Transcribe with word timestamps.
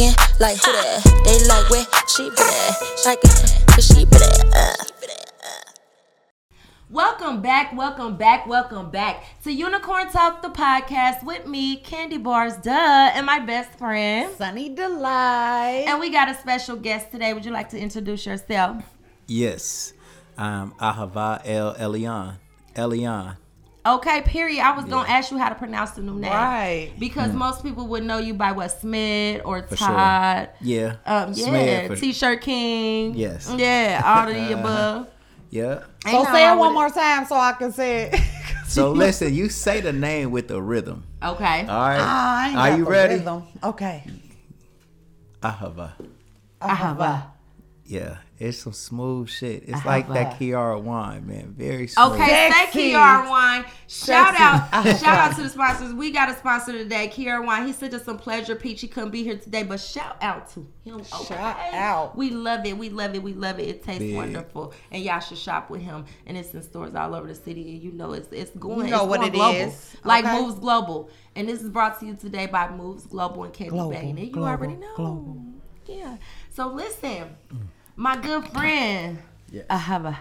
asking, 0.00 0.36
like 0.40 0.56
who 0.58 0.72
that? 0.72 1.22
They 1.24 1.46
like 1.48 1.70
where 1.70 1.86
she 2.08 2.30
been 2.30 2.38
at? 2.38 3.04
Like, 3.04 3.22
where 3.22 3.80
she 3.80 4.04
been 4.04 4.22
at? 4.22 4.44
Uh. 4.54 4.84
Welcome 6.90 7.42
back, 7.42 7.74
welcome 7.74 8.16
back, 8.16 8.46
welcome 8.46 8.90
back 8.90 9.22
to 9.44 9.52
Unicorn 9.52 10.10
Talk, 10.10 10.40
the 10.40 10.48
podcast 10.48 11.22
with 11.22 11.46
me, 11.46 11.76
Candy 11.76 12.16
Bars, 12.16 12.56
duh, 12.56 12.70
and 13.14 13.26
my 13.26 13.40
best 13.40 13.78
friend. 13.78 14.34
Sunny 14.36 14.70
Delight. 14.70 15.84
And 15.86 16.00
we 16.00 16.08
got 16.10 16.30
a 16.30 16.34
special 16.34 16.76
guest 16.76 17.10
today. 17.10 17.34
Would 17.34 17.44
you 17.44 17.52
like 17.52 17.68
to 17.70 17.78
introduce 17.78 18.24
yourself? 18.24 18.82
Yes, 19.26 19.92
I'm 20.38 20.72
Ah'Hava 20.72 21.42
El 21.44 21.74
Elyon. 21.74 22.36
Elyon. 22.74 23.36
Okay, 23.96 24.20
period. 24.22 24.60
I 24.62 24.76
was 24.76 24.84
gonna 24.84 25.08
ask 25.08 25.30
you 25.30 25.38
how 25.38 25.48
to 25.48 25.54
pronounce 25.54 25.92
the 25.92 26.02
new 26.02 26.14
name, 26.18 26.32
Right. 26.32 26.92
Because 26.98 27.32
most 27.32 27.62
people 27.62 27.86
would 27.88 28.04
know 28.04 28.18
you 28.18 28.34
by 28.34 28.52
what 28.52 28.68
Smith 28.68 29.40
or 29.44 29.62
For 29.62 29.76
sure. 29.76 29.86
Todd. 29.88 30.50
Yeah. 30.60 30.96
Um, 31.06 31.32
yeah, 31.32 31.46
Smith 31.48 31.86
for- 31.88 31.96
T-shirt 31.96 32.40
King. 32.42 33.14
Yes. 33.16 33.52
Yeah, 33.56 34.02
all 34.04 34.28
of 34.28 34.34
the 34.34 34.58
above. 34.58 35.08
Yeah. 35.50 35.84
so 36.04 36.24
say 36.24 36.52
it 36.52 36.56
one 36.58 36.74
more 36.74 36.90
time 36.90 37.24
so 37.26 37.36
I 37.36 37.52
can 37.52 37.72
say 37.72 38.10
it. 38.12 38.20
So 38.68 38.92
listen, 38.92 39.32
you 39.32 39.48
say 39.48 39.80
the 39.80 39.94
name 39.94 40.30
with 40.30 40.48
the 40.48 40.60
rhythm. 40.60 41.02
Okay. 41.24 41.60
All 41.60 41.66
right. 41.66 41.98
Ah, 41.98 42.42
I 42.44 42.48
ain't 42.48 42.56
Are 42.58 42.68
got 42.68 42.78
you 42.78 42.84
the 42.84 42.90
ready? 42.90 43.14
rhythm. 43.14 43.42
Okay. 43.64 44.04
Ahava. 45.42 45.92
Ahava. 46.60 47.22
Yeah, 47.86 48.18
it's 48.40 48.58
some 48.58 48.72
smooth 48.72 49.28
shit. 49.28 49.64
It's 49.66 49.84
like 49.84 50.08
that 50.10 50.38
Kiara 50.38 50.80
wine, 50.80 51.26
man. 51.26 51.54
Very 51.58 51.88
smooth. 51.88 52.12
Okay, 52.12 52.26
thank 52.50 52.54
Sexy. 52.72 52.92
Kiara 52.92 53.28
Wine. 53.28 53.64
Shout 53.88 54.36
Sexy. 54.36 54.42
out, 54.42 54.98
shout 55.00 55.18
out 55.30 55.36
to 55.36 55.42
the 55.42 55.48
sponsors. 55.48 55.92
We 55.92 56.12
got 56.12 56.30
a 56.30 56.34
sponsor 56.36 56.72
today, 56.72 57.08
Kiara 57.12 57.44
Wine. 57.44 57.66
He 57.66 57.72
sent 57.72 57.94
us 57.94 58.04
some 58.04 58.16
pleasure 58.16 58.54
peach. 58.54 58.80
He 58.80 58.86
couldn't 58.86 59.10
be 59.10 59.24
here 59.24 59.36
today, 59.36 59.64
but 59.64 59.80
shout 59.80 60.16
out 60.22 60.48
to 60.52 60.66
him. 60.84 61.00
Okay? 61.00 61.24
Shout 61.34 61.56
out. 61.74 62.16
We 62.16 62.30
love 62.30 62.64
it. 62.64 62.78
We 62.78 62.90
love 62.90 63.14
it. 63.16 63.22
We 63.22 63.34
love 63.34 63.58
it. 63.58 63.68
It 63.68 63.82
tastes 63.82 63.98
Big. 64.00 64.14
wonderful, 64.14 64.72
and 64.92 65.02
y'all 65.02 65.18
should 65.20 65.38
shop 65.38 65.68
with 65.68 65.80
him. 65.82 66.04
And 66.26 66.36
it's 66.36 66.54
in 66.54 66.62
stores 66.62 66.94
all 66.94 67.14
over 67.16 67.26
the 67.26 67.34
city. 67.34 67.62
And 67.74 67.82
you 67.82 67.90
know 67.92 68.12
it's 68.12 68.28
it's 68.32 68.52
going. 68.52 68.86
You 68.86 68.92
know 68.92 69.00
it's 69.00 69.08
what 69.08 69.20
going 69.20 69.32
it 69.32 69.34
global. 69.34 69.54
is. 69.60 69.96
Like 70.04 70.24
Okay. 70.24 70.40
Moves 70.40 70.58
Global, 70.60 71.10
and 71.34 71.48
this 71.48 71.60
is 71.62 71.70
brought 71.70 71.98
to 72.00 72.06
you 72.06 72.14
today 72.14 72.46
by 72.46 72.70
Moves 72.70 73.04
Global 73.06 73.44
and 73.44 73.52
Candy 73.52 73.70
Global, 73.70 73.90
Bang. 73.90 74.10
And 74.10 74.18
you 74.20 74.30
global, 74.30 74.48
already 74.48 74.74
know. 74.76 74.94
global. 74.94 75.42
Yeah. 75.86 76.16
So 76.50 76.68
listen, 76.68 77.36
mm. 77.52 77.58
My 77.98 78.16
good 78.16 78.46
friend. 78.50 79.18
Yes. 79.50 79.66
I 79.68 79.76
have 79.76 80.04
a. 80.04 80.16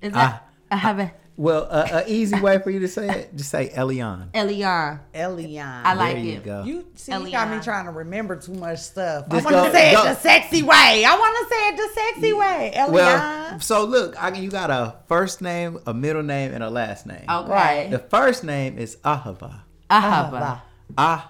Is 0.00 0.12
that? 0.12 0.48
I 0.70 0.76
have 0.76 1.00
a. 1.00 1.12
Well, 1.36 1.66
a 1.68 2.04
easy 2.06 2.38
way 2.38 2.58
for 2.58 2.70
you 2.70 2.78
to 2.80 2.88
say 2.88 3.08
it, 3.08 3.34
just 3.34 3.50
say 3.50 3.70
Elyon. 3.70 4.30
Elyon. 4.30 5.00
Elyon. 5.12 5.82
I 5.84 5.94
like 5.94 6.14
there 6.16 6.24
you 6.24 6.32
it. 6.34 6.44
go. 6.44 6.62
You 6.62 6.86
see, 6.94 7.12
you 7.12 7.32
got 7.32 7.50
me 7.50 7.58
trying 7.60 7.86
to 7.86 7.90
remember 7.90 8.36
too 8.36 8.52
much 8.52 8.78
stuff. 8.78 9.28
Just 9.28 9.44
I 9.44 9.52
want 9.52 9.66
to 9.66 9.72
say 9.72 9.92
go. 9.92 10.02
it 10.02 10.04
the 10.04 10.14
sexy 10.14 10.62
way. 10.62 11.04
I 11.04 11.16
want 11.18 11.36
to 11.36 11.54
say 11.54 11.68
it 11.68 11.76
the 11.76 12.00
sexy 12.00 12.32
way. 12.32 12.72
Elyon. 12.76 12.92
well, 12.92 13.60
so 13.60 13.84
look, 13.86 14.22
I, 14.22 14.32
you 14.36 14.48
got 14.48 14.70
a 14.70 14.94
first 15.08 15.42
name, 15.42 15.80
a 15.86 15.94
middle 15.94 16.22
name, 16.22 16.52
and 16.52 16.62
a 16.62 16.70
last 16.70 17.06
name. 17.06 17.24
Okay. 17.28 17.50
Right. 17.50 17.90
The 17.90 17.98
first 17.98 18.44
name 18.44 18.78
is 18.78 18.96
Ahava. 18.98 19.62
Ahava. 19.90 20.62
Ahava. 20.96 21.28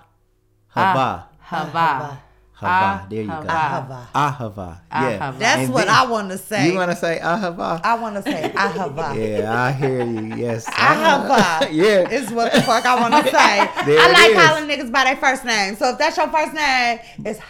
Ahava. 0.76 1.24
Ahava. 1.48 2.18
Hava. 2.60 3.02
Ah, 3.02 3.06
there 3.08 3.22
you 3.22 3.26
go. 3.28 3.32
Ahava. 3.42 4.06
Ahava. 4.14 4.78
Yeah. 4.92 5.30
That's 5.38 5.62
And 5.62 5.72
what 5.72 5.86
then- 5.86 5.94
I 5.96 6.06
want 6.06 6.30
to 6.30 6.38
say. 6.38 6.68
You 6.70 6.76
want 6.76 6.90
to 6.90 6.96
say 6.96 7.18
Ahava? 7.22 7.80
I 7.82 7.94
want 7.94 8.16
to 8.16 8.22
say 8.22 8.52
Ahava. 8.54 9.16
Yeah, 9.16 9.62
I 9.64 9.72
hear 9.72 10.04
you. 10.04 10.34
Yes. 10.36 10.66
Ahava. 10.68 11.68
Yeah. 11.72 12.08
Is 12.10 12.30
what 12.30 12.52
the 12.52 12.60
fuck 12.62 12.84
I 12.84 13.00
want 13.00 13.14
to 13.24 13.30
say. 13.38 13.84
There 13.86 13.98
I 14.00 14.12
like 14.12 14.30
is. 14.32 14.36
calling 14.36 14.64
niggas 14.68 14.92
by 14.92 15.04
their 15.04 15.16
first 15.16 15.44
name. 15.44 15.76
So 15.76 15.90
if 15.90 15.98
that's 15.98 16.16
your 16.16 16.28
first 16.28 16.52
name, 16.52 16.98
it's 17.24 17.40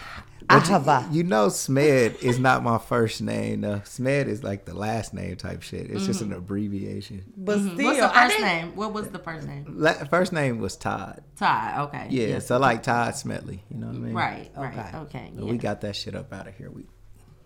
But 0.51 0.69
you- 0.69 0.75
Ahava. 0.75 1.13
You, 1.15 1.23
know, 1.25 1.47
Smed 1.49 2.23
is 2.23 2.39
not 2.39 2.63
my 2.63 2.79
first 2.79 3.23
name. 3.23 3.61
No, 3.63 3.77
Smed 3.85 4.27
is 4.27 4.43
like 4.43 4.65
the 4.65 4.75
last 4.75 5.15
name 5.15 5.37
type 5.37 5.63
shit. 5.63 5.91
It's 5.91 6.07
just 6.07 6.21
an 6.23 6.33
abbreviation. 6.33 7.25
But 7.37 7.59
still, 7.61 7.71
Mm-hmm. 7.71 7.85
What's 7.85 8.01
the 8.01 8.09
first 8.09 8.37
didn't- 8.37 8.47
name? 8.47 8.77
What 8.77 8.93
was 8.93 9.09
the 9.09 9.19
first 9.19 9.47
name? 9.47 9.65
La- 9.69 9.93
first 10.05 10.33
name 10.33 10.59
was 10.59 10.77
Todd. 10.77 11.23
Todd. 11.37 11.89
Okay. 11.89 12.07
Yeah, 12.11 12.27
Yes. 12.27 12.47
so 12.47 12.59
like 12.59 12.83
Todd 12.83 13.17
Smedley. 13.17 13.63
You 13.71 13.79
know 13.79 13.87
what 13.89 13.97
I 13.97 13.99
mean? 13.99 14.15
Right. 14.15 14.51
Right. 14.57 14.77
Okay. 14.79 14.97
Okay. 14.99 15.33
But 15.35 15.45
yeah. 15.45 15.51
We 15.51 15.59
got 15.59 15.81
that 15.83 15.97
shit 15.97 16.15
up 16.15 16.33
out 16.33 16.49
of 16.49 16.55
here. 16.57 16.71
We 16.71 16.85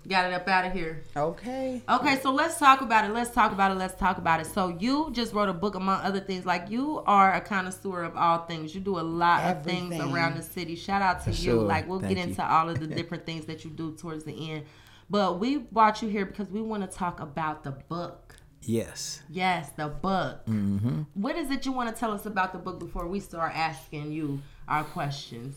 got 0.08 0.26
it 0.26 0.34
up 0.34 0.46
out 0.48 0.64
of 0.66 0.72
here. 0.72 1.02
Okay. 1.16 1.82
Okay, 1.88 2.18
so 2.20 2.30
let's 2.32 2.58
talk 2.58 2.80
about 2.82 3.04
it. 3.04 3.12
Let's 3.12 3.30
talk 3.30 3.52
about 3.52 3.70
it. 3.72 3.76
Let's 3.76 3.98
talk 3.98 4.18
about 4.18 4.40
it. 4.40 4.46
So 4.46 4.68
you 4.68 5.10
just 5.12 5.32
wrote 5.32 5.48
a 5.48 5.52
book 5.54 5.74
among 5.74 6.00
other 6.02 6.20
things. 6.20 6.44
Like 6.44 6.70
you 6.70 7.02
are 7.06 7.32
a 7.34 7.40
connoisseur 7.40 8.02
of 8.02 8.16
all 8.16 8.38
things. 8.46 8.74
You 8.74 8.80
do 8.80 8.98
a 8.98 9.02
lot 9.02 9.42
of 9.44 9.64
things 9.64 9.94
around 9.98 10.36
the 10.36 10.42
city. 10.42 10.76
Shout 10.76 11.02
out 11.02 11.18
to 11.24 11.24
For 11.24 11.30
you. 11.30 11.36
sure. 11.36 11.62
Like 11.62 11.88
we'll 11.88 12.00
Thank 12.00 12.16
get 12.16 12.24
you. 12.24 12.30
into 12.30 12.44
all 12.46 12.68
of 12.68 12.80
the 12.80 12.86
different 13.00 13.24
things 13.26 13.46
that 13.46 13.64
you 13.64 13.70
do 13.70 13.92
towards 13.96 14.24
the 14.24 14.50
end. 14.52 14.64
But 15.10 15.38
we 15.38 15.58
brought 15.58 16.02
you 16.02 16.08
here 16.08 16.24
because 16.26 16.48
we 16.48 16.60
want 16.62 16.88
to 16.90 16.96
talk 16.98 17.20
about 17.20 17.62
the 17.64 17.72
book. 17.72 18.36
yes. 18.62 19.22
Yes, 19.30 19.70
the 19.76 19.88
book. 19.88 20.44
Mm-hmm. 20.46 21.02
What 21.14 21.36
is 21.36 21.50
it 21.50 21.66
you 21.66 21.72
want 21.72 21.94
to 21.94 21.98
tell 21.98 22.12
us 22.12 22.24
about 22.26 22.52
the 22.52 22.58
book 22.58 22.78
before 22.78 23.06
we 23.06 23.20
start 23.20 23.52
asking 23.54 24.12
you 24.12 24.40
our 24.66 24.82
questions? 24.84 25.56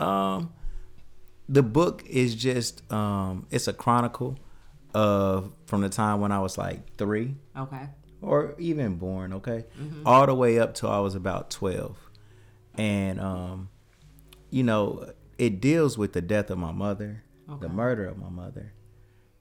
Um, 0.00 0.52
the 1.48 1.62
book 1.62 2.04
is 2.08 2.34
just 2.34 2.90
um, 2.92 3.46
it's 3.50 3.68
a 3.68 3.72
chronicle 3.72 4.38
of 4.94 5.52
from 5.66 5.80
the 5.82 5.88
time 5.88 6.20
when 6.20 6.32
I 6.32 6.40
was 6.40 6.56
like 6.58 6.96
three 6.96 7.36
Okay. 7.56 7.88
or 8.22 8.54
even 8.58 8.96
born. 8.96 9.32
Okay, 9.34 9.64
Mm-hmm. 9.80 10.06
all 10.06 10.26
the 10.26 10.34
way 10.34 10.58
up 10.58 10.74
till 10.74 10.90
I 10.90 10.98
was 11.00 11.14
about 11.14 11.50
twelve, 11.50 11.96
and 12.76 13.20
um, 13.20 13.68
you 14.50 14.62
know, 14.62 15.12
it 15.38 15.60
deals 15.60 15.96
with 15.98 16.12
the 16.14 16.22
death 16.22 16.50
of 16.50 16.58
my 16.58 16.72
mother, 16.72 17.22
the 17.60 17.68
murder 17.68 18.06
of 18.06 18.16
my 18.18 18.30
mother, 18.30 18.72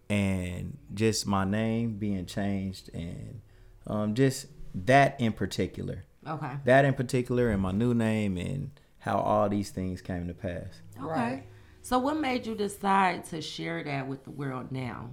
and 0.10 0.78
just 0.94 1.26
my 1.26 1.46
name 1.46 1.98
being 1.98 2.26
changed, 2.26 2.90
and 2.94 3.42
um, 3.88 4.14
just 4.14 4.48
that 4.74 5.20
in 5.20 5.32
particular. 5.34 6.04
Okay. 6.28 6.52
That 6.66 6.86
in 6.86 6.94
particular, 6.96 7.50
and 7.50 7.62
my 7.62 7.72
new 7.72 7.94
name, 7.94 8.38
and 8.38 8.72
how 9.00 9.18
all 9.20 9.48
these 9.48 9.70
things 9.70 10.02
came 10.02 10.28
to 10.28 10.34
pass. 10.34 10.82
Okay. 10.98 11.06
Right. 11.06 11.44
So 11.85 12.00
what 12.00 12.19
made 12.19 12.47
you 12.47 12.56
decide 12.56 13.25
to 13.25 13.44
share 13.44 13.84
that 13.84 14.07
with 14.07 14.23
the 14.23 14.31
world 14.31 14.72
now? 14.72 15.12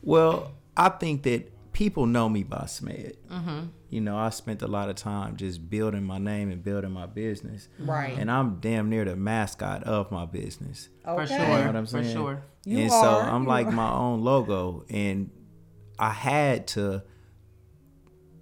Well, 0.00 0.52
I 0.76 0.90
think 0.90 1.24
that 1.24 1.72
people 1.72 2.06
know 2.06 2.28
me 2.28 2.44
by 2.44 2.66
Smed. 2.66 3.16
Mm-hmm. 3.28 3.60
You 3.90 4.00
know, 4.00 4.16
I 4.16 4.30
spent 4.30 4.62
a 4.62 4.68
lot 4.68 4.90
of 4.90 4.94
time 4.94 5.36
just 5.36 5.68
building 5.68 6.04
my 6.04 6.18
name 6.18 6.52
and 6.52 6.62
building 6.62 6.92
my 6.92 7.06
business. 7.06 7.66
Right. 7.80 8.16
And 8.16 8.30
I'm 8.30 8.60
damn 8.60 8.88
near 8.88 9.04
the 9.04 9.16
mascot 9.16 9.82
of 9.82 10.12
my 10.12 10.24
business. 10.24 10.88
Okay. 11.04 11.22
For 11.22 11.26
sure. 11.26 11.38
You 11.40 11.46
know 11.48 11.66
what 11.66 11.76
I'm 11.76 11.86
For 11.86 12.04
saying? 12.04 12.14
sure. 12.14 12.44
You 12.64 12.78
and 12.78 12.90
so 12.92 13.18
I'm 13.18 13.42
you 13.42 13.48
like 13.48 13.66
are. 13.66 13.72
my 13.72 13.90
own 13.90 14.22
logo. 14.22 14.84
And 14.88 15.32
I 15.98 16.10
had 16.10 16.68
to 16.68 17.02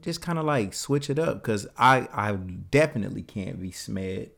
just 0.03 0.21
kind 0.21 0.39
of 0.39 0.45
like 0.45 0.75
switch 0.75 1.09
it 1.09 1.19
up 1.19 1.41
because 1.41 1.67
I, 1.79 2.07
I 2.13 2.33
definitely 2.35 3.23
can't 3.23 3.59
be 3.59 3.71
Smed 3.71 4.29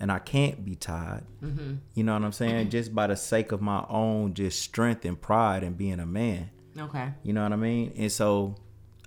and 0.00 0.12
I 0.12 0.18
can't 0.18 0.64
be 0.64 0.74
Todd. 0.74 1.24
Mm-hmm. 1.42 1.74
You 1.94 2.04
know 2.04 2.12
what 2.14 2.22
I'm 2.22 2.32
saying? 2.32 2.70
Just 2.70 2.94
by 2.94 3.06
the 3.06 3.16
sake 3.16 3.52
of 3.52 3.60
my 3.62 3.84
own 3.88 4.34
just 4.34 4.60
strength 4.60 5.04
and 5.04 5.20
pride 5.20 5.62
and 5.62 5.76
being 5.76 6.00
a 6.00 6.06
man. 6.06 6.50
Okay. 6.78 7.08
You 7.22 7.32
know 7.32 7.42
what 7.42 7.52
I 7.52 7.56
mean? 7.56 7.92
And 7.96 8.12
so 8.12 8.56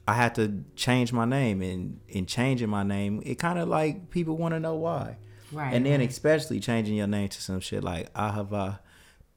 I 0.08 0.14
had 0.14 0.34
to 0.36 0.64
change 0.76 1.14
my 1.14 1.26
name 1.26 1.62
and 1.62 2.00
in 2.08 2.26
changing 2.26 2.70
my 2.70 2.84
name, 2.84 3.22
it 3.26 3.36
kind 3.36 3.60
of 3.60 3.68
like 3.68 4.10
people 4.10 4.38
want 4.38 4.54
to 4.56 4.60
know 4.60 4.76
why. 4.76 5.18
Right. 5.52 5.74
And 5.74 5.86
then 5.86 6.00
right. 6.00 6.10
especially 6.10 6.60
changing 6.60 6.96
your 6.96 7.08
name 7.08 7.30
to 7.30 7.42
some 7.42 7.60
shit 7.60 7.84
like 7.84 8.12
Ah'Hava 8.14 8.80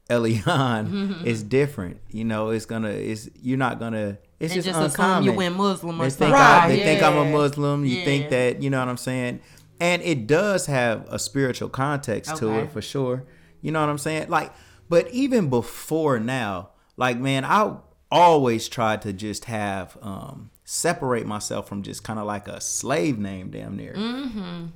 Elyon 0.09 1.25
is 1.25 1.43
different. 1.43 1.99
You 2.09 2.25
know, 2.25 2.49
it's 2.49 2.65
gonna 2.65 2.89
it's 2.89 3.29
you're 3.41 3.57
not 3.57 3.79
gonna 3.79 4.17
it's 4.39 4.53
and 4.53 4.63
just, 4.63 4.77
just 4.77 4.97
uncommon. 4.97 5.23
you 5.23 5.33
went 5.33 5.55
Muslim 5.55 6.01
or 6.01 6.05
They 6.05 6.09
think, 6.09 6.33
I, 6.35 6.59
Right, 6.59 6.67
they 6.67 6.83
think 6.83 7.03
I'm 7.03 7.17
a. 7.17 7.25
Muslim. 7.25 7.85
You 7.85 7.97
Yeah. 7.97 8.05
think 8.05 8.29
that 8.29 8.61
you 8.61 8.69
know 8.69 8.79
what 8.79 8.89
I'm 8.89 8.97
saying, 8.97 9.39
and 9.83 10.01
it 10.01 10.27
does 10.27 10.65
have 10.67 11.05
a 11.09 11.19
spiritual 11.19 11.67
context 11.69 12.37
to 12.37 12.45
it 12.59 12.71
for 12.71 12.81
sure. 12.81 13.25
You 13.61 13.71
know 13.71 13.81
what 13.81 13.89
I'm 13.89 13.97
saying? 13.97 14.29
Like, 14.29 14.51
but 14.89 15.09
even 15.11 15.49
before 15.49 16.19
now, 16.19 16.69
like 16.95 17.17
man, 17.19 17.43
I 17.45 17.75
always 18.09 18.69
tried 18.69 19.01
to 19.01 19.11
just 19.11 19.45
have 19.45 19.97
um 20.01 20.49
separate 20.63 21.25
myself 21.27 21.67
from 21.67 21.83
just 21.83 22.03
kind 22.03 22.17
of 22.19 22.25
like 22.25 22.47
a 22.47 22.61
slave 22.61 23.17
name, 23.19 23.51
damn 23.51 23.75
near. 23.75 23.93
Mm-hmm. 23.93 24.67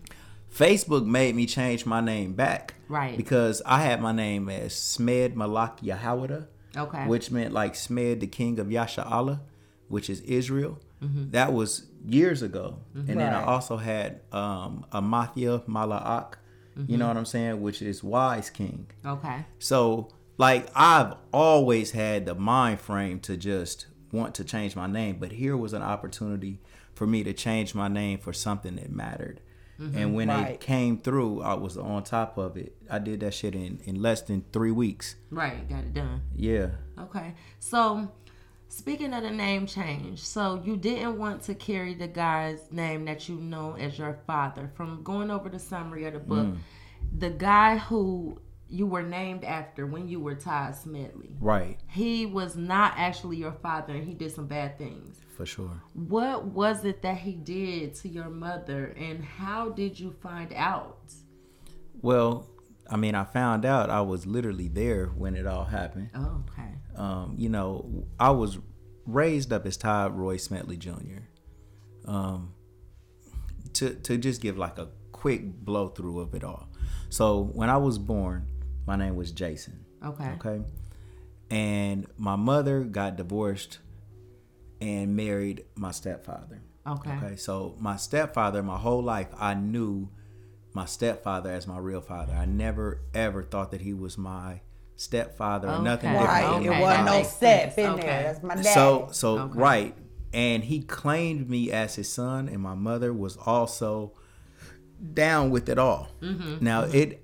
Facebook 0.54 1.06
made 1.06 1.36
me 1.36 1.46
change 1.46 1.86
my 1.86 2.02
name 2.02 2.34
back, 2.34 2.74
Right. 2.90 3.16
Because 3.16 3.62
I 3.66 3.82
had 3.84 4.02
my 4.02 4.12
name 4.12 4.50
as 4.50 4.74
Smed 4.74 5.36
Malak 5.36 5.82
Yahawada 5.82 6.48
Okay. 6.76 7.06
which 7.08 7.32
meant 7.32 7.54
like 7.54 7.74
Smed, 7.76 8.20
the 8.20 8.28
king 8.28 8.60
of 8.60 8.72
Yasha 8.72 9.06
Allah, 9.06 9.42
which 9.88 10.10
is 10.10 10.22
Israel. 10.22 10.80
Mm-hmm. 11.02 11.32
That 11.32 11.54
was 11.54 11.88
years 12.06 12.42
ago. 12.42 12.80
And 12.96 13.20
then 13.20 13.34
I 13.34 13.44
also 13.44 13.78
had 13.78 14.22
um, 14.32 14.86
Amathia 14.92 15.64
Mala'ak, 15.66 16.34
Mm-hmm. 16.78 16.92
you 16.92 16.98
know 17.00 17.08
what 17.08 17.18
I'm 17.18 17.26
saying, 17.26 17.60
which 17.62 17.82
is 17.82 18.04
wise 18.04 18.52
king. 18.52 18.86
okay. 19.04 19.46
So 19.58 20.10
like 20.38 20.68
I've 20.76 21.16
always 21.34 21.90
had 21.92 22.28
the 22.28 22.36
mind 22.36 22.80
frame 22.80 23.20
to 23.22 23.36
just 23.36 23.88
want 24.12 24.36
to 24.36 24.44
change 24.44 24.76
my 24.76 24.86
name, 24.86 25.18
but 25.20 25.32
here 25.32 25.58
was 25.58 25.74
an 25.74 25.82
opportunity 25.82 26.60
for 26.94 27.08
me 27.08 27.24
to 27.24 27.34
change 27.34 27.74
my 27.74 27.88
name 27.88 28.20
for 28.20 28.32
something 28.32 28.76
that 28.76 28.92
mattered. 28.92 29.42
And 29.80 30.16
when 30.16 30.28
Right. 30.30 30.52
it 30.54 30.60
came 30.60 30.98
through, 31.00 31.42
I 31.44 31.54
was 31.56 31.78
on 31.78 32.04
top 32.04 32.38
of 32.40 32.58
it. 32.58 32.76
I 32.90 32.98
did 33.00 33.20
that 33.22 33.34
shit 33.36 33.54
in, 33.56 33.80
in 33.86 34.02
less 34.02 34.22
than 34.24 34.44
three 34.52 34.72
weeks. 34.72 35.16
Right, 35.32 35.68
got 35.70 35.80
it 35.84 35.94
done. 35.94 36.22
Yeah. 36.36 36.70
Okay. 37.00 37.34
So, 37.60 38.12
speaking 38.70 39.14
of 39.14 39.24
the 39.24 39.32
name 39.32 39.66
change, 39.66 40.20
so 40.20 40.62
you 40.64 40.78
didn't 40.78 41.18
want 41.18 41.42
to 41.44 41.56
carry 41.56 41.94
the 41.94 42.08
guy's 42.08 42.72
name 42.72 43.06
that 43.06 43.28
you 43.28 43.36
know 43.36 43.76
as 43.80 43.98
your 43.98 44.20
father. 44.28 44.72
From 44.76 45.04
going 45.04 45.32
over 45.32 45.50
the 45.50 45.60
summary 45.60 46.06
of 46.06 46.14
the 46.14 46.20
book, 46.20 46.48
mm. 46.48 46.58
the 47.18 47.30
guy 47.30 47.78
who 47.78 48.40
you 48.70 48.86
were 48.86 49.04
named 49.04 49.44
after 49.44 49.86
when 49.86 50.08
you 50.08 50.20
were 50.20 50.36
Todd 50.36 50.76
Smedley, 50.76 51.36
Right. 51.40 51.80
he 51.88 52.26
was 52.26 52.56
not 52.56 52.94
actually 52.98 53.38
your 53.38 53.54
father 53.54 53.94
and 53.94 54.06
he 54.06 54.14
did 54.14 54.32
some 54.32 54.48
bad 54.48 54.78
things. 54.78 55.22
For 55.38 55.46
sure. 55.46 55.82
What 55.94 56.46
was 56.46 56.84
it 56.84 57.02
that 57.04 57.18
he 57.18 57.34
did 57.34 57.96
to 57.96 58.10
your 58.10 58.30
mother 58.30 58.94
and 58.98 59.24
how 59.24 59.70
did 59.70 60.00
you 60.00 60.12
find 60.22 60.52
out? 60.54 61.14
Well, 62.02 62.48
I 62.90 62.96
mean, 62.98 63.16
I 63.16 63.24
found 63.24 63.66
out 63.66 63.90
I 63.90 64.02
was 64.02 64.26
literally 64.26 64.68
there 64.68 65.08
when 65.08 65.36
it 65.36 65.46
all 65.46 65.66
happened. 65.66 66.10
Oh, 66.16 66.44
okay. 66.50 66.70
Um, 66.96 67.36
you 67.38 67.50
know, 67.50 68.08
I 68.20 68.32
was 68.32 68.60
raised 69.06 69.52
up 69.52 69.66
as 69.66 69.78
Todd 69.78 70.18
Roy 70.18 70.38
Smedley 70.38 70.78
Jr. 70.78 71.24
Um, 72.06 72.54
to 73.74 73.94
to 73.94 74.18
just 74.18 74.42
give 74.42 74.58
like 74.58 74.78
a 74.78 74.90
quick 75.12 75.66
blow 75.66 75.90
through 75.90 76.20
of 76.20 76.34
it 76.34 76.44
all. 76.44 76.70
So 77.10 77.44
when 77.54 77.70
I 77.70 77.78
was 77.78 77.98
born, 77.98 78.48
my 78.86 78.96
name 78.96 79.16
was 79.16 79.32
Jason. 79.32 79.86
Okay. 80.06 80.32
Okay. 80.40 80.62
And 81.50 82.08
my 82.18 82.36
mother 82.36 82.82
got 82.84 83.16
divorced 83.16 83.80
and 84.82 85.16
married 85.16 85.66
my 85.76 85.92
stepfather. 85.92 86.62
Okay. 86.86 87.12
Okay. 87.12 87.36
So 87.36 87.76
my 87.80 87.98
stepfather, 87.98 88.64
my 88.64 88.78
whole 88.78 89.04
life, 89.04 89.28
I 89.38 89.54
knew 89.54 90.10
my 90.74 90.86
stepfather 90.86 91.50
as 91.52 91.68
my 91.68 91.78
real 91.78 92.02
father. 92.02 92.34
I 92.34 92.46
never 92.46 93.02
ever 93.14 93.44
thought 93.44 93.72
that 93.72 93.82
he 93.82 93.94
was 93.94 94.18
my 94.18 94.62
stepfather 94.96 95.70
or 95.70 95.80
nothing 95.80 96.10
Okay. 96.10 96.20
different 96.20 96.44
Right. 96.44 96.66
It 96.66 96.82
wasn't 96.82 97.06
no 97.06 97.12
makes 97.18 97.30
step 97.30 97.74
sense. 97.74 97.78
in 97.78 97.94
Okay. 97.94 98.02
there. 98.08 98.24
That's 98.24 98.44
my 98.44 98.56
dad. 98.56 98.66
so 98.66 99.10
so 99.12 99.40
Okay. 99.40 99.60
right, 99.60 99.96
and 100.34 100.64
he 100.64 100.82
claimed 100.82 101.50
me 101.50 101.72
as 101.72 101.96
his 101.96 102.10
son, 102.10 102.48
and 102.50 102.62
my 102.62 102.76
mother 102.76 103.14
was 103.14 103.38
also 103.38 104.14
down 105.14 105.52
with 105.52 105.70
it 105.70 105.78
all. 105.78 106.10
Mm-hmm. 106.22 106.64
Now 106.64 106.82
it, 106.84 107.24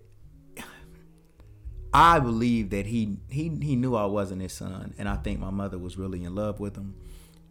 I 1.94 2.19
believe 2.19 2.72
that 2.72 2.88
he 2.88 3.18
he 3.30 3.50
he 3.62 3.75
knew 3.75 3.96
I 3.96 4.06
wasn't 4.06 4.42
his 4.42 4.54
son, 4.54 4.94
and 4.98 5.07
I 5.07 5.16
think 5.18 5.39
my 5.39 5.51
mother 5.51 5.78
was 5.78 5.98
really 5.98 6.24
in 6.24 6.34
love 6.34 6.60
with 6.60 6.75
him, 6.75 6.96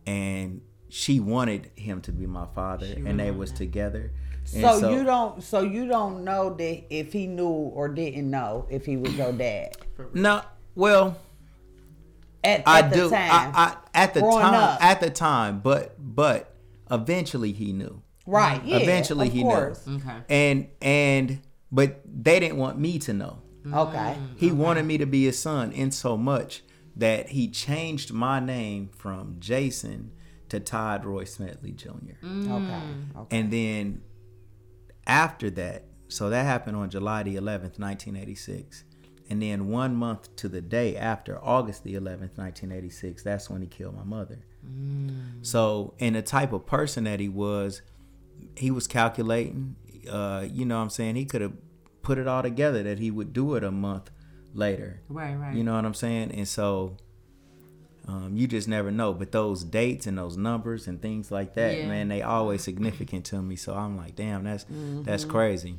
and 0.06 0.62
she 0.88 1.20
wanted 1.20 1.70
him 1.76 2.00
to 2.02 2.12
be 2.12 2.26
my 2.26 2.46
father, 2.54 2.86
and 3.06 3.18
they 3.20 3.30
was 3.30 3.52
together. 3.52 4.12
And 4.54 4.80
so, 4.80 4.90
you 4.90 5.04
don't 5.04 5.42
so 5.42 5.62
you 5.62 5.86
don't 5.86 6.24
know 6.24 6.52
that 6.54 6.94
if 6.94 7.12
he 7.12 7.26
knew 7.26 7.48
or 7.48 7.88
didn't 7.88 8.30
know 8.30 8.66
if 8.70 8.84
he 8.84 8.96
was 8.96 9.14
your 9.16 9.32
dad 9.32 9.76
no 10.12 10.42
well. 10.74 11.16
at, 12.44 12.60
at 12.60 12.66
I 12.66 12.82
the 12.82 12.94
do. 12.96 13.10
time. 13.10 13.30
I, 13.30 13.52
I 13.54 13.76
at 13.94 14.14
the 14.14 14.20
time. 14.20 14.54
up. 14.54 14.82
At 14.82 15.00
the 15.00 15.10
time, 15.10 15.60
but 15.60 15.94
but 15.98 16.54
eventually 16.90 17.52
he 17.52 17.72
knew. 17.72 18.02
right. 18.26 18.62
Yeah. 18.64 18.78
eventually 18.78 19.28
of 19.28 19.32
he 19.32 19.42
course. 19.42 19.86
knew. 19.86 19.96
Okay. 19.96 20.16
And 20.28 20.68
and 20.80 21.40
but 21.70 22.00
they 22.04 22.40
didn't 22.40 22.58
want 22.58 22.78
me 22.78 22.98
to 23.00 23.12
know. 23.12 23.38
Okay. 23.72 24.16
He 24.36 24.50
mm, 24.50 24.56
wanted 24.56 24.84
me 24.84 24.98
to 24.98 25.06
be 25.06 25.24
his 25.24 25.38
son 25.38 25.72
in 25.72 25.92
so 25.92 26.16
much 26.16 26.62
that 26.96 27.28
he 27.30 27.48
changed 27.48 28.12
my 28.12 28.40
name 28.40 28.90
from 28.96 29.36
Jason 29.38 30.12
to 30.48 30.60
Todd 30.60 31.04
Roy 31.04 31.24
Smedley 31.24 31.72
Jr. 31.72 31.88
Okay. 31.88 32.26
Mm. 32.26 33.16
Okay. 33.16 33.38
And 33.38 33.50
then 33.50 34.02
after 35.06 35.50
that, 35.50 35.84
so 36.08 36.30
that 36.30 36.44
happened 36.44 36.76
on 36.76 36.90
July 36.90 37.22
the 37.22 37.36
11th, 37.36 37.78
1986. 37.78 38.84
And 39.30 39.40
then 39.40 39.68
one 39.68 39.94
month 39.96 40.34
to 40.36 40.48
the 40.48 40.60
day 40.60 40.96
after, 40.96 41.42
August 41.42 41.84
the 41.84 41.94
11th, 41.94 42.36
1986, 42.36 43.22
that's 43.22 43.48
when 43.48 43.62
he 43.62 43.68
killed 43.68 43.96
my 43.96 44.04
mother. 44.04 44.40
So, 45.42 45.94
and 45.98 46.14
the 46.14 46.22
type 46.22 46.52
of 46.52 46.66
person 46.66 47.04
that 47.04 47.18
he 47.18 47.28
was, 47.28 47.82
he 48.56 48.70
was 48.70 48.86
calculating. 48.86 49.76
Uh, 50.10 50.46
you 50.50 50.64
know 50.64 50.76
what 50.76 50.82
I'm 50.82 50.90
saying? 50.90 51.16
He 51.16 51.24
could 51.24 51.40
have 51.40 51.54
put 52.02 52.18
it 52.18 52.26
all 52.26 52.42
together 52.42 52.82
that 52.82 52.98
he 52.98 53.10
would 53.10 53.32
do 53.32 53.54
it 53.54 53.64
a 53.64 53.70
month 53.70 54.10
later. 54.54 55.00
Right, 55.08 55.34
right. 55.34 55.54
You 55.54 55.64
know 55.64 55.74
what 55.74 55.84
I'm 55.84 55.94
saying? 55.94 56.32
And 56.32 56.46
so 56.46 56.96
um, 58.08 58.36
you 58.36 58.46
just 58.46 58.66
never 58.68 58.90
know. 58.90 59.12
But 59.12 59.32
those 59.32 59.62
dates 59.64 60.06
and 60.06 60.18
those 60.18 60.36
numbers 60.36 60.86
and 60.88 61.00
things 61.00 61.30
like 61.30 61.54
that, 61.54 61.78
Yeah. 61.78 61.86
man, 61.86 62.08
they 62.08 62.22
always 62.22 62.62
significant 62.62 63.24
to 63.26 63.40
me. 63.42 63.56
So 63.56 63.74
I'm 63.74 63.96
like, 63.96 64.16
damn, 64.16 64.44
that's 64.44 64.64
Mm-hmm. 64.64 65.02
that's 65.04 65.24
crazy. 65.24 65.78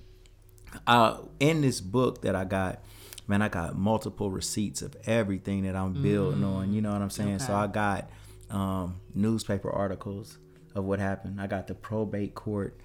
Uh, 0.88 1.18
in 1.40 1.62
this 1.62 1.82
book 1.82 2.22
that 2.24 2.36
I 2.36 2.46
got, 2.46 2.84
man, 3.28 3.42
I 3.42 3.50
got 3.50 3.76
multiple 3.78 4.32
receipts 4.32 4.82
of 4.82 4.96
everything 5.06 5.64
that 5.64 5.76
I'm 5.76 6.02
building 6.02 6.44
on. 6.44 6.74
You 6.74 6.82
know 6.82 6.92
what 6.92 7.02
I'm 7.02 7.10
saying? 7.12 7.40
So 7.40 7.54
Mm. 7.54 7.56
I 7.56 7.68
got 7.68 8.10
um, 8.50 9.00
newspaper 9.14 9.70
articles 9.72 10.38
of 10.76 10.86
what 10.86 11.00
happened. 11.00 11.40
I 11.42 11.48
got 11.48 11.68
the 11.68 11.76
probate 11.76 12.34
court 12.36 12.78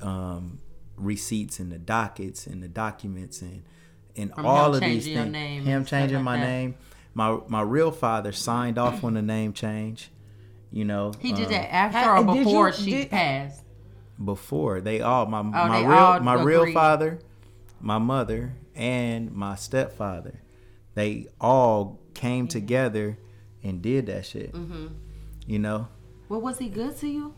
um, 0.00 0.58
receipts 0.96 1.58
and 1.58 1.70
the 1.72 1.78
dockets 1.78 2.46
and 2.46 2.62
the 2.62 2.68
documents 2.68 3.42
and 3.42 3.62
and 4.16 4.32
From 4.32 4.46
all 4.46 4.74
of 4.76 4.80
these 4.80 5.06
changing 5.06 5.12
your 5.12 5.22
things. 5.24 5.32
name 5.32 5.64
him 5.64 5.84
changing 5.84 6.16
like 6.18 6.24
my 6.24 6.36
that. 6.36 6.42
name. 6.46 6.74
My 7.14 7.38
my 7.48 7.62
real 7.62 7.90
father 7.92 8.32
signed 8.32 8.78
off 8.78 9.04
on 9.04 9.14
the 9.14 9.22
name 9.22 9.52
change. 9.52 10.10
You 10.72 10.84
know, 10.84 11.12
He 11.20 11.32
did 11.32 11.46
um, 11.46 11.52
that 11.52 11.72
after 11.72 12.10
or 12.10 12.24
did 12.24 12.36
you- 12.38 12.44
before 12.44 12.72
she 12.72 12.90
did- 12.90 13.10
passed? 13.10 13.62
before 14.24 14.80
they 14.80 15.00
all 15.00 15.26
my 15.26 15.42
my 15.42 15.60
Oh, 15.68 15.72
they 15.80 15.86
real 15.86 15.98
all 15.98 16.20
my 16.20 16.40
real 16.42 16.72
father, 16.72 17.18
my 17.80 17.98
mother, 17.98 18.54
and 18.74 19.32
my 19.32 19.54
stepfather, 19.56 20.40
they 20.94 21.26
all 21.40 22.00
came 22.14 22.46
together 22.46 23.18
and 23.62 23.82
did 23.82 24.06
that 24.06 24.24
shit. 24.26 24.52
Mm-hmm. 24.52 24.86
You 25.46 25.58
know, 25.58 25.88
Well, 26.28 26.40
was 26.40 26.58
he 26.58 26.68
good 26.68 26.96
to 26.98 27.08
you? 27.08 27.34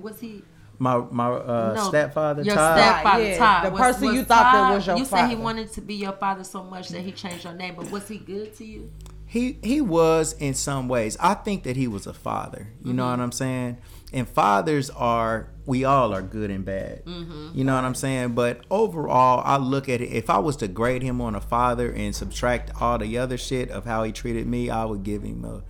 Was 0.00 0.20
he? 0.20 0.42
My 0.78 0.98
my 1.10 1.28
uh, 1.30 1.72
No, 1.76 1.88
stepfather 1.88 2.42
Your 2.42 2.54
Todd. 2.54 2.78
stepfather, 2.78 3.24
Yeah, 3.24 3.38
Todd. 3.38 3.64
the 3.66 3.70
was- 3.70 3.80
person 3.80 4.06
was 4.06 4.14
you 4.16 4.24
thought 4.24 4.52
that 4.52 4.74
was 4.74 4.86
your 4.86 4.96
father. 4.96 5.00
You 5.00 5.04
said 5.28 5.28
he 5.28 5.36
wanted 5.42 5.72
to 5.72 5.80
be 5.80 5.94
your 5.94 6.12
father 6.12 6.44
so 6.44 6.62
much 6.64 6.88
that 6.90 7.02
he 7.02 7.12
changed 7.12 7.44
your 7.44 7.54
name, 7.54 7.74
but 7.76 7.90
was 7.90 8.08
he 8.08 8.18
good 8.18 8.54
to 8.56 8.64
you? 8.64 8.90
he 9.26 9.58
he 9.62 9.80
was 9.80 10.34
in 10.34 10.52
some 10.52 10.88
ways. 10.88 11.16
I 11.18 11.32
think 11.34 11.62
that 11.62 11.74
he 11.76 11.88
was 11.88 12.06
a 12.06 12.12
father. 12.12 12.68
You 12.84 12.92
know 12.92 13.08
what 13.08 13.18
I'm 13.18 13.32
saying? 13.32 13.78
And 14.12 14.28
fathers 14.28 14.90
are 14.90 15.48
we 15.64 15.84
all 15.84 16.12
are 16.12 16.20
good 16.20 16.50
and 16.50 16.66
bad. 16.66 17.02
You 17.06 17.64
know 17.64 17.74
what 17.74 17.84
I'm 17.84 17.94
saying? 17.94 18.34
But 18.34 18.60
overall, 18.70 19.40
I 19.42 19.56
look 19.56 19.88
at 19.88 20.02
it. 20.02 20.10
If 20.10 20.28
I 20.28 20.36
was 20.38 20.56
to 20.56 20.68
grade 20.68 21.02
him 21.02 21.22
on 21.22 21.34
a 21.34 21.40
father 21.40 21.90
and 21.90 22.14
subtract 22.14 22.72
all 22.82 22.98
the 22.98 23.16
other 23.16 23.38
shit 23.38 23.70
of 23.70 23.86
how 23.86 24.02
he 24.02 24.12
treated 24.12 24.46
me, 24.46 24.68
I 24.68 24.84
would 24.84 25.02
give 25.02 25.22
him 25.22 25.44
a 25.46 25.62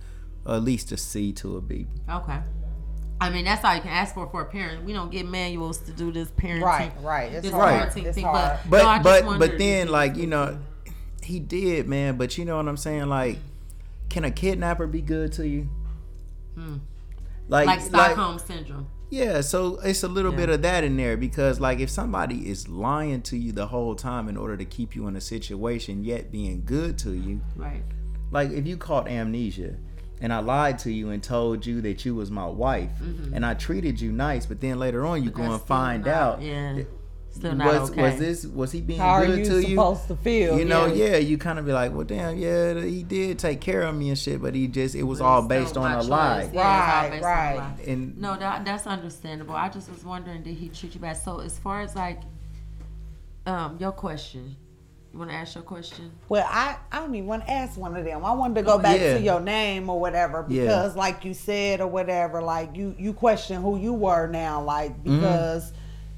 at 0.51 0.61
least 0.61 0.91
a 0.91 0.97
C 0.97 1.31
to 1.33 1.55
a 1.55 1.61
B. 1.61 1.87
Okay. 2.11 2.39
I 3.23 3.29
mean, 3.29 3.45
that's 3.45 3.63
all 3.63 3.73
you 3.75 3.81
can 3.81 3.89
ask 3.91 4.13
for 4.13 4.27
for 4.27 4.41
a 4.41 4.45
parent. 4.45 4.83
We 4.83 4.93
don't 4.93 5.11
get 5.11 5.25
manuals 5.27 5.77
to 5.79 5.91
do 5.91 6.11
this 6.11 6.29
parenting. 6.29 6.61
Right, 6.63 6.91
right. 7.01 7.31
It's 7.31 7.43
this 7.43 7.51
hard. 7.51 7.89
parenting 7.89 8.05
It's 8.05 8.15
thing, 8.15 8.25
hard. 8.25 8.59
but 8.69 8.69
But 8.69 8.97
no, 8.97 9.03
but 9.03 9.39
but 9.39 9.57
then 9.57 9.87
if- 9.87 9.91
like 9.93 10.15
you 10.15 10.27
know, 10.27 10.59
he 11.21 11.39
did 11.39 11.87
man. 11.87 12.17
But 12.17 12.37
you 12.37 12.45
know 12.45 12.57
what 12.57 12.67
I'm 12.67 12.77
saying? 12.77 13.07
Like, 13.07 13.37
can 14.09 14.23
a 14.25 14.31
kidnapper 14.31 14.87
be 14.87 15.01
good 15.01 15.31
to 15.33 15.47
you? 15.47 15.69
Hmm. 16.55 16.77
Like 17.47 17.67
like 17.67 17.81
Stockholm 17.81 18.39
syndrome. 18.39 18.87
Yeah, 19.09 19.41
so 19.41 19.79
it's 19.83 20.01
a 20.03 20.07
little 20.07 20.31
Yeah. 20.31 20.37
bit 20.37 20.49
of 20.49 20.61
that 20.63 20.83
in 20.83 20.97
there 20.97 21.17
because 21.17 21.59
like 21.59 21.79
if 21.79 21.89
somebody 21.89 22.49
is 22.49 22.67
lying 22.67 23.21
to 23.23 23.37
you 23.37 23.51
the 23.51 23.67
whole 23.67 23.95
time 23.95 24.27
in 24.27 24.37
order 24.37 24.57
to 24.57 24.65
keep 24.65 24.95
you 24.95 25.07
in 25.07 25.15
a 25.15 25.21
situation 25.21 26.03
yet 26.03 26.31
being 26.31 26.63
good 26.65 26.97
to 26.99 27.11
you, 27.13 27.41
Right. 27.55 27.83
like 28.31 28.49
if 28.51 28.65
you 28.65 28.75
caught 28.75 29.07
amnesia 29.07 29.75
and 30.23 30.33
I 30.33 30.39
lied 30.39 30.79
to 30.79 30.91
you 30.91 31.11
and 31.11 31.21
told 31.21 31.63
you 31.65 31.81
that 31.81 32.03
you 32.05 32.15
was 32.15 32.31
my 32.31 32.47
wife 32.47 32.89
and 33.33 33.45
I 33.45 33.53
treated 33.53 33.99
you 34.01 34.11
nice, 34.11 34.45
but 34.47 34.59
then 34.61 34.79
later 34.79 35.05
on 35.05 35.23
you 35.23 35.29
go 35.29 35.43
and 35.43 35.51
Mm-hmm. 35.51 35.51
That's 35.51 35.63
still 35.65 35.75
find 35.77 36.05
not- 36.05 36.13
out 36.15 36.41
Yeah. 36.41 36.73
that- 36.73 36.87
Still 37.31 37.55
not 37.55 37.65
was 37.81 37.89
okay. 37.89 38.01
was 38.03 38.19
this 38.19 38.45
was 38.45 38.71
he 38.71 38.79
being 38.81 38.99
How 38.99 39.09
are 39.13 39.25
good 39.25 39.39
you 39.39 39.45
to 39.45 39.55
you? 39.61 39.69
supposed 39.69 40.07
to 40.07 40.15
feel? 40.15 40.55
You 40.59 40.65
know, 40.65 40.85
Yeah. 40.85 41.05
yeah, 41.13 41.17
you 41.17 41.39
kind 41.39 41.57
of 41.57 41.65
be 41.65 41.73
like, 41.73 41.91
well, 41.91 42.03
damn, 42.05 42.37
yeah, 42.37 42.79
he 42.79 43.01
did 43.01 43.39
take 43.39 43.59
care 43.59 43.81
of 43.81 43.95
me 43.95 44.09
and 44.09 44.17
shit, 44.19 44.39
but 44.39 44.53
he 44.53 44.67
just 44.67 44.93
it 44.93 45.01
was 45.01 45.17
But 45.17 45.25
all 45.25 45.41
based 45.41 45.75
on 45.75 45.91
a 45.91 45.95
choice. 45.95 46.09
lie. 46.09 46.39
Yeah, 46.41 46.45
it's 46.45 46.55
all 46.55 46.63
Right, 46.63 47.09
based 47.09 47.23
on 47.25 47.31
a 47.31 47.33
right. 47.33 47.55
lie. 47.57 47.83
And 47.91 48.17
No, 48.19 48.37
that 48.37 48.65
that's 48.65 48.85
understandable. 48.85 49.55
I 49.55 49.67
just 49.69 49.89
was 49.89 50.05
wondering, 50.05 50.43
did 50.43 50.53
he 50.55 50.69
treat 50.69 50.93
you 50.93 51.01
bad? 51.01 51.17
So 51.17 51.39
as 51.39 51.57
far 51.57 51.81
as 51.81 51.95
like, 51.95 52.21
um, 53.47 53.77
your 53.79 53.91
question, 53.93 54.55
you 54.61 54.62
want 55.19 55.29
to 55.29 55.35
ask 55.35 55.55
your 55.55 55.63
question? 55.63 56.11
Well, 56.29 56.45
I, 56.49 56.77
I 56.91 56.99
don't 56.99 57.13
even 57.15 57.27
want 57.27 57.45
to 57.45 57.51
ask 57.51 57.77
one 57.77 57.95
of 57.95 58.03
them. 58.03 58.25
I 58.25 58.31
wanted 58.33 58.55
to 58.55 58.63
go 58.63 58.79
back 58.79 58.99
Yeah. 58.99 59.13
to 59.15 59.21
your 59.21 59.39
name 59.39 59.89
or 59.89 59.99
whatever 59.99 60.45
Yeah. 60.49 60.63
because, 60.63 60.95
like 60.95 61.23
you 61.23 61.33
said 61.33 61.81
or 61.81 61.87
whatever, 61.87 62.41
like 62.41 62.75
you 62.75 62.95
you 62.97 63.13
question 63.13 63.61
who 63.61 63.77
you 63.77 63.93
were 63.93 64.27
now, 64.27 64.61
like 64.63 64.91
Mm-hmm. 65.03 65.15
because 65.19 65.73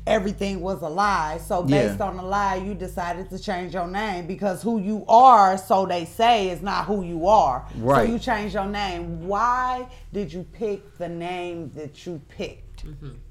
everything 0.08 0.62
was 0.62 0.82
a 0.84 0.88
lie. 0.88 1.40
So 1.40 1.66
Yeah. 1.68 1.88
based 1.88 2.00
on 2.00 2.16
the 2.18 2.24
lie, 2.24 2.56
you 2.56 2.74
decided 2.76 3.30
to 3.32 3.40
change 3.40 3.74
your 3.74 3.88
name 3.88 4.28
because 4.28 4.62
who 4.62 4.80
you 4.80 5.04
are, 5.10 5.58
so 5.58 5.86
they 5.88 6.06
say, 6.06 6.50
is 6.50 6.62
not 6.62 6.86
who 6.86 7.04
you 7.04 7.28
are. 7.28 7.66
Right. 7.80 8.06
So 8.06 8.14
you 8.14 8.20
changed 8.20 8.54
your 8.54 8.68
name. 8.68 9.28
Why 9.28 9.88
did 10.14 10.32
you 10.32 10.44
pick 10.54 10.98
the 11.00 11.10
name 11.10 11.72
that 11.76 12.06
you 12.06 12.22
picked? 12.30 12.86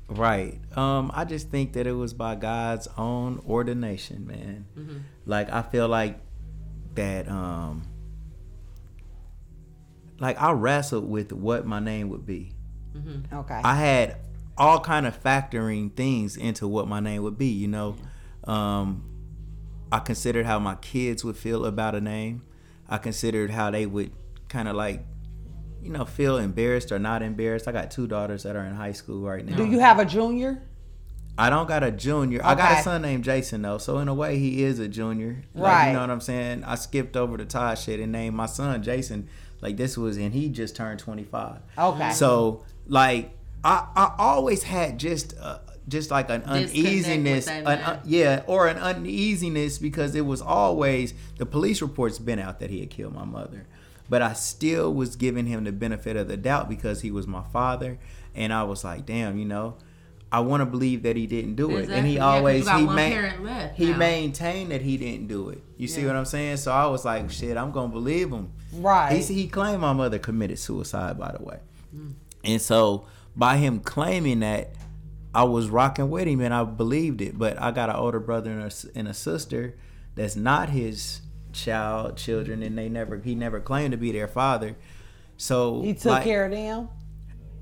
Right. 0.09 0.61
Um, 0.77 1.11
I 1.15 1.25
just 1.25 1.51
think 1.51 1.73
that 1.75 1.87
it 1.87 1.93
was 1.93 2.13
by 2.13 2.35
God's 2.35 2.89
own 2.99 3.43
ordination, 3.47 4.27
man. 4.27 4.67
Like 5.27 5.51
I 5.51 5.63
feel 5.63 5.89
like 5.89 6.21
that 6.95 7.29
um 7.29 7.83
like 10.21 10.41
I 10.41 10.53
wrestled 10.53 11.09
with 11.09 11.33
what 11.33 11.67
my 11.67 11.81
name 11.81 12.09
would 12.11 12.27
be. 12.27 12.53
Mm-hmm. 12.97 13.35
Okay. 13.35 13.61
I 13.65 13.75
had 13.75 14.17
all 14.57 14.79
kind 14.79 15.07
of 15.07 15.21
factoring 15.21 15.93
things 15.95 16.37
into 16.37 16.69
what 16.69 16.87
my 16.87 17.01
name 17.01 17.23
would 17.23 17.39
be, 17.39 17.49
you 17.49 17.69
know. 17.69 17.97
Um 18.45 19.11
I 19.91 20.01
considered 20.01 20.47
how 20.47 20.59
my 20.59 20.77
kids 20.77 21.25
would 21.25 21.37
feel 21.37 21.65
about 21.65 21.95
a 21.95 22.01
name. 22.01 22.43
I 22.89 22.99
considered 22.99 23.51
how 23.51 23.71
they 23.71 23.87
would 23.87 24.13
kind 24.49 24.69
of 24.69 24.77
like 24.77 25.05
you 25.85 25.91
know, 25.91 26.05
feel 26.05 26.39
embarrassed 26.39 26.91
or 26.91 26.99
not 26.99 27.23
embarrassed. 27.23 27.69
I 27.69 27.73
got 27.73 27.91
two 27.91 28.07
daughters 28.07 28.43
that 28.45 28.57
are 28.57 28.65
in 28.65 28.75
high 28.75 28.93
school 28.93 29.21
right 29.23 29.45
now. 29.45 29.57
Do 29.57 29.67
you 29.67 29.79
have 29.81 29.99
a 29.99 30.05
junior? 30.05 30.63
I 31.37 31.51
don't 31.51 31.67
got 31.67 31.83
a 31.83 31.91
junior. 31.91 32.41
I 32.45 32.55
got 32.55 32.79
a 32.79 32.83
son 32.83 33.03
named 33.03 33.25
Jason 33.25 33.63
though, 33.63 33.79
so 33.79 33.99
in 33.99 34.09
a 34.09 34.15
way 34.15 34.39
he 34.39 34.63
is 34.63 34.79
a 34.79 34.89
junior. 34.89 35.43
Like, 35.55 35.65
Right. 35.65 35.87
You 35.89 35.93
know 35.95 36.01
what 36.01 36.11
I'm 36.11 36.21
saying? 36.21 36.65
I 36.65 36.77
skipped 36.77 37.17
over 37.17 37.37
the 37.37 37.45
Todd 37.45 37.77
shit 37.79 38.01
and 38.01 38.13
named 38.13 38.37
my 38.37 38.47
son 38.47 38.83
Jason. 38.83 39.29
Like 39.61 39.77
this 39.77 39.99
was, 39.99 40.17
and 40.17 40.33
he 40.33 40.49
just 40.49 40.77
turned 40.77 41.01
25. 41.01 41.61
Okay. 41.77 42.11
So 42.13 42.65
like 42.87 43.31
I 43.65 43.87
I 43.97 44.15
always 44.19 44.63
had 44.63 44.99
just 44.99 45.35
uh, 45.41 45.59
just 45.89 46.11
like 46.11 46.31
an 46.31 46.43
uneasiness, 46.45 47.49
an, 47.49 47.67
uh, 47.67 48.01
yeah, 48.05 48.43
or 48.47 48.69
an 48.69 48.79
uneasiness 48.79 49.79
because 49.79 50.15
it 50.15 50.25
was 50.27 50.41
always 50.41 51.15
the 51.39 51.47
police 51.47 51.83
reports 51.83 52.19
been 52.19 52.39
out 52.39 52.61
that 52.61 52.71
he 52.71 52.81
had 52.81 52.91
killed 52.91 53.15
my 53.15 53.25
mother, 53.25 53.67
but 54.09 54.23
I 54.23 54.33
still 54.35 54.93
was 54.93 55.17
giving 55.17 55.47
him 55.47 55.65
the 55.65 55.73
benefit 55.73 56.17
of 56.17 56.29
the 56.29 56.37
doubt 56.37 56.69
because 56.69 57.01
he 57.03 57.11
was 57.11 57.27
my 57.27 57.43
father, 57.43 57.99
and 58.35 58.53
I 58.53 58.63
was 58.65 58.85
like, 58.85 59.07
damn, 59.07 59.39
you 59.39 59.45
know. 59.45 59.77
I 60.33 60.41
want 60.41 60.63
to 60.63 60.67
believe 60.67 61.05
that 61.05 61.15
he 61.15 61.29
didn't 61.29 61.55
do 61.55 61.77
it, 61.77 61.89
and 61.99 62.05
he 62.09 62.15
yeah, 62.15 62.19
'cause 62.23 62.39
always 62.39 62.65
got 62.65 62.81
he 62.81 62.87
ma- 62.87 62.93
he 63.77 63.87
maintained 63.99 64.73
that 64.73 64.83
he 64.83 64.97
didn't 64.97 65.29
do 65.29 65.51
it. 65.51 65.63
You 65.77 65.87
see 65.87 66.05
what 66.05 66.17
I'm 66.17 66.25
saying? 66.25 66.57
So 66.57 66.73
I 66.73 66.87
was 66.87 67.05
like, 67.05 67.31
shit, 67.31 67.57
I'm 67.57 67.71
gonna 67.71 67.93
believe 67.93 68.31
him. 68.31 68.51
Right. 68.73 69.23
He 69.23 69.33
he 69.35 69.47
claimed 69.47 69.81
my 69.81 69.93
mother 69.93 70.19
committed 70.19 70.59
suicide, 70.59 71.21
by 71.21 71.31
the 71.39 71.45
way, 71.45 71.59
and 72.43 72.61
so 72.61 73.07
by 73.37 73.59
him 73.59 73.79
claiming 73.79 74.41
that, 74.41 74.75
I 75.33 75.45
was 75.45 75.69
rocking 75.69 76.11
with 76.11 76.27
him 76.27 76.41
and 76.41 76.53
I 76.53 76.65
believed 76.65 77.21
it. 77.21 77.39
But 77.39 77.61
I 77.63 77.71
got 77.71 77.89
an 77.89 77.95
older 77.97 78.19
brother 78.21 78.51
and 78.51 78.63
a, 78.63 78.67
s- 78.67 78.87
and 78.95 79.07
a 79.07 79.15
sister 79.15 79.77
that's 80.17 80.35
not 80.35 80.71
his 80.71 81.21
child, 81.55 82.17
children, 82.19 82.63
and 82.63 82.77
they 82.77 82.89
never 82.89 83.19
he 83.19 83.35
never 83.35 83.61
claimed 83.61 83.93
to 83.93 83.97
be 83.99 84.13
their 84.13 84.29
father. 84.29 84.77
So 85.37 85.81
he 85.83 85.95
took 85.95 86.13
like, 86.13 86.25
care 86.25 86.45
of 86.45 86.51
them. 86.53 86.89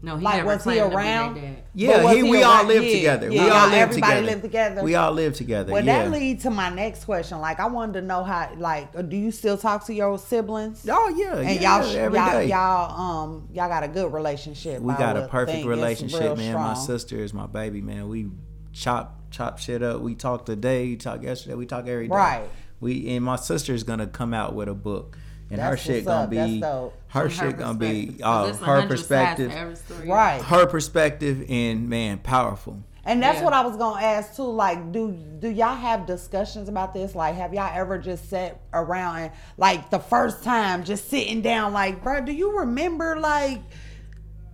No, 0.05 0.17
he 0.17 0.25
Like, 0.25 0.37
never 0.39 0.47
was 0.49 0.57
he 0.57 0.63
claimed 0.65 0.83
to 0.83 0.89
be 0.89 0.95
around? 0.97 1.35
their 1.37 1.43
dad. 1.45 1.63
Yeah, 1.75 1.93
But 1.93 2.03
was 2.05 2.13
he, 2.17 2.23
he 2.25 2.31
we 2.31 2.43
all 2.43 2.53
around- 2.57 2.67
lived 2.69 2.87
yeah, 2.87 2.93
together. 2.97 3.31
yeah, 3.31 3.45
we 3.45 3.51
all 3.51 3.65
lived 3.69 3.75
everybody 3.77 4.01
together. 4.15 4.27
lived 4.27 4.43
together? 4.43 4.83
We 4.83 4.95
all 4.97 5.13
lived 5.13 5.37
together. 5.37 5.73
Well, 5.73 5.85
yeah. 5.85 6.03
that 6.03 6.11
leads 6.11 6.43
to 6.43 6.51
my 6.51 6.71
next 6.71 7.05
question. 7.05 7.39
Like, 7.41 7.61
I 7.61 7.67
wanted 7.69 7.93
to 8.01 8.03
know 8.03 8.25
how, 8.25 8.51
like, 8.59 8.89
uh, 8.97 9.03
do 9.03 9.17
you 9.17 9.31
still 9.31 9.57
talk 9.57 9.87
to 9.87 9.95
your 9.95 10.19
siblings? 10.19 10.85
oh 10.91 11.15
yeah, 11.17 11.37
And 11.37 11.61
yeah, 11.61 11.79
y'all, 11.81 11.97
every 11.97 12.19
y'all, 12.19 12.33
day. 12.33 12.47
y'all, 12.49 13.01
um, 13.01 13.49
y'all 13.53 13.69
got 13.69 13.85
a 13.85 13.89
good 13.89 14.13
relationship. 14.13 14.81
we 14.83 14.93
got 14.95 15.17
a 15.17 15.29
perfect 15.29 15.65
relationship, 15.67 16.21
real 16.21 16.35
man. 16.37 16.55
My 16.55 16.75
strong. 16.75 16.87
sister 16.87 17.17
is 17.19 17.33
my 17.33 17.47
baby, 17.47 17.81
man. 17.81 18.09
We 18.09 18.29
chop 18.73 19.21
chop 19.31 19.59
shit 19.61 19.83
up. 19.85 20.01
We 20.01 20.15
talk 20.17 20.45
today, 20.47 20.89
we 20.89 20.97
talk 20.97 21.23
yesterday, 21.23 21.55
we 21.55 21.65
talk 21.67 21.87
every 21.87 22.09
day. 22.09 22.15
Right. 22.15 22.49
We 22.83 23.09
and 23.17 23.25
my 23.25 23.37
sister's 23.37 23.83
gonna 23.85 24.07
come 24.07 24.35
out 24.35 24.55
with 24.55 24.69
a 24.69 24.75
book, 24.75 25.17
and 25.51 25.61
her 25.61 25.71
That's 25.71 25.83
shit 25.83 26.05
gonna 26.05 26.25
up. 26.25 26.31
Be 26.31 26.61
dope. 26.61 26.95
her 27.09 27.31
shit 27.31 27.57
gonna 27.57 27.79
be 27.79 28.07
perspective. 28.07 28.21
Uh, 28.23 28.27
'Cause 28.43 28.49
it's 28.51 28.61
a 28.61 28.65
her 28.67 28.81
hundred 28.81 28.97
sides 28.99 29.37
to 29.41 29.49
perspective. 29.49 30.09
Right. 30.09 30.43
her 30.43 30.67
perspective, 30.67 31.45
and 31.49 31.89
man, 31.89 32.19
powerful. 32.19 32.79
And 33.05 33.21
that's 33.21 33.39
Yeah. 33.39 33.45
what 33.45 33.53
I 33.53 33.65
was 33.67 33.77
gonna 33.77 34.01
ask 34.05 34.37
too. 34.37 34.43
Like, 34.45 34.93
do 34.93 35.11
do 35.41 35.49
y'all 35.49 35.75
have 35.75 36.07
discussions 36.07 36.69
about 36.69 36.93
this? 36.95 37.15
Like, 37.15 37.35
have 37.37 37.53
y'all 37.55 37.71
ever 37.75 37.99
just 37.99 38.29
sat 38.31 38.61
around 38.73 39.17
and 39.19 39.31
like 39.57 39.91
the 39.91 39.99
first 39.99 40.45
time 40.45 40.85
just 40.85 41.09
sitting 41.11 41.41
down, 41.43 41.73
like, 41.73 42.03
bro, 42.03 42.21
do 42.21 42.33
you 42.33 42.59
remember 42.61 43.19
like 43.19 43.61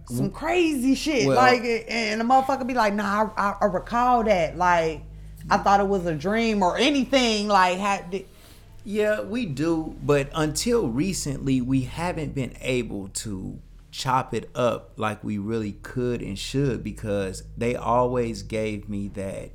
some 0.06 0.30
crazy 0.30 0.94
shit? 0.94 1.26
Well- 1.26 1.36
like, 1.36 1.60
and 1.88 2.20
the 2.20 2.24
motherfucker 2.24 2.66
be 2.66 2.72
like, 2.74 2.94
nah, 2.94 3.28
I, 3.36 3.42
I, 3.50 3.54
I 3.60 3.64
recall 3.66 4.24
that. 4.24 4.56
Like, 4.56 5.02
I 5.50 5.58
thought 5.58 5.80
it 5.80 5.88
was 5.88 6.06
a 6.06 6.14
dream 6.14 6.62
or 6.62 6.76
anything. 6.76 7.48
Like, 7.48 7.78
had 7.78 8.24
Yeah, 8.84 9.22
we 9.22 9.46
do, 9.46 9.96
but 10.02 10.30
until 10.34 10.88
recently, 10.88 11.60
we 11.60 11.82
haven't 11.82 12.34
been 12.34 12.56
able 12.60 13.08
to 13.08 13.58
chop 13.90 14.34
it 14.34 14.50
up 14.54 14.92
like 14.96 15.24
we 15.24 15.38
really 15.38 15.72
could 15.72 16.20
and 16.22 16.38
should 16.38 16.84
because 16.84 17.42
they 17.56 17.74
always 17.74 18.42
gave 18.42 18.88
me 18.88 19.08
that 19.08 19.50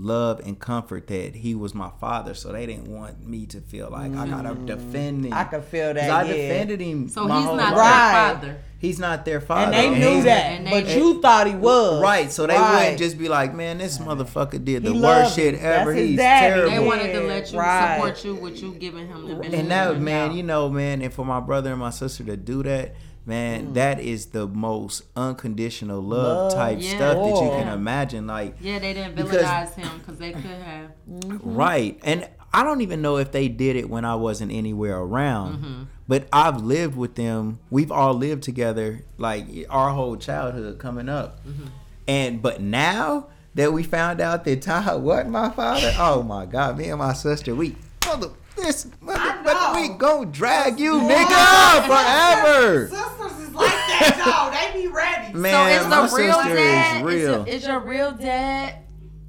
love 0.00 0.40
and 0.40 0.58
comfort 0.58 1.06
that 1.08 1.34
he 1.34 1.54
was 1.54 1.74
my 1.74 1.90
father, 2.00 2.34
so 2.34 2.52
they 2.52 2.66
didn't 2.66 2.88
want 2.88 3.26
me 3.26 3.46
to 3.46 3.60
feel 3.60 3.88
like 3.90 4.14
I 4.14 4.26
gotta 4.28 4.54
defend 4.54 5.24
him. 5.24 5.32
Mm. 5.32 5.36
I 5.36 5.44
could 5.44 5.64
feel 5.64 5.94
that, 5.94 6.10
I 6.10 6.22
yeah. 6.24 6.32
defended 6.32 6.80
him. 6.80 7.08
So 7.08 7.26
my 7.26 7.36
he's 7.38 7.46
whole 7.46 7.56
not 7.56 7.76
life. 7.76 8.40
Their 8.40 8.50
father. 8.50 8.58
He's 8.80 9.00
not 9.00 9.24
their 9.24 9.40
father, 9.40 9.72
and 9.72 9.74
they 9.74 9.98
knew 9.98 10.06
he's- 10.12 10.24
that, 10.24 10.44
and 10.52 10.66
they- 10.66 10.70
but 10.70 10.88
you 10.96 11.20
thought 11.20 11.48
he 11.48 11.54
was 11.56 12.00
Right, 12.00 12.30
so 12.30 12.46
they 12.46 12.54
Right. 12.54 12.78
wouldn't 12.82 12.98
just 12.98 13.18
be 13.18 13.28
like, 13.28 13.52
"Man, 13.52 13.78
this 13.78 13.98
motherfucker 13.98 14.64
did 14.64 14.84
the 14.84 14.92
He 14.92 15.00
worst 15.00 15.02
loved 15.02 15.34
shit 15.34 15.54
him. 15.54 15.62
That's 15.64 15.80
ever. 15.80 15.92
his 15.94 16.08
He's 16.10 16.18
terrible." 16.20 16.70
They 16.70 16.78
wanted 16.78 17.12
to 17.12 17.20
let 17.22 17.52
you 17.52 17.58
Right. 17.58 17.96
support 17.96 18.24
you 18.24 18.34
with 18.36 18.62
you 18.62 18.76
giving 18.78 19.08
him 19.08 19.26
the 19.28 19.34
benefit. 19.34 19.58
and 19.58 19.70
that 19.72 20.00
man 20.00 20.28
doubt. 20.28 20.36
you 20.36 20.42
know 20.44 20.68
man 20.70 21.02
and 21.02 21.12
for 21.12 21.24
my 21.24 21.40
brother 21.40 21.70
and 21.70 21.80
my 21.80 21.90
sister 21.90 22.22
to 22.22 22.36
do 22.36 22.62
that 22.62 22.94
man 23.28 23.68
mm. 23.68 23.74
that 23.74 24.00
is 24.00 24.26
the 24.26 24.46
most 24.48 25.02
unconditional 25.14 26.00
love, 26.00 26.52
Love. 26.52 26.54
type 26.54 26.78
Yeah. 26.80 26.96
stuff 26.96 27.16
that 27.16 27.44
you 27.44 27.50
can 27.50 27.68
imagine 27.68 28.26
like 28.26 28.56
Yeah, 28.60 28.78
they 28.78 28.94
didn't 28.94 29.14
Because- 29.14 29.44
villainize 29.44 29.74
him 29.74 29.98
because 29.98 30.18
they 30.18 30.32
could 30.32 30.44
have. 30.44 30.90
Mm-hmm. 31.08 31.54
right 31.54 31.98
and 32.02 32.28
i 32.52 32.64
don't 32.64 32.80
even 32.80 33.02
know 33.02 33.18
if 33.18 33.30
they 33.32 33.48
did 33.48 33.76
it 33.76 33.88
when 33.90 34.04
i 34.04 34.14
wasn't 34.14 34.50
anywhere 34.52 34.96
around 34.98 35.58
mm-hmm. 35.58 35.82
but 36.08 36.26
i've 36.32 36.62
lived 36.62 36.96
with 36.96 37.14
them. 37.14 37.58
We've 37.70 37.92
all 37.92 38.14
lived 38.14 38.42
together 38.42 39.04
like 39.18 39.46
our 39.68 39.90
whole 39.90 40.16
childhood 40.16 40.78
coming 40.78 41.08
up. 41.08 41.46
Mm-hmm. 41.46 41.66
And 42.08 42.42
but 42.42 42.62
now 42.62 43.28
that 43.54 43.72
we 43.72 43.82
found 43.82 44.20
out 44.20 44.44
that 44.44 44.62
Todd 44.62 45.02
wasn't 45.08 45.30
my 45.30 45.50
father, 45.50 45.92
oh 45.98 46.22
my 46.22 46.46
god, 46.46 46.78
me 46.78 46.88
and 46.88 46.98
my 46.98 47.12
sister, 47.12 47.54
we 47.54 47.76
mother 48.06 48.28
this 48.62 48.86
mother, 49.00 49.40
but 49.44 49.74
we 49.74 49.88
gon' 49.88 50.30
drag 50.32 50.78
you 50.78 50.92
nigga 51.00 51.86
forever. 51.86 52.88
Sisters 52.88 53.48
is 53.48 53.54
like 53.54 53.70
that, 53.70 54.22
though. 54.24 54.72
They 54.74 54.82
be 54.82 54.88
ready. 54.88 55.32
Man, 55.38 55.82
so 55.82 55.88
my 55.88 56.04
is 56.04 56.10
the 56.10 56.16
real 56.16 56.34
sister 56.34 56.54
dad? 56.56 56.96
is 56.96 57.02
real. 57.02 57.44
Is, 57.46 57.54
is 57.62 57.68
your 57.68 57.80
real 57.80 58.12
dad 58.12 58.74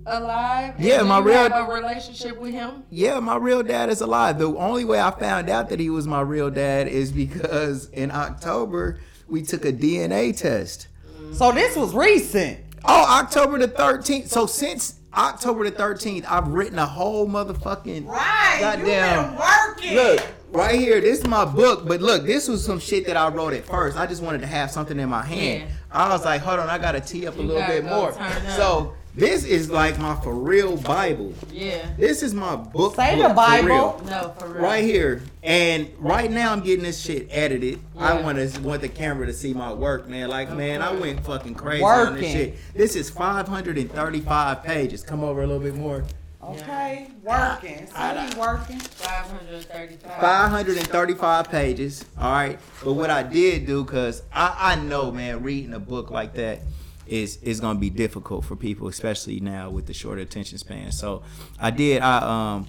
alive? 0.05 0.75
Yeah, 0.79 0.99
do 0.99 1.05
my 1.05 1.19
you 1.19 1.25
real- 1.25 1.37
have 1.49 1.69
a 1.69 1.71
relationship 1.71 2.39
with 2.39 2.51
him. 2.53 2.83
yeah, 2.89 3.19
my 3.19 3.35
real 3.37 3.63
dad 3.63 3.89
is 3.89 4.01
alive. 4.01 4.39
The 4.39 4.47
only 4.55 4.85
way 4.85 4.99
I 4.99 5.11
found 5.11 5.49
out 5.49 5.69
that 5.69 5.79
he 5.79 5.89
was 5.89 6.07
my 6.07 6.21
real 6.21 6.49
dad 6.49 6.87
is 6.87 7.11
because 7.11 7.89
in 7.89 8.11
October 8.11 8.99
we 9.27 9.41
took 9.43 9.65
a 9.65 9.71
DNA 9.73 10.35
test. 10.37 10.87
So 11.33 11.51
this 11.51 11.75
was 11.75 11.93
recent. 11.93 12.59
Oh, 12.85 13.05
October 13.19 13.59
the 13.59 13.67
13th. 13.67 14.29
So 14.29 14.45
since 14.47 14.98
October 15.15 15.69
the 15.69 15.75
13th, 15.75 16.25
I've 16.29 16.47
written 16.49 16.77
a 16.79 16.85
whole 16.85 17.27
motherfucking 17.27 18.07
Right. 18.07 18.57
goddamn. 18.59 19.23
You 19.23 19.29
been 19.31 19.39
working. 19.39 19.95
Look, 19.95 20.27
right 20.51 20.79
here, 20.79 21.01
this 21.01 21.19
is 21.19 21.27
my 21.27 21.45
book, 21.45 21.87
but 21.87 22.01
look, 22.01 22.25
this 22.25 22.47
was 22.47 22.63
some 22.63 22.79
shit 22.79 23.07
that 23.07 23.17
I 23.17 23.29
wrote 23.29 23.53
at 23.53 23.65
first. 23.65 23.97
I 23.97 24.05
just 24.05 24.21
wanted 24.21 24.41
to 24.41 24.47
have 24.47 24.69
something 24.71 24.99
in 24.99 25.09
my 25.09 25.23
hand. 25.23 25.63
Yeah. 25.63 25.75
I 25.91 26.09
was 26.09 26.23
like, 26.25 26.41
hold 26.41 26.59
on, 26.59 26.69
I 26.69 26.77
gotta 26.77 26.99
tee 27.01 27.25
up 27.25 27.35
a 27.37 27.41
You 27.41 27.47
little 27.47 27.67
bit 27.67 27.85
more. 27.85 28.13
So 28.55 28.93
this 29.19 29.43
is 29.43 29.69
like 29.69 29.99
my 29.99 30.15
for 30.21 30.33
real 30.33 30.77
Bible. 30.77 31.33
Yeah. 31.51 31.89
This 31.97 32.23
is 32.23 32.33
my 32.33 32.55
book. 32.55 32.95
Say 32.95 33.15
book 33.15 33.23
the 33.23 33.29
for 33.29 33.35
Bible. 33.35 33.67
real. 33.67 34.01
No, 34.05 34.35
for 34.39 34.47
real. 34.47 34.63
Right 34.63 34.83
here, 34.83 35.21
and 35.43 35.89
right 35.97 36.31
now 36.31 36.51
I'm 36.53 36.61
getting 36.61 36.83
this 36.83 36.99
shit 37.01 37.27
edited. 37.29 37.79
I 37.97 38.21
want 38.21 38.37
to 38.37 38.59
want 38.61 38.81
the 38.81 38.89
camera 38.89 39.25
to 39.25 39.33
see 39.33 39.53
my 39.53 39.73
work, 39.73 40.07
man. 40.07 40.29
Like, 40.29 40.51
man, 40.51 40.81
I 40.81 40.93
went 40.93 41.25
fucking 41.25 41.55
crazy 41.55 41.83
on 41.83 42.13
this 42.15 42.23
Working. 42.23 42.31
shit. 42.33 42.55
This 42.73 42.95
is 42.95 43.09
535 43.09 44.63
pages. 44.63 45.03
Come 45.03 45.23
over 45.23 45.43
a 45.43 45.47
little 45.47 45.61
bit 45.61 45.75
more. 45.75 46.05
Okay, 46.41 47.11
working. 47.21 47.85
See, 47.87 47.93
he 47.93 48.39
working. 48.39 48.79
535. 48.79 50.21
535 50.21 51.49
pages. 51.51 52.05
All 52.17 52.31
right. 52.31 52.57
But 52.83 52.93
what 52.93 53.09
I 53.09 53.23
did 53.23 53.65
do, 53.67 53.83
cause 53.83 54.23
I, 54.33 54.55
I 54.57 54.75
know, 54.75 55.11
man, 55.11 55.43
reading 55.43 55.73
a 55.73 55.79
book 55.79 56.09
like 56.09 56.33
that 56.35 56.61
is 57.09 57.37
is 57.37 57.59
gonna 57.59 57.79
be 57.79 57.89
difficult 57.89 58.45
for 58.45 58.55
people, 58.55 58.87
especially 58.87 59.39
now 59.39 59.69
with 59.69 59.85
the 59.85 59.93
short 59.93 60.19
attention 60.19 60.57
span. 60.57 60.91
So 60.91 61.23
I 61.59 61.71
did. 61.71 62.01
I 62.01 62.17
um, 62.55 62.67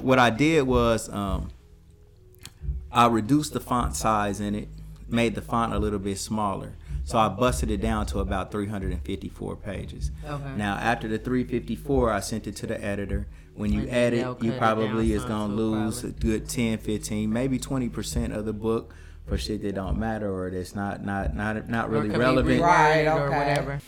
what 0.00 0.18
I 0.18 0.30
did 0.30 0.62
was 0.62 1.08
um, 1.10 1.50
I 2.90 3.06
reduced 3.06 3.52
the 3.52 3.60
font 3.60 3.94
size 3.96 4.40
in 4.40 4.54
it, 4.54 4.68
made 5.08 5.34
the 5.34 5.42
font 5.42 5.72
a 5.74 5.78
little 5.78 5.98
bit 5.98 6.18
smaller. 6.18 6.74
So 7.04 7.18
I 7.18 7.28
busted 7.28 7.70
it 7.70 7.80
down 7.80 8.06
to 8.06 8.20
about 8.20 8.52
354 8.52 9.56
pages. 9.56 10.10
Okay. 10.24 10.56
Now 10.56 10.74
after 10.76 11.08
the 11.08 11.18
354, 11.18 12.12
I 12.12 12.20
sent 12.20 12.46
it 12.46 12.56
to 12.56 12.66
the 12.66 12.82
editor. 12.82 13.26
When 13.54 13.72
you 13.72 13.86
edit, 13.88 14.42
you 14.42 14.52
probably 14.52 15.12
is 15.12 15.24
gonna 15.24 15.52
lose 15.52 16.04
a 16.04 16.08
good 16.10 16.48
10, 16.48 16.78
15, 16.78 17.30
maybe 17.30 17.58
20% 17.58 18.34
of 18.34 18.44
the 18.44 18.52
book. 18.52 18.94
For 19.26 19.38
shit 19.38 19.62
that 19.62 19.74
don't 19.74 19.98
matter 19.98 20.30
or 20.32 20.50
that's 20.50 20.74
not 20.74 21.04
not 21.04 21.34
not 21.34 21.68
not 21.68 21.90
really 21.90 22.08
could 22.10 22.18
relevant. 22.18 22.60
reworded 22.60 22.66
Right, 22.66 23.06
or 23.06 23.28
okay. 23.28 23.38
whatever. 23.38 23.80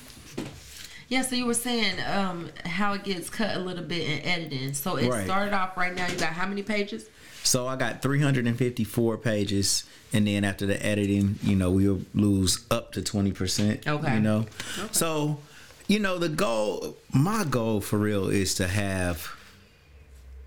Yeah, 1.09 1.23
so 1.23 1.37
you 1.37 1.45
were 1.47 1.55
saying 1.55 1.97
um, 2.07 2.49
how 2.65 2.95
it 2.95 3.05
gets 3.05 3.29
cut 3.29 3.57
a 3.57 3.61
little 3.61 3.85
bit 3.85 4.09
in 4.09 4.21
editing. 4.23 4.73
So 4.73 4.97
it 4.97 5.09
Right. 5.09 5.25
started 5.25 5.53
off 5.53 5.77
right 5.77 5.95
now. 5.95 6.07
You 6.07 6.17
got 6.17 6.33
how 6.33 6.47
many 6.47 6.63
pages? 6.63 7.09
So 7.43 7.67
I 7.69 7.77
got 7.77 8.01
354 8.01 9.19
pages, 9.19 9.85
and 10.15 10.27
then 10.27 10.45
after 10.45 10.65
the 10.65 10.85
editing, 10.85 11.39
you 11.43 11.57
know, 11.57 11.71
we'll 11.71 12.01
lose 12.15 12.65
up 12.71 12.93
to 12.93 13.03
20%. 13.03 13.87
Okay. 13.87 14.15
You 14.15 14.21
know, 14.21 14.39
okay. 14.79 14.89
so 14.93 15.39
you 15.87 15.99
know 15.99 16.17
the 16.19 16.31
goal, 16.31 16.97
my 17.13 17.45
goal 17.45 17.83
for 17.83 17.99
real 17.99 18.29
is 18.29 18.55
to 18.55 18.67
have 18.67 19.29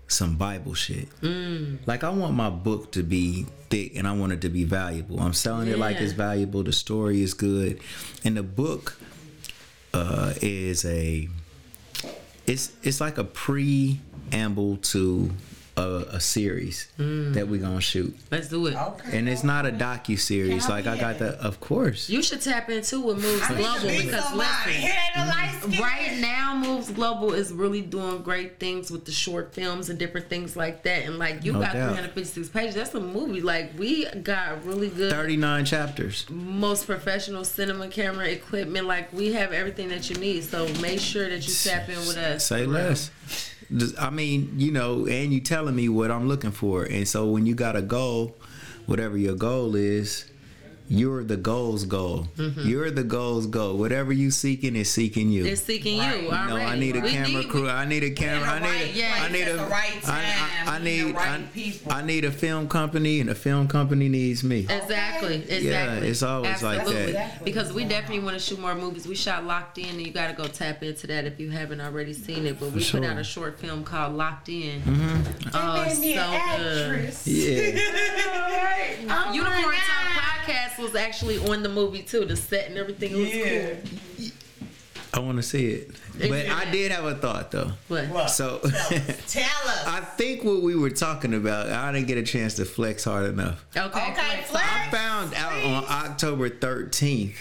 some 0.08 0.36
Bible 0.36 0.74
shit. 0.74 1.08
Mm. 1.20 1.78
Like 1.86 2.02
I 2.02 2.10
want 2.10 2.34
my 2.34 2.50
book 2.50 2.92
to 2.92 3.02
be 3.02 3.46
thick, 3.70 3.96
and 3.96 4.08
I 4.08 4.12
want 4.12 4.32
it 4.32 4.40
to 4.42 4.48
be 4.48 4.64
valuable. 4.64 5.20
I'm 5.20 5.34
selling 5.34 5.68
it 5.68 5.78
like 5.78 6.00
it's 6.00 6.12
valuable. 6.12 6.62
The 6.62 6.72
story 6.72 7.22
is 7.22 7.34
good, 7.34 7.80
and 8.24 8.36
the 8.36 8.42
book 8.42 8.98
uh, 9.94 10.34
is 10.40 10.84
a 10.84 11.28
it's 12.46 12.72
it's 12.82 13.00
like 13.00 13.18
a 13.18 13.24
preamble 13.24 14.78
to 14.78 15.30
a, 15.78 16.16
a 16.16 16.20
series 16.20 16.88
Mm. 16.98 17.34
that 17.34 17.46
we're 17.48 17.60
gonna 17.60 17.80
shoot, 17.80 18.16
Let's 18.30 18.48
do 18.48 18.66
it. 18.66 18.74
Okay. 18.76 19.16
and 19.18 19.28
it's 19.28 19.44
not 19.44 19.64
a 19.66 19.70
docu 19.70 20.18
series. 20.18 20.68
Like 20.68 20.86
I 20.86 20.98
got 20.98 21.18
the, 21.18 21.40
of 21.42 21.60
course. 21.60 22.08
You 22.10 22.22
should 22.22 22.40
tap 22.42 22.68
into 22.70 23.00
what 23.00 23.16
moves 23.16 23.42
I 23.42 23.54
global 23.54 23.88
because 23.88 24.34
listen. 24.34 24.72
It 24.72 24.84
ain't 24.84 25.16
a 25.16 25.26
light 25.26 25.58
skin. 25.62 25.80
Right 25.80 26.18
now, 26.20 26.54
Moves 26.56 26.90
Global 26.90 27.32
is 27.34 27.52
really 27.52 27.82
doing 27.82 28.22
great 28.22 28.58
things 28.58 28.90
with 28.90 29.04
the 29.04 29.12
short 29.12 29.54
films 29.54 29.88
and 29.90 29.98
different 29.98 30.28
things 30.28 30.56
like 30.56 30.82
that. 30.82 31.04
And 31.04 31.18
like 31.18 31.44
you 31.44 31.52
No 31.52 31.60
got 31.60 31.72
doubt. 31.74 31.90
356 31.92 32.48
pages. 32.48 32.74
That's 32.74 32.94
a 32.94 33.00
movie. 33.00 33.40
Like 33.40 33.78
we 33.78 34.06
got 34.22 34.64
really 34.64 34.88
good, 34.88 35.12
39 35.12 35.64
chapters. 35.64 36.26
most 36.30 36.86
professional 36.86 37.44
cinema 37.44 37.88
camera 37.88 38.26
equipment. 38.28 38.86
Like 38.86 39.12
we 39.12 39.32
have 39.34 39.52
everything 39.52 39.88
that 39.90 40.10
you 40.10 40.16
need. 40.16 40.44
So 40.44 40.66
make 40.80 40.98
sure 41.00 41.28
that 41.28 41.46
you 41.46 41.54
tap 41.54 41.88
in 41.88 41.98
with 41.98 42.16
us. 42.16 42.44
Say 42.46 42.64
for 42.64 42.70
real. 42.70 42.80
less. 42.80 43.10
I 43.98 44.10
mean, 44.10 44.54
you 44.56 44.72
know, 44.72 45.06
and 45.06 45.32
you 45.32 45.40
telling 45.40 45.76
me 45.76 45.88
what 45.88 46.10
I'm 46.10 46.26
looking 46.26 46.52
for, 46.52 46.84
and 46.84 47.06
so 47.06 47.26
when 47.26 47.46
you 47.46 47.54
got 47.54 47.76
a 47.76 47.82
goal, 47.82 48.36
whatever 48.86 49.18
your 49.18 49.34
goal 49.34 49.76
is, 49.76 50.27
you're 50.88 51.22
the 51.24 51.36
goal's 51.36 51.84
goal. 51.84 52.28
You're 52.36 52.90
the 52.90 53.04
goal's 53.04 53.46
goal. 53.46 53.76
Whatever 53.76 54.12
you 54.12 54.30
seeking 54.30 54.74
is 54.76 54.90
seeking 54.90 55.30
you. 55.30 55.44
It's 55.46 55.62
seeking 55.62 55.98
Right. 55.98 56.16
you. 56.16 56.22
You 56.26 56.30
No, 56.30 56.36
Already. 56.36 56.64
I 56.64 56.78
need 56.78 56.96
a 56.96 57.00
We 57.00 57.10
camera 57.10 57.42
need- 57.42 57.48
crew. 57.50 57.68
I 57.68 57.84
need 57.84 58.02
a 58.04 58.10
camera. 58.10 58.48
I 58.48 58.58
need. 58.60 58.66
right 58.66 58.80
a, 58.94 58.98
yeah, 58.98 59.14
I 59.20 59.32
need 59.32 59.42
at 59.42 59.48
a. 59.48 59.56
the 59.56 59.64
right 59.66 60.08
I- 60.08 60.62
I, 60.66 60.76
I 60.76 60.78
need. 60.82 61.14
right 61.14 61.40
I. 61.88 61.98
I 61.98 62.02
need 62.04 62.24
a 62.24 62.30
film 62.30 62.68
company, 62.68 63.20
and 63.20 63.28
a 63.30 63.34
film 63.34 63.68
company 63.68 64.08
needs 64.08 64.42
me. 64.44 64.60
Exactly. 64.68 65.36
Exactly. 65.36 65.68
Yeah, 65.68 65.94
it's 65.96 66.22
always 66.22 66.62
like 66.62 66.80
Absolutely. 66.80 67.12
that. 67.12 67.44
Because 67.44 67.72
we 67.72 67.84
definitely 67.84 68.20
want 68.24 68.34
to 68.38 68.42
shoot 68.42 68.58
more 68.58 68.74
movies. 68.74 69.06
We 69.06 69.14
shot 69.14 69.44
Locked 69.44 69.78
In, 69.78 69.86
and 69.88 70.00
you 70.06 70.12
got 70.12 70.28
to 70.28 70.34
go 70.34 70.46
tap 70.48 70.82
into 70.82 71.06
that 71.08 71.24
if 71.24 71.38
you 71.40 71.50
haven't 71.50 71.80
already 71.80 72.12
seen 72.12 72.46
it. 72.46 72.58
But 72.60 72.72
we 72.72 72.80
sure. 72.82 73.00
put 73.00 73.08
out 73.08 73.18
a 73.18 73.24
short 73.24 73.58
film 73.58 73.84
called 73.84 74.14
Locked 74.14 74.48
In. 74.48 74.80
Mm-hmm. 74.82 75.48
Oh, 75.54 75.88
so 75.88 76.02
good. 76.58 77.14
Yeah. 77.26 77.80
Oh 79.10 79.32
Unicorn 79.32 79.62
my 79.62 79.74
Talk 79.74 80.46
God. 80.46 80.52
Podcast 80.78 80.82
was 80.82 80.94
actually 80.94 81.38
on 81.48 81.62
the 81.62 81.68
movie 81.68 82.02
too. 82.02 82.24
The 82.24 82.36
set 82.36 82.68
and 82.68 82.78
everything 82.78 83.16
was 83.18 83.34
Yeah. 83.34 83.74
cool. 83.74 84.26
I 85.14 85.20
want 85.20 85.38
to 85.38 85.42
see 85.42 85.68
it, 85.68 85.90
but 86.18 86.48
I 86.50 86.70
did 86.70 86.92
have 86.92 87.04
a 87.06 87.14
thought 87.14 87.50
though. 87.50 87.72
But 87.88 88.08
What? 88.08 88.28
So. 88.30 88.58
Tell 88.58 88.70
us. 88.70 89.32
Tell 89.32 89.42
us. 89.68 89.84
I 89.86 90.00
think 90.16 90.44
what 90.44 90.60
we 90.62 90.74
were 90.76 90.90
talking 90.90 91.32
about, 91.34 91.70
I 91.70 91.90
didn't 91.92 92.08
get 92.08 92.18
a 92.18 92.22
chance 92.22 92.54
to 92.54 92.64
flex 92.66 93.04
hard 93.04 93.26
enough. 93.26 93.64
okay, 93.74 93.86
Okay, 93.88 94.12
flex. 94.12 94.50
flex. 94.50 94.66
I 94.68 94.88
found 94.90 95.34
out 95.34 95.52
on 95.64 95.84
October 95.88 96.50
13th 96.50 97.36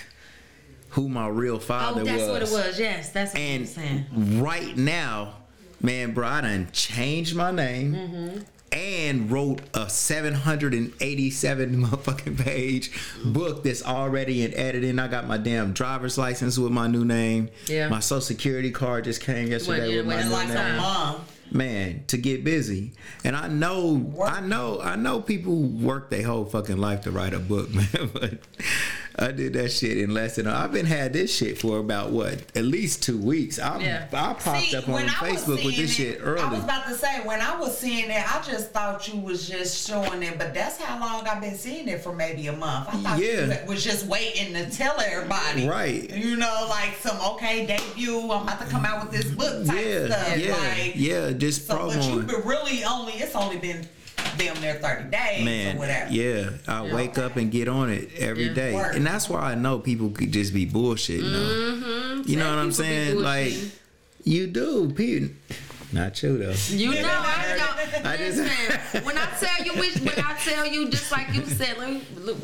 who 0.92 1.10
my 1.10 1.28
real 1.28 1.60
father 1.60 2.02
Oh, 2.02 2.06
that's 2.06 2.22
was. 2.24 2.30
what 2.32 2.42
it 2.42 2.68
was. 2.68 2.80
Yes, 2.80 3.10
that's 3.10 3.34
what 3.34 3.42
I'm 3.42 3.66
saying. 3.66 4.06
And 4.16 4.42
right 4.42 4.76
now, 4.78 5.34
man, 5.82 6.14
bro, 6.14 6.26
I 6.26 6.42
done 6.42 6.70
changed 6.72 7.36
my 7.36 7.52
name 7.52 7.94
Mm-hmm. 7.94 8.40
And 8.72 9.32
wrote 9.32 9.62
a 9.74 9.90
787 9.90 11.76
motherfucking 11.78 12.38
page 12.40 12.92
book 13.26 13.64
that's 13.64 13.84
already 13.84 14.44
in 14.44 14.54
editing. 14.54 15.00
I 15.00 15.08
got 15.08 15.28
my 15.28 15.38
damn 15.38 15.74
driver's 15.74 16.18
license 16.18 16.58
with 16.58 16.72
my 16.72 16.88
new 16.88 17.06
name. 17.06 17.50
Yeah. 17.68 17.88
My 17.90 18.00
social 18.00 18.22
security 18.22 18.72
card 18.72 19.06
just 19.06 19.22
came 19.22 19.48
yesterday 19.50 19.98
with 19.98 20.06
my 20.08 20.24
new 20.24 20.30
like 20.30 20.48
name. 20.50 20.78
mom. 20.78 21.22
man 21.52 22.04
to 22.08 22.18
get 22.18 22.44
busy 22.44 22.92
and 23.24 23.34
i 23.38 23.48
know 23.48 24.14
i 24.26 24.42
know 24.42 24.82
i 24.82 24.98
know 24.98 25.22
people 25.22 25.56
work 25.56 26.10
their 26.10 26.24
whole 26.24 26.44
fucking 26.44 26.76
life 26.76 27.02
to 27.04 27.12
write 27.12 27.34
a 27.34 27.40
book 27.40 27.74
man 27.74 28.10
but 28.12 28.34
i 29.20 29.32
did 29.32 29.54
that 29.54 29.72
shit 29.72 29.98
in 29.98 30.14
less 30.14 30.36
than 30.36 30.48
i've 30.48 30.72
been 30.72 30.86
had 30.86 31.14
this 31.14 31.36
shit 31.36 31.58
for 31.58 31.80
about 31.80 32.12
what 32.12 32.34
at 32.56 32.64
least 32.66 33.02
two 33.04 33.18
weeks 33.18 33.58
i 33.60 33.80
Yeah. 33.80 34.06
i 34.14 34.34
popped 34.34 34.42
See, 34.44 34.76
up 34.76 34.88
on 34.88 34.94
when 34.94 35.10
I 35.10 35.32
was 35.32 35.44
facebook 35.44 35.66
with 35.66 35.76
this 35.76 35.96
seeing 35.96 36.14
shit 36.14 36.20
early 36.24 36.42
I 36.42 36.52
was 36.54 36.64
about 36.64 36.86
to 36.88 36.94
say 36.96 37.22
when 37.26 37.42
I 37.42 37.58
was 37.60 37.78
seeing 37.78 38.10
it, 38.10 38.36
I 38.36 38.42
just 38.44 38.72
thought 38.72 39.08
you 39.12 39.20
was 39.20 39.48
just 39.48 39.88
showing 39.88 40.22
it, 40.24 40.38
but 40.38 40.54
that's 40.54 40.78
how 40.82 41.00
long 41.00 41.28
I've 41.28 41.42
been 41.42 41.56
seeing 41.58 41.88
it 41.88 42.02
for 42.02 42.14
maybe 42.14 42.48
a 42.48 42.54
month. 42.54 42.88
I 42.90 42.98
thought 42.98 43.20
Yeah. 43.20 43.62
you 43.62 43.68
was 43.68 43.84
just 43.84 44.06
waiting 44.06 44.54
to 44.54 44.70
tell 44.70 45.00
everybody, 45.00 45.68
Right. 45.68 46.10
You 46.10 46.36
know, 46.38 46.68
like 46.70 46.96
some 47.02 47.18
okay 47.34 47.66
debut. 47.66 48.20
I'm 48.32 48.44
about 48.44 48.60
to 48.62 48.68
come 48.68 48.86
out 48.86 49.04
with 49.04 49.12
this 49.12 49.32
book 49.34 49.66
type 49.66 49.76
yeah 49.86 50.06
stuff. 50.08 50.38
yeah 50.38 50.56
like, 50.56 50.94
yeah 50.96 51.32
just 51.32 51.68
So, 51.68 51.88
but 51.88 52.04
you've 52.04 52.28
been 52.28 52.42
really 52.46 52.84
only. 52.84 53.14
It's 53.14 53.36
only 53.36 53.58
been 53.58 53.88
damn 54.38 54.60
near 54.62 54.76
thirty 54.76 55.10
days 55.10 55.44
man 55.46 55.76
or 55.76 55.80
whatever. 55.80 56.12
yeah 56.14 56.50
i 56.68 56.86
Yeah. 56.86 56.96
wake 56.96 57.18
up 57.18 57.36
and 57.36 57.52
get 57.52 57.68
on 57.68 57.90
it 57.90 58.10
every 58.18 58.46
Yeah. 58.48 58.54
day, 58.54 58.74
Work. 58.74 58.96
and 58.96 59.06
that's 59.06 59.28
why 59.30 59.40
i 59.52 59.56
know 59.56 59.80
people 59.80 60.10
could 60.12 60.32
just 60.32 60.54
be 60.54 60.66
bullshitting. 60.68 61.24
Mm-hmm. 61.24 62.30
you 62.30 62.38
know 62.38 62.50
what 62.50 62.60
i'm 62.60 62.72
saying 62.72 63.18
like 63.20 63.54
you 64.24 64.48
do 64.48 64.92
people 64.94 65.30
not 65.94 66.22
you 66.22 66.38
though 66.38 66.54
You 66.70 66.96
know, 67.02 67.08
I 67.08 67.56
know. 67.58 68.10
I 68.10 68.18
just- 68.18 68.38
Listen, 68.40 69.06
when 69.06 69.18
I 69.18 69.26
tell 69.40 69.66
you, 69.66 69.72
which, 69.80 69.96
when 69.96 70.20
I 70.26 70.34
tell 70.44 70.66
you, 70.68 70.90
just 70.90 71.10
like 71.14 71.34
you 71.34 71.46
said, 71.46 71.78
let 71.78 71.90
me 71.90 72.02
look, 72.20 72.38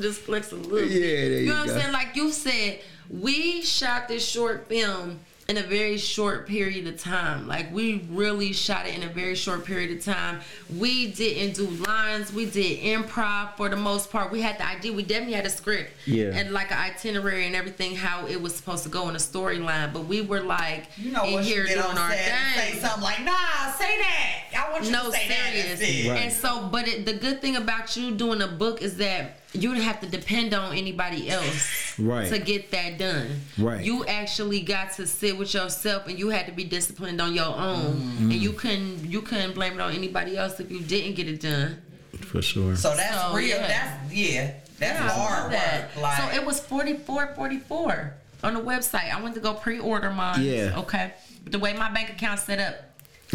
just 0.00 0.20
flex 0.22 0.52
a 0.52 0.56
little. 0.56 0.88
Yeah, 0.88 0.98
there 0.98 1.28
you 1.32 1.36
you 1.40 1.46
know 1.52 1.60
what. 1.60 1.68
I'm 1.70 1.80
saying? 1.80 1.92
Like 1.92 2.16
you 2.16 2.32
said, 2.32 2.80
we 3.10 3.60
shot 3.60 4.08
this 4.08 4.26
short 4.26 4.68
film 4.68 5.18
in 5.48 5.56
a 5.56 5.62
very 5.62 5.96
short 5.96 6.46
period 6.46 6.86
of 6.86 7.00
time. 7.00 7.48
Like 7.48 7.72
we 7.72 8.04
really 8.10 8.52
shot 8.52 8.86
it 8.86 8.94
in 8.94 9.02
a 9.02 9.08
very 9.08 9.34
short 9.34 9.64
period 9.64 9.96
of 9.96 10.04
time. 10.04 10.40
We 10.76 11.10
didn't 11.10 11.56
do 11.56 11.66
lines. 11.86 12.30
We 12.30 12.44
did 12.44 12.80
improv 12.82 13.56
for 13.56 13.70
the 13.70 13.76
most 13.76 14.10
part. 14.12 14.30
We 14.30 14.42
had 14.42 14.58
the 14.58 14.66
idea. 14.68 14.92
We 14.92 15.04
definitely 15.04 15.32
had 15.36 15.46
a 15.46 15.50
script 15.50 15.90
Yeah. 16.04 16.34
and 16.36 16.52
like 16.52 16.70
an 16.70 16.76
itinerary 16.76 17.46
and 17.46 17.56
everything 17.56 17.96
how 17.96 18.26
it 18.26 18.42
was 18.42 18.54
supposed 18.54 18.82
to 18.82 18.90
go 18.90 19.08
in 19.08 19.14
a 19.14 19.18
storyline. 19.18 19.94
But 19.94 20.04
we 20.04 20.20
were 20.20 20.42
like 20.42 20.84
You 20.98 21.12
know 21.12 21.24
in 21.24 21.32
what 21.32 21.44
here 21.44 21.62
you 21.62 21.68
doing 21.76 21.80
on 21.80 21.96
our 21.96 22.10
set 22.12 22.26
thing. 22.54 22.74
say 22.74 22.78
something 22.80 23.02
like, 23.04 23.20
"Nah, 23.24 23.72
say 23.72 23.96
that. 24.00 24.34
I 24.54 24.70
want 24.70 24.84
you 24.84 24.90
No, 24.90 25.04
to 25.06 25.12
say 25.12 25.28
that." 25.28 25.78
serious. 25.78 26.08
Right. 26.10 26.20
And 26.24 26.30
so, 26.32 26.68
but 26.70 26.86
it, 26.86 27.06
the 27.06 27.14
good 27.14 27.40
thing 27.40 27.56
about 27.56 27.96
you 27.96 28.10
doing 28.10 28.42
a 28.42 28.48
book 28.48 28.82
is 28.82 28.98
that 28.98 29.40
you 29.54 29.72
don't 29.72 29.80
have 29.82 30.00
to 30.00 30.06
depend 30.06 30.52
on 30.54 30.76
anybody 30.76 31.30
else 31.30 31.98
Right. 31.98 32.28
to 32.28 32.38
get 32.38 32.70
that 32.70 32.98
done. 32.98 33.40
Right. 33.56 33.82
You 33.84 34.04
actually 34.06 34.60
got 34.60 34.92
to 34.94 35.06
sit 35.06 35.36
with 35.38 35.54
yourself, 35.54 36.06
and 36.06 36.18
you 36.18 36.28
had 36.28 36.46
to 36.46 36.52
be 36.52 36.64
disciplined 36.64 37.20
on 37.20 37.34
your 37.34 37.46
own, 37.56 37.94
Mm-hmm. 37.96 38.30
and 38.30 38.40
you 38.40 38.52
couldn't 38.52 39.04
you 39.10 39.22
couldn't 39.22 39.54
blame 39.54 39.72
it 39.74 39.80
on 39.80 39.92
anybody 39.92 40.36
else 40.36 40.60
if 40.60 40.70
you 40.70 40.80
didn't 40.80 41.14
get 41.14 41.28
it 41.28 41.40
done. 41.40 41.80
for 42.20 42.42
sure 42.42 42.76
So 42.76 42.94
that's 42.94 43.20
So, 43.22 43.34
real. 43.34 43.48
yeah. 43.48 43.66
That's 43.68 44.12
yeah. 44.14 44.50
That's 44.78 45.00
Yeah, 45.00 45.08
hard 45.10 45.42
love 45.44 45.52
that. 45.52 45.94
work. 45.96 46.02
Like 46.02 46.18
so 46.34 46.40
it 46.40 46.46
was 46.46 46.60
forty 46.60 46.94
four 46.94 47.32
forty 47.34 47.58
four 47.58 48.14
on 48.44 48.54
the 48.54 48.60
website. 48.60 49.12
I 49.12 49.20
went 49.20 49.34
to 49.34 49.40
go 49.40 49.54
pre 49.54 49.78
order 49.80 50.10
mine. 50.10 50.42
Yeah. 50.42 50.78
Okay. 50.78 51.12
But 51.42 51.52
the 51.52 51.58
way 51.58 51.72
my 51.72 51.90
bank 51.90 52.10
account 52.10 52.38
set 52.40 52.60
up, 52.60 52.74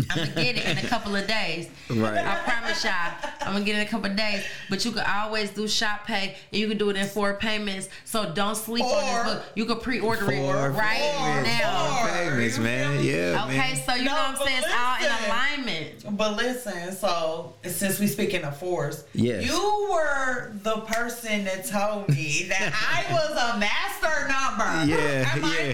I'm 0.10 0.18
gonna 0.18 0.32
get 0.44 0.58
it 0.58 0.66
in 0.66 0.78
a 0.84 0.88
couple 0.88 1.16
of 1.16 1.28
days. 1.28 1.70
Right. 1.90 2.26
I 2.26 2.36
promise 2.44 2.84
y'all, 2.84 3.14
I'm 3.42 3.54
gonna 3.54 3.64
get 3.66 3.76
it 3.76 3.82
in 3.82 3.88
a 3.88 3.90
couple 3.90 4.10
of 4.10 4.18
days. 4.18 4.44
But 4.70 4.84
you 4.86 4.92
can 4.92 5.06
always 5.08 5.52
do 5.52 5.68
shop 5.68 6.06
pay, 6.08 6.36
and 6.52 6.60
you 6.62 6.68
can 6.68 6.78
do 6.78 6.90
it 6.90 6.96
in 6.96 7.06
four 7.06 7.36
payments. 7.36 7.90
So 8.06 8.32
don't 8.34 8.56
sleep 8.56 8.84
on 8.84 8.92
Or- 8.92 9.24
this 9.26 9.34
book. 9.36 9.44
You 9.56 9.66
can 9.66 9.80
pre-order 9.80 10.32
it 10.32 10.40
right 10.72 10.98
payments. 10.98 11.50
now. 11.60 11.96
Four. 11.98 12.08
Famous, 12.08 12.58
man. 12.58 13.04
Yeah, 13.04 13.44
Okay, 13.46 13.58
man. 13.58 13.82
so 13.86 13.94
you 13.96 14.06
No, 14.06 14.12
know 14.12 14.18
what 14.18 14.26
I'm 14.30 14.34
but 14.36 14.48
saying? 14.48 14.64
It's 14.64 14.74
all 14.74 14.98
in 14.98 15.26
alignment. 15.30 16.18
But 16.18 16.36
listen, 16.38 16.96
so 16.96 17.54
since 17.66 18.00
we 18.00 18.08
speaking 18.08 18.44
of 18.44 18.58
force, 18.58 19.04
Yes. 19.14 19.46
you 19.46 19.88
were 19.92 20.52
the 20.64 20.78
person 20.82 21.46
that 21.46 21.66
told 21.68 22.10
me 22.10 22.46
that 22.50 22.74
I 22.74 23.14
was 23.14 23.32
a 23.32 23.58
master 23.60 24.28
number. 24.28 24.64
Yeah, 24.84 25.32
and 25.34 25.42
my 25.42 25.56
yeah. 25.60 25.74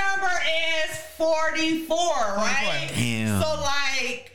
Number 0.00 0.34
is 0.86 0.96
forty 1.16 1.84
four, 1.84 1.96
right? 2.36 2.90
Damn. 2.94 3.42
So 3.42 3.48
like. 3.60 4.32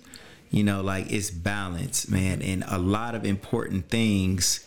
You 0.49 0.63
know, 0.63 0.81
like 0.81 1.11
it's 1.11 1.29
balance, 1.29 2.07
man, 2.07 2.41
and 2.41 2.63
a 2.67 2.77
lot 2.77 3.15
of 3.15 3.25
important 3.25 3.89
things 3.89 4.61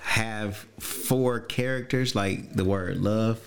have 0.00 0.66
four 0.78 1.40
characters, 1.40 2.14
like 2.14 2.52
the 2.52 2.64
word 2.64 2.98
love, 2.98 3.38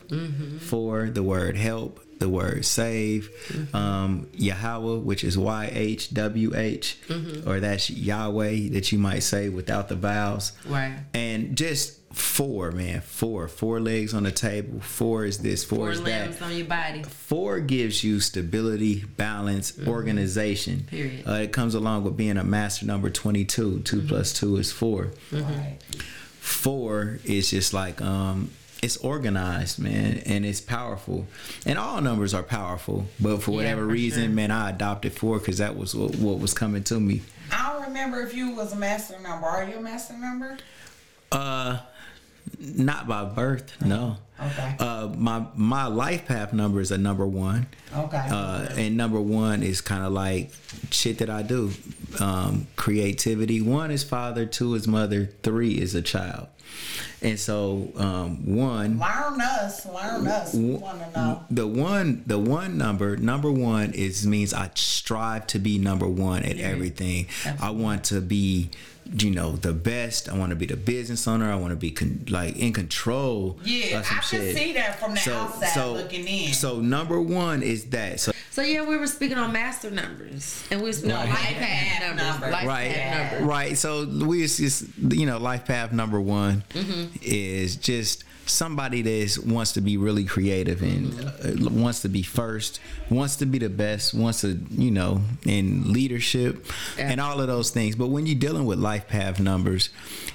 four, 0.60 1.08
the 1.12 1.22
word 1.22 1.56
help, 1.56 2.00
the 2.20 2.30
word 2.30 2.66
save, 2.66 3.30
um, 3.74 4.28
Yahweh, 4.34 4.98
which 5.00 5.24
is 5.24 5.38
Y 5.38 5.70
H 5.74 6.14
W 6.14 6.56
H, 6.56 6.98
or 7.46 7.60
that's 7.60 7.90
Yahweh 7.90 8.70
that 8.70 8.92
you 8.92 8.98
might 9.00 9.20
say 9.24 9.50
without 9.50 9.88
the 9.90 9.96
vowels, 9.96 10.52
Right. 10.66 10.98
and 11.14 11.56
just 11.58 11.94
four, 12.14 12.72
man, 12.72 13.02
four, 13.02 13.48
four 13.48 13.80
legs 13.80 14.14
on 14.14 14.24
the 14.24 14.32
table. 14.32 14.80
Four 14.80 15.26
is 15.26 15.38
this, 15.40 15.64
four, 15.64 15.78
Four 15.80 15.92
is 15.92 16.02
that. 16.04 16.30
limbs 16.30 16.42
on 16.42 16.56
your 16.58 16.66
body. 16.66 17.04
Four 17.04 17.60
gives 17.60 18.04
you 18.04 18.20
stability, 18.20 19.04
balance, 19.18 19.74
organization. 19.86 20.78
Mm-hmm. 20.78 20.88
Period. 20.96 21.28
Uh, 21.28 21.34
it 21.44 21.52
comes 21.52 21.76
along 21.76 22.06
with 22.06 22.18
being 22.18 22.38
a 22.38 22.44
master 22.44 22.86
number 22.88 23.10
22. 23.12 23.82
2 23.82 23.98
Mm-hmm. 23.98 24.08
plus 24.08 24.34
2 24.34 24.56
is 24.58 24.72
4. 24.72 25.12
Right. 25.32 25.78
Four 26.40 27.20
is 27.26 27.52
just 27.52 27.74
like, 27.74 28.02
um, 28.02 28.52
it's 28.84 28.98
organized, 28.98 29.80
man, 29.80 30.22
and 30.26 30.46
it's 30.46 30.62
powerful. 30.62 31.26
And 31.66 31.78
all 31.80 32.02
numbers 32.02 32.34
are 32.34 32.44
powerful, 32.44 33.08
but 33.20 33.42
for 33.44 33.52
Yeah, 33.52 33.58
whatever 33.58 33.82
for 33.82 33.88
reason, 33.88 34.24
sure. 34.26 34.32
man, 34.32 34.52
I 34.52 34.70
adopted 34.70 35.14
four 35.14 35.40
because 35.40 35.58
that 35.58 35.76
was 35.78 35.96
what, 35.96 36.16
what 36.16 36.40
was 36.40 36.54
coming 36.54 36.84
to 36.86 37.00
me. 37.00 37.22
I 37.52 37.74
don't 37.74 37.84
remember 37.84 38.22
if 38.22 38.34
you 38.34 38.52
was 38.52 38.74
a 38.74 38.76
master 38.76 39.20
number. 39.20 39.48
Are 39.48 39.64
you 39.64 39.78
a 39.78 39.82
master 39.82 40.14
number? 40.18 40.58
Uh, 41.32 41.80
not 42.60 43.08
by 43.08 43.26
birth, 43.26 43.74
no. 43.82 44.18
Okay. 44.40 44.76
Uh, 44.80 45.08
my 45.18 45.48
my 45.56 45.88
life 45.88 46.28
path 46.28 46.54
number 46.54 46.80
is 46.80 46.92
a 46.92 46.98
number 46.98 47.26
one. 47.26 47.68
Okay. 47.96 48.28
Uh, 48.30 48.68
and 48.78 48.96
number 48.96 49.20
one 49.20 49.64
is 49.64 49.82
kind 49.82 50.04
of 50.04 50.12
like 50.12 50.52
shit 50.92 51.18
that 51.20 51.30
I 51.30 51.42
do. 51.42 51.72
Um, 52.20 52.68
creativity. 52.76 53.62
One 53.62 53.90
is 53.90 54.04
father, 54.04 54.46
two 54.46 54.76
is 54.76 54.88
mother, 54.88 55.30
three 55.42 55.80
is 55.80 55.96
a 55.96 56.02
child. 56.02 56.48
And 57.22 57.40
so 57.40 57.92
um, 57.96 58.56
one, 58.56 59.00
learn 59.00 59.42
us. 59.42 59.86
Learn 59.88 60.28
us. 60.28 60.54
We 60.54 60.76
want 60.76 61.00
to 61.00 61.20
know. 61.20 61.44
the 61.50 61.66
one, 61.66 62.24
the 62.28 62.38
one 62.38 62.78
number, 62.78 63.18
number 63.18 63.52
one 63.52 63.94
is 63.94 64.28
means 64.28 64.54
I 64.54 64.70
strive 64.76 65.48
to 65.48 65.60
be 65.60 65.80
number 65.80 66.08
one 66.08 66.44
at 66.44 66.60
everything. 66.60 67.28
I 67.60 67.72
want 67.72 68.04
to 68.06 68.22
be, 68.22 68.70
you 69.14 69.32
know, 69.32 69.54
the 69.54 69.74
best. 69.74 70.30
I 70.30 70.38
want 70.38 70.50
to 70.52 70.56
be 70.56 70.66
the 70.66 70.76
business 70.78 71.28
owner. 71.28 71.52
I 71.52 71.56
want 71.56 71.72
to 71.72 71.76
be 71.76 71.92
con- 71.92 72.26
like 72.30 72.58
in 72.58 72.74
control. 72.74 73.60
Yeah, 73.64 74.00
of 74.00 74.06
some 74.06 74.18
I 74.18 74.22
can 74.22 74.42
shit. 74.42 74.56
see 74.56 74.74
that 74.74 75.00
from 75.00 75.14
the 75.16 75.34
outside 75.34 75.86
looking 75.86 76.28
in. 76.28 76.54
So 76.54 76.80
number 76.80 77.20
one 77.22 77.64
is 77.64 77.86
that. 77.92 78.20
So 78.20 78.32
So 78.52 78.62
yeah, 78.62 78.84
we 78.84 78.98
were 78.98 79.08
speaking 79.08 79.38
on 79.38 79.52
master 79.54 79.92
numbers, 79.92 80.66
and 80.72 80.82
we 80.82 80.88
were 80.90 80.94
speaking 80.94 81.16
on 81.16 81.30
life 81.30 81.38
path 81.40 81.58
Path 81.58 82.16
numbers, 82.16 82.26
numbers. 82.26 82.52
life 82.52 82.68
right 82.68 82.92
path 82.92 83.32
numbers. 83.34 83.48
right 83.48 83.78
so 83.78 84.06
we 84.26 84.42
just 84.42 84.84
you 85.10 85.26
know 85.26 85.38
life 85.38 85.66
path 85.66 85.92
number 85.92 86.20
one 86.20 86.64
mm-hmm. 86.70 87.16
is 87.22 87.76
just 87.76 88.24
somebody 88.48 89.02
that 89.02 89.38
wants 89.46 89.74
to 89.74 89.82
be 89.82 89.98
really 89.98 90.24
creative 90.24 90.82
and 90.82 91.14
uh, 91.20 91.70
wants 91.70 92.02
to 92.02 92.10
be 92.10 92.24
first 92.24 92.80
wants 93.10 93.36
to 93.36 93.46
be 93.46 93.58
the 93.60 93.70
best 93.70 94.14
wants 94.14 94.42
to 94.42 94.58
you 94.72 94.90
know 94.92 95.22
in 95.46 95.92
leadership 95.94 96.66
and 96.98 97.20
all 97.22 97.40
of 97.42 97.48
those 97.48 97.70
things 97.72 97.96
but 97.96 98.08
when 98.08 98.26
you're 98.26 98.40
dealing 98.40 98.66
with 98.66 98.80
life 98.80 99.08
path 99.08 99.40
numbers 99.40 99.90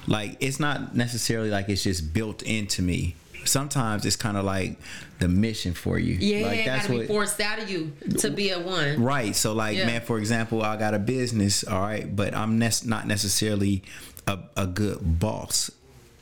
like 0.07 0.37
it's 0.39 0.59
not 0.59 0.95
necessarily 0.95 1.49
like 1.49 1.67
it's 1.69 1.83
just 1.83 2.13
built 2.13 2.41
into 2.43 2.81
me 2.81 3.15
sometimes 3.45 4.05
it's 4.05 4.15
kind 4.15 4.37
of 4.37 4.45
like 4.45 4.77
the 5.19 5.27
mission 5.27 5.73
for 5.73 5.99
you 5.99 6.13
Yeah, 6.15 6.47
like 6.47 6.59
it 6.59 6.65
gotta 6.65 6.89
be 6.89 7.05
forced 7.07 7.41
out 7.41 7.59
of 7.59 7.69
you 7.69 7.91
to 8.19 8.29
be 8.29 8.51
a 8.51 8.59
one. 8.59 9.03
Right. 9.03 9.35
So, 9.35 9.51
like, 9.51 9.75
Yeah. 9.75 9.85
man, 9.85 10.01
for 10.01 10.17
example, 10.17 10.61
I 10.61 10.77
got 10.77 10.93
a 10.93 10.99
business, 10.99 11.63
all 11.65 11.81
right, 11.81 12.13
but 12.15 12.33
I'm 12.33 12.57
nes- 12.57 12.85
not 12.85 13.05
necessarily 13.05 13.83
a, 14.27 14.39
a 14.55 14.65
good 14.65 15.19
boss, 15.19 15.69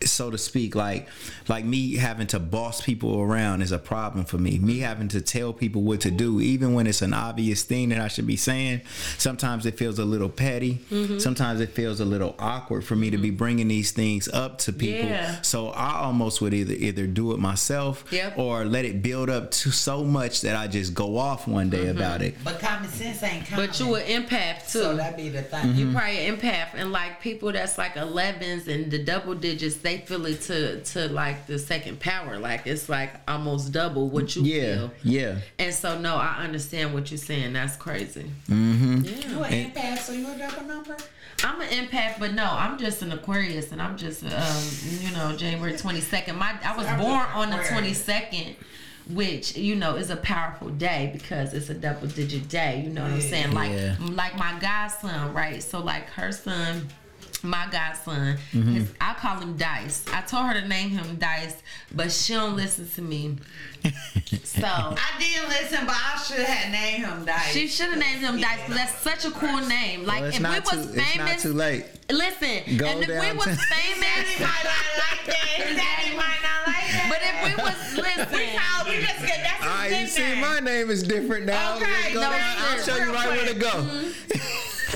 so 0.10 0.30
to 0.32 0.38
speak. 0.38 0.76
Like, 0.76 1.08
like 1.48 1.66
me 1.66 1.96
having 1.96 2.28
to 2.28 2.40
boss 2.40 2.82
people 2.82 3.20
around 3.22 3.62
is 3.62 3.72
a 3.72 3.80
problem 3.80 4.26
for 4.26 4.38
me. 4.38 4.60
Me 4.60 4.80
having 4.80 5.08
to 5.10 5.22
tell 5.22 5.54
people 5.54 5.82
what 5.82 6.02
to 6.02 6.12
do, 6.12 6.40
even 6.42 6.74
when 6.74 6.88
it's 6.88 7.02
an 7.02 7.14
obvious 7.14 7.64
thing 7.64 7.90
that 7.90 8.00
I 8.00 8.08
should 8.08 8.28
be 8.28 8.36
saying, 8.36 8.82
sometimes 9.18 9.66
it 9.66 9.78
feels 9.78 10.00
a 10.00 10.06
little 10.06 10.30
petty. 10.30 10.80
Mm-hmm. 10.92 11.20
Sometimes 11.20 11.60
it 11.62 11.70
feels 11.72 12.00
a 12.00 12.06
little 12.06 12.36
awkward 12.40 12.84
for 12.84 12.96
me 12.96 13.10
to 13.12 13.18
be 13.18 13.30
bringing 13.32 13.68
these 13.68 13.92
things 13.92 14.28
up 14.30 14.58
to 14.60 14.74
people. 14.74 15.10
Yeah. 15.10 15.42
So 15.42 15.70
I 15.70 15.96
almost 16.00 16.42
would 16.42 16.54
either 16.54 16.74
either 16.74 17.08
do 17.08 17.32
it 17.34 17.40
myself 17.40 18.06
Yep. 18.12 18.38
or 18.38 18.66
let 18.66 18.86
it 18.86 19.02
build 19.02 19.30
up 19.30 19.52
to 19.52 19.72
so 19.72 20.04
much 20.04 20.42
that 20.42 20.56
I 20.56 20.68
just 20.68 20.94
go 20.94 21.18
off 21.18 21.48
one 21.48 21.70
day 21.70 21.82
Mm-hmm. 21.82 21.98
about 21.98 22.22
it. 22.22 22.36
but 22.44 22.60
common 22.60 22.90
sense 22.90 23.24
ain't 23.24 23.48
common. 23.48 23.66
But 23.68 23.80
you 23.80 23.96
an 23.96 24.04
empath 24.24 24.72
too. 24.72 24.80
So 24.82 24.96
that 24.96 25.18
be 25.18 25.30
the 25.30 25.42
thing. 25.42 25.76
you 25.76 25.92
probably 25.92 26.26
an 26.28 26.38
empath, 26.38 26.70
and 26.76 26.92
like 26.92 27.22
people 27.22 27.52
that's 27.52 27.78
like 27.78 27.96
11s 27.96 28.68
and 28.68 28.92
the 28.92 29.04
double 29.04 29.34
digits, 29.36 29.78
they 29.92 30.06
feel 30.06 30.26
it 30.26 30.42
to 30.42 30.82
to 30.82 31.10
like 31.10 31.48
the 31.48 31.60
second 31.60 32.00
power. 32.00 32.38
Like 32.40 32.66
it's 32.66 32.88
like 32.90 33.12
almost 33.28 33.72
double 33.72 34.10
what 34.10 34.36
you 34.36 34.44
Yeah, 34.44 34.76
feel. 34.76 34.92
yeah. 35.04 35.38
And 35.60 35.74
so 35.74 36.00
no, 36.00 36.16
I 36.16 36.44
understand 36.44 36.94
what 36.94 37.12
you're 37.12 37.18
saying. 37.18 37.54
That's 37.54 37.76
crazy. 37.76 38.26
Mm-hmm. 38.50 39.04
You 39.32 39.44
an 39.44 39.72
empath, 39.72 39.98
so 40.00 40.14
you 40.14 40.28
a 40.32 40.38
double 40.38 40.66
number? 40.66 40.96
I'm 41.44 41.60
an 41.62 41.68
empath, 41.70 42.20
but 42.20 42.34
no, 42.34 42.46
I'm 42.46 42.78
just 42.78 43.02
an 43.02 43.12
Aquarius, 43.12 43.72
and 43.72 43.82
I'm 43.82 43.98
just 43.98 44.24
um, 44.24 44.64
you 45.02 45.12
know 45.16 45.36
January 45.36 45.74
22nd. 45.74 46.38
My 46.38 46.56
I 46.64 46.76
was 46.78 46.86
born 47.02 47.26
on 47.34 47.50
the 47.50 47.58
22nd. 47.58 48.56
Which 49.10 49.58
you 49.58 49.76
know 49.76 49.96
is 49.96 50.12
a 50.12 50.16
powerful 50.16 50.70
day 50.70 51.10
because 51.12 51.56
it's 51.56 51.70
a 51.72 51.74
double 51.74 52.08
digit 52.08 52.48
day. 52.48 52.84
You 52.86 52.92
know 52.92 53.02
what 53.02 53.12
I'm 53.12 53.20
saying? 53.22 53.52
Like 53.52 53.72
Yeah. 53.72 53.96
like 54.00 54.38
my 54.38 54.58
godson, 54.62 55.34
right? 55.34 55.62
So 55.62 55.80
like 55.80 56.06
her 56.12 56.32
son, 56.32 56.88
my 57.44 57.68
godson, 57.72 58.38
Mm-hmm. 58.54 58.74
his, 58.74 58.94
I 59.02 59.14
call 59.16 59.40
him 59.40 59.58
Dice. 59.58 60.06
I 60.14 60.22
told 60.22 60.46
her 60.48 60.54
to 60.62 60.68
name 60.68 60.90
him 60.92 61.16
Dice, 61.18 61.56
but 61.94 62.12
she 62.12 62.34
don't 62.34 62.56
listen 62.56 62.90
to 62.90 63.02
me. 63.02 63.38
So 64.44 64.68
I 64.68 64.98
didn't 65.18 65.50
listen, 65.50 65.86
but 65.86 65.96
I 65.96 66.18
should 66.22 66.46
have 66.46 66.72
named 66.72 67.06
him 67.06 67.26
Dice. 67.26 67.52
she 67.54 67.68
should 67.68 67.90
have 67.90 67.98
named 68.00 68.22
him 68.22 68.40
Dice 68.40 68.60
because 68.68 68.76
that's 68.76 69.00
such 69.00 69.26
a 69.26 69.32
cool 69.32 69.60
name. 69.68 70.06
Like 70.06 70.22
Well, 70.22 70.30
if 70.30 70.38
we 70.38 70.44
not 70.44 70.62
was 70.72 70.86
too, 70.88 71.00
it's 71.00 71.18
not 71.18 71.40
too 71.40 71.54
late. 71.54 71.86
listen, 72.10 72.78
Go 72.78 72.86
and 72.86 73.02
if 73.02 73.08
we 73.10 73.38
was 73.38 73.46
to- 73.46 73.56
Daddy 73.56 74.00
might 74.00 74.38
not 74.40 74.52
like 74.98 75.26
that. 75.26 75.48
His 75.56 75.78
daddy 75.78 76.16
might 76.16 76.42
not 76.44 76.68
like 76.68 76.92
that. 76.92 77.08
But 77.10 77.22
if 77.24 77.36
we 77.48 77.64
was 77.64 77.98
listen. 78.06 78.60
Oh, 78.60 78.86
we 78.90 78.98
just 79.02 79.20
get 79.22 79.40
that's 79.44 79.64
All 79.64 79.68
right, 79.70 80.02
you 80.02 80.08
see, 80.08 80.22
nickname. 80.22 80.42
my 80.42 80.60
name 80.60 80.90
is 80.92 81.04
different 81.04 81.46
now. 81.46 81.76
Okay, 81.78 81.86
Let's 81.86 82.14
go 82.14 82.22
no, 82.22 82.30
down. 82.32 82.56
I'll 82.60 82.80
show 82.80 82.96
you 82.98 83.04
Real 83.06 83.14
right 83.14 83.30
where 83.30 83.46
to 83.54 83.60
quick. 83.60 83.60
go. 83.60 84.12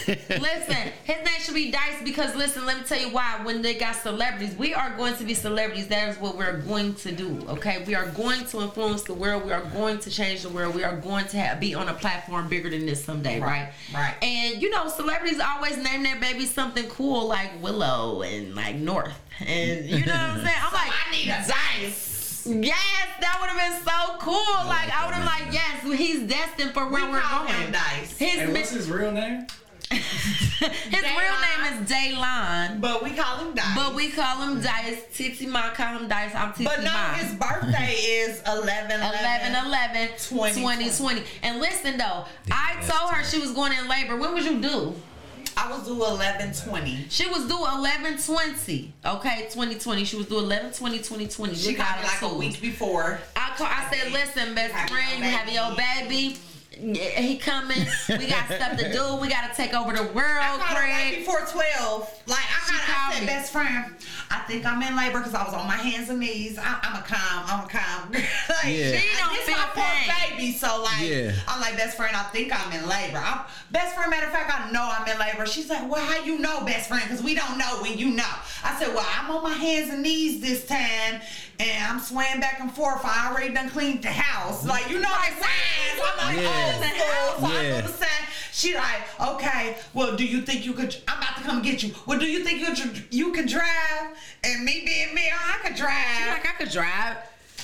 Listen, 0.08 0.92
his 1.04 1.18
name 1.18 1.40
should 1.42 1.56
be 1.56 1.72
Dice 1.72 2.02
because 2.04 2.36
listen, 2.36 2.66
let 2.66 2.78
me 2.78 2.84
tell 2.84 3.00
you 3.00 3.10
why. 3.10 3.40
When 3.44 3.62
they 3.62 3.74
got 3.76 3.96
celebrities, 3.96 4.56
we 4.56 4.74
are 4.74 4.96
going 4.98 5.16
to 5.18 5.24
be 5.24 5.34
celebrities. 5.34 5.88
That 5.88 6.10
is 6.10 6.18
what 6.18 6.38
we're 6.38 6.60
going 6.62 6.96
to 6.96 7.12
do. 7.12 7.44
Okay, 7.50 7.84
we 7.86 7.96
are 7.96 8.08
going 8.12 8.46
to 8.46 8.62
influence 8.62 9.04
the 9.04 9.14
world. 9.14 9.46
We 9.46 9.52
are 9.52 9.62
going 9.64 10.00
to 10.00 10.10
change 10.10 10.42
the 10.44 10.50
world. 10.50 10.76
We 10.76 10.84
are 10.84 10.96
going 10.98 11.28
to 11.28 11.38
have, 11.38 11.60
be 11.60 11.74
on 11.76 11.88
a 11.90 11.94
platform 11.94 12.48
bigger 12.50 12.70
than 12.70 12.86
this 12.86 13.04
someday, 13.04 13.40
right? 13.40 13.72
right. 13.94 14.16
And 14.22 14.62
you 14.62 14.70
know, 14.70 14.88
celebrities 14.88 15.40
always 15.40 15.78
name 15.78 16.04
their 16.04 16.20
baby 16.20 16.46
something 16.46 16.88
cool 16.90 17.28
like 17.28 17.52
Willow 17.62 18.22
and 18.24 18.56
like 18.56 18.76
North, 18.76 19.20
and 19.40 19.86
you 19.86 20.06
know 20.06 20.12
what 20.14 20.22
I'm 20.22 20.38
saying. 20.46 20.58
I'm 20.62 20.74
like, 20.74 20.92
I 21.08 21.12
need 21.12 21.26
a 21.30 21.46
dice. 21.48 22.46
yes, 22.48 23.08
that 23.22 23.38
would 23.42 23.50
have 23.50 23.58
been 23.58 23.84
so 23.84 24.18
cool. 24.20 24.68
Like 24.68 24.90
I 24.96 25.06
would 25.06 25.16
have 25.16 25.26
like, 25.26 25.54
yes, 25.54 25.84
he's 26.00 26.22
destined 26.30 26.74
for 26.74 26.88
where 26.90 27.06
We 27.06 27.12
we 27.12 27.18
are 27.18 27.22
call 27.22 27.46
going. 27.46 27.56
him 27.60 27.72
Dice. 27.72 28.18
His, 28.18 28.30
Hey, 28.40 28.52
what's 28.54 28.70
his 28.72 28.90
real 28.90 29.12
name? 29.12 29.48
His 29.92 31.04
real 31.04 31.36
name 31.42 31.74
is 31.74 31.90
Daylon. 31.90 32.82
But 32.82 33.04
we 33.04 33.12
call 33.12 33.38
him 33.38 33.54
Dice. 33.54 33.76
But 33.76 33.96
we 33.96 34.10
call 34.10 34.42
him 34.42 34.62
Dice. 34.62 35.04
Titsy 35.14 35.48
Ma 35.48 35.70
call 35.74 36.00
him 36.00 36.08
Dice. 36.08 36.34
I'm 36.36 36.54
Titsy 36.54 36.66
But 36.66 36.80
no, 36.84 36.92
Ma. 36.92 37.14
his 37.14 37.34
birthday 37.36 37.94
is 37.94 38.42
11 38.48 38.92
11 38.92 39.66
11 39.66 40.08
2020. 40.18 40.86
2020. 40.86 41.24
And 41.44 41.60
listen 41.60 41.98
though, 41.98 42.26
I 42.52 42.76
told 42.88 43.12
her 43.12 43.24
she 43.24 43.40
was 43.40 43.52
going 43.52 43.74
in 43.74 43.88
labor. 43.88 44.18
When 44.18 44.34
was 44.34 44.46
you 44.46 44.60
due? 44.62 44.96
I 45.58 45.72
was 45.72 45.86
due 45.88 46.04
11 46.06 46.54
20. 46.54 47.06
She 47.10 47.28
was 47.30 47.48
due 47.48 47.66
11 47.66 48.18
20. 48.22 48.94
Okay, 49.06 49.42
2020. 49.52 50.04
She 50.04 50.18
was 50.18 50.26
due 50.26 50.40
11 50.40 50.74
20 50.74 50.98
2020. 50.98 51.56
She 51.56 51.74
got 51.76 52.00
it 52.00 52.04
like 52.04 52.22
a 52.22 52.36
week 52.36 52.60
before. 52.60 53.20
I 53.38 53.54
call, 53.56 53.68
I 53.68 53.90
said, 53.90 54.12
listen, 54.12 54.54
best 54.54 54.74
Have 54.74 54.90
friend, 54.90 55.18
you 55.18 55.24
your 55.24 55.32
have 55.32 55.50
your 55.50 55.76
baby. 55.78 56.38
Yeah, 56.80 57.22
He 57.22 57.38
coming. 57.38 57.86
We 58.10 58.28
got 58.28 58.46
stuff 58.52 58.78
to 58.78 58.92
do. 58.92 59.16
We 59.18 59.30
got 59.30 59.50
to 59.50 59.56
take 59.56 59.74
over 59.74 59.94
the 59.94 60.04
world, 60.04 60.16
I 60.42 60.58
called 60.58 60.78
right 60.80 61.12
Craig. 61.14 61.20
before 61.26 61.40
12. 61.42 62.22
Like, 62.28 62.38
I, 62.40 62.66
She 62.68 62.74
got, 62.74 62.90
I 62.90 63.14
said, 63.14 63.20
me. 63.22 63.26
best 63.28 63.52
friend, 63.52 63.96
I 64.32 64.40
think 64.48 64.66
I'm 64.66 64.82
in 64.82 64.96
labor 64.98 65.20
because 65.20 65.34
I 65.34 65.44
was 65.44 65.54
on 65.54 65.68
my 65.68 65.76
hands 65.78 66.10
and 66.10 66.20
knees. 66.20 66.58
I, 66.60 66.80
I'm 66.82 67.00
a 67.00 67.04
calm, 67.06 67.44
I'm 67.48 67.66
a 67.66 67.70
calm. 67.70 68.12
like, 68.14 68.24
Yeah. 68.66 68.98
She 68.98 69.18
don't 69.18 69.34
this 69.34 69.46
feel 69.46 69.58
my 69.58 69.70
poor 69.74 69.84
pain. 69.84 70.38
baby. 70.38 70.52
So, 70.54 70.82
like, 70.84 71.02
Yeah. 71.08 71.32
I'm 71.48 71.62
like, 71.62 71.78
best 71.78 71.96
friend, 71.98 72.16
I 72.16 72.24
think 72.24 72.52
I'm 72.54 72.72
in 72.74 72.88
labor. 72.90 73.18
I'm, 73.24 73.42
best 73.72 73.96
friend, 73.96 74.10
matter 74.10 74.26
of 74.28 74.32
fact, 74.34 74.52
I 74.52 74.72
know 74.72 74.90
I'm 74.92 75.08
in 75.08 75.18
labor. 75.20 75.46
She's 75.46 75.70
like, 75.70 75.90
well, 75.90 76.04
how 76.06 76.24
you 76.24 76.40
know, 76.40 76.64
best 76.66 76.90
friend? 76.90 77.04
Because 77.04 77.24
we 77.24 77.36
don't 77.36 77.58
know 77.58 77.80
when 77.82 77.98
you 77.98 78.10
know. 78.10 78.24
I 78.64 78.78
said, 78.80 78.94
well, 78.94 79.06
I'm 79.18 79.32
on 79.32 79.44
my 79.44 79.54
hands 79.54 79.92
and 79.94 80.02
knees 80.02 80.42
this 80.42 80.66
time. 80.66 81.22
And 81.60 81.84
I'm 81.86 82.00
swaying 82.00 82.40
back 82.42 82.60
and 82.60 82.72
forth. 82.72 83.02
I 83.06 83.30
already 83.32 83.54
done 83.54 83.70
cleaned 83.70 84.02
the 84.04 84.10
house. 84.12 84.66
Like, 84.66 84.90
you 84.90 84.96
know 85.00 85.10
the 85.10 85.44
signs. 85.44 86.02
I'm 86.20 86.28
like, 86.36 86.44
Yeah. 86.44 86.74
old 86.76 86.84
school. 86.84 87.50
So 87.50 87.56
I 87.56 87.62
Yeah. 87.64 87.70
know 87.82 87.88
the 87.88 87.94
sign. 87.94 88.10
She 88.52 88.74
like, 88.76 89.22
okay, 89.22 89.78
well, 89.94 90.16
do 90.16 90.26
you 90.26 90.42
think 90.42 90.66
you 90.66 90.74
could, 90.74 90.96
I'm 91.08 91.18
about 91.18 91.38
to 91.38 91.44
come 91.44 91.62
get 91.62 91.84
you. 91.84 91.94
Well, 92.06 92.20
do 92.20 92.26
you 92.26 92.44
think 92.44 92.60
you 92.60 92.74
could, 92.74 93.04
you 93.14 93.32
could 93.34 93.48
drive? 93.48 94.18
And 94.44 94.64
me 94.66 94.84
being 94.86 95.14
me, 95.16 95.30
oh, 95.34 95.54
I 95.56 95.68
could 95.68 95.76
drive. 95.76 96.18
She 96.18 96.30
like 96.30 96.48
I 96.48 96.52
could 96.58 96.72
drive. 96.72 97.18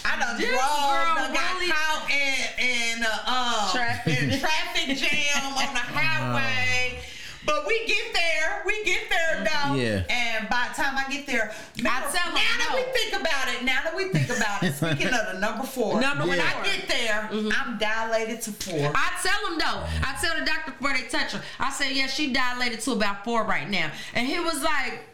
I 0.04 0.20
done 0.20 0.38
This 0.38 0.50
drove, 0.50 0.60
girl 0.60 1.16
done 1.16 1.34
got 1.34 1.62
caught 1.76 2.10
in, 2.10 2.66
in 2.98 3.04
uh, 3.04 3.08
uh, 3.28 3.72
Traffic. 3.72 4.20
in 4.22 4.40
traffic 4.40 4.98
jam 4.98 5.44
on 5.46 5.74
the 5.74 5.80
highway. 5.94 7.00
But 7.46 7.66
we 7.66 7.86
get 7.88 8.14
there, 8.14 8.64
we 8.66 8.84
get 8.84 9.10
there 9.10 9.44
though. 9.44 9.76
Yeah. 9.76 10.04
And 10.10 10.50
by 10.50 10.70
the 10.70 10.82
time 10.82 10.96
I 10.98 11.12
get 11.12 11.26
there, 11.26 11.52
I 11.80 12.02
tell 12.12 12.28
'em 12.28 12.36
now 12.36 12.58
that 12.58 12.68
no. 12.70 12.76
we 12.76 12.84
think 12.94 13.20
about 13.20 13.48
it, 13.54 13.64
now 13.64 13.82
that 13.84 13.96
we 13.96 14.10
think 14.10 14.30
about 14.30 14.64
it, 14.64 14.74
speaking 14.74 15.08
of 15.08 15.34
the 15.34 15.40
number 15.40 15.64
four, 15.66 16.00
Number 16.00 16.26
when 16.28 16.40
I 16.40 16.64
get 16.64 16.88
there, 16.88 17.30
mm-hmm. 17.32 17.50
I'm 17.60 17.78
dilated 17.78 18.42
to 18.44 18.52
four. 18.52 18.92
I 18.96 19.20
tell 19.24 19.52
him 19.52 19.60
though. 19.60 19.84
I 20.08 20.18
tell 20.22 20.38
the 20.40 20.46
doctor 20.46 20.72
before 20.72 20.94
they 20.94 21.08
touch 21.08 21.34
her. 21.34 21.42
I 21.60 21.72
said, 21.72 21.92
yeah, 21.92 22.08
she 22.08 22.32
dilated 22.34 22.80
to 22.82 22.92
about 22.92 23.24
four 23.24 23.44
right 23.44 23.70
now, 23.70 23.92
and 24.14 24.28
he 24.28 24.40
was 24.40 24.62
like. 24.64 25.08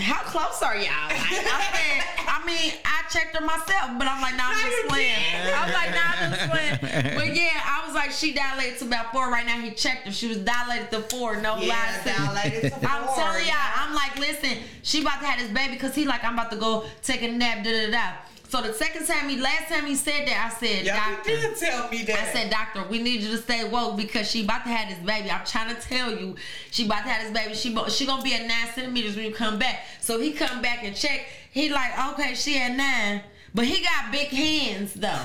How 0.00 0.22
close 0.24 0.62
are 0.62 0.76
y'all? 0.76 1.08
Like, 1.08 1.20
I 1.20 1.60
said, 1.72 2.26
I 2.28 2.42
mean, 2.46 2.72
I 2.84 3.02
checked 3.10 3.36
her 3.36 3.44
myself, 3.44 3.90
but 3.98 4.06
I'm 4.08 4.20
like, 4.22 4.36
nah, 4.36 4.44
I'm 4.48 4.56
No, 4.56 4.70
just 4.70 4.88
playing. 4.88 5.14
I 5.54 5.64
was 5.66 5.74
like, 5.74 5.90
nah, 5.90 6.12
I'm 6.16 6.32
just 6.32 6.50
playing. 6.50 7.14
But 7.20 7.36
yeah, 7.36 7.60
I 7.64 7.84
was 7.86 7.94
like, 7.94 8.10
she 8.12 8.32
dilated 8.32 8.78
to 8.80 8.84
about 8.86 9.12
four 9.12 9.30
right 9.30 9.44
now. 9.46 9.58
He 9.60 9.70
checked 9.72 10.06
her. 10.06 10.12
She 10.12 10.28
was 10.28 10.38
dilated 10.38 10.90
to 10.92 11.00
four. 11.02 11.36
No 11.40 11.56
Yeah, 11.58 11.74
lies. 11.74 12.04
dilated 12.16 12.72
to 12.72 12.88
I'm 12.90 13.04
four, 13.06 13.14
telling 13.16 13.38
y'all, 13.40 13.46
yeah. 13.46 13.72
I'm 13.76 13.94
like, 13.94 14.18
listen, 14.18 14.58
she 14.82 15.02
about 15.02 15.20
to 15.20 15.26
have 15.26 15.38
this 15.38 15.50
baby 15.50 15.74
because 15.74 15.94
he 15.94 16.04
like, 16.06 16.24
I'm 16.24 16.34
about 16.34 16.50
to 16.52 16.56
go 16.56 16.84
take 17.02 17.22
a 17.22 17.28
nap, 17.28 17.64
da 17.64 17.70
da 17.86 17.90
da. 17.90 18.12
So 18.50 18.60
the 18.60 18.72
second 18.72 19.06
time 19.06 19.28
he, 19.28 19.36
last 19.36 19.68
time 19.68 19.86
he 19.86 19.94
said 19.94 20.26
that, 20.26 20.50
I 20.52 20.58
said, 20.58 20.84
yeah, 20.84 21.14
doctor. 21.14 21.30
you 21.30 21.36
did 21.36 21.56
tell 21.56 21.88
me 21.88 22.02
that. 22.02 22.18
I 22.18 22.32
said, 22.32 22.50
doctor, 22.50 22.82
we 22.90 23.00
need 23.00 23.20
you 23.20 23.30
to 23.30 23.38
stay 23.38 23.62
woke 23.62 23.96
because 23.96 24.28
she 24.28 24.42
about 24.42 24.64
to 24.64 24.70
have 24.70 24.88
this 24.88 24.98
baby. 25.06 25.30
I'm 25.30 25.46
trying 25.46 25.72
to 25.72 25.80
tell 25.80 26.10
you, 26.10 26.34
she 26.72 26.84
about 26.86 27.04
to 27.04 27.10
have 27.10 27.22
this 27.22 27.42
baby. 27.42 27.54
She 27.54 27.72
she 27.90 28.06
gonna 28.06 28.24
be 28.24 28.34
at 28.34 28.48
nine 28.48 28.66
centimeters 28.74 29.14
when 29.14 29.26
you 29.26 29.32
come 29.32 29.60
back. 29.60 29.84
So 30.00 30.18
he 30.18 30.32
come 30.32 30.60
back 30.60 30.82
and 30.82 30.96
check. 30.96 31.26
He 31.52 31.68
like, 31.68 31.96
okay, 32.14 32.34
she 32.34 32.58
at 32.58 32.76
nine, 32.76 33.22
but 33.54 33.66
he 33.66 33.84
got 33.84 34.10
big 34.10 34.28
hands 34.30 34.94
though. 34.94 35.22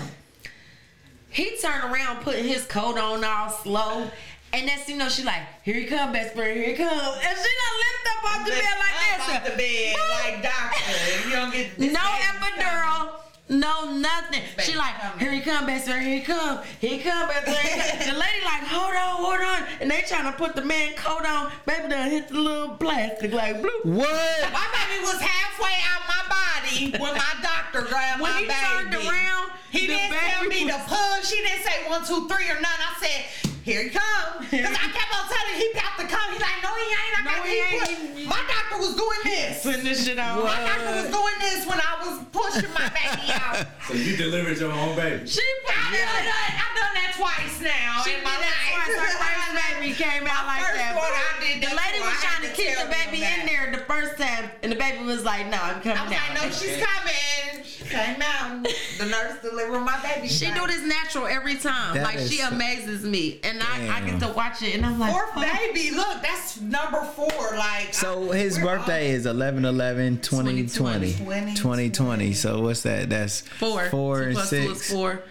He 1.32 1.58
turned 1.58 1.92
around, 1.92 2.22
putting 2.22 2.46
his 2.46 2.64
coat 2.66 3.00
on 3.00 3.24
all 3.24 3.50
slow. 3.50 4.12
And 4.56 4.70
that's 4.70 4.88
you 4.88 4.96
know 4.98 5.10
she 5.10 5.24
like 5.24 5.42
here 5.64 5.76
he 5.76 5.86
come 5.86 6.14
best 6.14 6.34
friend 6.34 6.56
here 6.58 6.70
he 6.70 6.76
come 6.76 6.88
and 6.90 7.38
she 7.38 7.52
done 7.62 7.76
lift 7.84 8.06
up 8.12 8.24
off 8.24 8.46
the 8.46 8.52
bed 8.52 8.76
like 8.80 8.96
Up 8.96 9.28
this. 9.28 9.36
off 9.36 9.44
the 9.44 9.58
bed, 9.58 9.96
like 10.24 10.44
doctor. 10.44 11.28
You 11.30 11.36
don't 11.36 11.52
get 11.52 11.78
this 11.78 11.94
No 11.94 12.00
baby 12.02 12.62
epidural. 12.64 13.10
No 13.48 13.92
nothing. 13.94 14.42
She 14.60 14.76
like, 14.76 14.96
coming. 15.00 15.20
here 15.20 15.32
he 15.32 15.42
come, 15.42 15.68
best 15.68 15.86
friend, 15.86 16.04
here 16.04 16.18
he 16.18 16.24
come, 16.26 16.60
here 16.80 16.98
he 16.98 17.00
come, 17.04 17.28
best 17.28 17.44
friend. 17.46 17.60
here 17.60 17.84
he 17.84 17.90
come." 18.06 18.14
the 18.16 18.20
lady 18.26 18.42
like, 18.44 18.64
hold 18.64 18.96
on, 18.96 19.16
hold 19.22 19.40
on, 19.40 19.68
and 19.82 19.92
they 19.92 20.02
trying 20.08 20.26
to 20.26 20.36
put 20.36 20.56
the 20.56 20.64
man 20.64 20.96
coat 20.96 21.24
on. 21.26 21.52
Baby 21.68 21.90
done 21.90 22.10
hit 22.10 22.30
the 22.30 22.40
little 22.42 22.70
plastic 22.78 23.32
like 23.34 23.62
bloop. 23.62 23.86
What? 23.86 24.52
My 24.52 24.66
baby 24.74 25.04
was 25.06 25.22
halfway 25.22 25.78
out 25.94 26.02
my 26.10 26.24
body 26.26 26.92
when 26.98 27.14
my 27.14 27.34
doctor 27.44 27.82
grabbed 27.84 28.22
When 28.22 28.32
my 28.34 28.40
he 28.40 28.48
turned 28.48 28.96
around, 28.96 29.52
he 29.70 29.86
didn't 29.86 30.10
tell 30.18 30.42
baby 30.50 30.66
me 30.66 30.72
to 30.72 30.78
was- 30.78 31.20
push. 31.22 31.32
He 31.32 31.44
didn't 31.44 31.64
say 31.66 31.88
one, 31.88 32.04
two, 32.04 32.28
three, 32.28 32.50
or 32.50 32.56
none. 32.56 32.66
I 32.66 32.96
said, 33.00 33.52
here 33.66 33.82
he 33.84 33.90
come. 33.90 34.46
Because 34.46 34.78
I 34.78 34.88
kept 34.94 35.10
on 35.10 35.26
telling 35.26 35.58
him 35.58 35.60
he 35.60 35.68
got 35.74 35.98
to 35.98 36.06
come. 36.06 36.28
He's 36.32 36.40
like, 36.42 36.60
no, 36.62 36.70
he 36.78 36.86
ain't. 36.86 37.14
I 37.18 37.22
No, 37.26 37.32
got 37.34 37.46
he 37.50 37.56
he 37.58 37.76
ain't. 37.76 38.14
put- 38.14 38.30
My 38.30 38.42
doctor 38.46 38.78
was 38.78 38.94
doing 38.96 39.22
this. 39.26 39.64
Putting 39.66 39.84
this 39.84 40.06
shit 40.06 40.20
on. 40.22 40.46
My 40.46 40.62
doctor 40.64 40.94
was 41.02 41.10
doing 41.10 41.38
this 41.42 41.66
when 41.66 41.80
I 41.82 41.94
was 42.06 42.16
pushing 42.30 42.70
my 42.78 42.88
baby 42.94 43.26
out. 43.42 43.66
So 43.90 43.94
you 43.98 44.16
delivered 44.16 44.58
your 44.62 44.72
own 44.72 44.96
baby. 44.96 45.26
She 45.28 45.42
put 45.66 45.74
I've 45.76 45.94
it 45.94 45.98
done, 46.06 46.26
that, 46.30 46.52
I've 46.62 46.76
done 46.78 46.94
that 46.94 47.12
twice 47.18 47.58
now 47.62 48.02
She 48.06 48.14
in 48.14 48.22
did 48.22 48.26
my 48.26 48.38
that 48.38 48.54
life. 48.54 48.86
twice. 48.86 49.02
Her 49.02 49.18
first 49.26 49.50
baby 49.58 49.90
came 49.98 50.24
out 50.30 50.46
My 50.46 50.58
like 50.58 50.62
first 50.62 50.78
that. 50.78 50.94
one, 50.96 51.10
I 51.10 51.32
did 51.42 51.58
the 51.66 51.74
lady 51.74 52.00
was 52.06 52.18
trying 52.22 52.44
to 52.46 52.52
keep 52.54 52.72
the 52.78 52.86
baby 52.92 53.26
in 53.26 53.46
that. 53.46 53.50
there 53.50 53.66
the 53.74 53.84
first 53.90 54.18
time, 54.22 54.50
and 54.64 54.72
the 54.72 54.76
baby 54.78 55.04
was 55.06 55.24
like, 55.26 55.48
"No, 55.50 55.58
I'm 55.58 55.82
coming 55.82 55.98
I 55.98 56.04
was 56.06 56.14
out." 56.14 56.30
like, 56.30 56.44
no, 56.44 56.44
she's 56.54 56.78
coming. 56.78 57.64
She 57.66 57.84
came 57.86 58.22
out. 58.22 58.64
The 59.00 59.06
nurse 59.06 59.42
delivered 59.42 59.80
my 59.82 59.98
baby. 60.02 60.28
She 60.28 60.52
do 60.52 60.66
this 60.68 60.82
natural 60.84 61.26
every 61.28 61.56
time. 61.58 61.96
That 61.96 62.04
like 62.04 62.20
she 62.20 62.42
is- 62.42 62.52
amazes 62.52 63.04
me, 63.06 63.40
and 63.44 63.55
I, 63.62 63.98
I 63.98 64.06
get 64.06 64.20
to 64.22 64.28
watch 64.30 64.62
it, 64.64 64.76
and 64.76 64.86
I'm 64.86 65.00
like, 65.00 65.12
Fourth 65.12 65.34
"Fuck." 65.34 65.44
baby, 65.60 65.92
look, 65.92 66.22
that's 66.22 66.60
number 66.62 67.02
four. 67.16 67.28
Like 67.58 67.94
So 67.94 68.32
I- 68.32 68.38
his 68.38 68.58
we're 68.58 68.78
birthday 68.78 69.10
is 69.12 69.26
11 69.26 69.66
11 69.66 70.20
2020. 70.22 71.14
2020. 71.14 71.54
2020. 71.56 72.34
So 72.34 72.62
what's 72.62 72.82
that? 72.84 73.10
That's 73.10 73.42
four. 73.42 73.86
Four 73.90 74.18
Two 74.20 74.24
and 74.26 74.34
plus 74.36 74.50
two 74.50 74.56
is 74.58 74.78
six. 74.80 74.92
four. 74.92 75.22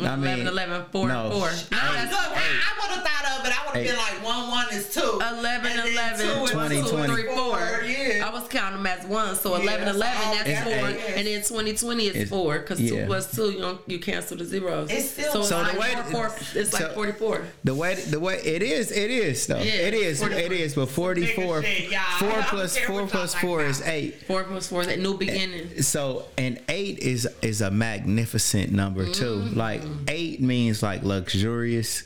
I 0.00 0.16
mean, 0.16 0.40
11, 0.40 0.46
11, 0.48 0.84
four, 0.90 1.08
no. 1.08 1.30
four. 1.30 1.46
I, 1.48 1.52
that's 1.94 2.10
look, 2.12 2.20
I, 2.20 2.42
I 2.42 2.80
would 2.80 2.96
have 2.96 3.04
thought 3.04 3.40
of 3.40 3.46
it. 3.46 3.52
I 3.60 3.66
would 3.66 3.76
have 3.76 3.86
been 3.86 3.96
like 3.96 4.24
one, 4.24 4.50
one 4.50 4.66
is 4.72 4.92
two. 4.92 5.00
11, 5.00 5.44
And 5.70 5.78
then 5.78 5.92
11, 5.92 6.26
two 6.26 6.44
is 6.44 6.50
20, 6.50 6.82
two, 6.82 6.88
20. 6.88 7.12
three, 7.14 7.26
four. 7.34 7.82
Yeah. 7.84 8.26
I 8.26 8.30
was 8.32 8.48
counting 8.48 8.82
them 8.82 8.86
as 8.86 9.06
one, 9.06 9.36
so 9.36 9.54
11, 9.54 9.84
that's 9.84 9.96
11, 9.96 10.22
all 10.26 10.34
that's 10.34 10.48
It's 10.48 10.62
four, 10.62 10.88
eight. 10.88 11.16
and 11.16 11.26
then 11.26 11.42
2020 11.42 12.04
is 12.06 12.10
It's- 12.14 12.28
four, 12.28 12.58
because 12.58 12.80
yeah. 12.80 13.00
two 13.02 13.06
plus 13.06 13.34
two, 13.34 13.50
you 13.52 13.58
don't, 13.60 13.80
you 13.86 13.98
cancel 13.98 14.36
the 14.36 14.44
zeros. 14.44 14.90
It's 14.90 15.10
still 15.10 15.32
so, 15.32 15.42
So 15.42 15.60
it's 15.62 15.72
the 15.72 15.78
like 15.78 15.96
way- 15.96 16.12
four, 16.12 16.28
four, 16.30 16.60
it's 16.60 16.72
like 16.72 16.94
44. 16.94 17.42
the 17.64 17.74
way 17.74 17.94
the 17.94 18.18
way 18.20 18.40
it 18.44 18.62
is 18.62 18.90
it 18.90 19.10
is 19.10 19.46
though 19.46 19.58
Yeah, 19.58 19.72
it 19.72 19.94
is 19.94 20.20
44. 20.20 20.40
it 20.44 20.52
is 20.52 20.74
but 20.74 20.88
44 20.88 21.62
shit, 21.62 21.90
y'all. 21.90 22.00
I 22.00 22.16
four 22.18 22.28
don't 22.30 22.42
plus 22.46 22.76
care 22.76 22.86
four 22.86 23.02
what 23.02 23.10
plus 23.10 23.32
y'all 23.34 23.40
four 23.42 23.58
like 23.58 23.70
is 23.70 23.82
eight 23.82 24.22
Four 24.26 24.44
plus 24.44 24.68
four 24.68 24.80
is 24.82 24.86
that 24.88 24.98
new 24.98 25.16
beginning. 25.16 25.82
so 25.82 26.24
and 26.38 26.60
eight 26.68 26.98
is 27.00 27.28
is 27.42 27.60
a 27.60 27.70
magnificent 27.70 28.72
number 28.72 29.06
too 29.06 29.24
Mm-hmm. 29.24 29.58
like 29.58 29.82
eight 30.08 30.40
means 30.40 30.82
like 30.82 31.02
luxurious 31.02 32.02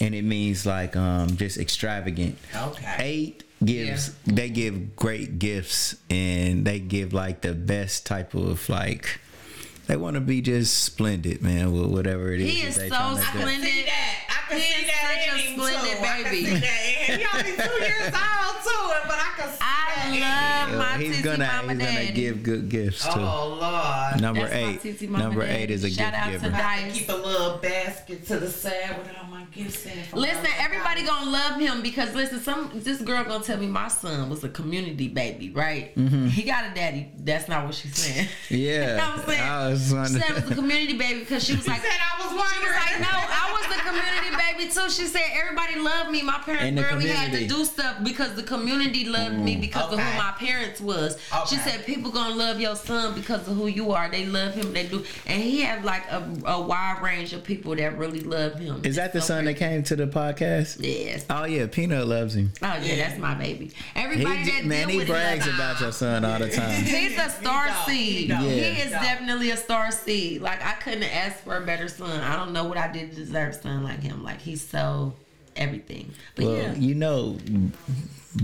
and 0.00 0.14
it 0.14 0.22
means 0.22 0.64
like 0.66 0.96
um 0.96 1.36
just 1.36 1.58
extravagant 1.58 2.36
Okay. 2.54 2.96
eight 2.98 3.44
gives 3.64 4.14
they 4.24 4.48
give 4.48 4.94
great 4.96 5.38
gifts 5.38 5.96
and 6.10 6.64
they 6.64 6.78
give 6.78 7.12
like 7.12 7.40
the 7.40 7.52
best 7.54 8.06
type 8.06 8.34
of 8.34 8.68
like 8.68 9.18
they 9.88 9.96
want 9.96 10.14
to 10.14 10.20
be 10.20 10.40
just 10.42 10.84
splendid 10.84 11.40
man 11.42 11.72
with 11.72 11.86
whatever 11.90 12.32
it 12.32 12.40
is 12.40 12.50
He 12.52 12.62
that 12.62 12.68
is 12.68 12.76
they 12.76 12.88
so 12.90 12.94
tryna 12.94 13.16
do. 13.16 13.22
splendid. 13.40 13.64
see 13.68 13.82
that. 13.84 14.14
I 14.28 14.50
can 14.50 14.58
He 14.58 14.64
see 14.64 14.80
is 14.80 14.86
that 14.86 15.24
such 15.24 15.38
a 15.38 15.52
splendid 15.54 15.96
too. 15.98 16.04
I 16.04 16.22
can 16.22 16.24
baby. 16.24 16.44
see 16.44 16.54
that. 16.60 16.78
He 17.08 17.24
only 17.34 17.56
two 17.56 17.84
years 17.84 18.14
old 18.14 18.56
too, 18.62 18.84
but 19.08 19.18
I 19.18 19.32
can 19.36 19.48
see 19.48 19.58
I 20.12 20.66
love 20.70 20.78
my 20.78 20.98
he's 20.98 21.10
Titi 21.16 21.22
gonna 21.22 21.46
mama 21.46 21.72
he's 21.74 21.82
daddy. 21.82 22.04
gonna 22.06 22.12
give 22.16 22.42
good 22.42 22.68
gifts 22.68 23.04
too. 23.04 23.10
Oh 23.20 23.58
Lord. 23.60 24.20
Number 24.20 24.40
That's 24.48 24.84
my 24.84 24.90
eight. 24.90 25.10
Mama 25.10 25.24
Number 25.24 25.46
daddy. 25.46 25.62
eight 25.62 25.70
is 25.70 25.84
a 25.84 25.90
Shout 25.90 26.12
gift 26.12 26.24
out 26.24 26.30
giver. 26.32 26.46
I 26.46 26.50
have 26.58 26.78
to 26.80 26.84
Dice. 26.88 26.98
keep 26.98 27.08
a 27.08 27.12
little 27.12 27.58
basket 27.58 28.26
to 28.26 28.38
the 28.38 28.50
side 28.50 28.96
with 28.98 29.08
all 29.20 29.28
my 29.30 29.44
gifts 29.52 29.86
in 29.86 29.92
Listen, 30.14 30.46
everybody 30.58 31.04
gonna 31.04 31.30
love 31.30 31.60
him 31.60 31.82
because 31.82 32.14
listen, 32.14 32.40
some 32.40 32.70
this 32.74 33.00
girl 33.00 33.24
gonna 33.24 33.44
tell 33.44 33.58
me 33.58 33.66
my 33.66 33.88
son 33.88 34.28
was 34.30 34.42
a 34.44 34.48
community 34.48 35.08
baby, 35.08 35.50
right? 35.50 35.92
He 35.96 36.42
got 36.42 36.70
a 36.70 36.74
daddy. 36.74 37.10
That's 37.18 37.48
not 37.48 37.64
what 37.66 37.74
she's 37.74 37.94
saying. 37.96 38.28
Mm-hmm. 38.48 38.54
Yeah, 38.54 38.90
you 38.92 38.96
know 38.96 39.02
what 39.10 39.18
I'm 39.18 39.26
saying? 39.26 39.42
I 39.42 39.68
was 39.68 39.88
she 40.12 40.18
said 40.18 40.30
it 40.30 40.42
was 40.42 40.50
a 40.50 40.54
community 40.54 40.96
baby 40.96 41.20
because 41.20 41.44
she 41.44 41.54
was 41.54 41.66
like, 41.68 41.80
said 41.82 41.90
I 41.90 42.18
was 42.22 42.30
she 42.30 42.60
was 42.60 42.74
like, 42.74 43.00
no, 43.00 43.08
I 43.10 43.52
was 43.52 43.76
the 43.76 43.82
community 43.82 44.36
baby 44.36 44.72
too. 44.72 44.90
She 44.90 45.06
said 45.06 45.22
everybody 45.34 45.78
loved 45.78 46.10
me. 46.10 46.22
My 46.22 46.38
parents 46.38 46.64
In 46.64 46.74
the 46.76 46.82
barely 46.82 47.08
had 47.08 47.32
to 47.32 47.46
do 47.46 47.64
stuff 47.64 48.02
because 48.02 48.34
the 48.34 48.42
community 48.42 49.04
loved 49.04 49.36
me 49.38 49.56
because 49.56 49.97
of 49.98 50.04
who 50.04 50.18
my 50.18 50.32
parents 50.38 50.80
was. 50.80 51.18
She 51.48 51.56
said 51.56 51.84
people 51.86 52.10
gonna 52.10 52.34
love 52.34 52.60
your 52.60 52.76
son 52.76 53.14
because 53.14 53.46
of 53.48 53.56
who 53.56 53.66
you 53.66 53.92
are. 53.92 54.08
They 54.10 54.26
love 54.26 54.54
him. 54.54 54.72
They 54.72 54.86
do, 54.86 55.04
and 55.26 55.42
he 55.42 55.60
has 55.62 55.84
like 55.84 56.04
a, 56.10 56.22
a 56.46 56.60
wide 56.60 57.00
range 57.02 57.32
of 57.32 57.44
people 57.44 57.74
that 57.76 57.98
really 57.98 58.20
love 58.20 58.58
him. 58.58 58.82
Is 58.84 58.96
that 58.96 59.12
the 59.12 59.20
so 59.20 59.28
son 59.28 59.44
that 59.46 59.54
came 59.54 59.82
to 59.84 59.96
the 59.96 60.06
podcast? 60.06 60.76
Yes. 60.80 61.24
Oh 61.30 61.44
yeah, 61.44 61.66
Peanut 61.66 62.06
loves 62.06 62.34
him. 62.34 62.52
Oh 62.62 62.78
yeah, 62.82 62.96
that's 62.96 63.18
my 63.18 63.34
baby. 63.34 63.66
He 63.66 63.74
Everybody 63.94 64.44
j- 64.44 64.50
that 64.52 64.64
man, 64.66 64.88
he 64.88 65.04
brags 65.04 65.46
it, 65.46 65.54
about 65.54 65.80
your 65.80 65.92
son 65.92 66.24
all 66.24 66.38
the 66.38 66.50
time. 66.50 66.82
He's 66.84 67.18
a 67.18 67.28
star 67.30 67.68
He 67.86 68.26
don't, 68.28 68.40
he 68.42 68.48
seed. 68.50 68.64
He, 68.64 68.74
he 68.74 68.80
is 68.82 68.90
definitely 68.90 69.50
a 69.50 69.56
star 69.56 69.90
seed. 69.90 70.42
Like 70.42 70.64
I 70.64 70.72
couldn't 70.72 71.04
ask 71.04 71.38
for 71.44 71.56
a 71.56 71.64
better 71.66 71.88
son. 71.88 72.20
I 72.20 72.36
don't 72.36 72.52
know 72.52 72.64
what 72.64 72.78
I 72.78 72.90
did 72.90 73.10
to 73.10 73.16
deserve 73.16 73.54
a 73.54 73.62
son 73.62 73.82
like 73.84 74.00
him. 74.00 74.22
Like 74.22 74.40
he's 74.40 74.66
so 74.66 75.14
everything. 75.56 76.12
But 76.36 76.44
Well, 76.46 76.56
yeah. 76.56 76.74
you 76.74 76.94
know, 76.94 77.36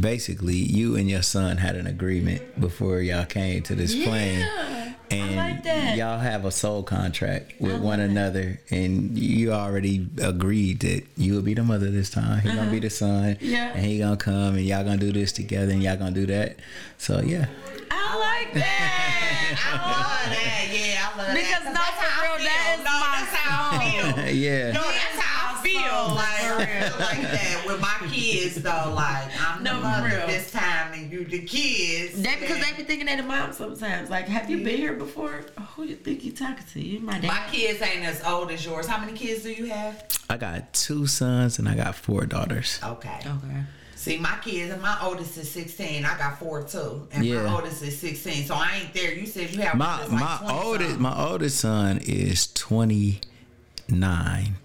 basically, 0.01 0.57
you 0.57 0.97
and 0.97 1.09
your 1.09 1.23
son 1.23 1.59
had 1.59 1.77
an 1.77 1.87
agreement 1.87 2.61
before 2.61 3.01
y'all 3.01 3.25
came 3.25 3.63
to 3.65 3.75
this 3.75 3.95
plane. 3.95 4.41
Yeah. 4.41 4.81
And 5.11 5.37
like 5.37 5.63
that. 5.65 5.97
y'all 5.99 6.19
have 6.19 6.45
a 6.47 6.51
soul 6.51 6.83
contract 6.83 7.53
with 7.61 7.79
one 7.81 7.99
that. 7.99 8.09
another, 8.09 8.59
and 8.71 9.17
you 9.17 9.53
already 9.53 10.09
agreed 10.21 10.81
that 10.81 11.05
you 11.17 11.35
will 11.35 11.43
be 11.43 11.53
the 11.55 11.63
mother 11.63 11.91
this 11.91 12.09
time. 12.11 12.41
He 12.41 12.49
gonna 12.49 12.71
be 12.71 12.81
the 12.81 12.89
son, 12.91 13.33
Uh-huh. 13.35 13.37
Yeah. 13.41 13.73
and 13.75 13.85
he 13.85 13.99
gonna 13.99 14.17
come, 14.17 14.55
and 14.57 14.65
y'all 14.65 14.83
gonna 14.83 14.97
do 14.97 15.13
this 15.13 15.31
together, 15.31 15.73
and 15.73 15.83
y'all 15.83 15.97
gonna 15.99 16.11
do 16.13 16.27
that. 16.27 16.57
So 16.97 17.21
yeah, 17.21 17.47
I 17.91 18.17
like 18.17 18.55
that. 18.55 19.61
I 19.61 19.77
love 19.77 20.33
that. 20.35 20.69
Yeah, 20.73 21.05
I 21.05 21.19
love 21.19 21.27
that. 21.29 21.35
Because 21.37 21.65
no, 21.67 21.73
That's 21.75 21.97
for 22.01 22.11
how 22.11 22.23
I 22.23 22.27
real, 22.27 22.37
feel. 22.39 22.47
that 22.49 22.77
is 22.79 22.85
no, 22.85 22.95
my 22.99 23.13
that's 23.21 23.35
how 23.37 23.71
I 23.71 24.25
feel. 24.25 24.35
yeah. 24.43 24.73
No, 24.73 24.83
that's 24.83 25.19
how 25.21 25.53
I 25.53 25.63
feel. 25.63 26.15
Like, 26.17 26.34
For 26.67 26.99
like 26.99 27.23
that 27.23 27.65
with 27.67 27.81
my 27.81 27.95
kids 28.11 28.57
though. 28.57 28.93
Like 28.95 29.29
I'm 29.41 29.63
No, 29.63 29.77
the 29.77 29.81
mother 29.83 30.17
real. 30.17 30.27
this 30.27 30.51
time, 30.53 30.93
and 30.95 31.13
you 31.13 31.25
the 31.25 31.41
kids. 31.45 32.23
That 32.23 32.41
because 32.41 32.57
And 32.57 32.65
they 32.65 32.73
be 32.77 32.85
thinking 32.85 33.07
they 33.07 33.17
the 33.17 33.23
mom 33.23 33.53
sometimes. 33.53 34.11
Like, 34.11 34.29
have 34.29 34.51
you 34.51 34.59
been 34.59 34.77
here 34.77 34.95
before? 34.95 35.45
Who 35.77 35.85
you 35.85 35.97
think 35.97 36.25
you 36.25 36.33
talking 36.33 36.65
to? 36.73 36.81
You 36.81 37.01
my 37.01 37.19
dad. 37.19 37.29
my 37.29 37.43
kids 37.51 37.81
ain't 37.83 38.05
as 38.05 38.23
old 38.25 38.51
as 38.51 38.65
yours. 38.65 38.87
How 38.87 38.99
many 39.05 39.17
kids 39.17 39.43
do 39.43 39.53
you 39.53 39.67
have? 39.67 40.05
I 40.31 40.37
got 40.37 40.73
two 40.73 41.07
sons 41.07 41.59
and 41.59 41.69
I 41.69 41.75
got 41.75 41.95
four 41.95 42.27
daughters. 42.27 42.79
Okay. 42.83 43.19
Okay. 43.21 43.63
See, 43.97 44.19
my 44.19 44.37
kids, 44.43 44.71
and 44.71 44.83
my 44.83 44.99
oldest 45.03 45.39
is 45.39 45.51
16. 45.51 46.05
I 46.05 46.19
got 46.19 46.39
four 46.39 46.63
too, 46.63 47.09
and 47.13 47.25
Yeah. 47.25 47.43
my 47.45 47.55
oldest 47.55 47.83
is 47.83 47.99
16. 47.99 48.45
So 48.47 48.55
I 48.55 48.81
ain't 48.83 48.93
there. 48.93 49.15
You 49.15 49.25
said 49.27 49.51
you 49.55 49.63
have 49.63 49.77
My 49.77 50.03
like 50.03 50.11
my 50.11 50.39
oldest 50.63 50.91
something. 50.91 51.03
my 51.03 51.25
oldest 51.27 51.59
son 51.61 51.99
is 52.05 52.53
29. 52.53 54.57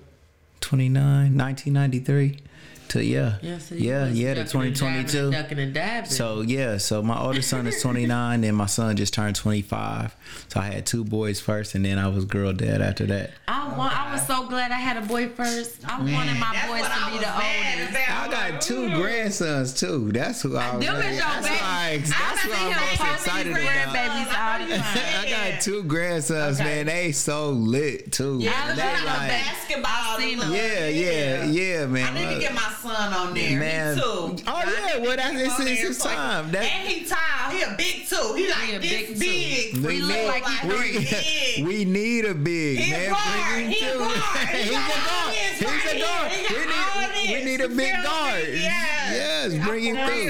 29, 0.62 1.36
1993. 1.36 2.49
To 2.90 3.04
yeah. 3.04 3.38
Yeah, 3.44 3.60
so 3.60 3.76
yeah, 3.76 4.08
yeah, 4.08 4.34
the 4.34 4.44
ducking 4.46 4.62
and 4.62 4.76
diving 4.76 5.06
2022. 5.06 5.20
and 5.52 5.60
and 5.60 5.74
diving. 5.76 6.10
So 6.10 6.42
yeah, 6.42 6.78
so 6.78 7.04
my 7.04 7.20
oldest 7.20 7.50
son 7.50 7.68
is 7.68 7.80
29, 7.84 8.44
and 8.44 8.58
my 8.58 8.66
son 8.66 8.96
just 8.96 9.14
turned 9.14 9.36
25. 9.36 10.16
So 10.48 10.60
I 10.60 10.64
had 10.66 10.88
two 10.88 11.04
boys 11.04 11.40
first, 11.40 11.76
and 11.76 11.86
then 11.86 12.00
I 12.00 12.08
was 12.08 12.26
girl 12.26 12.52
dad 12.52 12.82
after 12.82 13.06
that. 13.06 13.30
I 13.48 13.68
want. 13.78 13.96
I 13.96 14.12
was 14.12 14.26
so 14.26 14.48
glad 14.48 14.72
I 14.72 14.76
had 14.76 14.98
a 14.98 15.06
boy 15.06 15.30
first. 15.30 15.88
I 15.88 16.00
wanted 16.00 16.40
my 16.40 16.52
boys 16.68 16.82
to 16.82 17.12
be 17.12 17.20
the 17.20 17.32
oldest. 17.32 18.10
I 18.10 18.28
got 18.32 18.62
two 18.62 18.90
grandsons 18.96 19.74
too. 19.80 20.12
That's 20.12 20.42
who 20.42 20.58
I 20.58 20.76
was. 20.76 20.84
Them 20.86 20.96
is 20.96 21.04
your 21.18 21.26
that's 21.26 21.46
baby. 21.48 21.60
why 21.62 21.70
I- 21.70 21.94
I 21.94 21.98
That's 22.00 22.42
see 22.42 22.50
what 22.50 22.60
I'm 22.60 22.70
most 22.72 23.14
excited 23.14 23.52
about. 23.52 23.64
grandbabies 23.64 24.40
all 24.40 24.68
the 24.68 24.78
time. 24.84 25.22
I 25.22 25.52
got 25.52 25.62
two 25.62 25.84
grandsons, 25.84 26.60
Okay. 26.60 26.70
man. 26.78 26.86
They 26.88 27.12
so 27.12 27.50
lit 27.52 28.12
too. 28.12 28.40
Yeah, 28.42 28.52
I 28.56 28.74
they 28.74 28.82
love 28.82 29.04
like 29.06 29.30
basketball. 29.30 29.92
I 29.92 30.16
seen 30.20 30.40
them. 30.40 30.52
Yeah, 30.54 30.88
yeah, 30.88 31.44
yeah, 31.46 31.86
man. 31.86 32.16
I 32.18 32.20
need 32.20 32.34
to 32.36 32.40
get 32.42 32.54
my 32.54 32.62
son 32.96 33.14
on 33.14 33.34
there. 33.34 33.60
Man. 33.60 33.96
Me 33.96 34.02
too. 34.02 34.08
Oh, 34.08 34.36
yeah, 34.46 34.66
need 34.66 34.94
to 34.94 35.00
well, 35.02 35.16
get 35.16 35.18
that's- 35.18 35.32
him 35.32 35.40
it's- 35.42 35.60
it's 35.60 35.82
his 35.88 35.98
time. 36.00 36.52
That- 36.52 36.64
and 36.64 36.88
he 36.88 37.06
tall. 37.06 37.18
He 37.52 37.62
a 37.62 37.76
big 37.78 38.08
too. 38.08 38.34
He 38.36 38.48
like 38.50 38.58
He 38.60 38.76
a 38.76 38.80
this 38.80 39.20
big 39.20 39.20
big. 39.20 39.78
We 39.84 39.88
We 39.96 40.02
look 40.02 40.16
need- 40.18 40.28
like 40.28 40.46
he 40.48 40.68
we, 40.68 40.76
three. 40.76 40.98
big. 41.58 41.66
We 41.66 41.86
need 41.86 42.26
a 42.26 42.34
big 42.34 42.80
He 42.80 42.92
man. 42.92 43.10
guard. 43.10 43.54
Bring 43.54 43.70
He 43.70 43.86
a 43.86 43.92
too. 43.92 43.98
guard. 44.00 44.50
He's 44.50 44.70
a 44.70 44.74
guard. 44.74 45.34
He's 45.34 45.62
right 45.68 45.94
a 45.96 46.00
guard. 46.00 46.32
We 46.32 47.28
need, 47.28 47.40
we 47.40 47.46
need 47.46 47.62
a 47.62 47.70
big 47.70 47.94
guard. 48.04 48.44
Yes. 48.54 49.52
Yes, 49.52 49.66
bring 49.68 49.84
him 49.86 49.96
For 49.98 50.06
through. 50.08 50.26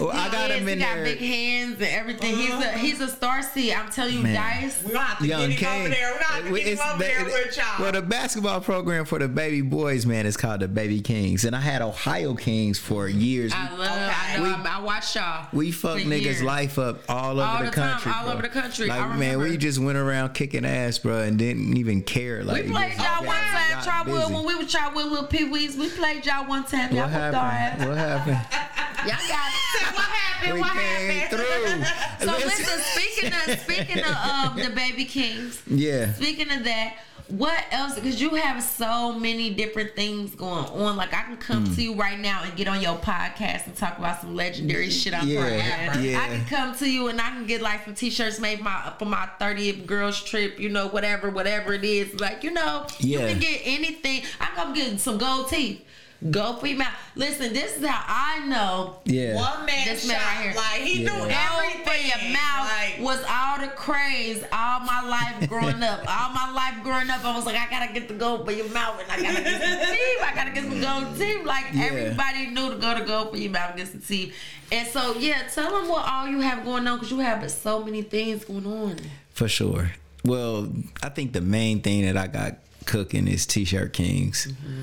Real, 0.00 0.06
yes. 0.06 0.14
Well, 0.14 0.16
I 0.16 0.24
He 0.24 0.30
got 0.32 0.50
is. 0.50 0.56
him 0.58 0.66
He 0.66 0.72
in 0.72 0.78
got 0.78 0.94
there. 0.96 1.04
big 1.04 1.18
hands 1.18 1.72
and 1.74 1.82
everything. 1.82 2.36
He's 2.36 2.50
a 2.50 2.54
uh-huh. 2.54 2.78
he's 2.78 3.00
a 3.00 3.08
star 3.08 3.42
seed. 3.42 3.72
I'm 3.74 3.90
telling 3.90 4.14
you, 4.14 4.20
Man. 4.22 4.34
Dice. 4.34 4.82
We 4.82 4.92
gonna 4.92 5.04
have 5.04 5.18
to 5.18 5.26
Young 5.26 5.50
get 5.50 5.58
him 5.60 5.68
over 5.80 5.88
there. 5.88 6.12
We 6.12 6.18
gonna 6.18 6.24
have 6.24 6.44
to 6.44 6.50
get 6.54 6.66
him 6.66 6.78
over 6.80 6.98
the- 6.98 7.04
there 7.04 7.24
with 7.24 7.56
y'all. 7.56 7.64
Well, 7.80 7.92
the 7.92 8.02
basketball 8.02 8.60
program 8.60 9.04
for 9.04 9.18
the 9.18 9.28
baby 9.28 9.60
boys, 9.60 10.06
man, 10.06 10.26
is 10.26 10.36
called 10.36 10.60
the 10.60 10.68
Baby 10.68 11.00
Kings, 11.00 11.44
and 11.44 11.54
I 11.56 11.60
had 11.60 11.82
Ohio 11.82 12.34
Kings 12.34 12.78
for 12.78 13.08
years. 13.08 13.52
I 13.54 13.74
love. 13.76 13.88
I 13.90 14.36
know. 14.36 14.42
We- 14.42 14.48
I, 14.50 14.76
I 14.78 14.80
watch 14.80 15.14
y'all. 15.16 15.46
We 15.52 15.72
fuck 15.72 15.98
niggas' 15.98 16.22
years. 16.22 16.42
life 16.42 16.78
up 16.78 17.00
all 17.08 17.32
over 17.32 17.42
All 17.42 17.58
the, 17.58 17.64
the 17.66 17.70
time, 17.70 17.92
country. 17.92 18.12
all 18.14 18.24
bro. 18.24 18.32
over 18.34 18.42
the 18.42 18.48
country. 18.48 18.86
Like 18.86 19.00
I 19.00 19.16
man, 19.16 19.38
we 19.40 19.56
just 19.56 19.78
went 19.78 19.98
around 19.98 20.34
kicking 20.34 20.64
ass, 20.64 20.98
bro, 20.98 21.18
and 21.20 21.38
didn't 21.38 21.76
even 21.76 22.02
care. 22.02 22.44
Like 22.44 22.64
We 22.64 22.70
played 22.70 22.92
just 22.92 22.98
y'all 23.04 23.24
got- 23.24 23.26
one 23.26 23.36
time, 23.36 23.70
got 23.70 23.84
Trotwood, 23.84 24.20
busy. 24.20 24.34
when 24.34 24.44
we 24.46 24.54
were 24.54 24.64
with 24.94 25.06
little 25.06 25.26
pee 25.26 25.44
wees. 25.44 25.76
We 25.76 25.88
played 25.90 26.24
y'all 26.26 26.46
one 26.46 26.64
time. 26.64 26.94
Y'all 26.94 27.04
What 27.08 27.12
whooped 27.12 27.34
our 27.34 27.50
happened? 27.50 27.82
ass. 27.82 27.88
What 27.88 27.96
happened? 27.98 28.68
Y'all 29.06 29.16
got 29.28 29.52
it. 29.52 29.94
what 29.94 30.04
happened? 30.04 30.54
we 30.54 30.60
what 30.60 30.72
came 30.72 31.10
happened? 31.10 31.40
through. 31.40 31.84
So 32.28 32.32
Listen- 32.32 32.48
listen, 32.48 32.80
speaking 32.80 33.32
of 33.32 33.60
speaking 33.60 33.98
of 34.04 34.14
um, 34.16 34.56
the 34.58 34.70
baby 34.70 35.04
kings, 35.04 35.62
Yeah. 35.66 36.12
speaking 36.14 36.50
of 36.50 36.64
that, 36.64 36.96
what 37.28 37.62
else? 37.70 37.94
Because 37.94 38.20
you 38.20 38.30
have 38.36 38.62
so 38.62 39.12
many 39.12 39.50
different 39.54 39.94
things 39.94 40.34
going 40.34 40.64
on. 40.64 40.96
Like 40.96 41.12
I 41.14 41.22
can 41.22 41.36
come 41.36 41.66
Hmm. 41.66 41.74
to 41.74 41.82
you 41.82 41.94
right 41.94 42.18
now 42.18 42.42
and 42.42 42.56
get 42.56 42.66
on 42.68 42.80
your 42.80 42.96
podcast 42.96 43.66
and 43.66 43.76
talk 43.76 43.98
about 43.98 44.20
some 44.22 44.34
legendary 44.34 44.88
shit 44.90 45.12
I'm 45.14 45.28
Yeah, 45.28 45.42
forever. 45.42 46.00
yeah. 46.00 46.20
I 46.22 46.26
can 46.28 46.44
come 46.46 46.74
to 46.78 46.90
you 46.90 47.08
and 47.08 47.20
I 47.20 47.28
can 47.28 47.46
get 47.46 47.60
like 47.62 47.84
some 47.84 47.94
t-shirts 47.94 48.40
made 48.40 48.60
my 48.60 48.92
for 48.98 49.04
my 49.04 49.28
30th 49.40 49.86
girls 49.86 50.22
trip. 50.22 50.58
You 50.58 50.70
know, 50.70 50.88
whatever, 50.88 51.28
whatever 51.30 51.74
it 51.74 51.84
is. 51.84 52.18
Like 52.18 52.42
you 52.44 52.50
know, 52.50 52.86
you 52.98 53.18
can 53.18 53.38
get 53.38 53.60
anything. 53.64 54.22
I 54.40 54.46
come 54.56 54.72
get 54.74 54.98
some 54.98 55.18
gold 55.18 55.50
teeth. 55.50 55.82
Gold 56.30 56.58
for 56.60 56.66
Your 56.66 56.78
Mouth. 56.78 56.94
Listen, 57.14 57.52
this 57.52 57.76
is 57.78 57.86
how 57.86 58.02
I 58.08 58.44
know 58.46 58.96
Yeah. 59.04 59.36
One 59.36 59.66
man 59.66 59.86
This 59.86 60.02
shot. 60.02 60.08
man 60.18 60.20
right 60.26 60.42
here. 60.42 60.54
Like 60.56 60.80
he 60.82 61.02
Yeah. 61.04 61.10
knew 61.12 61.18
Go 61.18 61.28
everything. 61.28 61.84
for 61.86 61.94
your 61.94 62.32
mouth 62.32 62.68
Like, 62.68 62.98
was 63.00 63.24
all 63.28 63.60
the 63.60 63.68
craze 63.68 64.42
all 64.52 64.80
my 64.80 65.00
life 65.02 65.48
growing 65.48 65.80
up. 65.82 66.00
All 66.08 66.30
my 66.30 66.50
life 66.52 66.82
growing 66.82 67.08
up, 67.08 67.24
I 67.24 67.36
was 67.36 67.46
like, 67.46 67.54
I 67.56 67.70
gotta 67.70 67.92
get 67.92 68.08
the 68.08 68.14
gold 68.14 68.44
for 68.46 68.50
your 68.52 68.68
mouth 68.70 69.00
and 69.00 69.10
I 69.12 69.22
gotta 69.22 69.44
get 69.44 69.62
some 69.62 69.78
teeth. 69.94 70.22
I 70.22 70.32
gotta 70.34 70.50
get 70.50 70.64
some 70.64 70.80
gold 70.80 71.18
teeth. 71.18 71.44
Like 71.44 71.66
Yeah. 71.72 71.84
everybody 71.84 72.46
knew 72.46 72.70
to 72.70 72.76
go 72.76 72.98
to 72.98 73.04
Gold 73.04 73.30
for 73.30 73.36
Your 73.36 73.52
Mouth 73.52 73.70
and 73.70 73.78
get 73.78 73.88
some 73.88 74.00
teeth. 74.00 74.34
And 74.72 74.88
so 74.88 75.14
yeah, 75.18 75.42
tell 75.54 75.70
them 75.70 75.88
what 75.88 76.04
all 76.04 76.26
you 76.26 76.40
have 76.40 76.64
going 76.64 76.86
on 76.88 76.98
because 76.98 77.10
you 77.12 77.20
have 77.20 77.48
so 77.50 77.84
many 77.84 78.02
things 78.02 78.44
going 78.44 78.66
on. 78.66 78.96
For 79.32 79.46
sure. 79.48 79.92
Well, 80.24 80.68
I 81.02 81.10
think 81.10 81.32
the 81.32 81.40
main 81.40 81.80
thing 81.80 82.02
that 82.06 82.16
I 82.16 82.26
got 82.26 82.56
cooking 82.86 83.28
is 83.28 83.46
T-shirt 83.46 83.92
Kings. 83.92 84.48
Mm-hmm. 84.50 84.82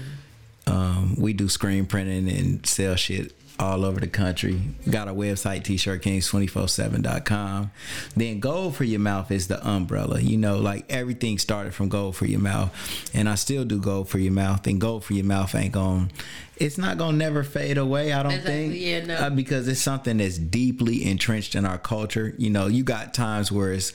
Um, 0.68 1.16
we 1.18 1.34
do 1.34 1.50
screen 1.50 1.86
printing 1.86 2.30
and 2.30 2.66
sell 2.66 2.96
shit 2.96 3.34
all 3.58 3.86
over 3.86 4.02
the 4.02 4.08
country. 4.08 4.60
Got 4.90 5.08
a 5.08 5.14
website, 5.14 5.64
t-shirtkings247.com. 5.64 7.72
Then 8.16 8.40
Gold 8.40 8.76
for 8.76 8.84
Your 8.84 9.00
Mouth 9.00 9.32
is 9.32 9.48
the 9.48 9.66
umbrella. 9.68 10.20
You 10.20 10.38
know, 10.38 10.58
like 10.58 10.86
everything 10.92 11.38
started 11.38 11.74
from 11.74 11.90
Gold 11.90 12.16
for 12.16 12.26
Your 12.26 12.40
Mouth. 12.42 12.74
And 13.14 13.30
I 13.30 13.36
still 13.36 13.64
do 13.66 13.80
Gold 13.80 14.10
for 14.10 14.18
Your 14.20 14.34
Mouth. 14.34 14.66
And 14.68 14.82
Gold 14.82 15.06
for 15.06 15.14
Your 15.14 15.26
Mouth 15.26 15.56
ain't 15.56 15.74
going 15.74 16.12
it's 16.58 16.78
not 16.78 16.98
gonna 16.98 17.18
never 17.18 17.44
fade 17.44 17.78
away, 17.78 18.14
I 18.14 18.24
don't 18.24 18.32
Exactly, 18.32 18.70
think. 18.70 18.82
yeah, 18.82 19.06
no. 19.06 19.16
Uh, 19.26 19.30
because 19.30 19.68
it's 19.68 19.82
something 19.82 20.20
that's 20.20 20.38
deeply 20.38 21.04
entrenched 21.04 21.54
in 21.54 21.66
our 21.66 21.78
culture. 21.78 22.34
You 22.38 22.50
know, 22.50 22.68
you 22.68 22.82
got 22.86 23.14
times 23.14 23.52
where 23.52 23.74
it's 23.74 23.92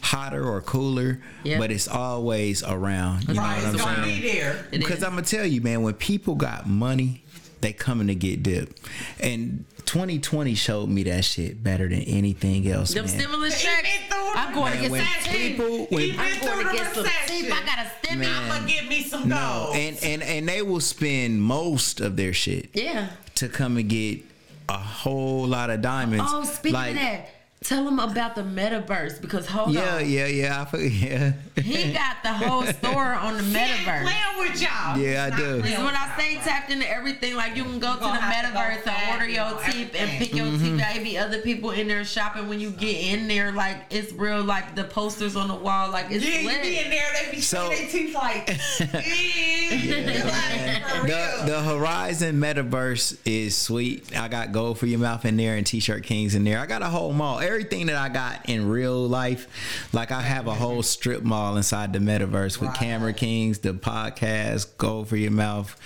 hotter 0.00 0.44
or 0.44 0.60
cooler, 0.62 1.20
Yeah. 1.44 1.58
but 1.58 1.70
it's 1.70 1.88
always 1.88 2.62
around. 2.62 3.28
You 3.28 3.34
know 3.34 3.42
what 3.42 3.50
I'm 3.50 3.74
it's 3.74 3.82
gonna 3.84 4.04
saying? 4.04 4.20
be 4.22 4.32
there. 4.32 4.66
Because. 4.70 5.02
I'm 5.02 5.10
gonna 5.10 5.22
tell 5.22 5.46
you, 5.46 5.60
man, 5.60 5.82
when 5.82 5.94
people 5.94 6.34
got 6.34 6.66
money, 6.68 7.22
they 7.60 7.72
coming 7.72 8.06
to 8.06 8.14
get 8.14 8.42
dipped. 8.42 8.80
And 9.20 9.64
2020 9.84 10.54
showed 10.54 10.88
me 10.88 11.02
that 11.04 11.24
shit 11.24 11.62
better 11.62 11.88
than 11.88 12.00
anything 12.02 12.66
else, 12.68 12.94
Them 12.94 13.04
man. 13.06 13.14
stimulus 13.20 13.60
checks. 13.60 13.88
I'm 14.12 14.54
going 14.54 14.72
to 14.80 14.88
get 14.88 15.04
some 15.24 15.32
people, 15.34 15.86
when 15.90 16.10
been 16.10 16.18
I'm 16.20 16.40
going 16.40 16.66
to 16.68 16.72
get 16.72 16.94
some 16.94 17.04
teeth. 17.04 17.12
recession. 17.28 17.52
I 17.52 17.66
got 17.66 17.78
a 17.78 17.90
stimmy. 18.06 18.18
Man. 18.18 18.50
I'ma 18.52 18.66
give 18.66 18.88
me 18.88 19.02
some 19.02 19.28
no, 19.28 19.64
gold. 19.66 19.76
and 19.76 19.98
and 20.04 20.22
and 20.22 20.48
they 20.48 20.62
will 20.62 20.80
spend 20.80 21.42
most 21.42 22.00
of 22.00 22.16
their 22.16 22.32
shit 22.32 22.70
Yeah. 22.72 23.08
to 23.36 23.48
come 23.48 23.76
and 23.76 23.88
get 23.88 24.20
a 24.68 24.78
whole 24.78 25.46
lot 25.46 25.68
of 25.70 25.82
diamonds. 25.82 26.24
Oh, 26.28 26.44
speaking 26.44 26.74
Like, 26.74 26.90
of 26.90 26.96
that, 26.96 27.28
tell 27.62 27.86
him 27.86 27.98
about 27.98 28.34
the 28.34 28.42
metaverse 28.42 29.20
because 29.20 29.46
hold 29.46 29.72
Yeah, 29.74 29.96
on, 29.96 30.08
yeah, 30.10 30.26
yeah. 30.26 30.66
I. 30.72 30.76
Yeah. 30.78 31.32
he 31.56 31.92
got 31.92 32.22
the 32.22 32.32
whole 32.32 32.62
store 32.64 33.12
on 33.12 33.36
the 33.36 33.42
metaverse. 33.58 34.02
Playing 34.02 34.38
with 34.50 34.62
y'all. 34.62 34.96
Yeah, 34.98 35.28
I 35.30 35.36
do. 35.36 35.60
This 35.60 35.72
is 35.72 35.78
when 35.84 35.94
I 35.94 36.14
say 36.18 36.36
tapped 36.36 36.70
into 36.70 36.88
everything. 36.90 37.36
Like 37.36 37.56
you 37.56 37.64
can 37.64 37.78
go 37.78 37.92
to 37.94 38.00
the 38.00 38.06
gonna 38.06 38.20
have 38.20 38.46
to 38.46 38.52
go 38.52 38.58
metaverse 38.58 38.74
and 38.76 38.82
fast, 38.84 39.12
order 39.12 39.26
you 39.28 39.34
your 39.34 39.50
know, 39.50 39.60
teeth 39.70 39.94
and 39.94 40.10
pick 40.12 40.34
your 40.34 40.46
Mm-hmm. 40.46 40.78
teeth. 40.78 40.86
Maybe 40.94 41.18
other 41.18 41.40
people 41.42 41.70
in 41.70 41.88
there 41.88 42.04
shopping 42.04 42.48
when 42.48 42.60
you 42.60 42.70
get 42.70 42.96
in 42.96 43.28
there. 43.28 43.52
Like 43.52 43.76
it's 43.90 44.12
real. 44.12 44.42
Like 44.42 44.74
the 44.74 44.84
posters 44.84 45.36
on 45.36 45.48
the 45.48 45.54
wall. 45.54 45.90
Like 45.90 46.06
it's 46.10 46.24
Yeah, 46.24 46.40
you 46.40 46.62
be 46.62 46.78
in 46.78 46.90
there, 46.90 47.06
they 47.24 47.30
be 47.30 47.40
So- 47.40 47.50
so, 47.50 47.68
their 47.68 47.88
teeth 47.88 48.14
like, 48.14 48.48
yeah, 48.80 48.86
like, 51.02 51.06
The, 51.06 51.42
the 51.46 51.62
Horizon 51.62 52.40
Metaverse 52.40 53.18
is 53.24 53.56
sweet. 53.56 54.16
I 54.16 54.28
got 54.28 54.52
Gold 54.52 54.78
for 54.78 54.86
Your 54.86 55.00
Mouth 55.00 55.24
in 55.24 55.36
there 55.36 55.56
and 55.56 55.66
T-shirt 55.66 56.04
Kings 56.04 56.34
in 56.34 56.44
there. 56.44 56.58
I 56.58 56.66
got 56.66 56.82
a 56.82 56.86
whole 56.86 57.12
mall. 57.12 57.40
Everything 57.50 57.86
that 57.86 57.96
I 57.96 58.08
got 58.08 58.48
in 58.48 58.68
real 58.68 59.08
life, 59.08 59.48
like 59.92 60.12
I 60.12 60.20
have 60.20 60.46
a 60.46 60.54
whole 60.54 60.84
strip 60.84 61.24
mall 61.24 61.56
inside 61.56 61.92
the 61.92 61.98
Metaverse 61.98 62.60
with 62.60 62.72
Camera 62.74 63.12
Kings, 63.12 63.58
the 63.58 63.74
podcast, 63.74 64.78
Gold 64.78 65.08
for 65.08 65.16
Your 65.16 65.32
Mouth, 65.32 65.76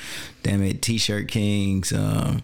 damn 0.43 0.63
it, 0.63 0.83
T-shirt 0.83 1.27
Kings, 1.29 1.91
um, 1.91 2.43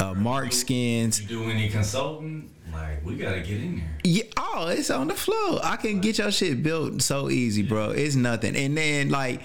uh, 0.00 0.14
Mark 0.14 0.52
Skins. 0.52 1.20
You 1.20 1.28
do 1.28 1.50
any 1.50 1.68
consulting? 1.68 2.50
Like, 2.72 3.04
we 3.04 3.16
gotta 3.16 3.40
get 3.40 3.60
in 3.60 3.76
there. 3.76 3.98
Yeah, 4.02 4.22
oh, 4.38 4.68
it's 4.68 4.88
on 4.88 5.08
the 5.08 5.14
floor. 5.14 5.60
I 5.62 5.76
can 5.76 6.00
get 6.00 6.16
your 6.16 6.30
shit 6.30 6.62
built 6.62 7.02
so 7.02 7.28
easy, 7.28 7.62
bro. 7.62 7.90
It's 7.90 8.14
nothing. 8.14 8.56
And 8.56 8.74
then 8.78 9.10
like 9.10 9.42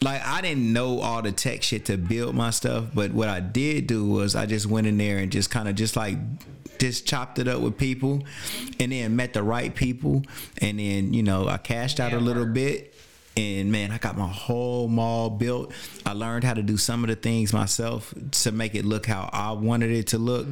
like 0.00 0.22
I 0.24 0.40
didn't 0.40 0.72
know 0.72 1.00
all 1.00 1.20
the 1.20 1.32
tech 1.32 1.62
shit 1.62 1.84
to 1.86 1.98
build 1.98 2.34
my 2.34 2.48
stuff, 2.48 2.86
but 2.94 3.12
what 3.12 3.28
I 3.28 3.40
did 3.40 3.86
do 3.86 4.06
was 4.08 4.34
I 4.34 4.46
just 4.46 4.64
went 4.64 4.86
in 4.86 4.96
there 4.96 5.18
and 5.18 5.30
just 5.30 5.50
kind 5.50 5.68
of 5.68 5.74
just 5.74 5.96
like 5.96 6.16
just 6.78 7.06
chopped 7.06 7.38
it 7.38 7.48
up 7.48 7.60
with 7.60 7.76
people 7.76 8.22
and 8.80 8.92
then 8.92 9.16
met 9.16 9.32
the 9.32 9.42
right 9.42 9.74
people 9.74 10.22
and 10.58 10.78
then, 10.78 11.12
you 11.12 11.22
know, 11.22 11.48
I 11.48 11.56
cashed 11.58 12.00
out 12.00 12.12
a 12.12 12.18
little 12.18 12.46
bit 12.46 12.94
and 13.36 13.70
man, 13.70 13.90
I 13.90 13.98
got 13.98 14.16
my 14.16 14.28
whole 14.28 14.88
mall 14.88 15.28
built. 15.28 15.72
I 16.06 16.12
learned 16.12 16.44
how 16.44 16.54
to 16.54 16.62
do 16.62 16.76
some 16.76 17.04
of 17.04 17.08
the 17.08 17.16
things 17.16 17.52
myself 17.52 18.14
to 18.30 18.52
make 18.52 18.74
it 18.74 18.84
look 18.84 19.06
how 19.06 19.28
I 19.32 19.52
wanted 19.52 19.90
it 19.90 20.06
to 20.08 20.18
look. 20.18 20.46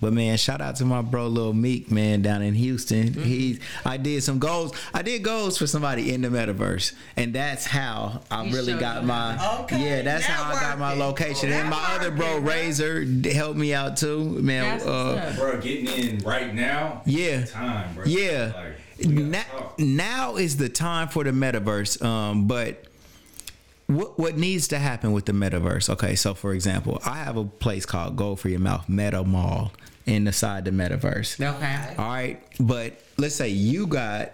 But 0.00 0.12
man, 0.12 0.36
shout 0.36 0.60
out 0.60 0.76
to 0.76 0.84
my 0.84 1.02
bro 1.02 1.26
Lil 1.26 1.52
Meek, 1.52 1.90
man, 1.90 2.22
down 2.22 2.42
in 2.42 2.54
Houston. 2.54 3.12
He's 3.12 3.58
I 3.84 3.96
did 3.96 4.22
some 4.22 4.38
goals. 4.38 4.72
I 4.94 5.02
did 5.02 5.22
goals 5.24 5.58
for 5.58 5.66
somebody 5.66 6.12
in 6.12 6.20
the 6.20 6.28
metaverse. 6.28 6.92
And 7.16 7.34
that's 7.34 7.66
how 7.66 8.20
I 8.30 8.44
He 8.44 8.54
really 8.54 8.74
got 8.74 9.04
my 9.04 9.36
Okay, 9.62 9.82
Yeah, 9.84 10.02
that's 10.02 10.24
how 10.24 10.44
I 10.44 10.60
got 10.60 10.78
my 10.78 10.94
networking. 10.94 10.98
location. 10.98 11.52
And 11.52 11.68
my 11.70 11.96
other 11.96 12.10
bro 12.10 12.38
Razor 12.38 13.04
helped 13.32 13.58
me 13.58 13.74
out 13.74 13.96
too. 13.96 14.24
Man, 14.40 14.80
uh. 14.82 15.34
Bro, 15.36 15.60
getting 15.60 15.86
in 15.86 16.18
right 16.18 16.54
now. 16.54 17.02
Yeah. 17.04 17.44
Time, 17.46 17.94
bro. 17.94 18.04
Yeah. 18.04 18.52
Like, 18.54 18.54
we 18.54 18.62
gotta 18.62 18.74
now, 19.00 19.72
now 19.78 20.36
is 20.36 20.56
the 20.56 20.68
time 20.68 21.08
for 21.08 21.24
the 21.24 21.30
metaverse. 21.30 22.02
Um, 22.04 22.46
but 22.46 22.84
what 23.86 24.18
what 24.18 24.36
needs 24.36 24.68
to 24.68 24.78
happen 24.78 25.12
with 25.12 25.24
the 25.24 25.32
metaverse? 25.32 25.88
Okay, 25.88 26.14
so 26.14 26.34
for 26.34 26.52
example, 26.52 27.00
I 27.04 27.16
have 27.18 27.36
a 27.36 27.44
place 27.44 27.86
called 27.86 28.16
Gold 28.16 28.40
for 28.40 28.48
Your 28.48 28.60
Mouth 28.60 28.88
Meta 28.88 29.24
Mall 29.24 29.72
in 30.04 30.24
the 30.24 30.30
metaverse. 30.30 31.40
Okay. 31.40 31.94
All 31.96 32.06
right, 32.06 32.42
but 32.60 33.00
let's 33.16 33.34
say 33.34 33.48
you 33.48 33.86
got, 33.86 34.32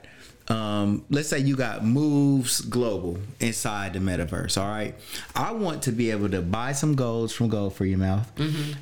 um, 0.48 1.04
let's 1.08 1.28
say 1.28 1.38
you 1.38 1.56
got 1.56 1.84
moves 1.84 2.60
global 2.62 3.18
inside 3.40 3.92
the 3.92 4.00
metaverse. 4.00 4.60
All 4.60 4.68
right, 4.68 4.94
I 5.36 5.52
want 5.52 5.82
to 5.84 5.92
be 5.92 6.10
able 6.10 6.30
to 6.30 6.42
buy 6.42 6.72
some 6.72 6.94
golds 6.96 7.32
from 7.32 7.48
Gold 7.48 7.74
for 7.74 7.84
Your 7.84 7.98
Mouth, 7.98 8.30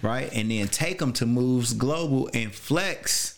right, 0.02 0.30
and 0.32 0.50
then 0.50 0.68
take 0.68 0.98
them 1.00 1.12
to 1.14 1.26
moves 1.26 1.74
global 1.74 2.30
and 2.32 2.54
flex. 2.54 3.31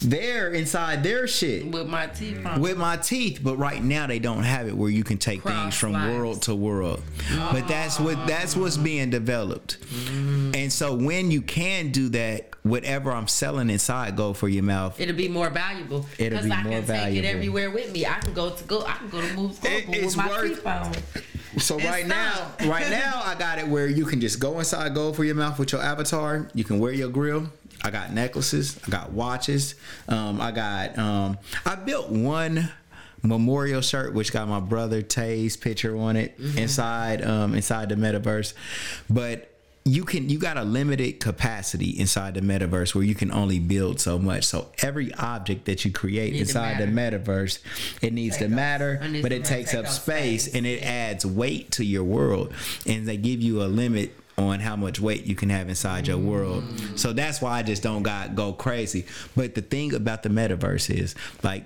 They're 0.00 0.50
inside 0.50 1.02
their 1.02 1.26
shit 1.26 1.66
With 1.70 1.88
my 1.88 2.06
teeth 2.06 2.38
with 2.58 2.76
my 2.76 2.96
teeth 2.98 3.40
but 3.42 3.56
right 3.56 3.82
now 3.82 4.06
they 4.06 4.18
don't 4.18 4.42
have 4.42 4.68
it 4.68 4.76
where 4.76 4.90
you 4.90 5.02
can 5.02 5.16
take 5.16 5.42
things 5.42 5.74
from 5.74 5.92
Cross 5.92 6.02
lines. 6.04 6.18
world 6.18 6.42
to 6.42 6.54
world 6.54 7.02
but 7.50 7.66
that's 7.66 7.98
what 7.98 8.26
that's 8.26 8.54
what's 8.54 8.76
being 8.76 9.08
developed 9.10 9.78
mm. 9.88 10.54
and 10.54 10.70
so 10.70 10.94
when 10.94 11.30
you 11.30 11.40
can 11.40 11.92
do 11.92 12.10
that 12.10 12.50
whatever 12.62 13.10
i'm 13.10 13.26
selling 13.26 13.70
inside 13.70 14.16
Gold 14.16 14.36
for 14.36 14.48
Your 14.48 14.64
Mouth 14.64 15.00
It'll 15.00 15.16
be 15.16 15.28
more 15.28 15.48
valuable. 15.50 16.04
It'll 16.18 16.42
be 16.42 16.50
I 16.52 16.62
more 16.62 16.72
can 16.82 16.86
take 16.86 17.16
it 17.16 17.24
everywhere 17.24 17.70
with 17.70 17.92
me. 17.92 18.04
I 18.06 18.18
can 18.18 18.34
go 18.34 18.50
to 18.50 18.64
go. 18.64 18.84
I 18.84 18.94
can 18.94 19.08
go 19.08 19.20
to 19.20 19.34
Moves 19.34 19.58
Global 19.60 19.94
It- 19.94 20.04
with 20.04 20.16
my 20.16 20.28
worth- 20.28 20.48
teeth 20.56 20.66
on. 20.66 20.92
so 21.58 21.76
right 21.78 22.00
It's 22.00 22.08
now 22.08 22.52
right 22.66 22.90
now 22.90 23.22
i 23.24 23.34
got 23.34 23.58
it 23.58 23.66
where 23.66 23.86
you 23.86 24.04
can 24.04 24.20
just 24.20 24.40
go 24.40 24.58
inside 24.58 24.94
Gold 24.94 25.16
for 25.16 25.24
Your 25.24 25.36
Mouth 25.36 25.58
with 25.58 25.72
your 25.72 25.80
avatar 25.82 26.48
you 26.54 26.64
can 26.64 26.78
wear 26.78 26.92
your 26.92 27.08
grill 27.08 27.48
i 27.84 27.90
got 27.90 28.12
necklaces 28.12 28.78
i 28.86 28.90
got 28.90 29.12
watches 29.12 29.74
um, 30.08 30.40
i 30.40 30.50
got 30.50 30.98
um, 30.98 31.38
i 31.64 31.74
built 31.74 32.08
one 32.08 32.68
memorial 33.22 33.80
shirt 33.80 34.14
which 34.14 34.32
got 34.32 34.48
my 34.48 34.60
brother 34.60 35.02
tay's 35.02 35.56
picture 35.56 35.96
on 35.96 36.16
it 36.16 36.38
inside 36.56 37.24
um, 37.24 37.54
inside 37.54 37.88
the 37.88 37.94
metaverse. 37.94 38.54
But 39.08 39.52
you 39.84 40.04
can 40.04 40.28
you 40.28 40.38
got 40.38 40.56
a 40.56 40.64
limited 40.64 41.20
capacity 41.20 41.90
inside 41.90 42.34
the 42.34 42.40
metaverse 42.40 42.94
where 42.94 43.04
you 43.04 43.14
can 43.14 43.30
only 43.30 43.60
build 43.60 44.00
so 44.00 44.18
much. 44.18 44.44
So 44.44 44.72
every 44.82 45.14
object 45.14 45.66
that 45.66 45.84
you 45.84 45.92
create 45.92 46.34
inside 46.34 46.78
the 46.78 46.86
metaverse 46.86 47.60
it 48.02 48.12
needs 48.12 48.36
to 48.38 48.48
matter 48.48 49.00
but 49.22 49.32
it 49.32 49.44
takes 49.44 49.74
up 49.74 49.84
up 49.84 49.90
space 49.90 50.44
space. 50.44 50.54
and 50.54 50.66
it 50.66 50.82
adds 50.82 51.24
weight 51.24 51.70
to 51.72 51.84
your 51.84 52.02
world 52.04 52.52
and 52.86 53.06
they 53.06 53.16
give 53.16 53.40
you 53.40 53.62
a 53.62 53.66
limit 53.66 54.12
on 54.38 54.60
how 54.60 54.76
much 54.76 55.00
weight 55.00 55.24
you 55.24 55.34
can 55.34 55.48
have 55.48 55.68
inside 55.68 56.06
your 56.06 56.18
mm. 56.18 56.24
world 56.24 56.64
so 56.94 57.12
that's 57.12 57.40
why 57.40 57.58
i 57.58 57.62
just 57.62 57.82
don't 57.82 58.02
got 58.02 58.34
go 58.34 58.52
crazy 58.52 59.04
but 59.34 59.54
the 59.54 59.62
thing 59.62 59.94
about 59.94 60.22
the 60.22 60.28
metaverse 60.28 60.90
is 60.94 61.14
like 61.42 61.64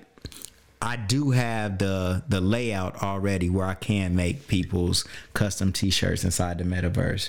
I 0.82 0.96
do 0.96 1.30
have 1.30 1.78
the 1.78 2.22
the 2.28 2.40
layout 2.40 3.02
already 3.02 3.50
where 3.50 3.66
I 3.66 3.74
can 3.74 4.16
make 4.16 4.48
people's 4.48 5.04
custom 5.34 5.72
T-shirts 5.72 6.24
inside 6.24 6.58
the 6.58 6.64
metaverse, 6.64 7.28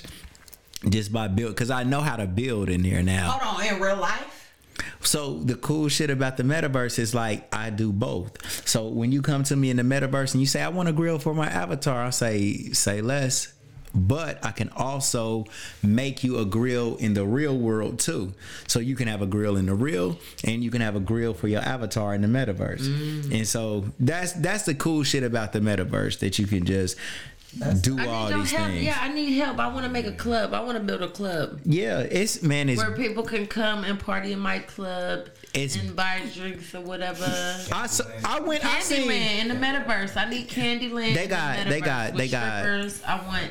just 0.88 1.12
by 1.12 1.28
build 1.28 1.54
because 1.54 1.70
I 1.70 1.82
know 1.82 2.00
how 2.00 2.16
to 2.16 2.26
build 2.26 2.70
in 2.70 2.82
there 2.82 3.02
now. 3.02 3.30
Hold 3.30 3.58
on, 3.60 3.74
in 3.74 3.80
real 3.80 3.96
life? 3.96 4.42
So 5.02 5.38
the 5.40 5.54
cool 5.54 5.88
shit 5.88 6.08
about 6.08 6.38
the 6.38 6.44
metaverse 6.44 6.98
is 6.98 7.14
like 7.14 7.54
I 7.54 7.68
do 7.68 7.92
both. 7.92 8.66
So 8.66 8.88
when 8.88 9.12
you 9.12 9.20
come 9.20 9.42
to 9.44 9.56
me 9.56 9.68
in 9.68 9.76
the 9.76 9.82
metaverse 9.82 10.32
and 10.32 10.40
you 10.40 10.46
say 10.46 10.62
I 10.62 10.68
want 10.68 10.88
a 10.88 10.92
grill 10.92 11.18
for 11.18 11.34
my 11.34 11.46
avatar, 11.46 12.04
I 12.04 12.10
say 12.10 12.70
say 12.72 13.02
less. 13.02 13.52
But 13.94 14.44
I 14.44 14.52
can 14.52 14.70
also 14.70 15.44
make 15.82 16.24
you 16.24 16.38
a 16.38 16.44
grill 16.46 16.96
in 16.96 17.12
the 17.14 17.26
real 17.26 17.56
world 17.58 17.98
too. 17.98 18.32
So 18.66 18.78
you 18.80 18.96
can 18.96 19.06
have 19.08 19.20
a 19.20 19.26
grill 19.26 19.56
in 19.56 19.66
the 19.66 19.74
real 19.74 20.18
and 20.44 20.64
you 20.64 20.70
can 20.70 20.80
have 20.80 20.96
a 20.96 21.00
grill 21.00 21.34
for 21.34 21.46
your 21.48 21.60
avatar 21.60 22.14
in 22.14 22.22
the 22.22 22.28
metaverse. 22.28 22.80
Mm. 22.80 23.34
And 23.34 23.46
so 23.46 23.84
that's 24.00 24.32
that's 24.32 24.62
the 24.64 24.74
cool 24.74 25.02
shit 25.02 25.22
about 25.24 25.52
the 25.52 25.60
metaverse 25.60 26.20
that 26.20 26.38
you 26.38 26.46
can 26.46 26.64
just 26.64 26.96
do 27.82 27.98
I 28.00 28.06
all 28.06 28.30
need 28.30 28.40
these 28.40 28.50
help. 28.52 28.68
things. 28.70 28.82
Yeah, 28.82 28.96
I 28.98 29.12
need 29.12 29.32
help. 29.36 29.58
I 29.58 29.66
want 29.68 29.84
to 29.84 29.92
make 29.92 30.06
a 30.06 30.12
club. 30.12 30.54
I 30.54 30.60
want 30.62 30.78
to 30.78 30.82
build 30.82 31.02
a 31.02 31.08
club 31.08 31.60
Yeah, 31.66 31.98
it's 32.00 32.42
man, 32.42 32.70
it's 32.70 32.80
where 32.82 32.92
people 32.96 33.24
can 33.24 33.46
come 33.46 33.84
and 33.84 34.00
party 34.00 34.32
in 34.32 34.38
my 34.38 34.60
club 34.60 35.28
It's- 35.52 35.76
and 35.76 35.94
buy 35.94 36.22
drinks 36.34 36.74
or 36.74 36.80
whatever. 36.80 37.26
I 37.26 37.88
I 38.24 38.40
went 38.40 38.64
I 38.64 38.80
seen 38.80 39.06
Candyland 39.06 39.40
in 39.42 39.48
the 39.48 39.54
metaverse. 39.54 40.16
I 40.16 40.30
need 40.30 40.48
Candyland. 40.48 41.12
They 41.14 41.24
in 41.24 41.28
the 41.28 41.36
got- 41.36 41.66
they 41.68 41.80
got- 41.82 42.16
they 42.16 42.28
got- 42.28 42.62
strippers. 42.62 43.02
I 43.06 43.16
want. 43.26 43.50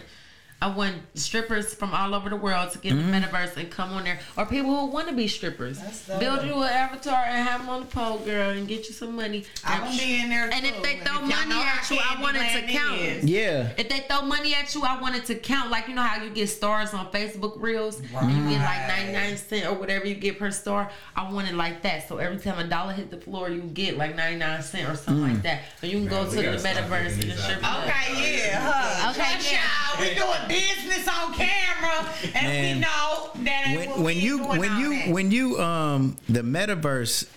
I 0.61 0.67
want 0.67 0.95
strippers 1.15 1.73
from 1.73 1.91
all 1.93 2.13
over 2.13 2.29
the 2.29 2.35
world 2.35 2.71
to 2.71 2.77
get 2.77 2.91
in 2.91 2.99
Mm-hmm. 2.99 3.11
the 3.11 3.17
metaverse 3.27 3.57
and 3.57 3.71
come 3.71 3.93
on 3.93 4.03
there, 4.03 4.19
or 4.37 4.45
people 4.45 4.79
who 4.79 4.85
want 4.87 5.07
to 5.07 5.13
be 5.15 5.27
strippers. 5.27 5.79
dope. 6.07 6.19
Build 6.19 6.43
you 6.45 6.53
an 6.61 6.69
avatar 6.69 7.15
and 7.25 7.47
have 7.47 7.61
them 7.61 7.69
on 7.69 7.79
the 7.81 7.85
pole, 7.87 8.19
girl, 8.19 8.51
and 8.51 8.67
get 8.67 8.87
you 8.87 8.93
some 8.93 9.15
money. 9.15 9.43
I'm 9.65 9.81
gonna 9.85 9.97
be 9.97 10.21
in 10.21 10.29
there 10.29 10.49
And 10.53 10.63
if 10.65 10.81
they 10.83 10.97
throw 10.97 11.15
y'all 11.21 11.27
money 11.27 11.55
at 11.55 11.89
you, 11.89 11.97
I 11.99 12.21
want 12.21 12.37
it 12.37 12.61
to 12.61 12.67
count. 12.71 12.95
is. 13.01 13.25
yeah. 13.25 13.69
If 13.77 13.89
they 13.89 14.01
throw 14.01 14.21
money 14.21 14.53
at 14.53 14.73
you, 14.75 14.83
I 14.83 15.01
want 15.01 15.15
it 15.15 15.25
to 15.25 15.35
count. 15.35 15.71
Like 15.71 15.87
you 15.87 15.95
know 15.95 16.03
how 16.03 16.23
you 16.23 16.29
get 16.29 16.47
stars 16.47 16.93
on 16.93 17.07
Facebook 17.11 17.59
Reels, 17.59 17.99
and 17.99 18.31
you 18.31 18.49
get 18.55 18.59
like 18.63 18.87
ninety 18.87 19.13
nine 19.13 19.37
cent 19.37 19.65
or 19.65 19.73
whatever 19.73 20.05
you 20.05 20.13
get 20.15 20.37
per 20.37 20.51
star. 20.51 20.91
I 21.15 21.31
want 21.31 21.47
it 21.49 21.55
like 21.55 21.81
that. 21.81 22.07
So 22.07 22.17
every 22.19 22.37
time 22.37 22.59
a 22.59 22.67
dollar 22.69 22.93
hit 22.93 23.09
the 23.09 23.17
floor, 23.17 23.49
you 23.49 23.61
get 23.61 23.97
like 23.97 24.15
ninety 24.15 24.37
nine 24.37 24.61
cent 24.61 24.87
or 24.87 24.95
something 24.95 25.23
Mm. 25.25 25.33
like 25.33 25.41
that. 25.43 25.61
So 25.79 25.87
you 25.87 25.93
can 25.97 26.07
go 26.07 26.23
to 26.29 26.35
the 26.35 26.41
metaverse 26.43 27.13
and 27.13 27.21
the 27.23 27.25
these 27.25 27.43
strip 27.43 27.57
Okay, 27.57 28.37
yeah, 28.47 28.59
huh? 28.71 29.09
Okay, 29.11 29.37
yeah. 29.51 29.59
y'all, 29.97 30.01
we 30.01 30.13
doing 30.13 30.47
business 30.51 31.07
on 31.07 31.33
camera, 31.33 32.09
and 32.35 32.45
Man, 32.47 32.75
we 32.75 32.81
know 32.81 33.43
that 33.43 33.67
ain't 33.67 33.79
when 33.79 33.89
what 33.89 33.97
when 33.99 34.15
we 34.15 34.21
you 34.21 34.37
doing 34.37 34.59
when 34.59 34.79
you 34.79 34.89
that. 34.95 35.09
when 35.09 35.31
you 35.31 35.59
um 35.59 36.15
the 36.29 36.41
metaverse 36.41 37.27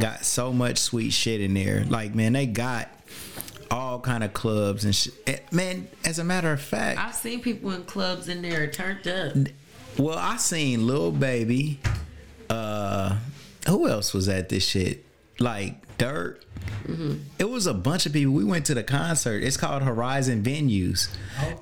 got 0.00 0.24
so 0.24 0.52
much 0.52 0.78
sweet 0.78 1.10
shit 1.10 1.40
in 1.40 1.52
there 1.54 1.84
like 1.88 2.14
man 2.14 2.32
they 2.32 2.46
got 2.46 2.88
all 3.70 4.00
kind 4.00 4.24
of 4.24 4.32
clubs 4.32 4.84
and 4.84 4.94
shit 4.94 5.52
man 5.52 5.86
as 6.04 6.18
a 6.18 6.24
matter 6.24 6.50
of 6.52 6.60
fact 6.60 6.98
I've 6.98 7.14
seen 7.14 7.40
people 7.40 7.70
in 7.72 7.84
clubs 7.84 8.28
in 8.28 8.40
there 8.42 8.66
turned 8.68 9.06
up. 9.06 9.34
well 9.98 10.16
i 10.18 10.36
seen 10.38 10.86
Lil 10.86 11.12
Baby 11.12 11.78
uh 12.50 13.18
who 13.68 13.86
else 13.88 14.12
was 14.14 14.28
at 14.28 14.48
this 14.48 14.66
shit 14.66 15.04
like 15.38 15.74
dirt. 15.98 16.44
It 17.38 17.48
was 17.48 17.66
a 17.66 17.74
bunch 17.74 18.06
of 18.06 18.12
people. 18.12 18.32
We 18.32 18.44
went 18.44 18.66
to 18.66 18.74
the 18.74 18.82
concert. 18.82 19.42
It's 19.42 19.56
called 19.56 19.82
Horizon 19.82 20.42
Venues, 20.42 21.08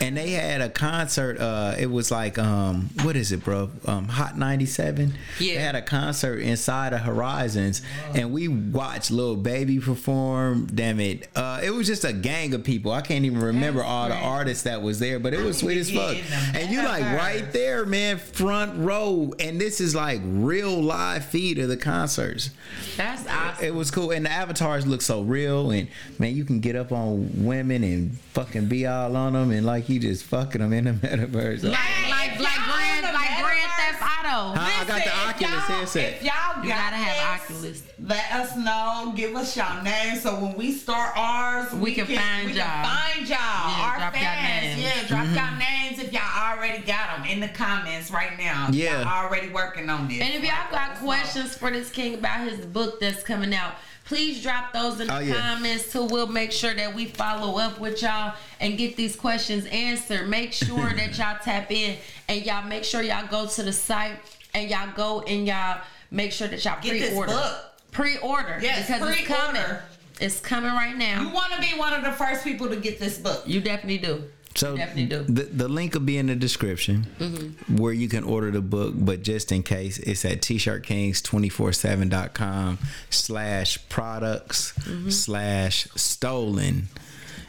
and 0.01 0.17
they 0.17 0.31
had 0.31 0.61
a 0.61 0.69
concert. 0.71 1.39
Uh, 1.39 1.75
it 1.79 1.91
was 1.91 2.11
like 2.11 2.39
um, 2.39 2.91
what 3.03 3.17
is 3.17 3.31
it, 3.33 3.45
bro? 3.45 3.71
Um, 3.87 4.09
Hot 4.09 4.39
ninety 4.39 4.67
seven. 4.67 5.15
Yeah. 5.39 5.55
They 5.55 5.61
had 5.61 5.75
a 5.75 5.83
concert 5.83 6.39
inside 6.39 6.93
of 6.93 7.01
Horizons, 7.01 7.83
and 8.15 8.33
we 8.33 8.49
watched 8.49 9.11
Lil 9.11 9.37
Baby 9.37 9.79
perform. 9.79 10.67
Damn 10.67 11.01
it, 11.01 11.29
uh, 11.37 11.61
it 11.63 11.71
was 11.71 11.87
just 11.87 12.05
a 12.05 12.13
gang 12.13 12.55
of 12.55 12.65
people. 12.65 12.93
I 12.93 13.03
can't 13.03 13.25
even 13.25 13.41
remember 13.41 13.83
all 13.83 14.09
the 14.09 14.17
artists 14.17 14.65
that 14.65 14.81
was 14.81 14.99
there, 15.01 15.19
but 15.19 15.35
it 15.35 15.41
was 15.41 15.59
sweet 15.59 15.79
as 15.79 15.91
fuck. 15.91 16.17
And 16.55 16.71
you 16.71 16.83
like 16.83 17.05
right 17.05 17.45
there, 17.53 17.85
man, 17.85 18.19
front 18.19 18.79
row, 18.79 19.35
and 19.39 19.61
this 19.61 19.81
is 19.81 19.95
like 19.95 20.21
real 20.25 20.81
live 20.81 21.27
feed 21.27 21.59
of 21.59 21.69
the 21.69 21.77
concerts. 21.77 22.51
That's 22.97 23.27
awesome. 23.27 23.65
It 23.65 23.75
was 23.75 23.91
cool, 23.91 24.11
and 24.13 24.20
the 24.25 24.31
avatars 24.31 24.87
look 24.87 25.03
so 25.03 25.23
real, 25.23 25.71
and 25.71 25.89
man, 26.19 26.35
you 26.35 26.45
can 26.45 26.61
get 26.61 26.77
up 26.77 26.93
on 26.93 27.45
women 27.45 27.83
and 27.85 28.17
fucking 28.33 28.67
be 28.67 28.87
all 28.87 29.17
on 29.17 29.33
them, 29.35 29.51
and 29.51 29.65
like 29.67 29.89
you 29.89 29.99
just 30.01 30.25
fucking 30.25 30.61
them 30.61 30.73
in 30.73 30.85
the 30.85 30.93
metaverse. 31.07 31.63
Like 31.63 31.73
like 32.11 32.33
if 32.33 32.41
like 32.41 32.57
y'all 32.57 32.75
Grand 32.77 33.07
on 33.07 33.13
the 33.13 33.19
like 33.19 33.43
Grand 33.43 33.71
Theft 33.77 34.03
Auto. 34.03 34.55
Huh? 34.55 34.61
I 34.61 34.85
got 34.85 34.87
the 34.87 34.93
Listen, 34.95 35.03
if 35.09 35.29
Oculus 35.29 35.41
y'all- 35.41 35.79
headset. 35.79 36.15
If 36.15 36.23
y'all 36.23 36.63
You 36.65 36.69
got 36.71 36.79
gotta 36.93 36.97
have 36.97 37.49
this, 37.49 37.57
Oculus. 37.57 37.83
Let 38.03 38.33
us 38.33 38.57
know. 38.57 39.13
Give 39.17 39.37
us 39.37 39.57
y'all 39.57 39.83
names 39.83 40.23
so 40.23 40.35
when 40.41 40.55
we 40.57 40.73
start 40.73 41.13
ours, 41.17 41.73
We 41.75 41.95
can 41.95 42.07
find 42.07 42.47
we 42.47 42.53
y'all. 42.55 42.67
Can 42.67 42.85
find 42.85 43.29
y'all. 43.29 43.39
Yeah, 43.39 43.91
Our 43.91 43.99
drop 43.99 44.15
y'all 44.15 44.23
fans. 44.23 44.77
names. 44.77 44.83
Yeah, 44.83 45.07
drop 45.09 45.25
Mm-hmm. 45.27 45.35
y'all 45.37 45.59
names 45.59 45.99
if 45.99 46.13
y'all 46.13 46.57
already 46.57 46.83
got 46.85 47.17
them 47.19 47.27
in 47.27 47.41
the 47.41 47.49
comments 47.49 48.11
right 48.11 48.39
now. 48.39 48.69
Yeah. 48.73 49.03
y'all 49.03 49.25
already 49.27 49.49
working 49.51 49.89
on 49.91 50.09
this. 50.09 50.21
And 50.21 50.33
if 50.35 50.43
y'all 50.43 50.71
got 50.71 50.93
us 50.93 51.01
know. 51.01 51.07
questions 51.07 51.55
for 51.57 51.71
this 51.71 51.91
king 51.91 52.15
about 52.15 52.49
his 52.49 52.65
book 52.65 53.01
that's 53.01 53.23
coming 53.23 53.55
out, 53.55 53.75
please 54.11 54.43
drop 54.43 54.73
those 54.73 54.99
in 54.99 55.07
the 55.07 55.15
Oh, 55.17 55.21
yeah. 55.21 55.35
comments 55.35 55.87
so 55.93 56.05
we'll 56.05 56.27
make 56.27 56.51
sure 56.51 56.75
that 56.75 56.93
we 56.93 57.07
follow 57.07 57.61
up 57.61 57.79
with 57.79 58.03
y'all 58.03 58.35
and 58.59 58.77
get 58.77 58.97
these 58.97 59.15
questions 59.15 59.65
answered. 59.67 60.29
Make 60.29 60.53
sure 60.53 60.91
that 60.97 61.17
y'all 61.17 61.39
tap 61.41 61.71
in 61.71 61.97
and 62.29 62.45
y'all 62.45 62.67
make 62.67 62.83
sure 62.83 63.03
y'all 63.03 63.29
go 63.29 63.47
to 63.47 63.63
the 63.63 63.73
site 63.73 64.17
and 64.53 64.69
y'all 64.69 64.93
go 64.97 65.21
and 65.23 65.47
y'all 65.47 65.81
make 66.11 66.33
sure 66.33 66.49
that 66.49 66.65
y'all 66.65 66.83
Get 66.83 67.09
pre-order. 67.09 67.33
book. 67.33 67.57
Pre-order. 67.93 68.59
Yes, 68.61 68.89
because 68.89 69.11
it's 69.17 69.29
coming. 69.29 69.63
pre-order. 69.63 69.83
It's 70.21 70.41
coming 70.41 70.73
right 70.73 70.97
now. 70.97 71.23
You 71.23 71.29
want 71.31 71.53
to 71.53 71.61
be 71.61 71.79
one 71.79 71.93
of 71.93 72.03
the 72.03 72.11
first 72.13 72.43
people 72.43 72.69
to 72.69 72.77
get 72.77 72.99
this 72.99 73.17
book. 73.17 73.45
You 73.47 73.61
definitely 73.61 73.99
do. 73.99 74.25
So 74.57 74.73
you 74.73 74.79
definitely 74.79 75.07
do. 75.07 75.23
the 75.25 75.43
the 75.45 75.69
link 75.69 75.95
will 75.95 76.01
be 76.01 76.19
in 76.19 76.27
the 76.27 76.35
description 76.35 77.07
Mm-hmm. 77.21 77.77
where 77.77 77.93
you 77.93 78.09
can 78.09 78.25
order 78.25 78.51
the 78.51 78.61
book. 78.61 78.95
But 78.97 79.23
just 79.23 79.53
in 79.53 79.63
case, 79.63 79.99
it's 79.99 80.25
at 80.25 80.43
t-shirtkings247.com 80.43 82.79
slash 83.11 83.79
products 83.89 84.73
Mm-hmm. 84.81 85.11
slash 85.11 85.87
stolen. 85.95 86.89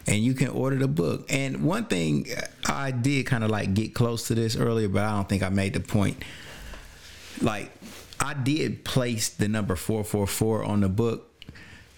And 0.08 0.18
you 0.18 0.34
can 0.34 0.48
order 0.50 0.78
the 0.78 0.88
book. 0.88 1.26
And 1.30 1.64
one 1.64 1.86
thing 1.86 2.26
I 2.66 2.90
did 2.92 3.26
kind 3.28 3.44
of 3.44 3.52
like 3.52 3.74
get 3.76 3.94
close 3.94 4.28
to 4.28 4.36
this 4.36 4.56
earlier, 4.56 4.88
but 4.90 5.04
I 5.04 5.12
don't 5.16 5.30
think 5.30 5.44
I 5.44 5.50
made 5.50 5.74
the 5.74 5.80
point. 5.80 6.24
Like 7.42 7.72
I 8.20 8.34
did 8.34 8.84
place 8.84 9.30
the 9.30 9.48
number 9.48 9.76
444 9.76 10.64
on 10.64 10.82
the 10.82 10.90
book 10.90 11.30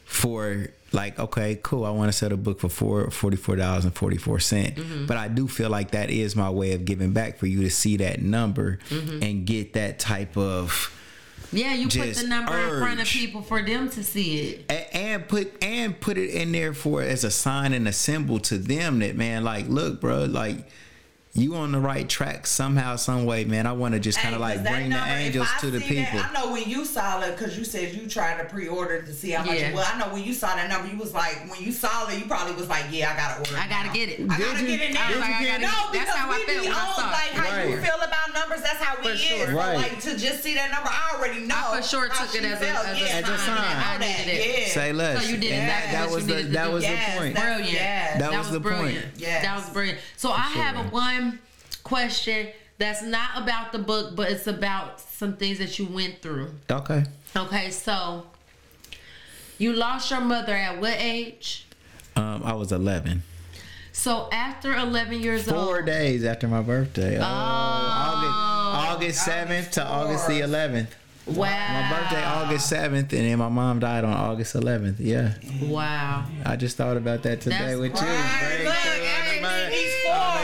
for 0.06 0.68
like 0.94 1.18
okay 1.20 1.60
cool 1.64 1.86
i 1.86 1.90
want 1.90 2.08
to 2.08 2.14
sell 2.18 2.32
a 2.32 2.38
book 2.38 2.60
for 2.60 2.70
four 2.70 3.10
forty-four 3.10 3.56
dollars 3.56 3.84
and 3.86 3.96
44 3.96 4.40
cent 4.40 4.76
Mm-hmm. 4.76 5.06
but 5.08 5.18
i 5.18 5.28
do 5.28 5.48
feel 5.48 5.70
like 5.70 5.92
that 5.92 6.10
is 6.10 6.36
my 6.36 6.50
way 6.50 6.74
of 6.74 6.86
giving 6.86 7.12
back 7.14 7.38
for 7.38 7.48
you 7.48 7.62
to 7.64 7.70
see 7.70 7.98
that 7.98 8.22
number 8.22 8.80
Mm-hmm. 8.90 9.24
and 9.24 9.46
get 9.46 9.74
that 9.74 10.00
type 10.00 10.38
of 10.38 10.92
Yeah, 11.52 11.74
you 11.74 11.88
put 11.88 12.16
the 12.16 12.28
number 12.28 12.56
in 12.58 12.80
front 12.80 13.02
of 13.02 13.08
people 13.08 13.42
for 13.42 13.62
them 13.62 13.90
to 13.90 14.04
see 14.04 14.40
it. 14.40 14.66
a- 14.70 14.96
and 14.96 15.28
put 15.28 15.52
and 15.64 16.00
put 16.00 16.18
it 16.18 16.30
in 16.30 16.52
there 16.52 16.74
for 16.74 17.02
as 17.02 17.24
a 17.24 17.32
sign 17.32 17.74
and 17.74 17.88
a 17.88 17.94
symbol 17.94 18.40
to 18.40 18.58
them 18.58 19.00
that 19.00 19.16
man 19.16 19.44
like 19.44 19.68
look 19.68 20.00
bro 20.02 20.26
like 20.26 20.68
you 21.36 21.56
on 21.56 21.72
the 21.72 21.80
right 21.80 22.08
track 22.08 22.46
somehow 22.46 22.96
some 22.96 23.26
way 23.26 23.44
man 23.44 23.66
i 23.66 23.72
want 23.72 23.96
to 23.96 24.00
just 24.00 24.20
kind 24.20 24.36
of 24.36 24.42
like 24.42 24.62
bring 24.62 24.84
the 24.84 24.90
number, 24.96 25.10
if 25.14 25.18
angels 25.20 25.48
to 25.60 25.72
the 25.72 25.80
see 25.82 25.96
that- 25.96 26.12
people 26.12 26.26
I 26.30 26.32
know 26.32 26.52
when 26.52 26.70
you 26.70 26.86
saw 26.86 27.22
it 27.22 27.36
because 27.36 27.58
you 27.58 27.66
said 27.66 27.96
you 27.96 28.08
tried 28.08 28.38
to 28.38 28.46
pre-order 28.46 29.02
to 29.02 29.12
see 29.14 29.32
how 29.32 29.44
much. 29.44 29.58
Yeah. 29.58 29.70
It, 29.70 29.74
well, 29.76 29.88
I 29.92 29.98
know 29.98 30.14
when 30.14 30.24
you 30.24 30.34
saw 30.34 30.54
that 30.56 30.70
number, 30.70 30.88
you 30.94 30.98
was 30.98 31.12
like, 31.14 31.50
when 31.50 31.60
you 31.64 31.72
saw 31.72 32.08
it, 32.10 32.20
you 32.20 32.26
probably 32.26 32.54
was 32.54 32.70
like, 32.70 32.86
yeah, 32.92 33.12
I 33.12 33.16
gotta 33.18 33.40
order. 33.40 33.58
I 33.58 33.68
gotta 33.68 33.88
now. 33.88 33.94
get 33.94 34.10
it. 34.10 34.20
I 34.30 34.38
Did 34.38 34.46
gotta 34.46 34.62
you- 34.62 34.68
get 34.78 34.82
it 34.82 34.94
now. 34.94 35.08
did 35.08 35.16
you 35.16 35.22
Like, 35.22 35.30
I 35.34 35.44
get 35.44 35.48
gotta- 35.48 35.64
it? 35.64 35.66
No, 35.66 35.74
That's 35.74 35.92
because 35.92 36.16
how 36.16 36.30
I 36.32 36.38
we 36.38 36.44
felt 36.46 36.62
be 36.62 36.68
I 36.68 36.72
on 36.74 36.94
saw 36.96 37.02
like 37.10 37.32
how 37.34 37.64
you 37.64 37.78
feel 37.82 37.96
about 38.02 38.34
numbers. 38.34 38.62
That's 38.62 38.84
how 38.84 38.96
we 38.98 39.04
For 39.08 39.14
is. 39.14 39.20
sure. 39.20 39.48
So, 39.48 39.54
Right. 39.58 39.76
like 39.78 40.00
to 40.02 40.18
just 40.18 40.44
see 40.44 40.54
that 40.54 40.70
number, 40.72 40.90
I 40.90 41.18
already 41.18 41.40
know. 41.42 41.56
I 41.58 41.82
for 41.82 41.88
sure 41.88 42.10
how 42.10 42.26
took 42.26 42.36
it 42.36 42.46
as 42.46 42.62
a- 42.62 42.66
felt. 42.66 42.86
as 42.88 43.02
a 43.02 43.04
As 43.16 43.30
a 43.30 43.34
I 43.34 43.38
sign. 43.38 43.48
know 43.48 43.62
that. 43.64 43.98
I 44.02 44.06
needed 44.06 44.28
it. 44.46 44.68
Say 44.70 44.94
less 44.94 45.24
So 45.24 45.30
you 45.32 45.38
did 45.38 45.52
and 45.54 45.64
exactly 45.64 45.92
that, 45.94 46.06
that 46.06 46.14
was 46.14 46.26
the 46.28 46.34
that 46.54 46.72
was 46.72 46.84
the 46.84 46.98
point 47.18 47.36
that- 47.36 47.44
brilliant. 47.58 48.20
That 48.20 48.32
was 48.38 48.52
the 48.52 48.62
point. 48.62 48.64
brilliant. 48.78 49.20
That 49.20 49.56
was 49.58 49.70
brilliant. 49.72 50.00
So 50.18 50.32
I 50.32 50.42
have 50.62 50.76
a 50.78 50.90
one 50.90 51.23
question 51.84 52.48
that's 52.78 53.04
not 53.04 53.30
about 53.42 53.72
the 53.72 53.80
book, 53.80 54.16
but 54.16 54.32
it's 54.32 54.48
about 54.48 55.00
some 55.00 55.38
things 55.38 55.60
that 55.60 55.78
you 55.80 55.86
went 55.86 56.22
through. 56.22 56.52
okay 56.72 57.04
Okay, 57.36 57.70
so 57.72 58.26
you 59.58 59.74
lost 59.74 60.12
your 60.12 60.22
mother 60.22 60.54
at 60.54 60.80
what 60.82 60.96
age? 61.00 61.66
um 62.16 62.42
i 62.44 62.54
was 62.54 62.72
11 62.72 63.24
So 63.92 64.28
after 64.32 64.74
11 64.76 65.20
years 65.22 65.44
four 65.50 65.78
old, 65.78 65.86
days 65.86 66.24
after 66.26 66.48
my 66.48 66.62
birthday. 66.62 67.18
Oh, 67.20 67.24
August, 67.24 68.90
August 68.90 69.26
seventh 69.26 69.72
to 69.72 69.86
August 69.86 70.28
the 70.28 70.40
eleventh. 70.42 70.96
wow, 71.28 71.46
My 71.46 71.90
birthday 72.00 72.24
August 72.24 72.68
seventh, 72.70 73.14
and 73.14 73.22
then 73.30 73.38
my 73.38 73.50
mom 73.50 73.80
died 73.80 74.04
on 74.04 74.12
August 74.14 74.56
eleventh. 74.56 75.00
Yeah, 75.00 75.34
wow. 75.64 76.26
I 76.46 76.56
just 76.56 76.76
thought 76.76 76.98
about 76.98 77.22
that 77.24 77.42
today 77.42 77.58
That's 77.60 77.80
with 77.80 77.94
you. 78.02 78.66
Look, 78.66 78.76
you. 79.44 79.50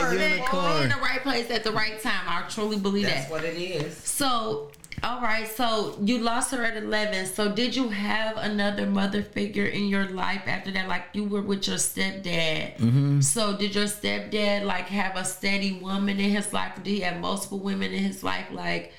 everything 0.03 0.37
he's 0.37 0.41
I'm 0.41 0.47
for. 0.47 0.57
a 0.57 0.73
You're 0.73 0.83
in 0.83 0.89
the 0.89 0.95
right 0.95 1.21
place 1.23 1.49
at 1.51 1.63
the 1.63 1.71
right 1.71 2.01
time. 2.01 2.25
I 2.27 2.45
truly 2.49 2.77
believe 2.77 3.05
that. 3.05 3.15
That's 3.15 3.25
that. 3.25 3.31
what 3.31 3.43
it 3.43 3.57
is. 3.57 3.97
So, 3.97 4.71
all 5.03 5.21
right. 5.21 5.47
So 5.47 5.97
you 6.01 6.19
lost 6.19 6.51
her 6.51 6.63
at 6.63 6.75
eleven. 6.77 7.25
So 7.25 7.53
did 7.53 7.75
you 7.75 7.89
have 7.89 8.37
another 8.37 8.85
mother 8.85 9.23
figure 9.23 9.65
in 9.65 9.85
your 9.87 10.05
life 10.09 10.43
after 10.45 10.71
that? 10.71 10.87
Like 10.87 11.05
you 11.13 11.23
were 11.25 11.41
with 11.41 11.67
your 11.67 11.77
stepdad. 11.77 12.77
Mm-hmm. 12.77 13.21
So 13.21 13.55
did 13.55 13.75
your 13.75 13.85
stepdad 13.85 14.65
like 14.65 14.85
have 14.87 15.15
a 15.15 15.23
steady 15.25 15.73
woman 15.73 16.19
in 16.19 16.31
his 16.31 16.51
life? 16.53 16.77
Or 16.77 16.81
did 16.81 16.91
he 16.91 16.99
have 17.01 17.19
multiple 17.19 17.59
women 17.59 17.91
in 17.93 18.03
his 18.03 18.23
life? 18.23 18.47
Like, 18.51 18.93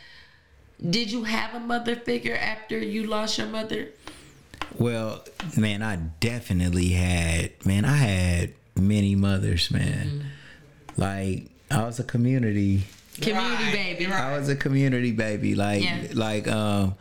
did 0.89 1.13
you 1.13 1.25
have 1.25 1.55
a 1.55 1.61
mother 1.61 1.97
figure 1.97 2.37
after 2.37 2.79
you 2.79 3.05
lost 3.05 3.37
your 3.39 3.49
mother? 3.49 3.89
Well, 4.79 5.25
man, 5.57 5.83
I 5.83 5.97
definitely 5.97 6.89
had. 6.91 7.67
Man, 7.67 7.85
I 7.85 7.97
had 7.97 8.55
many 8.81 9.15
mothers. 9.15 9.71
Man, 9.71 10.07
Mm-hmm. 10.09 11.01
like 11.01 11.47
I 11.71 11.85
was 11.85 12.01
a 12.01 12.05
community. 12.05 12.85
Community 13.21 13.65
Right, 13.65 13.73
baby. 13.99 14.07
right. 14.07 14.23
I 14.23 14.39
was 14.39 14.49
a 14.49 14.57
community 14.57 15.13
baby. 15.13 15.55
Like, 15.55 15.83
Yeah. 15.85 16.07
like, 16.15 16.49
um, 16.49 16.95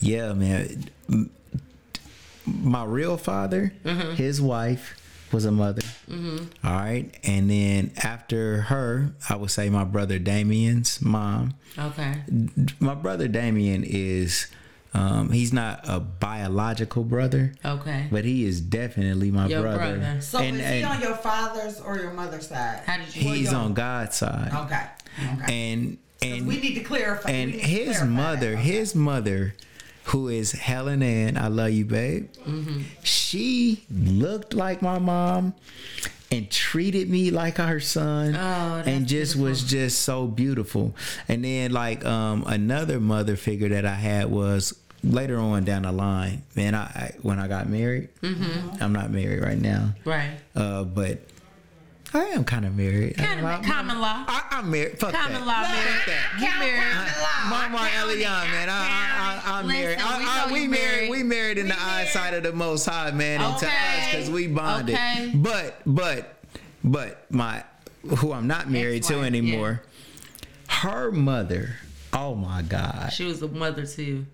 yeah, 0.00 0.32
man. 0.34 0.90
My 2.46 2.84
real 2.84 3.16
father, 3.16 3.72
Mm-hmm. 3.84 4.14
his 4.14 4.40
wife 4.40 4.96
was 5.32 5.44
a 5.44 5.52
mother. 5.52 5.82
All 6.10 6.72
right, 6.72 7.14
and 7.22 7.48
then 7.50 7.92
after 8.02 8.62
her, 8.62 9.12
I 9.28 9.36
would 9.36 9.50
say 9.52 9.70
my 9.70 9.84
brother 9.84 10.18
Damien's 10.18 11.00
mom. 11.00 11.54
Okay. 11.78 12.14
My 12.80 12.94
brother 12.94 13.28
Damien 13.28 13.84
is, 13.84 14.46
um, 14.92 15.30
he's 15.30 15.52
not 15.52 15.80
a 15.84 16.00
biological 16.00 17.04
brother, 17.04 17.52
Okay. 17.64 18.08
but 18.10 18.24
he 18.24 18.44
is 18.44 18.60
definitely 18.60 19.30
my 19.30 19.46
Your 19.46 19.62
brother. 19.62 19.98
brother. 19.98 20.20
So 20.20 20.38
and, 20.40 20.56
is 20.56 20.66
he 20.66 20.74
and 20.82 20.86
on 20.86 21.00
your 21.00 21.14
father's 21.16 21.80
or 21.80 21.96
your 21.98 22.12
mother's 22.12 22.48
side? 22.48 22.82
How 22.86 22.96
did 22.98 23.14
you? 23.14 23.22
he's 23.22 23.52
your- 23.52 23.60
on 23.60 23.74
God's 23.74 24.16
side, 24.16 24.50
Okay. 24.52 24.86
Okay. 25.42 25.72
and 25.72 25.98
and 26.22 26.46
we 26.46 26.60
need 26.60 26.74
to 26.74 26.80
clarify. 26.80 27.30
and 27.30 27.50
we 27.52 27.56
need 27.56 27.62
to 27.62 27.68
his 27.68 27.86
clarify 27.98 28.06
mother. 28.06 28.52
Okay. 28.54 28.62
his 28.62 28.94
mother, 28.94 29.54
who 30.04 30.28
is 30.28 30.52
Helen 30.52 31.02
Ann, 31.02 31.36
I 31.38 31.46
love 31.48 31.70
you, 31.70 31.84
babe. 31.84 32.28
Mm-hmm. 32.46 32.80
She 33.02 33.84
looked 33.90 34.52
like 34.54 34.82
my 34.82 34.98
mom 34.98 35.54
and 36.32 36.48
treated 36.50 37.08
me 37.10 37.30
like 37.30 37.56
her 37.56 37.80
son, 37.80 38.36
Oh, 38.36 38.82
and 38.86 39.06
just 39.08 39.34
was 39.34 39.64
just 39.64 40.02
so 40.02 40.26
beautiful. 40.26 40.94
And 41.26 41.44
then 41.44 41.72
like 41.72 42.04
um, 42.04 42.44
another 42.46 43.00
mother 43.00 43.34
figure 43.36 43.68
that 43.70 43.84
I 43.86 43.94
had 43.94 44.30
was 44.30 44.74
later 45.02 45.38
on 45.38 45.64
down 45.64 45.82
the 45.82 45.92
line. 45.92 46.42
Man, 46.56 46.74
I, 46.74 46.82
I 46.82 47.14
when 47.22 47.38
I 47.38 47.48
got 47.48 47.68
married, 47.68 48.08
Mm-hmm. 48.22 48.82
I'm 48.82 48.92
not 48.92 49.10
married 49.10 49.42
right 49.42 49.58
now, 49.60 49.94
Right. 50.04 50.32
uh, 50.54 50.84
but. 50.84 51.20
I 52.12 52.24
am 52.30 52.42
kind 52.42 52.64
of 52.66 52.74
married. 52.76 53.16
Kind 53.16 53.46
of 53.46 53.62
common 53.64 54.00
law. 54.00 54.24
I, 54.26 54.42
I'm 54.50 54.68
married. 54.68 54.98
Fuck 54.98 55.12
Common 55.14 55.32
that. 55.32 55.46
law 55.46 55.60
Look, 55.60 55.70
marriage. 55.70 56.08
I 56.08 56.40
You 56.40 56.46
count 56.48 56.58
married. 56.58 56.82
common 56.92 57.12
law. 57.22 57.50
Mama 57.50 57.76
I 57.78 57.90
count 57.90 58.10
it. 58.10 58.18
Man. 58.50 58.68
I, 58.68 58.72
I, 58.74 59.42
I, 59.46 59.58
I'm 59.60 59.66
Listen, 59.68 59.80
married. 59.82 59.98
I, 60.00 60.18
we 60.18 60.24
I, 60.26 60.46
know 60.48 60.52
we 60.52 60.60
you 60.62 60.68
married. 60.70 60.82
married. 60.96 61.10
We 61.12 61.22
married 61.22 61.58
in 61.58 61.64
We 61.66 61.70
the 61.70 61.76
married. 61.76 61.92
eyesight 62.08 62.34
of 62.34 62.42
the 62.42 62.52
Most 62.52 62.84
High, 62.86 63.12
man, 63.12 63.40
and 63.40 63.56
to 63.60 63.66
us 63.68 63.72
because 64.10 64.28
we 64.28 64.48
bonded. 64.48 64.96
Okay. 64.96 65.30
But, 65.36 65.82
but, 65.86 66.42
but 66.82 67.30
my, 67.30 67.62
who 68.18 68.32
I'm 68.32 68.48
not 68.48 68.68
married 68.68 69.04
to 69.04 69.12
Ex-wife, 69.14 69.26
anymore, 69.26 69.82
her 70.68 71.12
mother. 71.12 71.76
Oh 72.12 72.34
my 72.34 72.62
God. 72.62 73.12
She 73.12 73.24
was 73.24 73.40
a 73.40 73.46
mother 73.46 73.86
to 73.86 74.02
you. 74.02 74.26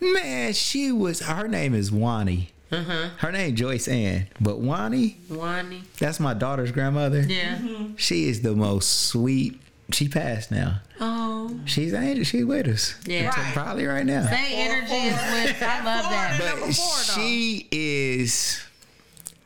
Man, 0.00 0.52
she 0.52 0.92
was. 0.92 1.20
Her 1.20 1.48
name 1.48 1.74
is 1.74 1.90
Wani. 1.90 2.50
Uh-huh. 2.70 3.10
Her 3.18 3.32
name 3.32 3.54
Joyce 3.54 3.86
Ann, 3.86 4.26
but 4.40 4.58
Wani, 4.58 5.18
Wani. 5.30 5.82
that's 6.00 6.18
my 6.18 6.34
daughter's 6.34 6.72
grandmother. 6.72 7.20
Yeah. 7.20 7.58
She 7.96 8.28
is 8.28 8.42
the 8.42 8.56
most 8.56 9.06
sweet. 9.06 9.60
She 9.92 10.08
passed 10.08 10.50
now. 10.50 10.80
Oh. 11.00 11.60
She's 11.64 11.94
angel. 11.94 12.24
She's 12.24 12.44
with 12.44 12.66
us. 12.66 12.96
Yeah. 13.06 13.28
Right. 13.28 13.54
Probably 13.54 13.86
right 13.86 14.04
now. 14.04 14.26
Same 14.26 14.34
energy 14.52 14.94
is 14.94 15.12
with. 15.12 15.62
I 15.62 15.84
love 15.84 16.10
that. 16.10 16.38
but 16.40 16.58
four, 16.58 16.66
though. 16.66 17.22
she 17.22 17.68
is 17.70 18.60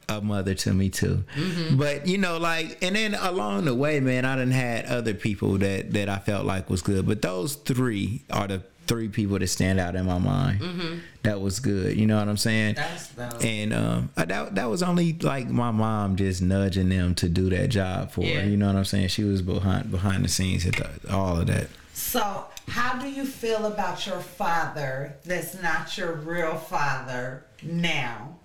a 0.08 0.22
mother 0.22 0.54
to 0.54 0.72
me 0.72 0.88
too. 0.88 1.24
Mm-hmm. 1.36 1.76
But 1.76 2.06
you 2.06 2.16
know, 2.16 2.38
like, 2.38 2.78
and 2.82 2.96
then 2.96 3.14
along 3.14 3.66
the 3.66 3.74
way, 3.74 4.00
man, 4.00 4.24
I 4.24 4.36
done 4.36 4.50
had 4.50 4.86
other 4.86 5.12
people 5.12 5.58
that 5.58 5.92
that 5.92 6.08
I 6.08 6.18
felt 6.18 6.46
like 6.46 6.70
was 6.70 6.80
good. 6.80 7.06
But 7.06 7.20
those 7.20 7.54
three 7.54 8.22
are 8.30 8.48
the 8.48 8.62
three 8.90 9.08
people 9.08 9.38
that 9.38 9.46
stand 9.46 9.78
out 9.78 9.94
in 9.94 10.04
my 10.04 10.18
mind. 10.18 10.60
Mm-hmm. 10.60 10.98
That 11.22 11.40
was 11.40 11.60
good. 11.60 11.96
You 11.96 12.08
know 12.08 12.18
what 12.18 12.26
I'm 12.26 12.36
saying? 12.36 12.74
That's 12.74 13.08
dope. 13.12 13.44
And 13.44 13.72
um, 13.72 14.10
that 14.16 14.56
that 14.56 14.64
was 14.68 14.82
only 14.82 15.12
like 15.12 15.48
my 15.48 15.70
mom 15.70 16.16
just 16.16 16.42
nudging 16.42 16.88
them 16.88 17.14
to 17.14 17.28
do 17.28 17.48
that 17.50 17.68
job 17.68 18.10
for 18.10 18.22
Yeah. 18.22 18.40
her. 18.40 18.48
You 18.48 18.56
know 18.56 18.66
what 18.66 18.74
I'm 18.74 18.84
saying? 18.84 19.08
She 19.08 19.22
was 19.22 19.42
behind 19.42 19.92
behind 19.92 20.24
the 20.24 20.28
scenes 20.28 20.66
at 20.66 20.74
the, 20.74 20.90
all 21.14 21.38
of 21.38 21.46
that. 21.46 21.68
So, 21.94 22.46
how 22.66 22.98
do 23.00 23.08
you 23.08 23.24
feel 23.24 23.66
about 23.66 24.06
your 24.08 24.18
father 24.20 25.14
that's 25.24 25.62
not 25.62 25.96
your 25.96 26.12
real 26.14 26.56
father 26.56 27.44
now? 27.62 28.38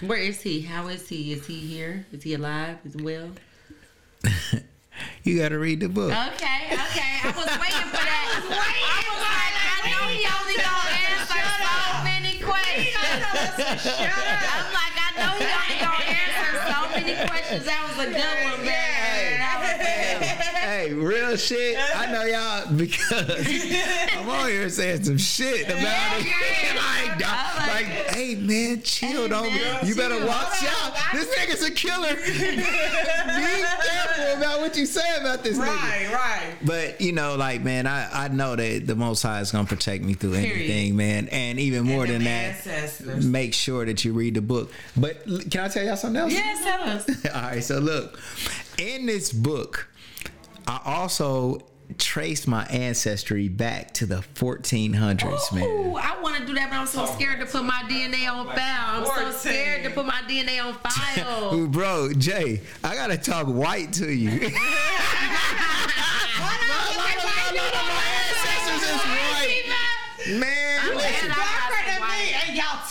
Where 0.00 0.18
is 0.18 0.42
he? 0.42 0.60
How 0.60 0.86
is 0.86 1.08
he? 1.08 1.32
Is 1.32 1.44
he 1.48 1.58
here? 1.58 2.06
Is 2.12 2.22
he 2.22 2.34
alive? 2.34 2.78
Is 2.84 2.94
he 2.94 3.02
well? 3.02 3.30
You 5.22 5.38
got 5.38 5.50
to 5.50 5.58
read 5.58 5.80
the 5.80 5.88
book. 5.88 6.10
Okay, 6.10 6.72
okay. 6.72 7.12
I 7.24 7.32
was 7.36 7.50
waiting 7.60 7.88
for 7.92 8.00
that. 8.00 8.24
I 8.32 8.40
was 8.40 8.48
waiting. 8.48 8.88
I 8.88 9.04
was 9.12 9.20
like, 9.20 9.54
I 9.60 9.92
know 9.92 10.08
he 10.08 10.24
only 10.24 10.56
gonna 10.56 10.88
answer 11.12 11.42
so 11.60 12.04
many 12.04 12.40
questions. 12.40 12.96
I'm 12.96 14.72
like, 14.72 14.96
I 14.96 15.10
know 15.18 15.32
he 15.36 15.44
only 15.44 15.76
gonna 15.82 16.08
answer 16.08 16.48
so 16.64 16.78
many 16.96 17.14
questions. 17.28 17.64
That 17.66 17.80
was 17.88 17.98
a 17.98 18.08
good 18.08 18.36
one, 18.48 18.64
man. 18.64 19.38
That 19.38 19.56
was 19.60 19.67
good. 19.67 19.67
Hey, 20.22 20.92
real 20.94 21.36
shit. 21.36 21.76
I 21.96 22.12
know 22.12 22.24
y'all 22.24 22.74
because 22.74 23.12
I'm 24.16 24.28
on 24.28 24.48
here 24.48 24.68
saying 24.68 25.04
some 25.04 25.18
shit 25.18 25.66
about 25.68 26.20
it. 26.20 26.26
like, 26.76 27.20
like, 27.20 27.66
like- 27.68 27.84
hey 28.14 28.34
man, 28.34 28.82
chill, 28.82 29.22
Hey, 29.22 29.28
don't. 29.28 29.46
man, 29.52 29.86
you 29.86 29.94
better 29.94 30.16
chill. 30.18 30.26
watch 30.26 30.64
out. 30.64 30.94
This 31.12 31.34
nigga's 31.36 31.62
a 31.64 31.70
killer. 31.70 32.14
Be 32.16 33.62
careful 33.64 34.36
about 34.38 34.60
what 34.60 34.76
you 34.76 34.86
say 34.86 35.16
about 35.20 35.42
this 35.44 35.58
nigga. 35.58 35.66
Right, 35.66 36.12
right. 36.12 36.56
But 36.64 37.00
you 37.00 37.12
know, 37.12 37.36
like 37.36 37.62
man, 37.62 37.86
I, 37.86 38.24
I 38.24 38.28
know 38.28 38.56
that 38.56 38.86
the 38.86 38.96
Most 38.96 39.22
High 39.22 39.40
is 39.40 39.52
gonna 39.52 39.66
protect 39.66 40.04
me 40.04 40.14
through 40.14 40.32
Period. 40.34 40.52
anything, 40.70 40.96
man, 40.96 41.28
and 41.28 41.58
even 41.60 41.84
more 41.84 42.04
And 42.04 42.14
than 42.14 42.24
that, 42.24 42.56
ancestors. 42.56 43.24
make 43.26 43.54
sure 43.54 43.84
that 43.86 44.04
you 44.04 44.12
read 44.12 44.34
the 44.34 44.42
book. 44.42 44.70
But 44.96 45.24
can 45.50 45.60
I 45.64 45.68
tell 45.68 45.84
y'all 45.84 45.96
something 45.96 46.20
else? 46.20 46.32
Yes, 46.32 46.64
tell 46.64 46.82
us. 46.82 47.26
All 47.34 47.42
right, 47.42 47.62
so 47.64 47.78
look, 47.78 48.18
in 48.78 49.06
this 49.06 49.32
book, 49.32 49.87
I 50.68 50.80
also 50.84 51.60
traced 51.96 52.46
my 52.46 52.66
ancestry 52.66 53.48
back 53.48 53.94
to 53.94 54.04
the 54.04 54.16
1400s, 54.34 55.50
man. 55.54 55.64
Ooh, 55.64 55.96
I 55.96 56.20
want 56.20 56.36
to 56.36 56.44
do 56.44 56.52
that, 56.56 56.68
but 56.68 56.76
I'm 56.76 56.86
so 56.86 57.06
scared 57.06 57.40
to 57.40 57.46
put 57.46 57.64
my 57.64 57.82
DNA 57.88 58.30
on 58.30 58.46
file. 58.54 58.56
I'm 58.58 59.06
so 59.06 59.30
scared 59.32 59.84
to 59.84 59.90
put 59.90 60.04
my 60.04 60.20
DNA 60.28 60.62
on 60.62 60.74
file. 60.74 61.66
Bro, 61.68 62.12
Jay, 62.18 62.60
I 62.84 62.94
gotta 62.94 63.16
talk 63.16 63.46
white 63.46 63.94
to 63.94 64.12
you. 64.12 64.30
Man, 64.38 64.50
I'm 66.90 67.06
listen, 68.76 69.08
glad 69.08 69.64
I- 70.34 70.57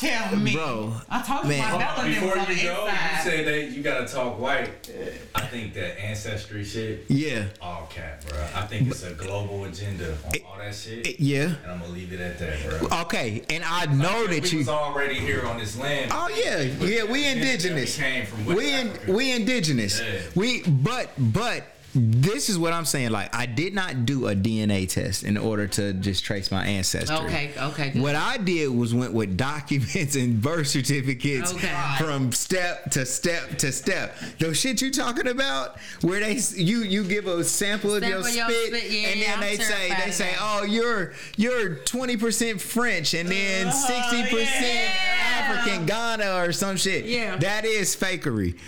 And 0.01 0.11
y'all 0.11 0.29
tell 0.29 0.39
me. 0.39 0.53
bro. 0.53 0.93
I 1.09 1.21
told 1.23 1.43
you 1.43 1.49
Man. 1.49 1.73
my 1.73 1.83
melanin 1.83 2.07
Before 2.15 2.27
was 2.29 2.37
on 2.37 2.45
the 2.47 2.55
you 2.55 2.63
go, 2.63 2.83
you 2.83 2.89
inside. 2.89 3.21
said 3.23 3.47
that 3.47 3.71
you 3.71 3.83
gotta 3.83 4.07
talk 4.07 4.39
white. 4.39 4.89
I 5.35 5.41
think 5.47 5.73
that 5.75 5.99
ancestry 6.01 6.63
shit, 6.63 7.05
Yeah, 7.07 7.45
all 7.61 7.87
cap, 7.89 8.23
bro. 8.27 8.37
I 8.55 8.61
think 8.67 8.89
it's 8.89 9.03
a 9.03 9.13
global 9.13 9.65
agenda 9.65 10.17
on 10.25 10.33
all 10.47 10.57
that 10.59 10.75
shit. 10.75 11.19
yeah. 11.19 11.55
And 11.63 11.71
I'm 11.71 11.79
gonna 11.79 11.91
leave 11.93 12.13
it 12.13 12.19
at 12.19 12.37
that, 12.39 12.79
bro. 12.89 12.99
Okay, 13.01 13.43
and 13.49 13.63
I 13.63 13.85
know 13.85 14.27
that 14.27 14.43
we 14.43 14.49
you. 14.49 14.57
was 14.59 14.69
already 14.69 15.15
here 15.15 15.45
on 15.45 15.57
this 15.57 15.77
land. 15.77 16.11
Oh 16.13 16.29
yeah, 16.29 16.61
yeah. 16.61 17.03
We 17.03 17.27
indigenous. 17.27 17.97
We 17.97 18.03
came 18.03 18.25
from 18.25 18.45
West 18.45 18.57
We 18.57 18.73
in, 18.73 19.13
we 19.15 19.31
indigenous. 19.33 20.01
Yeah. 20.01 20.19
We 20.35 20.63
but 20.63 21.09
but 21.17 21.63
this 21.95 22.49
is 22.49 22.59
what 22.59 22.73
I'm 22.73 22.85
saying. 22.85 23.11
Like 23.11 23.33
I 23.35 23.45
did 23.45 23.73
not 23.73 24.05
do 24.05 24.27
a 24.27 24.35
DNA 24.35 24.87
test 24.87 25.23
in 25.23 25.37
order 25.37 25.67
to 25.67 25.93
just 25.93 26.23
trace 26.23 26.51
my 26.51 26.65
ancestry. 26.65 27.15
Okay, 27.15 27.51
okay, 27.57 27.89
good. 27.91 28.01
What 28.01 28.15
I 28.15 28.37
did 28.37 28.67
was 28.69 28.93
went 28.93 29.13
with 29.13 29.35
documents 29.37 30.15
and 30.15 30.41
birth 30.41 30.67
certificates 30.67 31.53
Okay. 31.53 31.75
from 31.97 32.31
step 32.31 32.91
to 32.91 33.05
step 33.05 33.57
to 33.59 33.71
step. 33.71 34.15
The 34.39 34.53
shit 34.53 34.81
you 34.81 34.91
talking 34.91 35.27
about, 35.27 35.77
where 36.01 36.19
they 36.19 36.37
you 36.55 36.79
you 36.79 37.03
give 37.03 37.25
a 37.27 37.43
sample 37.43 37.95
of 37.95 38.03
your 38.03 38.23
Sample 38.23 38.53
spit, 38.53 38.71
your 38.71 38.79
spit, 38.79 38.91
yeah, 38.91 39.07
and 39.09 39.21
then 39.21 39.33
I'm 39.35 39.39
they 39.41 39.57
say 39.57 39.89
they 40.05 40.11
say, 40.11 40.31
that. 40.31 40.37
oh 40.41 40.63
you're 40.63 41.13
you're 41.35 41.75
20 41.75 42.17
percent 42.17 42.61
French 42.61 43.13
and 43.13 43.29
then 43.29 43.67
uh, 43.67 43.71
60 43.71 44.23
percent 44.35 44.91
African 45.31 45.85
Ghana 45.85 46.35
or 46.45 46.51
some 46.51 46.75
shit. 46.77 47.05
Yeah. 47.05 47.37
that 47.37 47.65
is 47.65 47.95
fakery. 47.95 48.59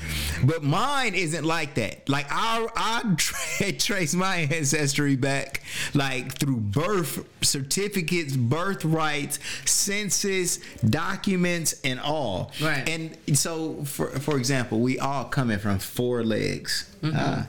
But 0.43 0.63
mine 0.63 1.13
isn't 1.15 1.43
like 1.43 1.75
that. 1.75 2.07
Like 2.09 2.25
I 2.29 2.67
I 2.75 3.08
tra- 3.15 3.71
trace 3.77 4.13
my 4.13 4.37
ancestry 4.37 5.15
back 5.15 5.61
like 5.93 6.37
through 6.37 6.57
birth 6.57 7.27
certificates, 7.43 8.35
birthrights, 8.35 9.39
census, 9.65 10.57
documents, 10.83 11.79
and 11.83 11.99
all. 11.99 12.51
Right. 12.61 12.87
And 12.89 13.37
so, 13.37 13.83
for 13.85 14.07
for 14.19 14.37
example, 14.37 14.79
we 14.79 14.99
all 14.99 15.25
coming 15.25 15.59
from 15.59 15.79
four 15.79 16.23
legs. 16.23 16.89
Uh, 17.03 17.43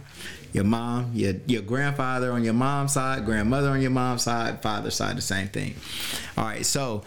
your 0.52 0.64
mom, 0.64 1.10
your 1.14 1.34
your 1.46 1.62
grandfather 1.62 2.32
on 2.32 2.42
your 2.44 2.54
mom's 2.54 2.94
side, 2.94 3.24
grandmother 3.24 3.68
on 3.70 3.80
your 3.80 3.90
mom's 3.90 4.22
side, 4.22 4.62
father's 4.62 4.94
side, 4.94 5.16
the 5.16 5.22
same 5.22 5.48
thing. 5.48 5.74
All 6.36 6.44
right, 6.44 6.66
so 6.66 7.04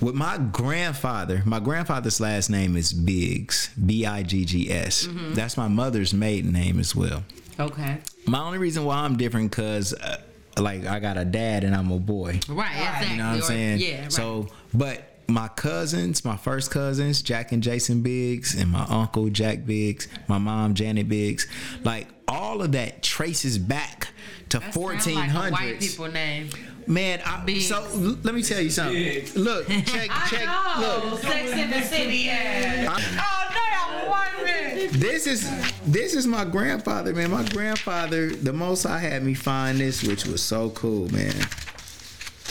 with 0.00 0.14
my 0.14 0.38
grandfather, 0.38 1.42
my 1.44 1.58
grandfather's 1.60 2.20
last 2.20 2.50
name 2.50 2.76
is 2.76 2.92
Biggs, 2.92 3.70
B 3.84 4.04
I 4.06 4.22
G 4.22 4.44
G 4.44 4.70
S. 4.70 5.08
That's 5.34 5.56
my 5.56 5.68
mother's 5.68 6.12
maiden 6.12 6.52
name 6.52 6.78
as 6.78 6.94
well. 6.94 7.24
Okay. 7.58 7.98
My 8.26 8.40
only 8.40 8.58
reason 8.58 8.84
why 8.84 8.96
I'm 8.96 9.16
different 9.16 9.50
because, 9.50 9.92
uh, 9.94 10.20
like, 10.58 10.86
I 10.86 11.00
got 11.00 11.16
a 11.16 11.24
dad 11.24 11.64
and 11.64 11.74
I'm 11.74 11.90
a 11.90 11.98
boy. 11.98 12.40
Right, 12.48 12.72
exactly. 12.72 13.10
You 13.12 13.16
know 13.16 13.24
what 13.24 13.32
I'm 13.34 13.38
Or- 13.38 13.42
saying? 13.42 13.78
Yeah, 13.80 14.02
right. 14.02 14.12
So, 14.12 14.48
but 14.74 15.12
my 15.28 15.48
cousins, 15.48 16.24
my 16.24 16.36
first 16.36 16.70
cousins, 16.70 17.22
Jack 17.22 17.52
and 17.52 17.62
Jason 17.62 18.02
Biggs, 18.02 18.54
and 18.54 18.70
my 18.70 18.84
uncle 18.84 19.28
Jack 19.28 19.66
Biggs, 19.66 20.06
my 20.28 20.38
mom 20.38 20.74
Janet 20.74 21.08
Biggs, 21.08 21.46
like 21.82 22.08
all 22.28 22.62
of 22.62 22.72
that 22.72 23.02
traces 23.02 23.58
back 23.58 24.08
to 24.50 24.58
That 24.60 24.74
sound 24.74 25.14
like 25.16 25.30
a 25.32 25.50
white 25.50 25.80
people 25.80 26.08
name. 26.12 26.50
Man, 26.88 27.20
I, 27.24 27.44
Biggs. 27.44 27.66
so 27.68 27.82
l- 27.82 28.16
let 28.22 28.34
me 28.34 28.42
tell 28.42 28.60
you 28.60 28.70
something. 28.70 28.94
Biggs. 28.94 29.36
Look, 29.36 29.66
check, 29.86 30.10
check. 30.28 30.48
Look, 30.78 31.20
Sex 31.20 31.52
in 31.52 31.70
the 31.70 31.82
City. 31.82 32.16
Yeah. 32.18 32.96
Oh, 33.18 33.54
damn, 34.00 34.08
one 34.08 34.44
minute. 34.44 34.92
this 34.92 35.26
is 35.26 35.48
this 35.84 36.14
is 36.14 36.26
my 36.26 36.44
grandfather, 36.44 37.12
man. 37.14 37.30
My 37.30 37.44
grandfather, 37.48 38.30
the 38.30 38.52
most 38.52 38.86
I 38.86 38.98
had 38.98 39.22
me 39.24 39.34
find 39.34 39.78
this, 39.78 40.02
which 40.04 40.24
was 40.26 40.42
so 40.42 40.70
cool, 40.70 41.10
man. 41.12 41.34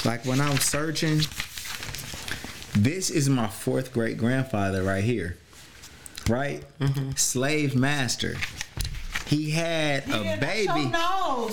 Like 0.03 0.25
when 0.25 0.41
I 0.41 0.49
was 0.51 0.61
searching, 0.63 1.19
this 2.75 3.09
is 3.09 3.29
my 3.29 3.47
fourth 3.47 3.93
great 3.93 4.17
grandfather 4.17 4.83
right 4.83 5.03
here. 5.03 5.37
Right? 6.29 6.63
Mm-hmm. 6.79 7.11
Slave 7.15 7.75
master. 7.75 8.35
He 9.27 9.49
had 9.51 10.07
a 10.07 10.19
Yeah, 10.23 10.35
that's 10.35 10.67
baby. 10.67 10.91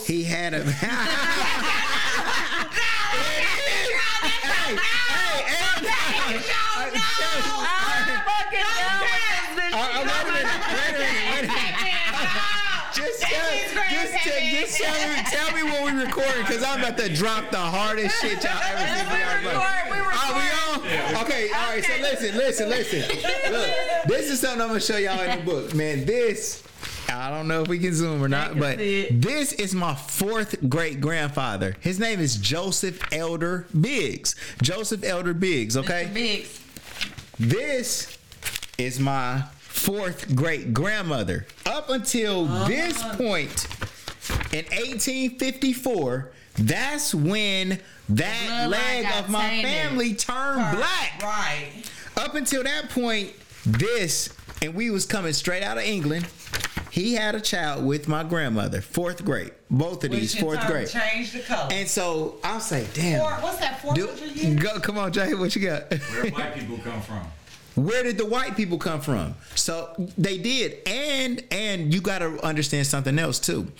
He 0.06 0.24
had 0.24 0.52
a. 0.54 0.62
tell, 14.82 15.08
me, 15.08 15.22
tell 15.30 15.52
me 15.54 15.62
when 15.64 15.96
we 15.96 16.04
recording, 16.04 16.44
cause 16.44 16.62
I'm 16.62 16.80
about 16.80 16.98
to 16.98 17.14
drop 17.14 17.50
the 17.50 17.58
hardest 17.58 18.20
shit 18.20 18.42
y'all 18.42 18.52
ever 18.62 18.98
seen. 18.98 19.06
in 19.06 19.42
your 19.42 19.54
life. 19.54 19.92
Are 19.92 20.34
we 20.34 21.16
on? 21.16 21.24
Okay, 21.24 21.50
all 21.50 21.70
right. 21.70 21.84
So 21.84 21.92
listen, 22.00 22.36
listen, 22.36 22.68
listen. 22.68 23.00
Look, 23.52 23.70
this 24.06 24.30
is 24.30 24.40
something 24.40 24.60
I'm 24.60 24.68
gonna 24.68 24.80
show 24.80 24.96
y'all 24.96 25.20
in 25.20 25.38
the 25.38 25.44
book, 25.44 25.74
man. 25.74 26.04
This. 26.04 26.62
I 27.08 27.30
don't 27.30 27.46
know 27.46 27.62
if 27.62 27.68
we 27.68 27.78
can 27.78 27.92
zoom 27.94 28.22
or 28.22 28.28
not, 28.28 28.58
but 28.58 28.78
this 28.78 29.52
is 29.52 29.74
my 29.74 29.94
fourth 29.94 30.56
great 30.68 31.00
grandfather. 31.00 31.76
His 31.80 31.98
name 32.00 32.20
is 32.20 32.36
Joseph 32.36 33.00
Elder 33.12 33.66
Biggs. 33.78 34.34
Joseph 34.62 35.04
Elder 35.04 35.34
Biggs, 35.34 35.76
okay? 35.76 36.10
Biggs. 36.12 36.60
This 37.38 38.16
is 38.78 38.98
my 38.98 39.42
fourth 39.58 40.34
great 40.34 40.72
grandmother. 40.72 41.46
Up 41.66 41.90
until 41.90 42.46
this 42.66 43.02
point, 43.16 43.66
in 44.52 44.64
1854, 44.66 46.30
that's 46.58 47.14
when 47.14 47.78
that 48.10 48.66
leg 48.68 49.06
of 49.18 49.30
my 49.30 49.48
tainted. 49.48 49.70
family 49.72 50.14
turned 50.14 50.76
black. 50.76 51.20
Right. 51.22 51.82
Up 52.16 52.34
until 52.34 52.62
that 52.64 52.90
point, 52.90 53.32
this 53.64 54.28
and 54.60 54.74
we 54.74 54.90
was 54.90 55.06
coming 55.06 55.32
straight 55.32 55.62
out 55.62 55.78
of 55.78 55.84
England. 55.84 56.26
He 56.90 57.14
had 57.14 57.34
a 57.34 57.40
child 57.40 57.86
with 57.86 58.06
my 58.06 58.22
grandmother, 58.22 58.82
fourth 58.82 59.24
grade. 59.24 59.52
Both 59.70 60.04
of 60.04 60.10
these, 60.10 60.34
Which 60.34 60.36
in 60.36 60.40
fourth 60.42 60.66
grade. 60.66 60.88
Changed 60.88 61.32
the 61.34 61.40
color. 61.40 61.68
And 61.72 61.88
so 61.88 62.36
I'll 62.44 62.60
say, 62.60 62.86
damn. 62.92 63.20
Four, 63.20 63.30
what's 63.40 63.56
that? 63.58 63.80
Four 63.80 63.94
Do- 63.94 64.08
hundred 64.08 64.32
years. 64.32 64.62
go, 64.62 64.78
come 64.78 64.98
on, 64.98 65.10
Jay. 65.10 65.32
What 65.32 65.56
you 65.56 65.66
got? 65.66 65.90
Where 65.90 66.30
white 66.30 66.54
people 66.54 66.76
come 66.84 67.00
from? 67.00 67.26
Where 67.74 68.02
did 68.02 68.18
the 68.18 68.26
white 68.26 68.56
people 68.56 68.78
come 68.78 69.00
from? 69.00 69.34
So 69.54 69.94
they 70.18 70.38
did, 70.38 70.86
and 70.86 71.42
and 71.50 71.92
you 71.94 72.00
got 72.00 72.18
to 72.18 72.38
understand 72.44 72.86
something 72.86 73.18
else 73.18 73.38
too. 73.38 73.72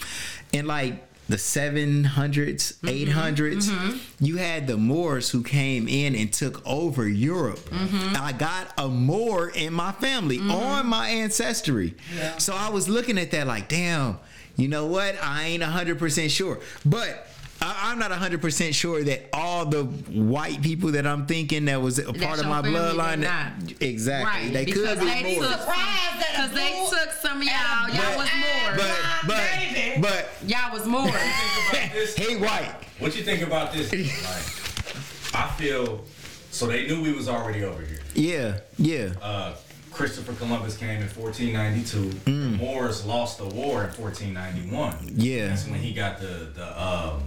In 0.53 0.67
like 0.67 0.95
the 1.29 1.37
700s, 1.37 2.75
Mm-hmm. 2.81 2.89
800s, 2.89 4.01
you 4.21 4.37
had 4.37 4.67
the 4.67 4.77
Moors 4.77 5.31
who 5.31 5.43
came 5.43 5.89
in 5.89 6.15
and 6.15 6.33
took 6.33 6.67
over 6.67 7.09
Europe. 7.09 7.61
Mm-hmm. 7.71 8.17
I 8.17 8.33
got 8.33 8.73
a 8.77 8.89
Moor 8.89 9.49
in 9.51 9.73
my 9.73 9.93
family 9.93 10.39
on 10.41 10.87
my 10.87 11.09
ancestry. 11.09 11.95
Yeah. 12.17 12.39
So 12.39 12.55
I 12.55 12.71
was 12.71 12.89
looking 12.89 13.19
at 13.19 13.31
that 13.31 13.47
like, 13.47 13.69
damn, 13.69 14.19
you 14.57 14.69
know 14.69 14.87
what? 14.87 15.17
I 15.23 15.45
ain't 15.45 15.63
100% 15.63 16.31
sure. 16.31 16.61
But 16.85 17.27
I- 17.63 17.91
I'm 17.93 17.99
not 17.99 18.11
100% 18.11 18.75
sure 18.75 19.03
that 19.05 19.29
all 19.33 19.65
the 19.67 19.85
white 19.85 20.61
people 20.63 20.93
that 20.93 21.07
I'm 21.07 21.27
thinking 21.27 21.67
that 21.67 21.81
was 21.81 21.99
a 21.99 22.05
part 22.07 22.19
That's 22.19 22.41
of 22.41 22.47
my 22.47 22.63
bloodline. 22.63 23.21
that- 23.23 23.53
Exactly. 23.81 24.43
Right, 24.45 24.53
They 24.53 24.65
because 24.65 24.99
could 24.99 25.01
be 25.01 25.07
they 25.07 25.35
more. 25.37 25.45
took- 25.45 25.61
Surprised 25.61 26.21
that 26.21 26.33
a 26.35 26.37
Cause 26.43 26.51
they 26.55 26.97
took 26.99 27.13
some 27.21 27.39
of 27.41 27.45
y'all. 27.45 27.89
Y'all 27.95 28.19
was 28.19 28.29
more. 28.35 28.77
But 28.77 28.99
but 29.27 29.37
baby. 29.37 30.01
but 30.01 30.29
Y'all 30.47 30.73
was 30.73 30.87
more. 30.87 31.07
Think 31.09 31.71
about 31.71 31.93
this. 31.95 32.17
he 32.17 32.37
white. 32.37 32.75
What 32.99 33.17
you 33.17 33.23
think 33.23 33.43
about 33.43 33.73
this? 33.73 33.93
Like, 33.93 35.35
I 35.45 35.49
feel 35.57 36.05
so 36.51 36.67
they 36.67 36.87
knew 36.87 37.01
we 37.03 37.13
was 37.13 37.29
already 37.29 37.65
over 37.65 37.83
here. 37.83 38.01
Yeah, 38.15 38.59
yeah. 38.79 39.11
Uh, 39.23 39.55
Christopher 39.93 40.33
Columbus 40.33 40.77
came 40.77 41.01
in 41.03 41.09
1492. 41.09 42.11
The 42.25 42.31
Moors 42.31 43.05
lost 43.05 43.39
the 43.39 43.45
war 43.47 43.85
in 43.85 43.91
1491. 43.91 44.93
Mm. 44.93 45.13
Yeah. 45.17 45.49
that's 45.49 45.67
when 45.69 45.81
he 45.81 45.93
got 45.93 46.21
the 46.21 46.49
the 46.55 46.83
um, 46.83 47.23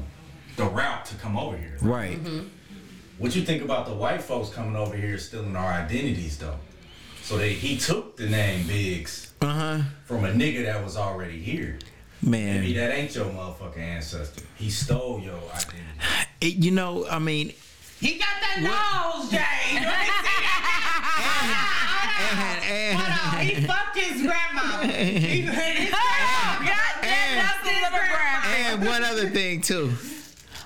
the 0.56 0.66
route 0.66 1.06
to 1.06 1.16
come 1.16 1.38
over 1.38 1.58
here. 1.58 1.78
Right. 1.82 2.18
What 3.18 3.36
you 3.36 3.44
think 3.44 3.64
about 3.64 3.86
the 3.86 3.94
white 3.94 4.22
folks 4.22 4.50
coming 4.50 4.76
over 4.76 4.94
here 4.96 5.18
stealing 5.18 5.56
our 5.56 5.72
identities 5.72 6.38
though? 6.38 6.58
So 7.24 7.38
they 7.38 7.54
he 7.54 7.78
took 7.78 8.18
the 8.18 8.28
name 8.30 8.68
Biggs 8.68 9.32
Uh 9.42 9.46
huh. 9.48 9.82
from 10.06 10.26
a 10.26 10.30
nigga 10.30 10.64
that 10.66 10.84
was 10.84 10.96
already 10.98 11.40
here. 11.40 11.80
Man, 12.22 12.62
Maybe 12.62 12.74
Man, 12.76 12.90
that 12.90 12.96
ain't 12.98 13.16
your 13.16 13.26
motherfucking 13.26 13.78
ancestor. 13.78 14.44
He 14.58 14.70
stole 14.70 15.20
your 15.20 15.40
identity. 15.54 15.80
it, 16.42 16.56
you 16.56 16.72
know, 16.72 17.06
I 17.10 17.20
mean, 17.20 17.54
He 18.00 18.18
got 18.18 18.28
that 18.42 18.62
nose, 18.62 19.30
Jay. 19.32 19.74
Let 19.74 20.00
me 20.00 20.06
see 20.06 20.12
that. 20.46 20.62
and, 22.70 23.00
Hold 23.00 23.34
on. 23.34 23.40
and, 23.40 23.48
He 23.50 23.54
fucked 23.68 23.98
his 23.98 24.22
grandma. 24.22 24.82
He, 24.88 25.42
his 25.42 25.90
grandma. 25.90 26.60
Goddamn, 26.60 27.38
that's 27.38 27.68
his 27.68 27.90
grandma. 27.90 28.48
and 28.48 28.86
one 28.86 29.04
other 29.04 29.30
thing 29.30 29.62
too. 29.62 29.92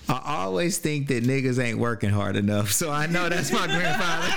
I 0.09 0.43
always 0.43 0.77
think 0.79 1.07
that 1.09 1.23
niggas 1.23 1.63
ain't 1.63 1.77
working 1.77 2.09
hard 2.09 2.35
enough, 2.35 2.71
so 2.71 2.89
I 2.91 3.05
know 3.05 3.29
that's 3.29 3.51
my 3.51 3.67
grandfather. 3.67 4.27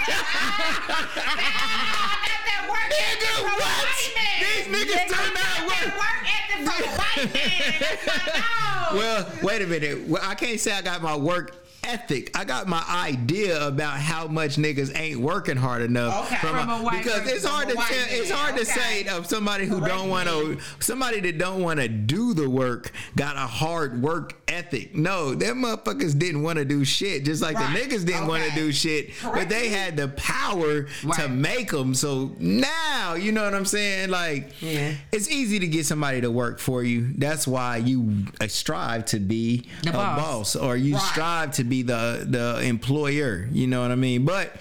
that 1.27 2.67
work 2.69 2.93
ethic 3.01 3.29
from 3.37 3.47
a 3.47 3.55
white 3.57 4.13
man. 4.15 4.37
These 4.41 4.67
niggas 4.69 5.09
do 5.09 5.15
not 5.15 5.35
That 5.35 5.65
work. 5.67 5.89
work 5.97 6.21
ethic 6.29 6.61
from 6.69 6.77
a 6.85 6.93
white 6.99 7.33
man. 7.35 7.63
That's 7.81 8.05
my 8.07 8.93
nose. 8.93 9.03
Well, 9.03 9.21
wait 9.43 9.63
a 9.63 9.67
minute. 9.67 10.07
Well, 10.09 10.23
I 10.23 10.35
can't 10.35 10.61
say 10.61 10.73
I 10.73 10.83
got 10.83 11.01
my 11.01 11.17
work 11.17 11.55
ethic. 11.85 12.31
I 12.37 12.45
got 12.45 12.69
my 12.69 12.83
idea 12.89 13.67
about 13.67 13.99
how 13.99 14.27
much 14.29 14.57
niggas 14.57 14.97
ain't 14.99 15.21
working 15.21 15.57
hard 15.57 15.83
enough 15.83 16.27
Okay. 16.27 16.37
From 16.37 16.69
a 16.69 16.79
white 16.83 17.03
because 17.03 17.27
it's 17.29 17.45
hard 17.45 17.69
to 17.69 17.75
tell. 17.75 17.85
It's 18.11 18.31
hard 18.31 18.55
to 18.57 18.63
Okay. 18.63 18.71
say 19.05 19.07
of 19.09 19.27
somebody 19.27 19.67
who 19.67 19.79
Correct 19.79 19.95
don't 19.95 20.09
want 20.09 20.29
to. 20.29 20.59
Somebody 20.81 21.21
that 21.21 21.39
don't 21.39 21.63
want 21.63 21.81
to 21.81 21.89
do 21.89 22.35
the 22.35 22.49
work 22.49 22.93
got 23.17 23.37
a 23.37 23.41
hard 23.41 24.01
work 24.03 24.35
ethic. 24.49 24.95
No, 24.95 25.35
them 25.35 25.63
motherfuckers 25.63 26.17
didn't 26.19 26.43
want 26.43 26.59
to 26.59 26.65
do 26.65 26.85
shit. 26.85 27.25
Just 27.25 27.43
like 27.43 27.57
Right. 27.57 27.75
the 27.75 27.81
niggas 27.81 28.05
didn't 28.07 28.27
want 28.27 28.45
to 28.45 28.51
do 28.55 28.71
shit, 28.73 29.11
but 29.23 29.49
they 29.49 29.69
had 29.69 29.97
the 29.97 30.09
power 30.09 30.87
to 31.17 31.29
make 31.29 31.71
them. 31.71 31.95
So 31.95 32.33
now 32.39 33.15
you 33.15 33.33
know 33.33 33.45
what 33.45 33.55
I'm 33.55 33.65
saying. 33.67 34.11
Like, 34.11 34.51
Yeah. 34.61 34.93
it's 35.11 35.29
easy 35.31 35.59
to 35.59 35.67
get 35.67 35.87
somebody 35.87 36.21
to 36.21 36.31
work 36.31 36.59
for 36.61 36.83
you. 36.85 37.13
That's 37.17 37.47
why 37.47 37.79
you 37.79 38.27
uh, 38.41 38.47
strive 38.49 39.07
to 39.07 39.19
be 39.21 39.65
The 39.83 39.91
a 39.91 39.93
boss. 39.93 40.19
boss, 40.55 40.57
or 40.57 40.77
you 40.77 40.95
Right. 40.95 41.03
strive 41.03 41.53
to 41.53 41.65
be 41.73 41.81
the 41.83 42.27
the 42.29 42.61
employer. 42.67 43.49
You 43.51 43.67
know 43.67 43.81
what 43.81 43.91
I 43.91 43.95
mean? 43.95 44.27
But 44.27 44.53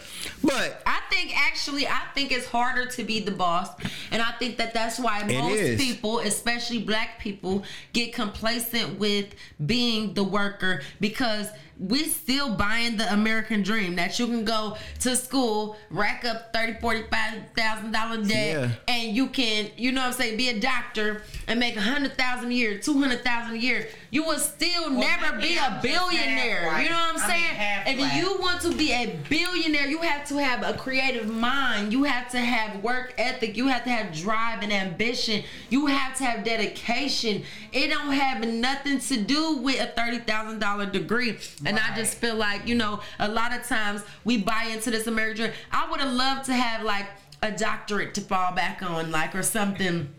but 0.42 0.82
I 0.86 1.02
think 1.12 1.38
actually, 1.38 1.86
I 1.86 2.02
think 2.16 2.32
it's 2.32 2.48
harder 2.48 2.86
to 2.86 3.04
be 3.04 3.20
the 3.20 3.32
boss, 3.32 3.68
and 4.12 4.22
I 4.22 4.32
think 4.40 4.58
that 4.58 4.74
that's 4.74 4.98
why 4.98 5.24
most 5.24 5.78
people, 5.78 6.20
especially 6.20 6.80
black 6.80 7.20
people, 7.20 7.64
get 7.92 8.14
complacent 8.14 8.98
with 8.98 9.28
being 9.66 10.14
the 10.14 10.24
worker 10.24 10.82
because 11.02 11.48
we're 11.78 12.06
still 12.06 12.56
buying 12.56 12.96
the 12.96 13.12
American 13.12 13.64
dream 13.64 13.96
that 13.96 14.18
you 14.20 14.28
can 14.28 14.46
go 14.46 14.78
to 15.00 15.16
school, 15.16 15.76
rack 15.90 16.24
up 16.24 16.54
thirty, 16.54 16.76
forty 16.80 17.04
five 17.12 17.34
thousand 17.58 17.92
dollar 17.92 18.24
debt, 18.24 18.70
Yeah. 18.88 18.94
and 18.94 19.16
you 19.16 19.28
can, 19.28 19.70
you 19.76 19.92
know 19.92 20.02
what 20.02 20.08
I'm 20.08 20.14
saying, 20.14 20.38
be 20.38 20.48
a 20.50 20.60
doctor 20.62 21.24
and 21.48 21.60
make 21.60 21.76
a 21.76 21.82
hundred 21.82 22.18
thousand 22.18 22.52
a 22.52 22.54
year, 22.54 22.78
two 22.78 22.98
hundred 23.02 23.22
thousand 23.24 23.56
a 23.56 23.60
year. 23.60 23.90
You 24.12 24.26
will 24.26 24.40
still 24.40 24.90
never 24.90 25.38
be 25.38 25.56
a 25.56 25.80
billionaire. 25.82 26.70
half 26.70 26.84
You 26.84 26.90
know 26.90 26.96
what 26.96 27.16
I'm 27.16 27.16
white. 27.16 27.24
I 27.86 27.96
mean, 27.96 27.98
saying? 27.98 28.00
if 28.00 28.16
you 28.16 28.42
want 28.42 28.62
to 28.62 28.76
be 28.76 28.92
a 28.92 29.18
billionaire, 29.30 29.88
you 29.88 30.00
have 30.00 30.28
to 30.28 30.36
have 30.36 30.64
a 30.64 30.78
creative 30.78 31.30
mind. 31.30 31.94
You 31.94 32.04
have 32.04 32.30
to 32.32 32.40
have 32.40 32.84
work 32.84 33.14
ethic. 33.18 33.56
You 33.56 33.68
have 33.68 33.86
to 33.86 33.90
have 33.90 34.14
drive 34.14 34.64
and 34.64 34.74
ambition. 34.74 35.44
You 35.70 35.86
have 35.86 36.18
to 36.18 36.26
have 36.26 36.44
dedication. 36.44 37.44
It 37.72 37.88
don't 37.88 38.12
have 38.12 38.46
nothing 38.46 39.00
to 39.00 39.22
do 39.22 39.58
with 39.58 39.80
a 39.80 39.88
thirty 39.88 40.20
thousand 40.20 40.60
dollar 40.60 40.88
degree. 40.88 41.38
And 41.66 41.80
I 41.80 41.96
just 41.96 42.18
feel 42.18 42.36
like 42.36 42.68
you 42.68 42.76
know, 42.76 43.00
a 43.18 43.30
lot 43.30 43.54
of 43.58 43.66
times 43.66 44.04
we 44.26 44.38
buy 44.38 44.70
into 44.74 44.92
this 44.92 45.08
American. 45.08 45.52
I 45.72 45.90
would 45.90 46.02
have 46.02 46.12
loved 46.14 46.46
to 46.48 46.54
have 46.54 46.84
like 46.84 47.08
a 47.42 47.52
doctorate 47.52 48.14
to 48.16 48.22
fall 48.22 48.52
back 48.54 48.84
on, 48.84 49.10
like 49.10 49.34
or 49.36 49.44
something. 49.44 50.10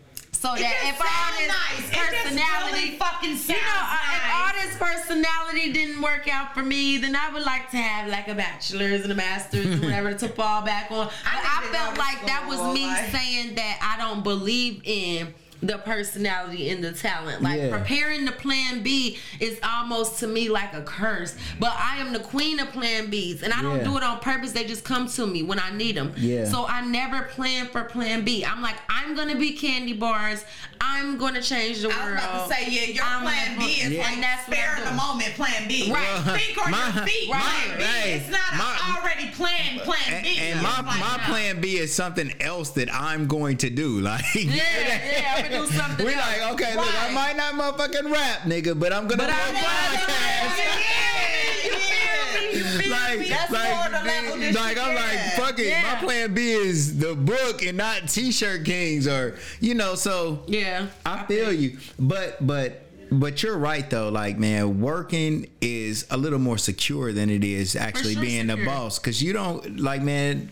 So 0.43 0.49
that 0.55 0.59
if 0.59 0.99
all 0.99 1.31
this 1.39 1.47
nice. 1.47 1.87
It 1.87 2.35
personality, 2.35 2.75
really 2.75 2.97
fucking 2.97 3.29
you 3.29 3.61
know, 3.61 3.79
uh, 3.79 3.97
if 4.11 4.23
nice. 4.23 4.35
all 4.35 4.51
this 4.59 4.75
personality 4.77 5.71
didn't 5.71 6.01
work 6.01 6.27
out 6.27 6.53
for 6.53 6.61
me, 6.61 6.97
then 6.97 7.15
I 7.15 7.31
would 7.31 7.45
like 7.45 7.71
to 7.71 7.77
have 7.77 8.09
like 8.09 8.27
a 8.27 8.35
bachelor's 8.35 9.03
and 9.03 9.11
a 9.13 9.15
master's 9.15 9.67
or 9.79 9.85
whatever 9.85 10.13
to 10.13 10.27
fall 10.39 10.61
back 10.61 10.91
on. 10.91 11.05
But 11.07 11.13
I, 11.25 11.63
didn't 11.63 11.71
felt 11.71 11.97
like 11.97 12.25
that 12.25 12.45
was 12.49 12.59
me 12.75 12.85
like- 12.87 13.09
saying 13.11 13.55
that 13.55 13.79
I 13.81 14.01
don't 14.03 14.21
believe 14.21 14.81
in 14.83 15.33
the 15.63 15.77
personality 15.79 16.69
and 16.69 16.83
the 16.83 16.91
talent. 16.91 17.41
Like 17.41 17.59
Yeah. 17.59 17.69
preparing 17.77 18.25
the 18.25 18.31
plan 18.31 18.83
B 18.83 19.17
is 19.39 19.59
almost 19.63 20.19
to 20.19 20.27
me 20.27 20.49
like 20.49 20.73
a 20.73 20.81
curse. 20.81 21.35
But 21.59 21.73
I 21.77 21.97
am 21.97 22.13
the 22.13 22.19
queen 22.19 22.59
of 22.59 22.71
plan 22.71 23.09
Bs 23.11 23.41
and 23.43 23.53
I 23.53 23.61
don't 23.61 23.83
do 23.83 23.97
it 23.97 24.03
on 24.03 24.19
purpose. 24.19 24.51
They 24.51 24.65
just 24.65 24.83
come 24.83 25.07
to 25.09 25.25
me 25.27 25.41
when 25.43 25.59
I 25.59 25.71
need 25.71 25.95
them. 25.95 26.13
Yeah. 26.17 26.45
So 26.45 26.65
I 26.67 26.81
never 26.85 27.23
plan 27.23 27.67
for 27.67 27.83
plan 27.85 28.23
B. 28.23 28.43
I'm 28.45 28.61
like, 28.61 28.75
I'm 28.89 29.15
gonna 29.15 29.35
be 29.37 29.53
candy 29.53 29.93
bars. 29.93 30.43
I'm 30.81 31.17
gonna 31.17 31.41
change 31.41 31.81
the 31.81 31.87
world. 31.87 31.99
I 32.01 32.11
was 32.11 32.23
about 32.23 32.49
to 32.49 32.53
say, 32.55 32.69
yeah, 32.69 32.93
your 32.93 33.03
I'm 33.05 33.21
plan 33.23 33.57
B 33.57 33.65
is 33.65 33.91
Yeah. 33.91 34.01
like 34.03 34.19
that's 34.21 34.47
what 34.47 34.57
spare 34.57 34.79
the 34.85 34.91
moment 34.91 35.33
plan 35.35 35.67
B. 35.67 35.91
Right. 35.91 36.01
Well, 36.25 36.35
Think 36.37 36.65
on 36.65 36.71
my- 36.71 36.93
your 36.93 37.05
feet. 37.07 37.29
Right. 37.31 37.41
Plan 37.41 37.77
B. 37.77 37.83
Hey, 37.83 38.13
it's 38.15 38.29
not 38.29 38.39
my- 38.57 38.77
an 38.89 38.97
already 38.97 39.27
planned 39.31 39.79
plan 39.81 39.99
and, 40.09 40.23
B. 40.23 40.37
and 40.39 40.53
It's 40.59 40.61
my 40.63 40.75
like, 40.81 40.99
my 40.99 41.17
no. 41.17 41.23
plan 41.33 41.61
B 41.61 41.77
is 41.77 41.93
something 41.95 42.33
else 42.41 42.71
that 42.71 42.93
I'm 42.93 43.27
going 43.27 43.57
to 43.57 43.69
do. 43.69 43.93
Like 44.03 44.25
Yeah, 44.35 44.43
yeah, 44.45 45.33
I'm 45.37 45.43
gonna 45.43 45.52
do 45.59 45.67
something 45.77 46.05
We 46.05 46.13
else. 46.13 46.25
like 46.25 46.53
okay, 46.53 46.75
look, 46.75 47.01
I 47.03 47.13
might 47.13 47.35
not 47.37 47.53
motherfucking 47.53 48.11
rap, 48.11 48.39
nigga, 48.41 48.79
but 48.79 48.91
I'm 48.93 49.07
gonna 49.07 49.23
But 49.23 49.27
do 49.27 49.33
a 49.33 49.59
podcast. 49.59 50.57
Yeah, 50.57 51.63
you 51.63 51.71
feel 51.71 52.51
me? 52.51 52.57
You 52.57 52.63
feel 52.63 52.91
like. 52.91 53.27
That's 53.29 53.51
like, 53.51 53.69
more 53.91 53.99
the 53.99 54.05
level 54.05 54.53
like 54.63 54.77
I'm 54.77 54.95
like, 54.95 55.19
fuck 55.35 55.59
it. 55.59 55.67
Yeah. 55.67 55.81
My 55.93 55.99
plan 55.99 56.33
B 56.33 56.51
is 56.51 56.97
the 56.99 57.15
book 57.15 57.63
and 57.63 57.77
not 57.77 58.07
T-shirt 58.09 58.65
kings 58.65 59.07
or 59.07 59.37
you 59.59 59.73
know. 59.75 59.95
So 59.95 60.43
Yeah. 60.47 60.87
I 61.05 61.25
feel 61.25 61.51
you, 61.53 61.77
but 61.99 62.45
but 62.45 62.81
but 63.11 63.41
you're 63.43 63.57
right 63.57 63.87
though. 63.89 64.09
Like 64.09 64.37
man, 64.37 64.81
working 64.81 65.47
is 65.61 66.05
a 66.09 66.17
little 66.17 66.39
more 66.39 66.57
secure 66.57 67.13
than 67.13 67.29
it 67.29 67.43
is 67.43 67.75
actually 67.75 68.13
sure 68.13 68.21
being 68.21 68.47
the 68.47 68.53
secure. 68.53 68.65
boss 68.73 68.99
because 68.99 69.21
you 69.23 69.33
don't 69.33 69.79
like 69.79 70.01
man. 70.01 70.51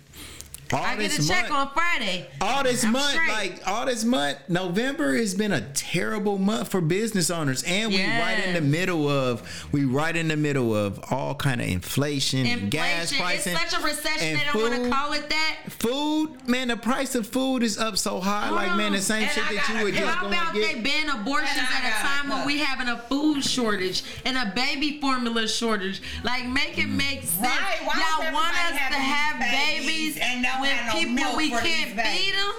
All 0.74 0.84
I 0.84 0.96
get 0.96 1.12
this 1.12 1.26
a 1.30 1.34
check 1.34 1.52
on 1.52 1.70
Friday. 1.74 2.28
all 2.40 2.64
this 2.64 2.84
I'm 2.84 2.94
month, 2.94 3.12
straight. 3.12 3.30
like 3.30 3.62
all 3.68 3.86
this 3.86 4.04
month, 4.04 4.38
November 4.48 5.16
has 5.18 5.34
been 5.36 5.52
a 5.52 5.62
terrible 5.74 6.38
month 6.38 6.70
for 6.70 6.82
business 6.82 7.30
owners, 7.30 7.64
and 7.64 7.92
we 7.92 8.04
right 8.04 8.42
in 8.46 8.54
the 8.54 8.62
middle 8.62 9.08
of 9.08 9.42
we 9.72 9.86
right 9.86 10.16
in 10.16 10.28
the 10.28 10.38
middle 10.38 10.76
of 10.76 11.00
all 11.12 11.36
kind 11.36 11.62
of 11.62 11.68
inflation, 11.68 12.46
and 12.46 12.72
gas 12.72 13.12
Inflation. 13.12 13.18
pricing. 13.26 13.54
It's 13.54 13.72
such 13.72 13.82
a 13.82 13.84
recession. 13.84 14.28
and 14.28 14.40
They 14.40 14.44
don't 14.46 14.62
want 14.72 14.84
to 14.84 14.90
call 14.90 15.14
it 15.14 15.30
that. 15.30 15.58
Food, 15.70 16.48
man, 16.48 16.68
the 16.70 16.78
price 16.78 17.16
of 17.16 17.28
food 17.28 17.64
is 17.64 17.78
up 17.78 17.98
so 17.98 18.20
high. 18.20 18.48
Hold 18.48 18.56
like, 18.62 18.76
man, 18.78 18.92
the 18.94 19.02
same 19.02 19.24
And 19.24 19.32
shit 19.32 19.44
I 19.44 19.54
that 19.56 19.68
you 19.68 19.74
gotta- 19.74 19.84
would 19.84 19.94
and 19.96 20.04
just 20.06 20.16
How 20.16 20.22
go 20.22 20.28
about 20.28 20.56
and 20.56 20.64
they 20.64 20.74
get. 20.76 20.84
ban 20.84 21.10
abortions 21.10 21.50
And 21.58 21.86
at 21.86 22.00
a 22.00 22.02
time 22.02 22.30
when 22.30 22.38
cut. 22.40 22.48
we 22.48 22.60
having 22.60 22.88
a 22.88 22.98
food 22.98 23.44
shortage 23.44 24.04
and 24.26 24.38
a 24.38 24.52
baby 24.56 25.00
formula 25.02 25.48
shortage? 25.48 26.02
Like, 26.24 26.46
make 26.48 26.78
it 26.78 26.88
make 26.88 27.22
mm. 27.24 27.26
sense. 27.26 27.42
Right, 27.60 27.80
why 27.84 27.94
Y'all 28.22 28.34
want 28.34 28.56
us 28.56 28.72
to 28.72 28.96
have 28.96 29.40
babies 29.40 29.82
babies 30.16 30.18
and 30.22 30.44
don't 30.44 30.61
when 30.62 30.72
have 30.76 30.94
no 30.94 31.00
people 31.00 31.38
we 31.38 31.50
can't 31.50 31.92
feed 31.92 32.34
them? 32.34 32.54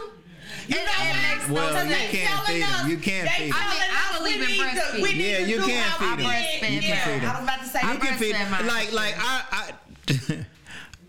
You 0.68 0.76
It- 0.78 0.86
know 0.86 0.92
it 0.92 0.98
why? 0.98 1.34
makes 1.34 1.48
no 1.48 1.55
Well, 1.55 1.68
Because 1.68 1.84
you 1.88 1.94
they 1.94 2.09
can't 2.18 2.46
feed 2.46 2.53
feed 2.55 2.62
'em. 2.62 2.70
us- 2.72 2.86
You 2.88 2.96
can't 2.98 3.24
they 3.24 3.30
feed 3.34 3.44
'em. 3.46 3.53
telling 3.53 3.66
I 3.66 3.70
mean, 3.72 3.82
I 3.92 4.18
believe 4.18 4.40
in 4.42 4.46
need 4.46 4.59
to- 4.59 4.62
breastfeeding. 4.62 5.16
Yeah, 5.16 5.38
you 5.38 5.57
can 5.62 5.90
our 5.90 5.98
feed 5.98 6.07
'em. 6.07 6.16
bit. 6.61 6.72
You 6.72 6.80
can 6.80 6.88
Yeah, 6.88 7.05
feed 7.05 7.22
'em. 7.24 7.30
I 7.30 7.32
was 7.34 7.42
about 7.42 7.61
to 7.62 7.68
say. 7.68 7.80
I 7.82 7.92
you 7.92 7.98
can 7.98 8.18
feed 8.18 8.34
breastfed 8.36 8.50
mine. 8.50 8.66
like 8.66 8.92
like 8.92 9.14
I 9.18 9.42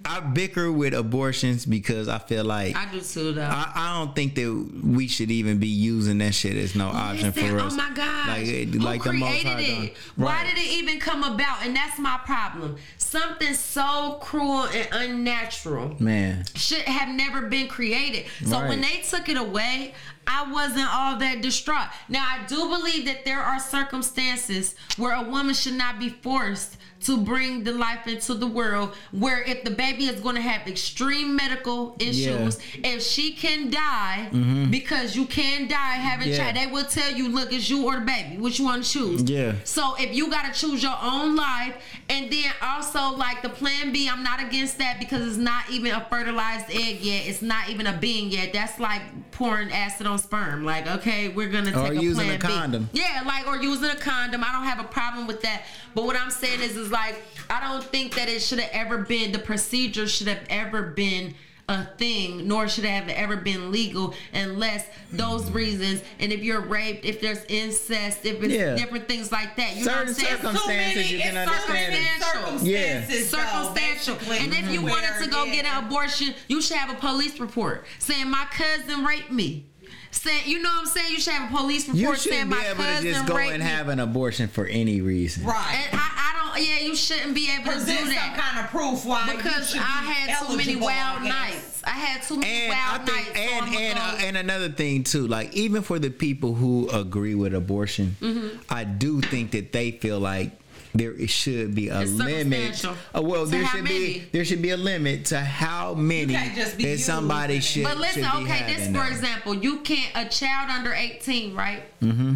I 0.06 0.20
bicker 0.20 0.72
with 0.72 0.94
abortions 0.94 1.66
because 1.66 2.08
I 2.10 2.18
feel 2.20 2.44
like 2.44 2.76
I 2.76 2.92
do 2.92 3.00
too, 3.00 3.32
though. 3.34 3.42
I, 3.44 3.72
I 3.74 3.98
don't 4.00 4.14
think 4.16 4.36
that 4.36 4.82
we 4.84 5.08
should 5.08 5.32
even 5.32 5.60
be 5.60 5.68
using 5.68 6.18
that 6.18 6.34
shit 6.36 6.58
as 6.58 6.76
no 6.76 6.88
option 6.88 7.28
Listen, 7.28 7.50
for 7.50 7.60
oh 7.60 7.66
us. 7.68 7.74
Oh 7.74 7.78
my 7.78 7.92
god! 7.94 8.28
Like, 8.28 8.46
it- 8.48 8.70
Who 8.70 8.80
like 8.80 9.02
created 9.02 9.60
it? 9.60 9.98
Why 10.16 10.34
Right. 10.44 10.50
did 10.56 10.58
it 10.64 10.68
even 10.74 11.00
come 11.00 11.24
about? 11.24 11.66
And 11.66 11.76
that's 11.76 11.98
my 12.00 12.20
problem. 12.26 12.76
Something 12.98 13.54
so 13.54 14.18
cruel 14.22 14.64
and 14.64 14.88
unnatural 14.92 15.96
Man, 16.00 16.46
should 16.56 16.82
have 16.82 17.10
never 17.16 17.44
been 17.44 17.68
created. 17.68 18.26
So 18.46 18.60
when 18.68 18.82
they 18.82 19.04
took 19.08 19.30
it 19.30 19.38
away, 19.38 19.94
I 20.28 20.52
wasn't 20.52 20.88
all 20.94 21.18
that 21.20 21.42
distraught. 21.42 21.88
Now 22.10 22.26
I 22.28 22.46
do 22.48 22.56
believe 22.70 23.06
that 23.06 23.24
there 23.26 23.40
are 23.42 23.60
circumstances 23.60 24.76
where 24.98 25.14
a 25.16 25.24
woman 25.24 25.54
should 25.54 25.74
not 25.76 26.00
be 26.00 26.10
forced 26.10 26.78
to 27.06 27.18
bring 27.18 27.64
the 27.64 27.72
life 27.72 28.08
into 28.08 28.34
the 28.34 28.48
world 28.48 28.94
where 29.12 29.42
if 29.44 29.64
the 29.64 29.72
baby 29.72 30.06
is 30.06 30.20
going 30.22 30.36
to 30.36 30.42
have 30.42 30.68
extreme 30.68 31.36
medical 31.36 31.96
issues 32.00 32.60
if 32.84 33.02
she 33.04 33.34
can 33.34 33.70
die 33.70 34.28
because 34.70 35.16
you 35.16 35.26
can 35.26 35.68
die 35.68 35.96
having 35.96 36.14
Mm-hmm. 36.24 36.30
Yeah. 36.32 36.38
child 36.38 36.56
they 36.56 36.68
will 36.68 36.86
tell 36.86 37.12
you 37.12 37.28
look 37.28 37.52
it's 37.52 37.70
you 37.70 37.86
or 37.86 37.96
the 37.96 38.06
baby 38.06 38.38
which 38.38 38.60
you 38.60 38.66
want 38.66 38.84
to 38.86 38.90
choose 38.90 39.24
Yeah. 39.30 39.54
so 39.66 39.96
if 40.00 40.14
you 40.16 40.30
got 40.30 40.54
to 40.54 40.58
choose 40.60 40.82
your 40.82 40.96
own 41.02 41.36
life 41.36 41.76
and 42.10 42.32
then 42.32 42.52
also 42.62 43.10
like 43.18 43.42
the 43.42 43.50
plan 43.50 43.92
b 43.92 44.08
i'm 44.08 44.24
not 44.24 44.42
against 44.42 44.78
that 44.78 45.00
because 45.00 45.28
it's 45.28 45.38
not 45.38 45.70
even 45.70 45.92
a 45.92 46.06
fertilized 46.10 46.70
egg 46.72 47.02
yet 47.02 47.28
it's 47.28 47.42
not 47.42 47.68
even 47.70 47.88
a 47.88 47.98
being 47.98 48.30
yet 48.30 48.54
that's 48.54 48.80
like 48.80 49.02
pouring 49.32 49.72
acid 49.72 50.08
on 50.08 50.18
sperm 50.18 50.64
like 50.64 50.88
okay 50.88 51.28
we're 51.30 51.50
gonna 51.50 51.72
take 51.72 51.76
Or 51.76 51.94
a 51.94 51.96
using 52.00 52.26
plan 52.26 52.36
a 52.36 52.40
condom. 52.40 52.90
B. 52.94 53.00
yeah 53.02 53.24
like 53.26 53.46
or 53.48 53.58
using 53.58 53.90
a 53.90 53.96
condom 53.96 54.44
i 54.44 54.52
don't 54.54 54.64
have 54.66 54.80
a 54.80 54.88
problem 54.88 55.28
with 55.28 55.42
that 55.42 55.64
but 55.96 56.06
what 56.06 56.16
i'm 56.16 56.32
saying 56.32 56.62
is 56.62 56.78
is 56.78 56.92
like 56.94 57.22
i 57.50 57.60
don't 57.60 57.84
think 57.84 58.16
that 58.16 58.30
it 58.30 58.42
should 58.42 58.60
have 58.60 58.70
ever 58.72 59.00
been 59.00 59.32
the 59.34 59.40
procedure 59.40 60.08
should 60.08 60.28
have 60.28 60.44
ever 60.50 60.84
been 60.84 61.34
a 61.70 61.86
thing, 61.98 62.46
nor 62.46 62.68
should 62.68 62.84
it 62.84 62.90
have 62.90 63.08
ever 63.08 63.38
been 63.38 63.72
legal 63.72 64.14
unless 64.34 64.86
those 65.14 65.50
reasons. 65.50 66.02
And 66.20 66.34
if 66.34 66.44
you're 66.44 66.60
raped, 66.60 67.06
if 67.06 67.22
there's 67.22 67.42
incest, 67.46 68.26
if 68.26 68.44
it's 68.44 68.54
Yeah. 68.54 68.76
different 68.76 69.08
things 69.08 69.32
like 69.32 69.56
that, 69.56 69.78
you 69.78 69.86
know 69.86 69.92
Certain 69.94 70.00
what 70.00 70.08
I'm 70.10 70.14
saying? 70.14 70.36
circum- 70.36 70.56
Circumstances 70.58 71.12
you 71.14 71.20
can 71.20 71.38
understand 71.38 71.64
certain 71.74 71.94
it. 71.94 72.22
Circumstances, 72.22 73.32
though, 73.32 73.38
circumstantial. 73.38 74.18
And 74.44 74.54
if 74.54 74.74
you 74.74 74.82
where, 74.82 74.94
wanted 74.94 75.24
to 75.24 75.30
go 75.30 75.46
yeah. 75.46 75.56
get 75.56 75.66
an 75.66 75.86
abortion, 75.86 76.34
you 76.50 76.62
should 76.62 76.76
have 76.76 76.90
a 76.90 77.00
police 77.00 77.40
report 77.40 77.86
saying 77.98 78.30
my 78.30 78.46
cousin 78.52 79.06
raped 79.06 79.32
me. 79.32 79.66
Saying, 80.12 80.42
you 80.46 80.62
know 80.62 80.70
what 80.70 80.80
I'm 80.82 80.86
saying? 80.88 81.12
You 81.14 81.20
should 81.22 81.34
have 81.34 81.50
a 81.50 81.56
police 81.58 81.88
you 81.88 81.94
report 81.94 82.20
saying 82.20 82.52
shouldn't 82.52 82.62
be 82.62 82.68
able 82.84 82.84
to 82.84 83.10
just 83.10 83.26
go 83.26 83.38
and 83.38 83.64
me. 83.64 83.70
have 83.70 83.88
an 83.88 84.02
abortion 84.02 84.50
for 84.50 84.66
any 84.66 85.00
reason. 85.00 85.46
Right. 85.46 85.88
and 85.92 86.00
I, 86.00 86.10
I 86.14 86.33
don't. 86.56 86.66
Yeah, 86.68 86.80
you 86.80 86.96
shouldn't 86.96 87.34
be 87.36 87.50
able 87.52 87.66
to 87.66 87.72
Present 87.72 88.00
do 88.00 88.06
some 88.06 88.14
that 88.16 88.38
kind 88.38 88.66
of 88.66 88.72
proof 88.72 89.06
why 89.06 89.30
you 89.32 89.38
because 89.38 89.70
should 89.70 89.82
I 89.82 90.02
be 90.02 90.08
had 90.32 90.48
too 90.48 90.58
many 90.58 90.76
wild 90.76 91.22
I 91.24 91.28
nights. 91.28 91.82
I 91.86 91.90
had 91.92 92.22
too 92.24 92.38
many 92.38 92.52
And 92.66 92.70
wild 92.70 93.02
I 93.02 93.06
think, 93.06 93.28
nights. 93.28 93.40
and 93.40 93.66
I'ma 93.66 93.78
and 93.80 94.00
uh, 94.00 94.26
and 94.28 94.38
another 94.38 94.70
thing 94.70 95.04
too, 95.04 95.28
like 95.28 95.54
even 95.54 95.82
for 95.82 96.00
the 96.00 96.10
people 96.10 96.54
who 96.54 96.90
agree 96.90 97.36
with 97.36 97.54
abortion, 97.54 98.16
Mm-hmm. 98.22 98.58
I 98.70 98.84
do 98.86 99.22
think 99.22 99.52
that 99.52 99.72
they 99.74 99.92
feel 99.92 100.20
like 100.20 100.52
there 100.96 101.28
should 101.28 101.74
be 101.74 101.90
a 101.90 102.02
It's 102.02 102.12
limit. 102.12 102.76
circumstantial. 102.76 102.96
Uh, 103.16 103.22
well, 103.24 103.46
To 103.46 103.52
there 103.52 103.64
how 103.64 103.76
should 103.78 103.84
many? 103.86 104.00
be 104.20 104.24
there 104.32 104.46
should 104.46 104.62
be 104.62 104.70
a 104.70 104.78
limit 104.78 105.26
to 105.26 105.40
how 105.40 105.96
many 105.96 106.34
can't 106.36 106.56
just 106.56 106.78
be 106.78 106.84
that 106.84 106.90
used 106.92 107.04
somebody 107.04 107.60
should. 107.60 107.84
But 107.84 107.98
listen, 107.98 108.24
should 108.24 108.46
be 108.46 108.52
okay, 108.52 108.74
this 108.76 108.88
for 108.88 108.94
though. 108.94 109.02
example, 109.08 109.54
you 109.56 109.80
can't 109.80 110.12
a 110.16 110.30
child 110.30 110.70
under 110.70 110.94
eighteen, 110.94 111.56
right? 111.56 111.82
Mm-hmm. 112.02 112.36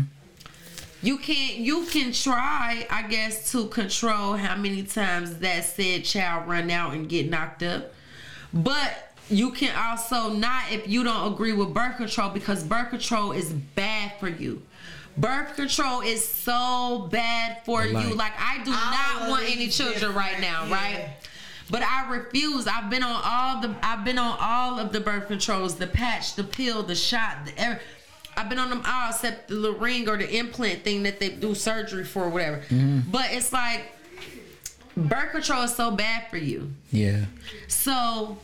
You 1.01 1.17
can't. 1.17 1.57
You 1.57 1.85
can 1.85 2.11
try, 2.11 2.87
I 2.89 3.03
guess, 3.07 3.51
to 3.51 3.67
control 3.67 4.33
how 4.33 4.55
many 4.55 4.83
times 4.83 5.37
that 5.39 5.63
said 5.65 6.03
child 6.05 6.47
run 6.47 6.71
out 6.71 6.93
and 6.93 7.07
get 7.07 7.29
knocked 7.29 7.61
up, 7.63 7.93
but 8.53 9.13
you 9.29 9.51
can 9.51 9.75
also 9.75 10.29
not 10.33 10.71
if 10.71 10.87
you 10.87 11.03
don't 11.03 11.31
agree 11.33 11.53
with 11.53 11.73
birth 11.73 11.97
control 11.97 12.29
because 12.29 12.63
birth 12.63 12.89
control 12.89 13.31
is 13.31 13.51
bad 13.51 14.13
for 14.19 14.27
you. 14.29 14.61
Birth 15.17 15.55
control 15.55 16.01
is 16.01 16.27
so 16.27 17.07
bad 17.11 17.63
for 17.65 17.83
you. 17.85 17.93
Like- 17.93 18.15
Like 18.15 18.33
I 18.39 18.63
do 18.63 18.71
All 18.71 18.77
not 19.25 19.29
want 19.29 19.43
any 19.49 19.67
children 19.67 20.13
right 20.15 20.39
now, 20.39 20.65
yeah. 20.65 20.73
right? 20.75 21.09
But 21.69 21.81
I 21.83 22.09
refuse. 22.09 22.65
I've 22.65 22.89
been 22.89 23.03
on 23.03 23.21
all 23.25 23.61
the. 23.61 23.75
I've 23.83 24.05
been 24.05 24.17
on 24.17 24.37
all 24.39 24.79
of 24.79 24.93
the 24.93 25.01
birth 25.01 25.27
controls: 25.27 25.75
the 25.75 25.87
patch, 25.87 26.35
the 26.35 26.43
pill, 26.45 26.81
the 26.81 26.95
shot. 26.95 27.45
The, 27.45 27.59
every, 27.59 27.79
I've 28.37 28.49
been 28.49 28.59
on 28.59 28.69
them 28.69 28.83
all 28.85 29.09
except 29.09 29.47
the 29.49 29.55
little 29.55 29.79
ring 29.79 30.07
or 30.07 30.15
the 30.15 30.37
implant 30.37 30.83
thing 30.83 31.03
that 31.03 31.19
they 31.19 31.29
do 31.29 31.55
surgery 31.55 32.03
for, 32.03 32.25
or 32.25 32.29
whatever. 32.29 32.61
But 33.11 33.31
it's 33.31 33.51
like 33.51 33.91
birth 34.95 35.31
control 35.31 35.63
is 35.63 35.75
so 35.75 35.91
bad 35.91 36.29
for 36.29 36.37
you. 36.37 36.71
Yeah. 36.91 37.25
So 37.67 38.37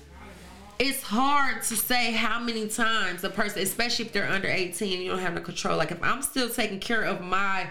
it's 0.80 1.04
hard 1.04 1.62
to 1.64 1.76
say 1.76 2.12
how 2.12 2.40
many 2.40 2.68
times 2.68 3.24
a 3.24 3.30
person, 3.30 3.62
especially 3.62 4.06
if 4.06 4.14
they're 4.14 4.30
under 4.30 4.48
18 4.48 5.02
you 5.02 5.12
don't 5.12 5.20
have 5.20 5.34
no 5.36 5.42
control. 5.42 5.78
Like 5.78 5.92
if 5.92 6.02
I'm 6.04 6.22
still 6.22 6.50
taking 6.50 6.80
care 6.80 7.04
of 7.04 7.22
my 7.22 7.70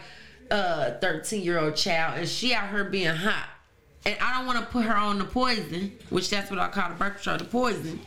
uh 0.51 0.93
13 1.01 1.43
year 1.43 1.59
old 1.59 1.77
child 1.77 2.19
and 2.19 2.29
she 2.29 2.53
out 2.55 2.71
here 2.71 2.85
being 2.85 3.15
hot 3.15 3.49
and 4.05 4.17
I 4.21 4.37
don't 4.37 4.47
want 4.47 4.59
to 4.59 4.67
put 4.67 4.85
her 4.85 4.97
on 4.97 5.19
the 5.19 5.25
poison, 5.25 5.93
which 6.11 6.31
that's 6.31 6.51
what 6.51 6.59
I 6.59 6.69
call 6.69 6.89
the 6.89 6.95
birth 6.97 7.15
control, 7.15 7.39
the 7.39 7.45
poison. 7.45 8.01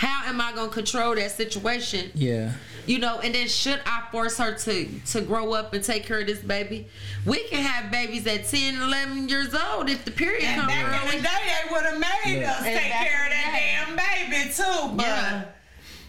How 0.00 0.26
am 0.30 0.40
I 0.40 0.52
gonna 0.52 0.70
control 0.70 1.14
that 1.16 1.30
situation? 1.30 2.10
Yeah. 2.14 2.52
You 2.86 3.00
know, 3.00 3.18
and 3.20 3.34
then 3.34 3.48
should 3.48 3.82
I 3.84 4.04
force 4.10 4.38
her 4.38 4.54
to 4.54 4.88
to 5.12 5.20
grow 5.20 5.52
up 5.52 5.74
and 5.74 5.84
take 5.84 6.06
care 6.06 6.20
of 6.20 6.26
this 6.26 6.38
baby? 6.38 6.88
We 7.26 7.44
can 7.48 7.62
have 7.62 7.92
babies 7.92 8.26
at 8.26 8.46
10, 8.46 8.80
11 8.80 9.28
years 9.28 9.54
old 9.54 9.90
if 9.90 10.06
the 10.06 10.10
period 10.10 10.44
And 10.44 10.62
comes 10.62 10.72
back 10.72 10.86
in 11.02 11.08
early. 11.08 11.16
the 11.18 11.22
day, 11.22 11.28
they 11.44 11.74
would 11.74 11.82
have 11.84 11.98
made 12.00 12.40
Yeah. 12.40 12.50
us 12.52 12.56
And 12.64 12.78
take 12.80 12.92
care 12.92 13.26
of 13.26 13.32
in 13.32 13.36
the 13.36 13.96
that 13.96 14.26
damn 14.26 14.30
baby 14.30 14.54
too. 14.54 14.96
But 14.96 15.06
Yeah. 15.06 15.42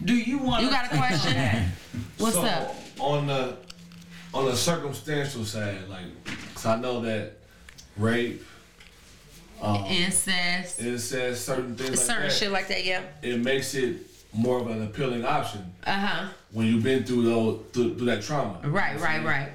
do 0.06 0.14
you 0.16 0.38
want? 0.38 0.64
You 0.64 0.70
got 0.70 0.86
a 0.90 0.96
question? 0.96 1.70
What's 2.16 2.36
so, 2.36 2.42
up? 2.44 2.74
On 2.98 3.26
the 3.26 3.56
on 4.32 4.46
the 4.46 4.56
circumstantial 4.56 5.44
side, 5.44 5.86
like, 5.90 6.06
cause 6.54 6.64
I 6.64 6.76
know 6.80 7.02
that 7.02 7.32
rape, 7.98 8.42
um, 9.62 9.84
Incest, 9.86 10.80
incest, 10.80 11.44
certain 11.46 11.74
things 11.76 11.90
like 11.90 11.98
certain 11.98 12.22
that, 12.24 12.32
shit 12.32 12.50
like 12.50 12.68
that. 12.68 12.84
Yeah. 12.84 13.02
it 13.22 13.38
makes 13.40 13.74
it 13.74 13.96
more 14.34 14.58
of 14.58 14.66
an 14.68 14.82
appealing 14.82 15.24
option 15.24 15.72
Uh 15.86 15.92
huh. 15.92 16.28
when 16.52 16.66
you've 16.66 16.82
been 16.82 17.04
through 17.04 17.22
those 17.24 17.60
through, 17.72 17.96
through 17.96 18.06
that 18.06 18.22
trauma. 18.22 18.58
Right. 18.64 18.98
Right. 18.98 19.24
Right. 19.24 19.48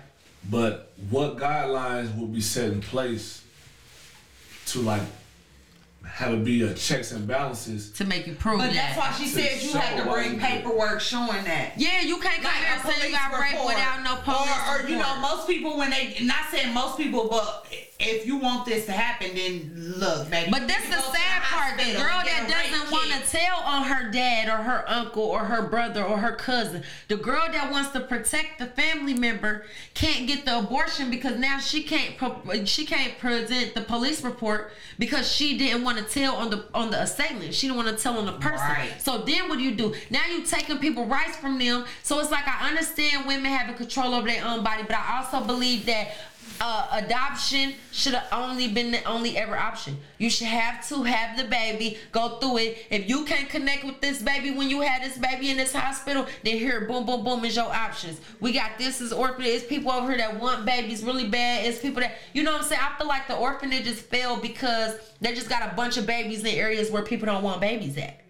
But 0.50 0.92
what 1.10 1.38
guidelines 1.38 2.18
will 2.18 2.28
be 2.28 2.42
set 2.42 2.72
in 2.72 2.80
place 2.82 3.44
to 4.68 4.80
like 4.80 5.02
have 6.06 6.34
it 6.34 6.44
be 6.46 6.62
a 6.64 6.74
checks 6.74 7.12
and 7.12 7.28
balances? 7.28 7.92
To 7.94 8.06
make 8.06 8.28
you 8.28 8.34
prove 8.36 8.60
But 8.60 8.68
that. 8.68 8.96
that's 8.96 8.98
why 8.98 9.12
she 9.14 9.28
said 9.28 9.62
you 9.62 9.74
had 9.78 9.98
to 10.02 10.10
bring 10.10 10.40
paperwork 10.40 11.02
showing 11.02 11.44
that. 11.44 11.74
Yeah, 11.76 12.02
you 12.02 12.18
can't 12.20 12.42
come 12.42 12.54
here 12.54 12.68
and 12.72 12.82
say 12.84 13.10
you 13.10 13.14
got 13.16 13.34
raped 13.34 13.54
report. 13.54 13.76
without 13.76 14.04
no 14.04 14.16
police 14.24 14.50
or, 14.70 14.86
or 14.86 14.90
you 14.90 14.98
know 14.98 15.20
most 15.20 15.48
people 15.48 15.78
when 15.78 15.90
they 15.90 16.18
not 16.22 16.50
saying 16.50 16.74
most 16.74 16.98
people 16.98 17.28
but 17.30 17.66
if 18.00 18.28
you 18.28 18.38
want 18.38 18.66
this 18.66 18.86
to 18.86 18.92
happen 18.92 19.36
then 19.36 19.72
look 19.98 20.30
baby 20.30 20.52
But 20.52 20.68
that's 20.68 20.88
the 20.88 21.02
sad 21.02 21.42
part. 21.42 21.78
The 21.78 21.94
girl 21.94 22.22
that 22.24 22.46
get 22.48 22.50
a 22.50 22.54
rape 22.54 22.72
doesn't 22.72 22.92
want 22.92 23.12
to 23.12 23.30
tell 23.30 23.60
on 23.60 23.84
her 23.84 24.12
dad 24.12 24.48
or 24.48 24.64
her 24.64 24.84
uncle 24.88 25.24
or 25.24 25.46
her 25.46 25.68
brother 25.68 26.04
or 26.04 26.18
her 26.18 26.34
cousin. 26.36 26.84
The 27.08 27.18
girl 27.18 27.48
that 27.52 27.72
wants 27.72 27.92
to 27.92 28.02
protect 28.02 28.60
the 28.60 28.68
family 28.68 29.14
member 29.14 29.66
can't 29.94 30.28
get 30.28 30.46
the 30.46 30.60
abortion 30.60 31.10
because 31.10 31.38
now 31.38 31.60
she 31.60 31.84
can't 31.84 32.18
pro- 32.18 32.66
she 32.66 32.86
can't 32.86 33.18
present 33.18 33.74
the 33.74 33.82
police 33.82 34.24
report 34.24 34.72
because 35.00 35.32
she 35.32 35.58
didn't 35.58 35.84
want 35.84 35.98
to 35.98 36.04
tell 36.04 36.36
on 36.36 36.50
the 36.50 36.66
on 36.74 36.92
the 36.92 37.02
assailant. 37.02 37.54
She 37.54 37.68
didn't 37.68 37.84
want 37.84 37.96
to 37.96 38.02
tell 38.02 38.18
on 38.18 38.26
the 38.26 38.34
person. 38.34 38.68
Right. 38.68 39.02
So 39.02 39.20
then 39.20 39.50
what 39.50 39.58
do 39.58 39.64
you 39.64 39.76
do? 39.76 39.96
Now 40.10 40.22
you're 40.30 40.46
taking 40.46 40.78
people 40.78 41.06
rights 41.06 41.38
from 41.38 41.58
them. 41.58 41.86
So 42.04 42.20
it's 42.20 42.32
like 42.32 42.48
I 42.48 42.70
understand 42.70 43.28
women 43.28 43.46
having 43.46 43.76
control 43.76 44.14
over 44.14 44.28
their 44.28 44.46
own 44.46 44.64
body, 44.64 44.84
but 44.84 44.96
I 44.96 45.18
also 45.18 45.46
believe 45.46 45.86
that 45.88 46.10
uh, 46.60 46.88
adoption 46.92 47.74
should 47.92 48.14
have 48.14 48.28
only 48.32 48.68
been 48.68 48.92
the 48.92 49.04
only 49.04 49.38
ever 49.38 49.58
option. 49.58 49.98
You 50.18 50.30
should 50.30 50.48
have 50.48 50.88
to 50.90 51.04
have 51.04 51.38
the 51.38 51.46
baby, 51.46 51.98
go 52.12 52.40
through 52.40 52.58
it. 52.58 52.88
If 52.90 53.10
you 53.10 53.26
can't 53.26 53.50
connect 53.50 53.84
with 53.84 54.02
this 54.02 54.22
baby 54.22 54.52
when 54.52 54.70
you 54.70 54.82
had 54.82 55.04
this 55.04 55.18
baby 55.18 55.50
in 55.50 55.58
this 55.58 55.74
hospital, 55.74 56.26
then 56.44 56.58
here, 56.58 56.82
boom, 56.82 57.06
boom, 57.06 57.24
boom, 57.24 57.46
is 57.46 57.56
your 57.56 57.72
options. 57.72 58.20
We 58.40 58.54
got 58.54 58.78
this 58.78 59.02
is 59.02 59.14
orphanage. 59.14 59.48
It's 59.48 59.66
people 59.66 59.92
over 59.92 60.10
here 60.10 60.18
that 60.18 60.40
want 60.40 60.66
babies 60.66 61.04
really 61.04 61.28
bad. 61.28 61.66
It's 61.66 61.80
people 61.80 62.02
that, 62.02 62.16
you 62.34 62.44
know 62.44 62.52
what 62.52 62.62
I'm 62.62 62.68
saying? 62.68 62.82
I 62.84 62.98
feel 62.98 63.08
like 63.08 63.28
the 63.28 63.36
orphanages 63.36 64.00
fail 64.00 64.38
because 64.38 64.96
they 65.22 65.34
just 65.34 65.50
got 65.50 65.72
a 65.72 65.76
bunch 65.76 65.98
of 65.98 66.06
babies 66.06 66.42
in 66.42 66.48
areas 66.48 66.92
where 66.92 67.04
people 67.04 67.26
don't 67.26 67.44
want 67.44 67.62
babies 67.62 67.98
at. 67.98 68.27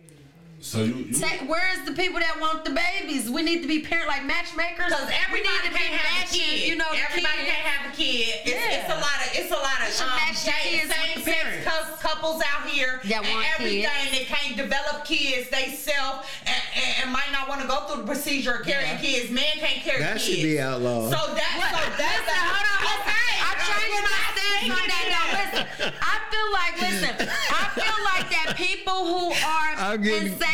So 0.60 0.84
you, 0.84 0.95
you 0.95 1.14
Say, 1.14 1.38
where's 1.45 1.86
the 1.86 1.93
people 1.93 2.20
that 2.20 2.39
want 2.41 2.66
the 2.66 2.74
babies? 2.74 3.30
We 3.30 3.43
need 3.43 3.62
to 3.62 3.68
be 3.68 3.82
parent 3.86 4.08
like 4.10 4.26
matchmakers. 4.26 4.89
Because 4.89 5.05
We 5.32 5.39
need 5.41 5.47
everybody 5.53 5.68
to 5.70 5.74
be 5.74 5.78
can't 5.78 5.93
have 6.01 6.26
a 6.28 6.34
kid. 6.34 6.68
You 6.68 6.76
know, 6.76 6.89
everybody 6.91 7.45
kid. 7.45 7.53
can't 7.53 7.68
have 7.70 7.93
a 7.93 7.95
kid. 7.95 8.34
It's, 8.41 8.49
Yeah. 8.58 8.82
it's 8.82 8.89
a 8.89 8.97
lot 8.97 9.18
of 9.22 9.28
it's 9.38 9.51
a 9.53 9.62
lot 9.62 9.80
of 9.86 9.89
um, 10.01 10.10
match 10.18 10.43
the 10.43 10.51
kids 10.58 10.89
with 10.89 10.97
same 10.97 11.22
sex 11.24 11.38
parents. 11.38 12.01
couples 12.01 12.41
out 12.41 12.66
here 12.68 12.99
That 13.05 13.22
and 13.24 13.30
want 13.30 13.45
everything 13.53 13.86
kids. 13.86 14.12
that 14.18 14.26
can't 14.34 14.58
develop 14.58 15.05
kids 15.05 15.49
they 15.53 15.70
self 15.78 16.26
and, 16.49 16.58
and, 16.74 16.91
and 17.05 17.08
might 17.14 17.30
not 17.32 17.47
want 17.47 17.62
to 17.62 17.68
go 17.70 17.86
through 17.86 18.01
the 18.01 18.10
procedure 18.10 18.58
of 18.58 18.66
carrying 18.66 18.97
Yeah. 18.97 19.05
kids. 19.05 19.30
Men 19.30 19.45
can't 19.62 19.86
carry 19.86 20.01
That 20.01 20.18
kids. 20.18 20.26
should 20.26 20.41
be 20.41 20.58
outlawed. 20.60 21.14
So 21.14 21.22
that 21.38 21.53
so 21.53 21.80
that's 22.01 22.01
Listen, 22.01 22.41
hold 22.49 22.66
on. 22.66 22.82
Okay, 22.97 23.30
I 23.45 23.51
changed 23.62 24.01
my 24.03 24.20
stance 24.34 24.74
on 24.74 24.86
that. 24.89 25.05
Now, 25.14 25.26
listen. 25.38 25.64
I 26.01 26.16
feel 26.34 26.49
like, 26.49 26.74
listen. 26.82 27.14
I 27.30 27.64
feel 27.78 27.99
like 28.10 28.28
that 28.34 28.58
people 28.58 28.99
who 29.05 29.32
are 29.38 29.70
I'm 29.78 30.01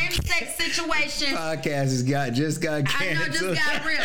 in 0.02 0.10
getting- 0.10 0.24
same-sex 0.24 0.56
situations. 0.76 1.38
Podcast 1.38 1.84
has 1.84 2.04
got 2.04 2.34
just 2.34 2.62
got 2.62 2.74
I 2.74 2.80
know, 2.80 2.86
canceled. 3.22 3.56
just 3.56 3.66
got 3.66 3.86
real. 3.86 4.00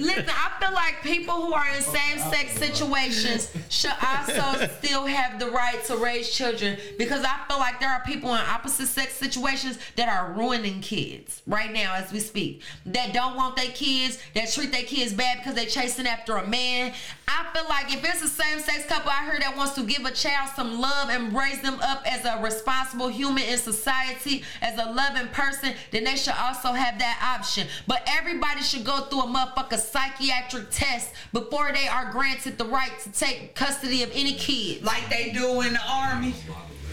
Listen, 0.00 0.26
I 0.28 0.50
feel 0.60 0.72
like 0.74 1.02
people 1.02 1.34
who 1.34 1.52
are 1.52 1.68
in 1.74 1.82
same-sex 1.82 2.52
situations 2.58 3.50
should 3.68 3.92
also 4.02 4.68
still 4.80 5.06
have 5.06 5.38
the 5.38 5.50
right 5.50 5.82
to 5.86 5.96
raise 5.96 6.30
children 6.30 6.78
because 6.98 7.24
I 7.24 7.40
feel 7.48 7.58
like 7.58 7.80
there 7.80 7.90
are 7.90 8.02
people 8.04 8.30
in 8.34 8.40
opposite 8.40 8.86
sex 8.86 9.14
situations 9.14 9.78
that 9.96 10.08
are 10.08 10.32
ruining 10.32 10.80
kids 10.80 11.42
right 11.46 11.72
now 11.72 11.94
as 11.94 12.12
we 12.12 12.20
speak. 12.20 12.62
That 12.86 13.12
don't 13.12 13.36
want 13.36 13.56
their 13.56 13.70
kids, 13.70 14.18
that 14.34 14.52
treat 14.52 14.72
their 14.72 14.82
kids 14.84 15.12
bad 15.12 15.38
because 15.38 15.54
they're 15.54 15.66
chasing 15.66 16.06
after 16.06 16.36
a 16.36 16.46
man. 16.46 16.92
I 17.26 17.46
feel 17.54 17.68
like 17.68 17.92
if 17.92 18.04
it's 18.04 18.22
a 18.22 18.28
same-sex 18.28 18.86
couple 18.86 19.10
out 19.10 19.24
here 19.24 19.38
that 19.40 19.56
wants 19.56 19.74
to 19.74 19.82
give 19.84 20.04
a 20.04 20.10
child 20.12 20.50
some 20.54 20.80
love 20.80 21.08
and 21.10 21.34
raise 21.36 21.60
them 21.62 21.78
up 21.82 22.02
as 22.06 22.24
a 22.24 22.40
responsible 22.42 23.08
human 23.08 23.44
in 23.44 23.58
society, 23.58 24.44
as 24.60 24.78
a 24.78 24.90
loving 24.92 25.23
person, 25.28 25.74
then 25.90 26.04
they 26.04 26.16
should 26.16 26.34
also 26.34 26.72
have 26.72 26.98
that 26.98 27.36
option. 27.38 27.66
But 27.86 28.02
everybody 28.06 28.62
should 28.62 28.84
go 28.84 29.02
through 29.06 29.22
a 29.22 29.26
motherfucker 29.26 29.78
psychiatric 29.78 30.70
test 30.70 31.10
before 31.32 31.72
they 31.72 31.88
are 31.88 32.10
granted 32.12 32.58
the 32.58 32.64
right 32.66 32.92
to 33.04 33.12
take 33.12 33.54
custody 33.54 34.02
of 34.02 34.10
any 34.14 34.34
kid. 34.34 34.82
like 34.84 35.08
they 35.08 35.32
do 35.32 35.60
in 35.62 35.72
the 35.72 35.80
army. 35.88 36.34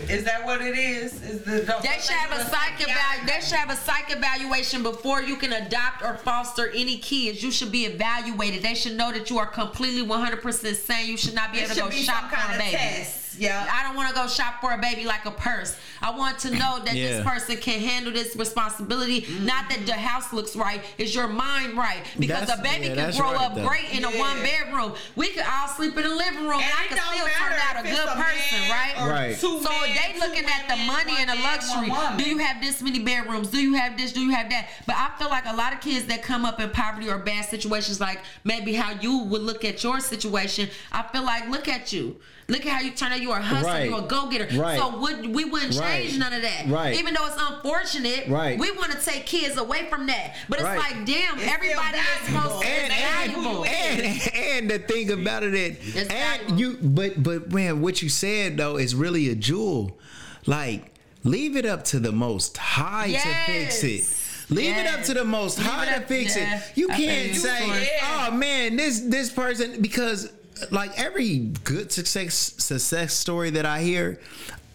Is 0.10 0.24
that 0.24 0.44
what 0.46 0.62
it 0.62 0.76
is? 0.76 1.22
Is 1.22 1.44
the 1.44 1.60
They 1.84 2.00
should 2.02 2.16
have 2.16 2.32
a 2.32 2.44
psych 2.50 2.80
evalu- 2.80 3.28
They 3.28 3.40
should 3.40 3.58
have 3.58 3.70
a 3.70 3.76
psych 3.76 4.06
evaluation 4.10 4.82
before 4.82 5.22
you 5.22 5.36
can 5.36 5.54
adopt 5.54 6.02
or 6.02 6.16
foster 6.18 6.70
any 6.70 6.98
kids. 6.98 7.44
You 7.44 7.52
should 7.52 7.72
be 7.72 7.86
evaluated. 7.86 8.64
They 8.64 8.74
should 8.74 8.98
know 8.98 9.12
that 9.12 9.30
you 9.30 9.38
are 9.38 9.46
completely 9.46 10.02
100% 10.02 10.76
sane. 10.76 11.08
You 11.08 11.18
should 11.18 11.36
not 11.36 11.54
be 11.54 11.60
It 11.60 11.66
able 11.66 11.76
to 11.76 11.82
go 11.82 11.90
shop 11.92 12.32
for 12.32 12.56
a 12.56 12.58
baby. 12.58 12.72
test. 12.78 13.21
Yeah. 13.38 13.68
I 13.72 13.84
don't 13.84 13.96
want 13.96 14.10
to 14.10 14.16
go 14.16 14.28
shop 14.28 14.62
for 14.62 14.72
a 14.74 14.78
baby 14.78 15.06
like 15.06 15.26
a 15.26 15.32
purse. 15.32 15.76
I 16.02 16.12
want 16.18 16.40
to 16.40 16.52
know 16.52 16.80
that 16.86 16.96
Yeah. 16.96 17.08
this 17.18 17.26
person 17.26 17.58
can 17.58 17.80
handle 17.80 18.12
this 18.14 18.36
responsibility. 18.36 19.22
Mm-hmm. 19.22 19.46
Not 19.46 19.70
that 19.70 19.86
the 19.86 19.94
house 19.94 20.34
looks 20.34 20.56
right. 20.56 20.82
Is 20.98 21.14
your 21.16 21.28
mind 21.28 21.78
right? 21.78 22.04
Because 22.20 22.48
That's- 22.48 22.60
a 22.60 22.62
baby 22.64 22.88
yeah, 22.88 22.96
can 23.12 23.20
grow 23.20 23.34
right, 23.34 23.42
up 23.42 23.56
though. 23.56 23.68
great 23.68 23.92
in 23.94 24.04
a 24.04 24.10
one 24.18 24.42
bedroom. 24.42 24.94
We 25.16 25.30
could 25.30 25.46
all 25.46 25.68
sleep 25.68 25.96
in 25.98 26.04
the 26.04 26.10
living 26.16 26.48
room, 26.48 26.60
and, 26.60 26.64
And 26.64 26.74
I 26.80 26.84
it 26.86 26.90
could 26.90 26.98
still 27.00 27.28
turn 27.40 27.54
out 27.54 27.80
a 27.80 27.84
good 27.84 28.08
a 28.08 28.16
person, 28.16 28.60
man 28.60 28.72
right? 28.72 29.02
or 29.02 29.10
Right. 29.10 29.40
two 29.40 29.62
So 29.62 29.70
men, 29.70 29.90
they 29.96 30.14
two 30.14 30.20
looking 30.20 30.46
at 30.46 30.68
the 30.68 30.76
money 30.86 31.14
and 31.20 31.30
the 31.30 31.36
luxury. 31.36 31.92
Do 32.24 32.30
you 32.30 32.38
have 32.40 32.62
this 32.62 32.82
many 32.82 33.00
bedrooms? 33.00 33.48
Do 33.50 33.60
you 33.60 33.74
have 33.76 33.98
this? 33.98 34.12
Do 34.14 34.22
you 34.22 34.32
have 34.32 34.50
that? 34.50 34.68
But 34.86 34.96
I 34.98 35.12
feel 35.18 35.30
like 35.30 35.46
a 35.46 35.56
lot 35.56 35.74
of 35.74 35.82
kids 35.82 36.06
that 36.08 36.24
come 36.24 36.46
up 36.46 36.60
in 36.60 36.70
poverty 36.72 37.10
or 37.10 37.18
bad 37.18 37.46
situations, 37.46 38.00
like 38.00 38.20
maybe 38.44 38.74
how 38.74 38.92
you 39.00 39.20
would 39.26 39.42
look 39.42 39.64
at 39.66 39.84
your 39.84 40.00
situation, 40.00 40.70
I 40.92 41.04
feel 41.04 41.24
like 41.24 41.48
look 41.50 41.68
at 41.68 41.94
you. 41.94 42.20
Look 42.52 42.66
at 42.66 42.72
how 42.74 42.82
you 42.82 42.92
turn 42.92 43.12
out. 43.12 43.22
You 43.22 43.32
are 43.32 43.40
a 43.40 43.42
hustler. 43.42 43.70
Right. 43.72 43.90
You're 43.90 44.00
a 44.00 44.02
go 44.02 44.28
getter. 44.30 44.48
Right. 44.60 44.78
So 44.78 44.98
would 45.00 45.34
we 45.34 45.46
wouldn't 45.46 45.72
change 45.74 46.12
Right. 46.12 46.20
none 46.20 46.34
of 46.34 46.42
that. 46.42 46.66
Right. 46.68 46.96
Even 47.00 47.14
though 47.14 47.26
it's 47.28 47.38
unfortunate. 47.40 48.28
Right. 48.28 48.60
We 48.60 48.72
want 48.72 48.92
to 48.92 49.00
take 49.04 49.26
kids 49.26 49.58
away 49.58 49.88
from 49.90 50.06
that. 50.08 50.36
But 50.50 50.60
it's 50.60 50.66
Right. 50.68 50.78
like, 50.78 51.06
damn, 51.06 51.40
It's 51.40 51.48
everybody 51.52 51.98
still 51.98 52.38
is 52.40 52.44
supposed 52.44 52.62
to 52.62 52.68
valuable. 52.68 52.84
be 52.84 52.90
and, 52.90 52.94
valuable. 52.94 53.66
and, 53.66 54.02
and 54.02 54.36
and 54.36 54.70
the 54.72 54.80
thing 54.80 55.12
about 55.12 55.44
it 55.44 55.54
is, 55.54 55.96
It's 55.96 56.08
valuable. 56.12 56.50
and 56.52 56.60
you 56.60 56.78
but 56.82 57.24
but 57.24 57.52
man 57.52 57.82
what 57.82 58.02
you 58.02 58.10
said 58.10 58.58
though 58.58 58.76
is 58.78 58.94
really 58.94 59.30
a 59.30 59.36
jewel 59.36 59.98
like 60.46 60.94
leave 61.24 61.56
it 61.56 61.66
up 61.66 61.84
to 61.86 62.00
the 62.00 62.12
most 62.12 62.58
high 62.58 63.12
to 63.14 63.52
fix 63.52 63.84
it 63.84 64.18
Leave 64.50 64.76
it 64.76 64.86
up 64.88 65.04
to 65.04 65.14
the 65.14 65.24
most 65.24 65.58
high 65.60 65.94
to 65.98 66.02
fix 66.02 66.36
yeah. 66.36 66.58
it. 66.58 66.64
You 66.76 66.90
I 66.90 66.98
can't 66.98 67.36
say, 67.38 67.86
Yeah. 67.86 68.28
"Oh 68.28 68.32
man, 68.36 68.76
this 68.76 69.00
this 69.00 69.32
person," 69.32 69.82
because 69.82 70.30
like 70.70 71.00
every 71.00 71.38
good 71.64 71.92
success 71.92 72.54
success 72.58 73.14
story 73.14 73.50
that 73.52 73.66
I 73.66 73.82
hear 73.82 74.20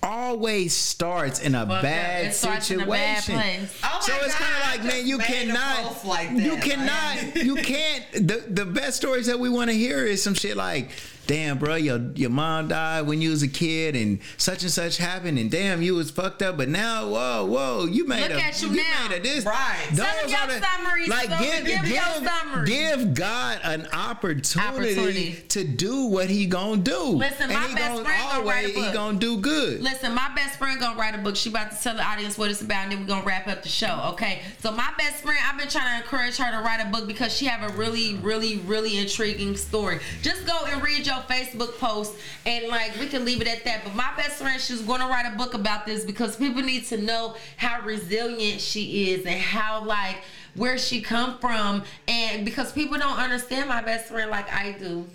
always 0.02 0.72
starts 0.72 1.40
in 1.40 1.54
a 1.54 1.62
up. 1.62 1.82
bad 1.82 2.20
in 2.22 2.80
a 2.80 2.86
bad 2.86 3.22
situation. 3.22 3.68
Oh 3.82 3.98
so 4.00 4.12
it's 4.22 4.34
kind 4.34 4.54
of 4.54 4.84
like, 4.84 4.84
man, 4.84 5.06
you 5.06 5.18
cannot, 5.18 6.04
like 6.04 6.30
you 6.30 6.56
that. 6.56 6.62
cannot, 6.62 7.36
you 7.44 7.56
can't. 7.56 8.04
The 8.12 8.44
the 8.48 8.64
best 8.64 8.96
stories 8.96 9.26
that 9.26 9.38
we 9.38 9.48
want 9.48 9.70
to 9.70 9.76
hear 9.76 10.04
is 10.04 10.22
some 10.22 10.34
shit 10.34 10.56
like, 10.56 10.90
damn, 11.26 11.58
bro, 11.58 11.74
your 11.76 11.98
your 12.14 12.30
mom 12.30 12.68
died 12.68 13.02
when 13.06 13.20
you 13.20 13.30
was 13.30 13.42
a 13.42 13.48
kid, 13.48 13.96
and 13.96 14.18
such 14.36 14.62
and 14.62 14.70
such 14.70 14.96
happened, 14.96 15.38
and 15.38 15.50
damn, 15.50 15.82
you 15.82 15.94
was 15.94 16.10
fucked 16.10 16.42
up, 16.42 16.56
but 16.56 16.68
now, 16.68 17.08
whoa, 17.08 17.44
whoa, 17.44 17.84
you 17.86 18.06
made 18.06 18.22
Look 18.30 18.38
a, 18.38 18.42
at 18.42 18.62
you 18.62 18.68
now. 18.68 19.08
made 19.08 19.18
a 19.18 19.22
this, 19.22 19.44
Right. 19.44 19.76
Those 19.92 20.06
Some 20.06 20.28
your 20.30 20.38
are 20.38 20.46
the- 20.48 20.60
summaries, 20.66 21.08
like 21.08 21.30
so 21.30 21.38
give 21.38 21.64
give 21.66 21.82
give 21.82 21.88
your 21.88 22.02
summary. 22.24 22.66
give 22.66 23.14
God 23.14 23.60
an 23.64 23.86
opportunity, 23.92 24.58
Opportunity. 24.68 25.32
to 25.50 25.64
do 25.64 26.06
what 26.06 26.28
He 26.30 26.46
gonna 26.46 26.82
do. 26.82 26.98
Listen, 27.00 27.48
my 27.52 27.54
and 27.54 27.68
he 27.68 27.74
best 27.74 27.88
gonna 27.92 28.04
friend 28.04 28.22
gonna 28.30 28.44
write 28.44 28.64
a 28.64 28.68
always 28.68 28.74
he 28.74 28.80
book. 28.82 28.92
gonna 28.94 29.18
do 29.18 29.38
good. 29.38 29.82
Listen, 29.82 30.14
my 30.14 30.30
best 30.34 30.58
friend 30.58 30.78
gonna 30.80 30.98
write 30.98 31.14
a 31.14 31.18
book. 31.18 31.36
She 31.36 31.50
about 31.50 31.70
to 31.72 31.82
tell 31.82 31.94
the 31.94 32.02
audience 32.04 32.36
what 32.38 32.50
it's 32.50 32.60
about, 32.62 32.84
and 32.84 32.92
then 32.92 33.00
we're 33.00 33.06
gonna 33.06 33.24
wrap 33.24 33.46
up 33.48 33.62
the 33.62 33.68
show. 33.68 34.10
Okay. 34.12 34.40
So 34.60 34.72
my 34.72 34.88
best 34.98 35.22
friend, 35.22 35.38
I've 35.46 35.58
been 35.58 35.68
trying 35.68 35.98
to 35.98 36.04
encourage 36.04 36.36
her 36.36 36.50
to 36.50 36.58
write 36.64 36.80
a 36.80 36.88
book 36.90 37.06
because 37.06 37.36
she 37.36 37.46
have 37.46 37.62
a 37.68 37.72
really, 37.76 38.14
really, 38.16 38.58
really 38.58 38.98
intriguing 38.98 39.56
story. 39.56 40.00
Just 40.22 40.46
go 40.46 40.56
and 40.66 40.82
read 40.82 41.06
your 41.06 41.15
Facebook 41.22 41.78
post, 41.78 42.14
and 42.44 42.68
like 42.68 42.98
we 42.98 43.06
can 43.06 43.24
leave 43.24 43.40
it 43.40 43.48
at 43.48 43.64
that. 43.64 43.84
But 43.84 43.94
my 43.94 44.12
best 44.16 44.40
friend, 44.42 44.60
she's 44.60 44.82
gonna 44.82 45.06
write 45.06 45.32
a 45.32 45.36
book 45.36 45.54
about 45.54 45.86
this 45.86 46.04
because 46.04 46.36
people 46.36 46.62
need 46.62 46.84
to 46.86 46.98
know 46.98 47.36
how 47.56 47.80
resilient 47.82 48.60
she 48.60 49.10
is 49.10 49.26
and 49.26 49.40
how 49.40 49.84
like 49.84 50.18
where 50.54 50.78
she 50.78 51.00
come 51.00 51.38
from, 51.38 51.84
and 52.08 52.44
because 52.44 52.72
people 52.72 52.98
don't 52.98 53.18
understand 53.18 53.68
my 53.68 53.82
best 53.82 54.06
friend 54.06 54.30
like 54.30 54.52
I 54.52 54.72
do. 54.72 55.06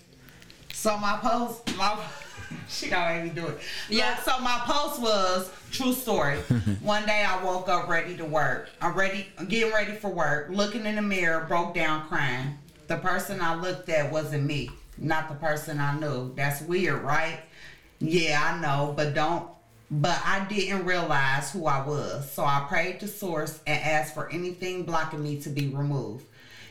So 0.73 0.97
my 0.97 1.17
post, 1.21 1.75
my 1.77 1.97
she 2.69 2.89
gonna 2.89 3.23
make 3.23 3.35
do 3.35 3.47
it. 3.47 3.59
Yeah. 3.89 3.97
Yeah. 3.97 4.17
So 4.23 4.39
my 4.41 4.61
post 4.65 5.01
was 5.01 5.51
true 5.71 5.93
story. 5.93 6.37
One 6.81 7.05
day 7.05 7.23
I 7.27 7.43
woke 7.43 7.69
up 7.69 7.87
ready 7.87 8.15
to 8.17 8.25
work. 8.25 8.69
I'm 8.81 8.93
ready, 8.93 9.27
getting 9.47 9.73
ready 9.73 9.93
for 9.93 10.09
work. 10.09 10.49
Looking 10.49 10.85
in 10.85 10.95
the 10.95 11.01
mirror, 11.01 11.45
broke 11.47 11.73
down 11.73 12.07
crying. 12.07 12.57
The 12.87 12.97
person 12.97 13.41
I 13.41 13.55
looked 13.55 13.89
at 13.89 14.11
wasn't 14.11 14.43
me, 14.43 14.69
not 15.01 15.29
the 15.29 15.35
person 15.35 15.79
I 15.79 15.99
knew. 15.99 16.33
That's 16.35 16.61
weird, 16.61 17.01
right? 17.01 17.39
Yeah, 17.99 18.41
I 18.41 18.61
know, 18.61 18.93
but 18.95 19.13
don't. 19.13 19.49
But 19.89 20.21
I 20.23 20.45
didn't 20.45 20.85
realize 20.85 21.51
who 21.51 21.65
I 21.65 21.85
was, 21.85 22.31
so 22.31 22.45
I 22.45 22.65
prayed 22.69 23.01
to 23.01 23.07
Source 23.09 23.59
and 23.67 23.83
asked 23.83 24.13
for 24.13 24.29
anything 24.29 24.83
blocking 24.83 25.21
me 25.21 25.41
to 25.41 25.49
be 25.49 25.67
removed. 25.67 26.25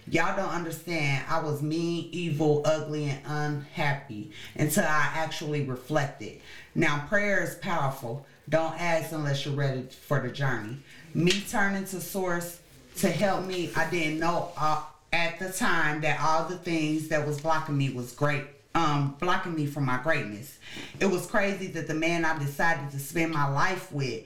Y'all 0.09 0.35
don't 0.35 0.49
understand. 0.49 1.24
I 1.28 1.41
was 1.41 1.61
mean, 1.61 2.09
evil, 2.12 2.62
ugly, 2.64 3.11
and 3.11 3.20
unhappy 3.26 4.33
until 4.57 4.85
I 4.85 5.11
actually 5.14 5.64
reflected. 5.64 6.41
Now, 6.74 7.05
prayer 7.09 7.43
is 7.43 7.57
powerful. 7.57 8.26
Don't 8.49 8.81
ask 8.81 9.12
unless 9.12 9.45
you're 9.45 9.55
ready 9.55 9.83
for 9.83 10.20
the 10.20 10.31
journey. 10.31 10.78
Me 11.12 11.33
turning 11.49 11.85
to 11.85 12.01
Source 12.01 12.61
to 12.97 13.09
help 13.11 13.45
me, 13.45 13.70
I 13.76 13.89
didn't 13.91 14.18
know 14.18 14.51
uh, 14.57 14.83
at 15.12 15.38
the 15.38 15.50
time 15.52 16.00
that 16.02 16.20
all 16.20 16.48
the 16.48 16.56
things 16.56 17.08
that 17.08 17.26
was 17.26 17.40
blocking 17.40 17.76
me 17.76 17.90
was 17.90 18.12
great 18.12 18.44
um 18.74 19.16
blocking 19.18 19.54
me 19.54 19.66
from 19.66 19.84
my 19.84 19.98
greatness. 19.98 20.58
It 21.00 21.06
was 21.06 21.26
crazy 21.26 21.66
that 21.68 21.88
the 21.88 21.94
man 21.94 22.24
I 22.24 22.38
decided 22.38 22.90
to 22.92 22.98
spend 22.98 23.32
my 23.32 23.48
life 23.48 23.90
with 23.90 24.24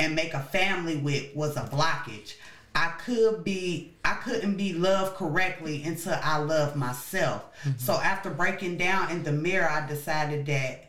and 0.00 0.14
make 0.14 0.34
a 0.34 0.40
family 0.40 0.96
with 0.96 1.34
was 1.36 1.56
a 1.56 1.64
blockage. 1.64 2.34
I 2.74 2.88
could 3.04 3.44
be 3.44 3.92
I 4.04 4.14
couldn't 4.14 4.56
be 4.56 4.72
loved 4.72 5.16
correctly 5.16 5.82
until 5.84 6.18
I 6.22 6.38
loved 6.38 6.76
myself. 6.76 7.44
So 7.78 7.94
after 7.94 8.30
breaking 8.30 8.78
down 8.78 9.10
in 9.10 9.22
the 9.22 9.32
mirror, 9.32 9.68
I 9.68 9.86
decided 9.86 10.46
that 10.46 10.86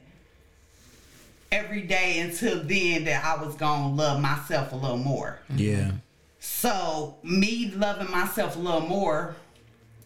every 1.51 1.81
day 1.81 2.19
until 2.19 2.63
then 2.63 3.05
that 3.05 3.23
I 3.23 3.43
was 3.43 3.55
going 3.55 3.81
to 3.81 3.87
love 3.89 4.19
myself 4.19 4.73
a 4.73 4.75
little 4.75 4.97
more. 4.97 5.39
Yeah. 5.55 5.91
So 6.47 7.15
me 7.23 7.71
loving 7.75 8.09
myself 8.11 8.55
a 8.55 8.59
little 8.59 8.81
more 8.81 9.35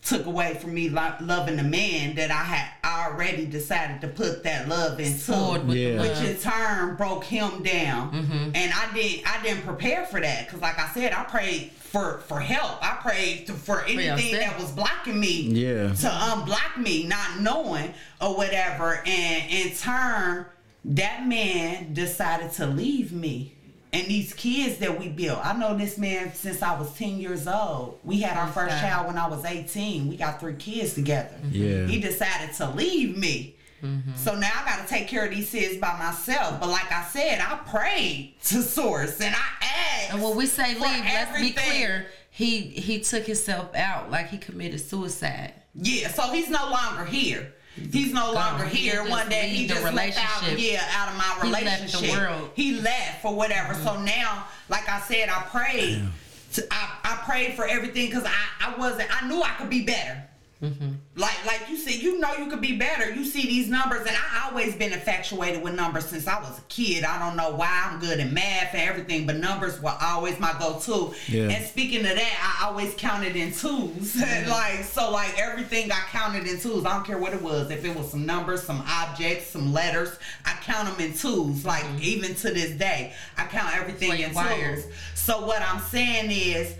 took 0.02 0.26
away 0.26 0.54
from 0.56 0.74
me 0.74 0.88
lo- 0.90 1.14
loving 1.20 1.58
the 1.58 1.64
man 1.64 2.16
that 2.16 2.32
I 2.32 2.44
had 2.44 2.72
already 3.12 3.46
decided 3.46 4.00
to 4.02 4.08
put 4.08 4.44
that 4.44 4.70
love 4.70 4.98
into 5.02 5.62
with 5.68 5.76
Yeah. 5.78 6.00
which 6.00 6.18
in 6.20 6.38
turn 6.38 6.96
broke 6.96 7.26
him 7.26 7.62
down 7.62 8.12
Mm-hmm. 8.14 8.52
and 8.56 8.72
i 8.74 8.90
didn't 8.94 9.28
i 9.28 9.44
didn't 9.44 9.64
prepare 9.64 10.06
for 10.06 10.20
that 10.22 10.46
because 10.46 10.62
like 10.62 10.80
i 10.80 10.88
said 10.94 11.12
i 11.14 11.24
prayed 11.26 11.72
for 11.72 12.20
for 12.28 12.40
help 12.40 12.80
i 12.82 12.98
prayed 13.02 13.46
to, 13.48 13.54
for 13.54 13.84
anything 13.84 14.06
yourself. 14.34 14.40
that 14.56 14.60
was 14.60 14.72
blocking 14.72 15.20
me 15.20 15.42
Yeah. 15.42 15.94
to 15.94 16.08
unblock 16.08 16.78
me 16.78 17.04
not 17.06 17.42
knowing 17.42 17.94
or 18.22 18.36
whatever 18.38 19.02
and 19.06 19.52
in 19.52 19.76
turn 19.76 20.46
that 20.86 21.28
man 21.28 21.94
decided 21.94 22.54
to 22.54 22.66
leave 22.66 23.12
me 23.12 23.54
and 23.92 24.08
these 24.08 24.34
kids 24.34 24.78
that 24.78 25.00
we 25.00 25.08
built 25.10 25.40
i 25.44 25.54
know 25.58 25.76
this 25.78 25.98
man 25.98 26.32
since 26.34 26.62
i 26.62 26.78
was 26.80 26.94
10 26.94 27.20
years 27.20 27.48
old 27.48 28.00
we 28.04 28.22
had 28.22 28.38
our 28.38 28.48
first 28.48 28.76
Okay. 28.76 28.82
child 28.82 29.08
when 29.08 29.18
i 29.18 29.28
was 29.28 29.44
18 29.46 30.08
we 30.08 30.16
got 30.18 30.40
three 30.40 30.56
kids 30.56 30.94
together 30.94 31.36
mm-hmm. 31.44 31.56
Yeah. 31.56 31.86
he 31.88 32.00
decided 32.00 32.56
to 32.56 32.70
leave 32.72 33.18
me 33.18 33.56
mm-hmm. 33.82 34.16
so 34.16 34.36
now 34.36 34.52
I 34.54 34.66
got 34.66 34.88
to 34.88 34.88
take 34.88 35.08
care 35.08 35.26
of 35.26 35.32
these 35.32 35.50
kids 35.50 35.78
by 35.78 35.98
myself. 35.98 36.60
But 36.60 36.70
like 36.70 36.92
I 36.92 37.04
said, 37.06 37.40
I 37.40 37.56
prayed 37.70 38.36
to 38.46 38.62
Source 38.62 39.20
and 39.22 39.34
I 39.36 39.66
asked. 39.66 40.14
And 40.14 40.22
when 40.24 40.36
we 40.36 40.46
say 40.46 40.74
leave, 40.74 40.82
let's 40.82 41.40
be 41.40 41.52
clear. 41.52 42.08
He 42.30 42.62
he 42.62 43.00
took 43.00 43.26
himself 43.26 43.74
out 43.76 44.12
like 44.12 44.30
he 44.30 44.38
committed 44.38 44.82
suicide. 44.82 45.54
Yeah, 45.76 46.10
so 46.10 46.24
he's 46.32 46.50
no 46.50 46.70
longer 46.70 47.06
here. 47.06 47.54
He's 47.76 48.13
no 48.13 48.32
longer 48.32 48.65
He 48.65 48.89
here. 48.89 48.95
just 48.95 49.09
One 49.09 49.30
day 49.30 49.49
he 49.49 49.67
just 49.67 49.84
left 49.93 50.17
out, 50.17 50.59
yeah, 50.59 50.84
out 50.93 51.09
of 51.09 51.17
my 51.17 51.39
relationship. 51.43 52.01
He 52.01 52.07
left 52.07 52.20
the 52.20 52.20
world. 52.20 52.49
He 52.55 52.82
left 52.82 53.22
for 53.22 53.34
whatever. 53.34 53.74
So 53.74 53.91
mm-hmm. 53.91 54.05
now, 54.05 54.47
like 54.70 54.88
I 54.89 54.99
said, 55.01 55.30
I 55.30 55.41
prayed. 55.43 56.03
To, 56.53 56.67
I, 56.72 56.97
I 57.03 57.15
prayed 57.26 57.53
for 57.53 57.65
everything 57.67 58.07
because 58.07 58.26
I, 58.26 58.34
I 58.59 58.78
wasn't. 58.78 59.09
I 59.11 59.28
knew 59.28 59.41
I 59.41 59.49
could 59.57 59.70
be 59.70 59.84
better. 59.86 60.24
Mm-hmm. 60.62 60.89
Like 61.16 61.45
like 61.45 61.70
you 61.70 61.78
said, 61.78 62.01
you 62.01 62.20
know 62.20 62.34
you 62.34 62.47
could 62.47 62.60
be 62.60 62.76
better. 62.76 63.10
You 63.10 63.24
see 63.24 63.43
these 63.43 63.70
numbers, 63.70 64.01
and 64.01 64.10
I 64.10 64.49
always 64.49 64.76
been 64.76 64.91
infatuated 64.91 65.64
with 65.64 65.74
numbers 65.74 66.05
since 66.07 66.28
I 66.28 66.38
was 66.41 66.57
a 66.57 66.62
kid. 66.64 67.05
I 67.05 67.18
don't 67.18 67.38
know 67.38 67.55
why 67.55 67.88
I'm 67.89 68.01
good 68.01 68.20
in 68.20 68.34
math 68.34 68.74
and 68.74 68.82
everything, 68.82 69.26
but 69.26 69.38
numbers 69.38 69.82
were 69.82 69.95
always 70.01 70.38
my 70.38 70.53
go-to. 70.60 71.14
Yeah. 71.30 71.43
And 71.43 71.66
speaking 71.66 71.99
of 71.99 72.16
that, 72.16 72.60
I 72.62 72.68
always 72.68 72.93
counted 72.95 73.36
in 73.36 73.53
twos. 73.53 74.18
Mm-hmm. 74.30 74.49
like 74.49 74.84
so, 74.84 75.12
like 75.12 75.39
everything 75.39 75.91
I 75.91 76.01
counted 76.12 76.45
in 76.45 76.60
twos. 76.60 76.86
I 76.86 76.93
don't 76.93 77.05
care 77.05 77.18
what 77.18 77.34
it 77.34 77.41
was. 77.41 77.72
If 77.72 77.86
it 77.86 77.95
was 77.95 78.12
some 78.12 78.26
numbers, 78.26 78.62
some 78.62 78.84
objects, 78.86 79.47
some 79.47 79.72
letters, 79.72 80.18
I 80.45 80.57
count 80.62 80.89
them 80.89 81.07
in 81.07 81.18
twos. 81.18 81.64
Like 81.64 81.84
mm-hmm. 81.84 81.99
even 82.01 82.36
to 82.36 82.51
this 82.51 82.72
day, 82.72 83.14
I 83.38 83.45
count 83.45 83.78
everything 83.78 84.10
Like 84.10 84.20
in 84.20 84.34
wired. 84.34 84.84
twos. 84.84 84.93
So 85.16 85.45
what 85.45 85.62
I'm 85.62 85.80
saying 85.80 86.32
is, 86.32 86.76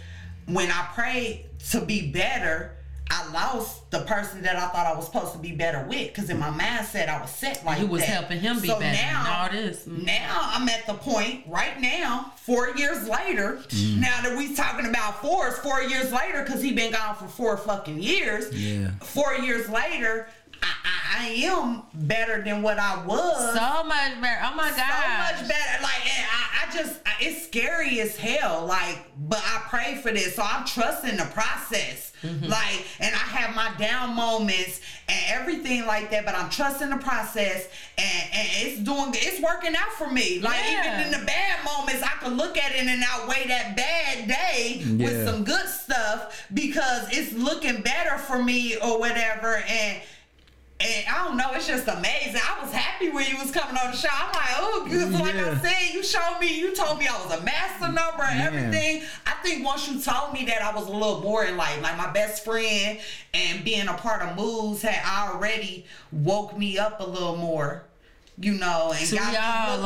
when 0.48 0.70
I 0.70 0.88
pray 0.94 1.46
to 1.70 1.82
be 1.82 2.12
better, 2.12 2.76
I 3.12 3.32
lost 3.32 3.90
the 3.90 4.02
person 4.02 4.44
that 4.44 4.56
I 4.56 4.68
thought 4.68 4.86
I 4.86 4.96
was 4.96 5.06
supposed 5.06 5.34
to 5.34 5.40
be 5.40 5.52
better 5.54 5.84
with. 5.90 6.10
Because 6.10 6.30
in 6.30 6.38
my 6.38 6.50
mindset, 6.50 7.10
I 7.10 7.20
was 7.20 7.32
set 7.32 7.66
like 7.66 7.80
You 7.80 7.88
was 7.88 8.02
that. 8.02 8.10
helping 8.10 8.40
him 8.40 8.60
be 8.60 8.68
so 8.68 8.80
better 8.80 8.96
and 8.96 9.14
Now, 9.24 9.42
all 9.44 9.50
this. 9.50 9.86
Mhm. 9.86 10.06
now 10.06 10.38
I'm 10.42 10.70
at 10.70 10.86
the 10.86 10.94
point 10.94 11.44
right 11.48 11.80
now, 11.82 12.34
four 12.46 12.70
years 12.78 13.08
later. 13.08 13.60
Now 13.98 14.22
that 14.22 14.38
we 14.38 14.54
talking 14.56 14.86
about 14.86 15.22
fours, 15.22 15.58
four 15.58 15.82
years 15.82 16.12
later, 16.12 16.44
because 16.44 16.62
he 16.62 16.72
been 16.74 16.92
gone 16.92 17.16
for 17.16 17.28
four 17.28 17.58
fucking 17.58 18.00
years. 18.02 18.54
Yeah. 18.54 18.90
Four 19.02 19.34
years 19.36 19.68
later, 19.70 20.28
I, 20.62 20.68
I, 21.20 21.28
am 21.28 21.84
better 21.94 22.42
than 22.42 22.62
what 22.62 22.80
I 22.80 23.04
was 23.06 23.54
So 23.56 23.84
much 23.84 24.22
better. 24.22 24.40
Oh 24.44 24.56
my 24.56 24.70
god. 24.70 24.78
so 24.78 25.38
much 25.42 25.50
better. 25.50 25.84
Like 25.84 26.18
and 26.18 26.26
I, 26.32 26.68
I 26.68 26.72
just, 26.76 27.00
I- 27.06 27.10
it's 27.22 27.46
scary 27.46 28.00
as 28.02 28.16
hell. 28.16 28.66
Like, 28.66 29.12
but 29.18 29.40
I 29.44 29.62
pray 29.70 29.96
for 30.02 30.12
this, 30.12 30.36
so 30.36 30.44
I'm 30.44 30.66
trusting 30.66 31.18
the 31.18 31.26
process. 31.26 32.14
Mm-hmm. 32.24 32.46
Like, 32.48 32.86
and 33.00 33.14
I 33.16 33.20
have 33.20 33.56
my 33.56 33.72
down 33.78 34.16
moments 34.16 34.82
and 35.08 35.20
everything 35.30 35.86
like 35.86 36.12
that, 36.12 36.26
but 36.26 36.36
I'm 36.36 36.50
trusting 36.50 36.90
the 36.90 36.98
process, 36.98 37.68
and, 37.98 38.30
and 38.34 38.48
it's 38.56 38.80
doing, 38.82 39.12
it's 39.16 39.42
working 39.42 39.74
out 39.76 39.92
for 39.94 40.10
me. 40.10 40.40
Like, 40.40 40.60
Yeah. 40.66 41.02
even 41.02 41.14
in 41.14 41.20
the 41.20 41.26
bad 41.26 41.64
moments, 41.64 42.04
I 42.04 42.10
can 42.24 42.36
look 42.38 42.58
at 42.58 42.74
it 42.74 42.86
and 42.88 43.04
outweigh 43.08 43.48
that 43.48 43.76
bad 43.76 44.28
day 44.28 44.84
with 44.98 45.26
some 45.28 45.44
good 45.44 45.68
stuff 45.68 46.46
because 46.54 47.08
it's 47.12 47.34
looking 47.34 47.82
better 47.82 48.18
for 48.18 48.42
me 48.44 48.76
or 48.78 49.00
whatever. 49.00 49.58
And 49.68 50.02
and 50.82 51.06
I 51.10 51.26
don't 51.26 51.36
know, 51.36 51.52
it's 51.54 51.68
just 51.68 51.88
amazing. 51.88 52.40
I 52.42 52.62
was 52.64 52.72
happy 52.72 53.10
when 53.10 53.26
you 53.28 53.38
was 53.38 53.52
coming 53.52 53.76
on 53.78 53.92
the 53.92 53.98
show. 53.98 54.08
I'm 54.12 54.32
like, 54.32 54.50
oh, 54.58 54.82
because 54.86 55.12
like 55.12 55.36
I 55.36 55.58
said, 55.58 55.94
you 55.94 56.02
showed 56.04 56.38
me, 56.40 56.58
you 56.58 56.74
told 56.74 57.00
me 57.00 57.08
I 57.08 57.22
was 57.26 57.38
a 57.38 57.44
master 57.44 57.88
number 57.92 58.24
and 58.24 58.40
Yeah. 58.40 58.46
everything. 58.46 59.04
I 59.28 59.34
think 59.44 59.66
once 59.66 59.90
you 59.90 60.00
told 60.00 60.32
me 60.34 60.46
that, 60.46 60.62
I 60.62 60.74
was 60.74 60.88
a 60.88 60.92
little 60.92 61.20
more 61.22 61.44
in 61.44 61.58
like, 61.58 61.82
like 61.82 61.98
my 61.98 62.10
best 62.12 62.46
friend 62.46 62.98
and 63.34 63.64
being 63.66 63.88
a 63.90 63.94
part 63.94 64.22
of 64.22 64.38
moves 64.38 64.82
had 64.82 65.04
already 65.34 65.86
woke 66.14 66.58
me 66.58 66.78
up 66.78 67.02
a 67.02 67.06
little 67.06 67.36
more. 67.36 67.84
You 68.42 68.54
know, 68.54 68.94
and 68.96 69.06
So 69.06 69.18
got 69.18 69.34
me 69.34 69.76
the 69.76 69.82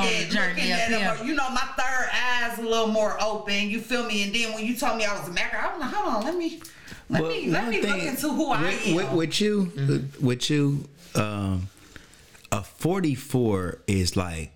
looking 0.51 0.71
at 0.71 0.91
them, 1.17 1.27
you 1.27 1.33
know, 1.33 1.49
my 1.49 1.67
third 1.75 2.09
eye's 2.13 2.59
a 2.59 2.61
little 2.61 2.85
more 2.89 3.17
open. 3.19 3.67
You 3.67 3.81
feel 3.81 4.05
me? 4.05 4.25
And 4.25 4.35
then 4.35 4.53
when 4.53 4.63
you 4.63 4.75
told 4.75 4.97
me 4.99 5.05
I 5.05 5.19
was 5.19 5.27
a 5.27 5.31
macker, 5.31 5.57
I 5.57 5.71
was 5.71 5.81
like, 5.81 5.91
hold 5.91 6.15
on, 6.17 6.23
let 6.23 6.35
me, 6.37 6.61
let 7.09 7.21
But 7.21 7.29
me, 7.29 7.47
let 7.47 7.63
one 7.63 7.71
me 7.71 7.81
look 7.81 8.03
into 8.03 8.29
who 8.29 8.51
I 8.51 8.71
am. 8.71 8.95
With, 8.95 9.11
with 9.13 9.41
you, 9.41 9.65
Mm-hmm. 9.75 10.25
with 10.25 10.49
you, 10.49 10.87
um, 11.15 11.67
a 12.51 12.63
forty-four 12.63 13.79
is 13.87 14.15
like, 14.15 14.51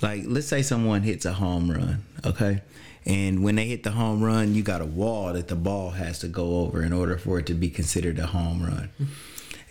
like 0.00 0.24
let's 0.26 0.46
say 0.46 0.62
someone 0.62 1.02
hits 1.02 1.24
a 1.24 1.32
home 1.34 1.70
run, 1.70 2.04
okay, 2.24 2.62
and 3.06 3.42
when 3.42 3.56
they 3.56 3.66
hit 3.66 3.82
the 3.82 3.90
home 3.92 4.22
run, 4.22 4.54
you 4.54 4.62
got 4.62 4.80
a 4.80 4.86
wall 4.86 5.32
that 5.32 5.48
the 5.48 5.56
ball 5.56 5.90
has 5.90 6.18
to 6.20 6.28
go 6.28 6.60
over 6.60 6.82
in 6.82 6.92
order 6.92 7.16
for 7.18 7.38
it 7.38 7.46
to 7.46 7.54
be 7.54 7.70
considered 7.70 8.18
a 8.18 8.26
home 8.26 8.62
run, 8.62 8.90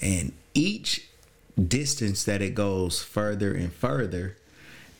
and 0.01 0.33
each 0.53 1.07
distance 1.67 2.23
that 2.23 2.41
it 2.41 2.55
goes 2.55 3.03
further 3.03 3.53
and 3.53 3.71
further 3.73 4.35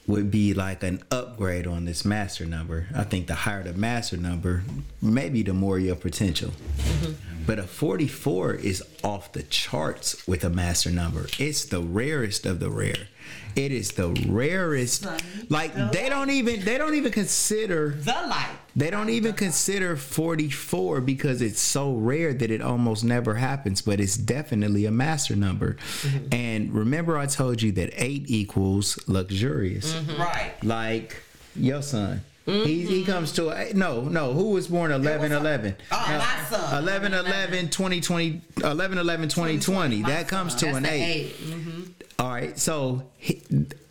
would 0.08 0.32
be 0.32 0.54
like 0.54 0.84
an 0.84 1.04
upgrade 1.12 1.68
on 1.68 1.86
this 1.86 2.04
master 2.04 2.46
number. 2.46 2.88
I 2.96 3.04
think 3.04 3.28
the 3.28 3.36
higher 3.36 3.64
the 3.64 3.74
master 3.74 4.18
number, 4.18 4.64
maybe 5.02 5.44
the 5.44 5.54
more 5.54 5.80
your 5.80 5.96
potential. 5.96 6.52
Mm-hmm. 6.78 7.14
But 7.46 7.60
a 7.60 7.64
44 7.64 8.54
is 8.56 8.84
off 9.04 9.32
the 9.32 9.44
charts 9.44 10.28
with 10.28 10.44
a 10.44 10.50
master 10.50 10.92
number. 10.92 11.28
It's 11.40 11.66
the 11.66 11.82
rarest 11.82 12.46
of 12.46 12.60
the 12.60 12.70
rare. 12.70 13.08
It 13.56 13.72
is 13.72 13.92
the 13.92 14.10
rarest. 14.28 15.08
Like 15.50 15.74
they 15.92 16.10
don't 16.10 16.30
even 16.30 16.64
they 16.64 16.78
don't 16.78 16.96
even 16.96 17.12
consider 17.12 17.90
the 17.92 18.12
light. 18.12 18.50
they 18.76 18.90
don't 18.90 19.10
even 19.10 19.34
consider 19.34 19.96
44 19.96 21.02
because 21.02 21.42
it's 21.42 21.60
so 21.60 21.94
rare 21.94 22.34
that 22.34 22.52
it 22.52 22.62
almost 22.62 23.04
never 23.04 23.36
happens, 23.36 23.82
but 23.82 24.00
it's 24.00 24.16
definitely 24.18 24.86
a 24.86 24.92
master 24.92 25.36
number. 25.36 25.78
Mm-hmm. 26.02 26.34
And 26.34 26.74
remember, 26.74 27.18
I 27.18 27.26
told 27.26 27.62
you 27.62 27.72
that 27.74 27.92
eight 27.96 28.26
equals 28.28 28.98
luxurious. 29.08 29.94
Mm-hmm. 29.94 30.22
Right. 30.22 30.54
Like 30.64 31.18
your 31.56 31.82
son. 31.82 32.22
He, 32.46 32.64
he 32.64 33.02
mm-hmm. 33.04 33.12
comes 33.12 33.32
to 33.34 33.50
a, 33.50 33.56
eh, 33.56 33.72
no 33.76 34.02
no 34.02 34.34
who 34.34 34.50
was 34.50 34.68
born 34.68 34.92
11 34.92 35.32
11 35.32 35.76
Oh, 35.92 35.96
my 36.18 36.44
son. 36.50 36.84
11 36.84 37.14
11 37.14 37.70
2020 37.70 38.42
11 38.64 38.98
11 38.98 39.30
2020 39.30 40.02
My 40.02 40.10
that 40.10 40.28
comes 40.28 40.56
to 40.56 40.66
That's 40.66 40.78
an 40.78 40.84
the 40.84 40.90
8 40.90 41.04
eight. 41.04 41.34
Mhm. 41.38 41.81
All 42.22 42.30
right 42.30 42.58
so 42.58 43.04
he, 43.18 43.42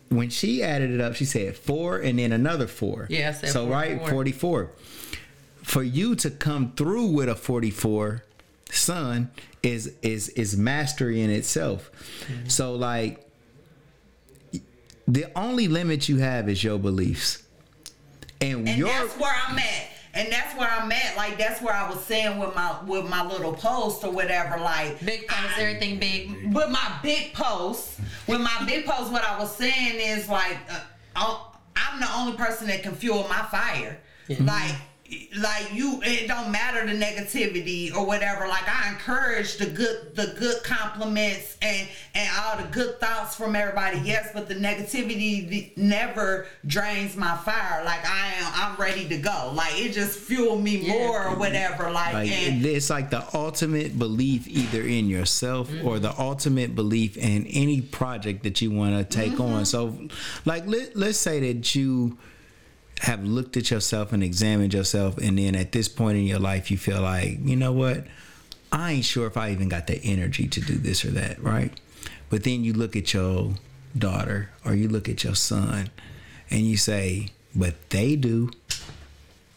when 0.09 0.29
she 0.29 0.63
added 0.63 0.89
it 0.91 1.01
up 1.01 1.15
she 1.15 1.25
said 1.25 1.55
4 1.55 1.99
and 1.99 2.17
then 2.17 2.31
another 2.31 2.65
4 2.67 3.07
Yeah, 3.09 3.29
I 3.29 3.31
said 3.33 3.49
so 3.49 3.67
right 3.67 3.99
44. 3.99 4.09
44 4.09 4.69
for 5.63 5.83
you 5.83 6.15
to 6.15 6.29
come 6.31 6.71
through 6.75 7.07
with 7.07 7.29
a 7.29 7.35
44 7.35 8.23
son 8.71 9.29
is 9.61 9.93
is 10.01 10.29
is 10.29 10.55
mastery 10.57 11.21
in 11.21 11.29
itself 11.29 11.91
Mm-hmm. 12.27 12.47
so 12.47 12.73
like 12.75 13.27
the 15.07 15.25
only 15.35 15.67
limit 15.67 16.07
you 16.07 16.17
have 16.17 16.47
is 16.47 16.63
your 16.63 16.79
beliefs 16.79 17.43
and, 18.39 18.67
and 18.67 18.77
your 18.77 18.87
that's 18.87 19.13
where 19.19 19.33
I'm 19.47 19.57
at. 19.59 19.87
And 20.13 20.31
that's 20.31 20.57
where 20.57 20.67
I'm 20.69 20.91
at. 20.91 21.15
Like 21.15 21.37
that's 21.37 21.61
where 21.61 21.73
I 21.73 21.89
was 21.89 22.03
saying 22.03 22.37
with 22.37 22.53
my 22.55 22.75
with 22.85 23.09
my 23.09 23.25
little 23.25 23.53
post 23.53 24.03
or 24.03 24.11
whatever. 24.11 24.57
Like 24.59 25.03
Big 25.05 25.27
post, 25.27 25.57
everything 25.57 25.99
big. 25.99 26.53
with 26.53 26.69
my 26.69 26.91
big 27.01 27.33
post, 27.33 27.99
with 28.27 28.41
my 28.41 28.63
big 28.65 28.85
post, 28.85 29.11
what 29.11 29.23
I 29.23 29.39
was 29.39 29.55
saying 29.55 29.95
is 29.99 30.27
like, 30.27 30.57
uh, 30.69 30.79
I'm- 31.15 31.37
I'm 31.75 31.99
the 32.01 32.13
only 32.15 32.37
person 32.37 32.67
that 32.67 32.83
can 32.83 32.93
fuel 32.93 33.25
my 33.29 33.41
fire. 33.49 33.97
Like, 34.27 34.75
like 35.37 35.73
you, 35.73 36.01
it 36.03 36.27
don't 36.27 36.51
matter 36.51 36.85
the 36.85 36.93
negativity 36.93 37.93
or 37.93 38.05
whatever. 38.05 38.47
Like 38.47 38.67
I 38.67 38.89
encourage 38.89 39.57
the 39.57 39.65
good, 39.65 40.15
the 40.15 40.35
good 40.39 40.63
compliments 40.63 41.57
and 41.61 41.87
and 42.13 42.29
all 42.39 42.57
the 42.57 42.67
good 42.71 42.99
thoughts 42.99 43.35
from 43.35 43.55
everybody. 43.55 43.99
Yes, 43.99 44.29
but 44.33 44.47
the 44.47 44.55
negativity 44.55 45.75
never 45.77 46.47
drains 46.65 47.15
my 47.15 47.35
fire. 47.37 47.83
Like 47.83 48.05
I 48.05 48.33
am, 48.37 48.51
I'm 48.55 48.75
ready 48.77 49.07
to 49.09 49.17
go. 49.17 49.51
Like 49.53 49.73
it 49.75 49.93
just 49.93 50.19
fuel 50.19 50.57
me 50.57 50.87
more 50.87 51.27
or 51.27 51.35
whatever. 51.35 51.91
Like, 51.91 52.13
like 52.13 52.31
and 52.31 52.65
it's 52.65 52.89
like 52.89 53.09
the 53.09 53.23
ultimate 53.33 53.97
belief 53.97 54.47
either 54.47 54.81
in 54.81 55.07
yourself 55.07 55.69
mm-hmm. 55.69 55.87
or 55.87 55.99
the 55.99 56.17
ultimate 56.19 56.75
belief 56.75 57.17
in 57.17 57.45
any 57.47 57.81
project 57.81 58.43
that 58.43 58.61
you 58.61 58.71
want 58.71 58.97
to 58.97 59.03
take 59.03 59.33
mm-hmm. 59.33 59.41
on 59.41 59.65
so 59.65 59.95
like 60.45 60.65
let, 60.67 60.95
let's 60.95 61.17
say 61.17 61.39
that 61.53 61.75
you 61.75 62.17
have 63.01 63.23
looked 63.23 63.57
at 63.57 63.69
yourself 63.71 64.13
and 64.13 64.23
examined 64.23 64.73
yourself 64.73 65.17
and 65.17 65.37
then 65.37 65.55
at 65.55 65.71
this 65.71 65.87
point 65.87 66.17
in 66.17 66.23
your 66.23 66.39
life 66.39 66.69
you 66.69 66.77
feel 66.77 67.01
like 67.01 67.39
you 67.41 67.55
know 67.55 67.71
what 67.71 68.05
I 68.71 68.93
ain't 68.93 69.05
sure 69.05 69.27
if 69.27 69.35
I 69.35 69.51
even 69.51 69.69
got 69.69 69.87
the 69.87 69.99
energy 70.03 70.47
to 70.47 70.61
do 70.61 70.75
this 70.75 71.03
or 71.03 71.11
that, 71.11 71.41
right? 71.43 71.77
But 72.29 72.43
then 72.43 72.63
you 72.63 72.73
look 72.73 72.95
at 72.95 73.13
your 73.13 73.55
daughter 73.97 74.49
or 74.63 74.73
you 74.73 74.87
look 74.87 75.09
at 75.09 75.23
your 75.23 75.35
son 75.35 75.89
and 76.49 76.61
you 76.61 76.77
say, 76.77 77.29
but 77.53 77.89
they 77.89 78.15
do. 78.15 78.51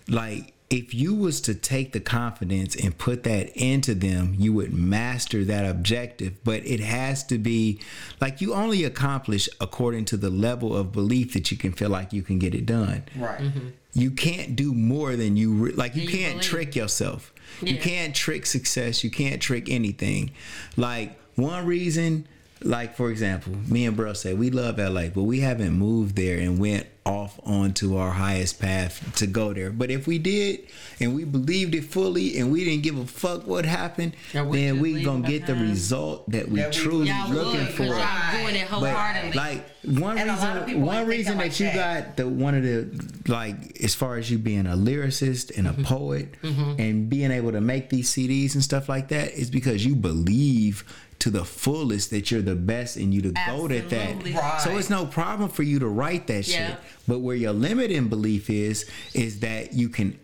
Like, 0.08 0.52
if 0.70 0.94
you 0.94 1.14
was 1.14 1.40
to 1.42 1.54
take 1.54 1.92
the 1.92 2.00
confidence 2.00 2.74
and 2.74 2.96
put 2.96 3.22
that 3.24 3.50
into 3.56 3.94
them, 3.94 4.34
you 4.38 4.52
would 4.54 4.72
master 4.72 5.44
that 5.44 5.64
objective. 5.68 6.32
But 6.42 6.66
it 6.66 6.80
has 6.80 7.22
to 7.24 7.38
be 7.38 7.80
like 8.20 8.40
you 8.40 8.54
only 8.54 8.82
accomplish 8.82 9.48
according 9.60 10.06
to 10.06 10.16
the 10.16 10.30
level 10.30 10.74
of 10.76 10.90
belief 10.90 11.34
that 11.34 11.50
you 11.50 11.56
can 11.58 11.72
feel 11.72 11.90
like 11.90 12.12
you 12.12 12.22
can 12.22 12.38
get 12.38 12.54
it 12.54 12.66
done 12.66 13.04
Right. 13.16 13.40
Mm-hmm. 13.40 13.68
you 13.92 14.10
can't 14.10 14.56
do 14.56 14.72
more 14.72 15.14
than 15.16 15.36
you 15.36 15.52
re- 15.52 15.72
like 15.72 15.94
you 15.94 16.02
you 16.02 16.08
can't 16.08 16.34
believe. 16.34 16.42
trick 16.50 16.76
yourself 16.76 17.32
you 17.62 17.78
can't 17.78 18.14
trick 18.14 18.46
success 18.46 19.04
you 19.04 19.10
can't 19.10 19.40
trick 19.40 19.68
anything 19.70 20.30
like 20.76 21.16
one 21.36 21.64
reason 21.66 22.26
like 22.64 22.96
for 22.96 23.10
example 23.10 23.52
me 23.68 23.84
and 23.86 23.94
bro 23.96 24.12
say 24.14 24.32
we 24.34 24.50
love 24.50 24.78
la 24.78 25.06
but 25.08 25.22
we 25.24 25.40
haven't 25.40 25.72
moved 25.72 26.16
there 26.16 26.38
and 26.38 26.58
went 26.58 26.86
off 27.06 27.38
onto 27.44 27.96
our 27.98 28.12
highest 28.12 28.58
path 28.58 29.14
to 29.16 29.26
go 29.26 29.52
there. 29.52 29.68
But 29.70 29.90
if 29.90 30.06
we 30.06 30.16
did 30.18 30.60
and 30.98 31.14
we 31.14 31.24
believed 31.24 31.74
it 31.74 31.84
fully 31.84 32.38
and 32.38 32.50
we 32.50 32.64
didn't 32.64 32.82
give 32.82 32.96
a 32.96 33.04
fuck 33.04 33.46
what 33.46 33.66
happened 33.66 34.14
we 34.32 34.40
then 34.64 34.80
we 34.80 34.94
leave 34.94 35.04
gonna 35.04 35.28
get 35.28 35.44
the 35.46 35.54
result 35.54 36.30
that 36.30 36.48
we 36.48 36.60
That 36.60 36.72
truly 36.72 37.08
Y'all 37.08 37.28
looking 37.30 37.60
would, 37.60 37.68
for. 37.74 37.82
Because 37.82 37.98
y'all 37.98 38.40
doing 38.42 38.54
it 38.56 38.68
but 38.70 39.34
like 39.34 39.66
one 39.84 40.16
And 40.16 40.30
a 40.30 40.34
lot 40.36 40.56
of 40.56 40.66
reason, 40.66 40.80
one 40.80 41.06
reason 41.06 41.38
thinking 41.38 41.38
that 41.50 41.60
you 41.60 41.66
that. 41.78 42.06
got 42.06 42.16
the 42.16 42.26
one 42.26 42.54
of 42.54 42.62
the 42.62 43.20
like 43.30 43.82
as 43.82 43.94
far 43.94 44.16
as 44.16 44.30
you 44.30 44.38
being 44.38 44.66
a 44.66 44.70
lyricist 44.74 45.54
and 45.58 45.66
a 45.66 45.72
Mm-hmm. 45.72 45.82
poet 45.82 46.34
and 46.42 47.10
being 47.10 47.30
able 47.32 47.52
to 47.52 47.60
make 47.60 47.90
these 47.90 48.10
CDs 48.10 48.54
and 48.54 48.64
stuff 48.64 48.88
like 48.88 49.08
that 49.08 49.32
is 49.32 49.50
because 49.50 49.84
you 49.84 49.94
believe 49.94 50.84
to 51.24 51.30
the 51.30 51.44
fullest 51.44 52.10
that 52.10 52.30
you're 52.30 52.42
the 52.42 52.54
best 52.54 52.96
and 52.96 53.14
you 53.14 53.22
the 53.22 53.32
goat 53.46 53.72
at 53.72 53.88
that. 53.88 54.22
Right. 54.22 54.60
So 54.60 54.76
it's 54.76 54.90
no 54.90 55.06
problem 55.06 55.48
for 55.48 55.62
you 55.62 55.78
to 55.78 55.88
write 55.88 56.26
that 56.26 56.46
Yeah. 56.46 56.68
shit. 56.68 56.76
But 57.08 57.20
where 57.20 57.34
your 57.34 57.54
limiting 57.54 58.08
belief 58.08 58.50
is 58.50 58.84
is 59.14 59.40
that 59.40 59.72
you 59.72 59.88
can 59.88 60.18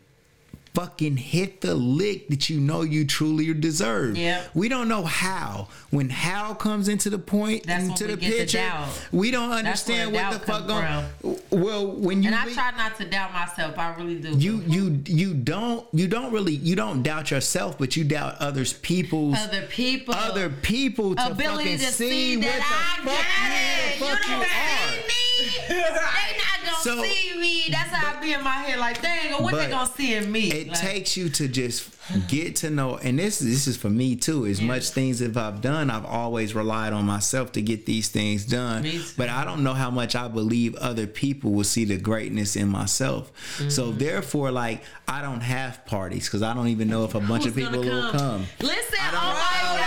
fucking 0.75 1.17
hit 1.17 1.61
the 1.61 1.75
lick 1.75 2.29
that 2.29 2.49
you 2.49 2.61
know 2.61 2.83
you 2.83 3.05
truly 3.05 3.53
deserve. 3.55 4.17
Yep. 4.17 4.51
We 4.55 4.69
don't 4.69 4.89
know 4.89 5.03
how. 5.03 5.69
When 5.91 6.09
how 6.11 6.55
comes 6.55 6.89
into 6.89 7.11
the 7.11 7.19
point 7.19 7.67
That's 7.67 7.85
into 7.85 8.07
the 8.07 8.17
get 8.17 8.31
the 8.31 8.39
picture, 8.39 8.85
we 9.13 9.31
don't 9.33 9.51
understand 9.51 10.13
what 10.13 10.33
the 10.33 10.39
fuck 10.39 10.67
going. 10.69 11.41
Well, 11.51 11.91
when 11.91 12.23
you 12.23 12.29
and 12.29 12.37
I 12.37 12.47
re- 12.47 12.55
try 12.55 12.71
not 12.77 12.97
to 12.99 13.05
doubt 13.05 13.33
myself. 13.33 13.77
I 13.79 13.95
really 13.97 14.21
do. 14.21 14.31
you 14.31 14.63
you 14.67 15.03
you 15.07 15.35
don't 15.35 15.87
you 15.93 16.07
don't 16.07 16.33
really 16.33 16.55
you 16.55 16.77
don't 16.77 17.03
doubt 17.03 17.31
yourself, 17.33 17.77
but 17.79 17.97
you 17.97 18.05
doubt 18.05 18.37
others 18.39 18.73
people's 18.75 19.37
other 19.39 19.63
people, 19.67 20.15
other 20.15 20.49
people 20.51 21.15
to 21.17 21.27
ability 21.33 21.71
fucking 21.73 21.79
to 21.87 21.93
see, 21.93 22.11
see 22.11 22.37
what 22.37 22.45
that 22.47 22.59
the 22.59 23.11
I 23.11 23.15
fuck 23.17 23.27
got 23.27 23.51
it. 23.53 23.99
the 23.99 24.05
You 24.05 24.11
fuck 24.11 24.29
you, 24.29 24.35
don't 24.35 24.45
are. 24.45 24.93
see 24.93 25.07
me. 25.09 25.17
They 25.69 25.83
So- 26.83 27.03
see 27.03 27.39
me. 27.39 27.65
That's 27.71 27.91
how 27.91 28.17
I 28.17 28.21
be 28.21 28.33
in 28.33 28.43
my 28.43 28.51
head. 28.51 28.79
Like, 28.79 29.01
dang, 29.03 29.43
what 29.43 29.55
they 29.55 29.69
gonna 29.69 29.91
see 29.97 30.15
in 30.15 30.31
me? 30.31 30.51
It 30.51 30.69
Like, 30.69 30.79
takes 30.81 31.17
you 31.17 31.29
to 31.31 31.47
just 31.49 31.89
get 32.29 32.57
to 32.57 32.71
know, 32.71 32.97
and 32.97 33.19
this 33.19 33.39
this 33.39 33.67
is 33.69 33.77
for 33.77 33.89
me 33.91 34.17
too. 34.17 34.47
As 34.47 34.61
much 34.61 34.89
things 34.91 35.23
as 35.23 35.37
I've 35.37 35.61
done, 35.61 35.91
I've 35.91 36.05
always 36.05 36.55
relied 36.55 36.93
on 36.93 37.05
myself 37.05 37.53
to 37.53 37.63
get 37.63 37.87
these 37.87 38.09
things 38.09 38.45
done. 38.45 38.85
But 39.17 39.29
I 39.29 39.45
don't 39.45 39.63
know 39.63 39.75
how 39.75 39.91
much 39.91 40.17
I 40.17 40.27
believe 40.29 40.75
other 40.77 41.07
people 41.07 41.53
will 41.53 41.65
see 41.65 41.85
the 41.85 41.97
greatness 41.99 42.57
in 42.57 42.69
myself. 42.69 43.31
Mm-hmm. 43.59 43.69
So 43.71 43.93
therefore, 43.93 44.51
like 44.51 44.83
I 45.07 45.23
don't 45.23 45.41
have 45.43 45.85
parties 45.87 46.25
because 46.27 46.43
I 46.43 46.53
don't 46.55 46.69
even 46.69 46.89
know 46.89 47.05
if 47.05 47.15
a 47.15 47.21
bunch 47.21 47.47
of 47.47 47.55
people 47.55 47.81
will 47.81 48.11
come. 48.13 48.47
Listen, 48.61 48.99
I 49.01 49.11
don't- 49.13 49.23
oh 49.23 49.35
my 49.35 49.87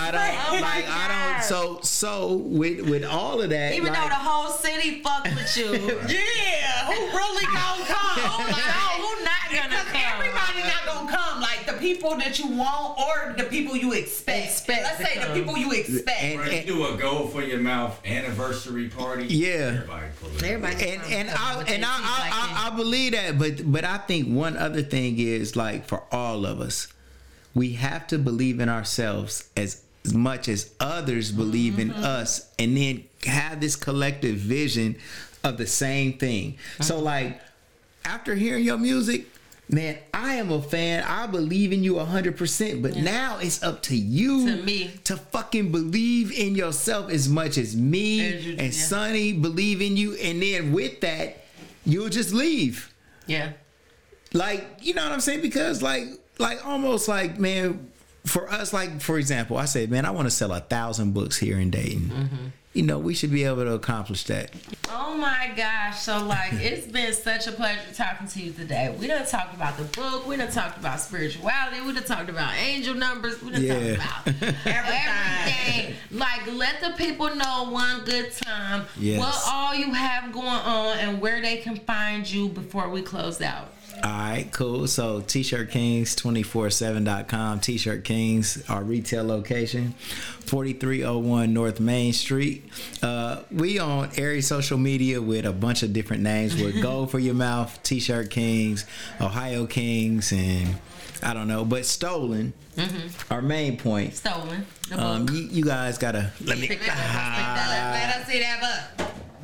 I 0.00 0.10
don't 0.10 0.58
Oh 0.58 0.60
like. 0.62 0.84
I 0.88 1.08
don't. 1.08 1.27
God. 1.40 1.44
So 1.44 1.78
so 1.82 2.34
with 2.34 2.80
with 2.88 3.04
all 3.04 3.40
of 3.40 3.50
that, 3.50 3.72
Even 3.74 3.92
like, 3.92 4.02
though 4.02 4.08
the 4.08 4.14
whole 4.14 4.50
city 4.52 5.00
fuck 5.02 5.24
with 5.24 5.56
you. 5.56 5.72
Yeah, 6.08 6.86
who 6.86 7.16
really 7.16 7.44
gonna 7.46 7.84
come? 7.84 7.96
Oh 8.20 8.38
my 8.38 8.98
who 8.98 9.24
not 9.24 9.50
gonna 9.50 9.68
Because 9.68 9.92
come? 9.92 10.20
everybody 10.20 10.62
not 10.62 10.84
gonna 10.86 11.10
come. 11.16 11.40
Like 11.40 11.66
the 11.66 11.72
people 11.74 12.16
that 12.18 12.38
you 12.38 12.48
want 12.48 12.98
or 12.98 13.34
the 13.36 13.44
people 13.44 13.76
you 13.76 13.92
expect. 13.92 14.44
Expect 14.46 14.82
Let's 14.82 14.98
to 14.98 15.04
say 15.04 15.18
the 15.26 15.34
people 15.34 15.56
you 15.56 15.72
expect. 15.72 16.22
And- 16.22 16.40
Bro, 16.40 16.50
you 16.50 16.62
do 16.64 16.86
a 16.86 16.96
Gold 16.96 17.32
for 17.32 17.42
Your 17.42 17.58
Mouth 17.60 18.00
anniversary 18.06 18.88
party. 18.88 19.26
Yeah. 19.26 19.82
Everybody. 19.82 20.06
Everybody 20.44 20.84
and 20.90 21.02
come 21.02 21.12
and 21.12 21.30
I 21.30 21.58
and 21.60 21.68
their 21.82 21.90
I, 21.90 22.18
like 22.20 22.32
I, 22.32 22.68
I 22.68 22.72
I 22.72 22.76
believe 22.76 23.12
that, 23.12 23.38
but 23.38 23.70
but 23.70 23.84
I 23.84 23.98
think 23.98 24.28
one 24.28 24.56
other 24.56 24.82
thing 24.82 25.18
is 25.18 25.56
like 25.56 25.86
for 25.86 26.02
all 26.12 26.44
of 26.46 26.60
us, 26.60 26.88
we 27.54 27.72
have 27.74 28.06
to 28.08 28.18
believe 28.18 28.60
in 28.60 28.68
ourselves 28.68 29.48
as 29.56 29.82
as 30.08 30.14
much 30.14 30.48
as 30.48 30.72
others 30.80 31.30
believe 31.30 31.78
in 31.78 31.90
mm-hmm. 31.90 32.02
us, 32.02 32.50
and 32.58 32.76
then 32.76 33.04
have 33.26 33.60
this 33.60 33.76
collective 33.76 34.36
vision 34.36 34.96
of 35.44 35.58
the 35.58 35.66
same 35.66 36.14
thing. 36.14 36.56
So 36.80 36.96
mm-hmm. 36.96 37.04
like 37.04 37.40
after 38.04 38.34
hearing 38.34 38.64
your 38.64 38.78
music. 38.78 39.26
Man, 39.70 39.98
I 40.14 40.36
am 40.36 40.50
a 40.50 40.62
fan. 40.62 41.04
I 41.06 41.26
believe 41.26 41.74
in 41.74 41.84
you 41.84 41.96
100%, 41.96 42.80
but 42.80 42.96
now 42.96 43.36
it's 43.36 43.62
up 43.62 43.82
to 43.82 43.94
you 43.94 44.46
To 44.46 44.62
me. 44.62 44.92
to 45.04 45.18
fucking 45.18 45.70
believe 45.70 46.32
in 46.32 46.54
yourself 46.54 47.10
as 47.10 47.28
much 47.28 47.58
as 47.58 47.76
me 47.76 48.30
you- 48.30 48.52
and 48.52 48.74
yeah. 48.74 48.86
Sonny 48.86 49.34
believe 49.34 49.82
in 49.82 49.98
you, 49.98 50.14
and 50.14 50.40
then 50.42 50.72
with 50.72 51.02
that, 51.02 51.44
you'll 51.84 52.08
just 52.08 52.32
leave. 52.32 52.90
Yeah. 53.26 53.52
Like, 54.32 54.66
you 54.80 54.94
know 54.94 55.02
what 55.02 55.12
I'm 55.12 55.20
saying? 55.20 55.42
Because 55.42 55.82
like, 55.82 56.04
like 56.38 56.64
almost 56.66 57.06
like, 57.06 57.38
man, 57.38 57.90
for 58.28 58.48
us, 58.50 58.72
like 58.72 59.00
for 59.00 59.18
example, 59.18 59.56
I 59.56 59.64
said, 59.64 59.90
man, 59.90 60.04
I 60.04 60.10
want 60.10 60.26
to 60.26 60.30
sell 60.30 60.52
a 60.52 60.60
thousand 60.60 61.12
books 61.14 61.38
here 61.38 61.58
in 61.58 61.70
Dayton. 61.70 62.10
Mm-hmm. 62.10 62.46
You 62.74 62.82
know, 62.84 62.98
we 62.98 63.14
should 63.14 63.32
be 63.32 63.42
able 63.44 63.64
to 63.64 63.72
accomplish 63.72 64.24
that. 64.24 64.52
Oh 64.90 65.16
my 65.16 65.50
gosh. 65.56 66.00
So 66.02 66.24
like 66.24 66.52
it's 66.52 66.86
been 66.86 67.12
such 67.12 67.46
a 67.48 67.52
pleasure 67.52 67.80
talking 67.94 68.28
to 68.28 68.40
you 68.40 68.52
today. 68.52 68.94
We 69.00 69.08
done 69.08 69.26
talked 69.26 69.54
about 69.54 69.76
the 69.78 69.84
book, 69.84 70.26
we 70.28 70.36
done 70.36 70.52
talked 70.52 70.78
about 70.78 71.00
spirituality, 71.00 71.80
we 71.80 71.92
done 71.94 72.04
talked 72.04 72.28
about 72.28 72.54
angel 72.54 72.94
numbers, 72.94 73.42
we 73.42 73.50
done 73.50 73.62
Yeah. 73.64 73.96
talked 73.96 74.28
about 74.28 74.54
everything. 74.66 75.94
Like 76.12 76.46
let 76.52 76.80
the 76.80 76.90
people 76.96 77.34
know 77.34 77.68
one 77.70 78.04
good 78.04 78.32
time 78.32 78.84
Yes. 78.98 79.18
what 79.18 79.34
all 79.46 79.74
you 79.74 79.92
have 79.92 80.30
going 80.32 80.46
on 80.46 80.98
and 80.98 81.20
where 81.20 81.40
they 81.40 81.56
can 81.58 81.76
find 81.78 82.30
you 82.30 82.48
before 82.48 82.88
we 82.90 83.02
close 83.02 83.40
out. 83.40 83.72
All 84.04 84.10
right, 84.10 84.48
cool. 84.52 84.86
So 84.86 85.20
T-shirt 85.20 85.70
Kings 85.70 86.14
247.com. 86.16 87.60
T-shirt 87.60 88.04
Kings, 88.04 88.62
our 88.68 88.82
retail 88.82 89.24
location, 89.24 89.92
4301 90.46 91.52
North 91.52 91.80
Main 91.80 92.12
Street. 92.12 92.64
Uh, 93.02 93.42
we 93.50 93.78
on 93.78 94.10
every 94.16 94.40
social 94.42 94.78
media 94.78 95.20
with 95.20 95.44
a 95.44 95.52
bunch 95.52 95.82
of 95.82 95.92
different 95.92 96.22
names 96.22 96.54
with 96.60 96.80
Gold 96.82 97.10
for 97.10 97.18
Your 97.18 97.34
Mouth, 97.34 97.82
T-shirt 97.82 98.30
Kings, 98.30 98.84
Ohio 99.20 99.66
Kings, 99.66 100.32
and 100.32 100.76
I 101.22 101.34
don't 101.34 101.48
know, 101.48 101.64
but 101.64 101.84
stolen. 101.84 102.52
Our 103.30 103.42
main 103.42 103.76
point. 103.76 104.14
Stolen. 104.14 104.64
Um, 104.94 105.28
you, 105.28 105.48
you 105.50 105.64
guys 105.64 105.98
gotta 105.98 106.32
let 106.44 106.58
me. 106.58 106.68
Pick 106.68 106.80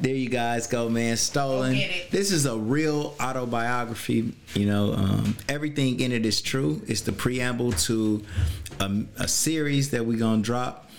that 0.05 0.11
up, 0.11 0.25
pick 0.25 0.31
that 0.33 0.39
up. 0.39 0.51
Let 0.51 0.59
us 0.59 0.65
see 0.65 0.65
that 0.65 0.65
book. 0.65 0.65
There 0.65 0.65
you 0.65 0.65
guys 0.65 0.67
go, 0.67 0.89
man. 0.89 1.17
Stolen. 1.17 1.73
This 2.11 2.31
is 2.33 2.47
a 2.47 2.57
real 2.57 3.15
autobiography. 3.21 4.33
You 4.55 4.67
know, 4.67 4.93
um, 4.95 5.37
everything 5.49 6.01
in 6.01 6.13
it 6.13 6.25
is 6.27 6.41
true. 6.41 6.83
It's 6.87 7.01
the 7.03 7.13
preamble 7.13 7.73
to 7.73 8.23
a, 8.81 9.03
a 9.19 9.29
series 9.29 9.91
that 9.91 10.05
we're 10.07 10.19
gonna 10.19 10.43
drop, 10.43 10.91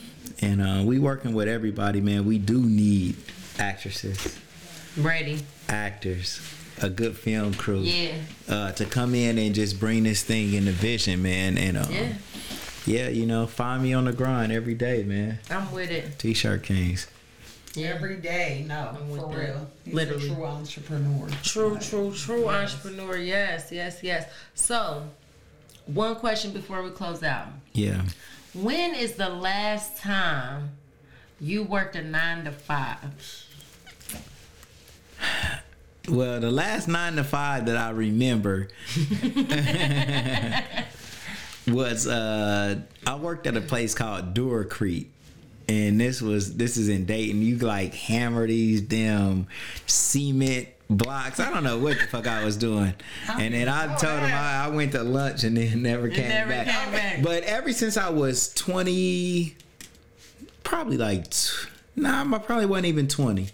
and 0.41 0.61
uh, 0.61 0.83
we 0.85 0.99
working 0.99 1.33
with 1.33 1.47
everybody, 1.47 2.01
man. 2.01 2.25
We 2.25 2.37
do 2.39 2.61
need 2.61 3.15
actresses, 3.59 4.37
Ready. 4.97 5.39
actors, 5.69 6.41
a 6.81 6.89
good 6.89 7.15
film 7.15 7.53
crew, 7.53 7.81
Yeah. 7.81 8.15
uh, 8.49 8.71
to 8.73 8.85
come 8.85 9.15
in 9.15 9.37
and 9.37 9.53
just 9.55 9.79
bring 9.79 10.03
this 10.03 10.23
thing 10.23 10.53
into 10.53 10.71
vision, 10.71 11.21
man. 11.21 11.57
And 11.57 11.77
um, 11.77 11.91
Yeah. 11.91 12.13
yeah, 12.85 13.07
you 13.09 13.25
know, 13.25 13.47
find 13.47 13.81
me 13.83 13.93
on 13.93 14.05
the 14.05 14.13
grind 14.13 14.51
every 14.51 14.73
day, 14.73 15.03
man. 15.03 15.39
I'm 15.49 15.71
with 15.71 15.89
it. 15.91 16.19
T-shirt 16.19 16.63
Kings. 16.63 17.07
Yeah. 17.75 17.87
Every 17.87 18.17
day, 18.17 18.65
no, 18.67 18.97
with 19.09 19.21
for 19.21 19.29
that. 19.29 19.37
real. 19.37 19.67
He's 19.83 19.93
Literally. 19.93 20.29
a 20.29 20.35
true 20.35 20.45
entrepreneur. 20.45 21.27
True, 21.43 21.77
true, 21.79 22.13
true 22.13 22.49
entrepreneur. 22.49 23.17
Yes, 23.17 23.69
yes, 23.71 23.99
yes. 24.01 24.29
So, 24.53 25.03
one 25.85 26.15
question 26.15 26.51
before 26.51 26.81
we 26.83 26.91
close 26.91 27.23
out. 27.23 27.47
Yeah. 27.73 28.01
When 28.53 28.95
is 28.95 29.13
the 29.15 29.29
last 29.29 29.97
time 29.97 30.71
you 31.39 31.63
worked 31.63 31.95
a 31.95 32.03
nine 32.03 32.45
to 32.45 32.51
five? 32.51 32.99
Well, 36.07 36.39
the 36.39 36.51
last 36.51 36.87
nine 36.87 37.15
to 37.15 37.23
five 37.23 37.65
that 37.65 37.77
I 37.77 37.89
remember 37.89 38.67
was 41.67 42.07
uh, 42.07 42.79
I 43.07 43.15
worked 43.15 43.47
at 43.47 43.57
a 43.57 43.61
place 43.61 43.93
called 43.95 44.33
Duracrete, 44.35 45.07
and 45.67 45.99
this 45.99 46.21
was 46.21 46.55
this 46.57 46.77
is 46.77 46.89
in 46.89 47.05
Dayton. 47.05 47.41
You 47.41 47.57
like 47.57 47.93
hammer 47.93 48.47
these 48.47 48.81
damn 48.81 49.47
cement 49.87 50.67
blocks. 50.89 51.39
I 51.39 51.51
don't 51.51 51.63
know 51.63 51.79
what 51.79 51.97
the 51.97 52.05
fuck 52.07 52.27
I 52.27 52.45
was 52.45 52.57
doing. 52.57 52.93
And 53.29 53.53
then 53.53 53.67
I 53.67 53.95
told 53.97 54.19
him 54.19 54.31
I, 54.31 54.65
I 54.65 54.67
went 54.69 54.91
to 54.93 55.03
lunch 55.03 55.43
and 55.43 55.57
then 55.57 55.81
never 55.81 56.09
came 56.09 56.29
never 56.29 56.49
back. 56.49 56.67
came 56.67 56.91
back. 56.91 57.23
But 57.23 57.43
ever 57.43 57.71
since 57.73 57.97
I 57.97 58.09
was 58.09 58.53
twenty, 58.53 59.55
probably 60.63 60.97
like 60.97 61.25
nah, 61.95 62.23
I 62.23 62.37
probably 62.39 62.65
wasn't 62.65 62.87
even 62.87 63.07
20 63.07 63.49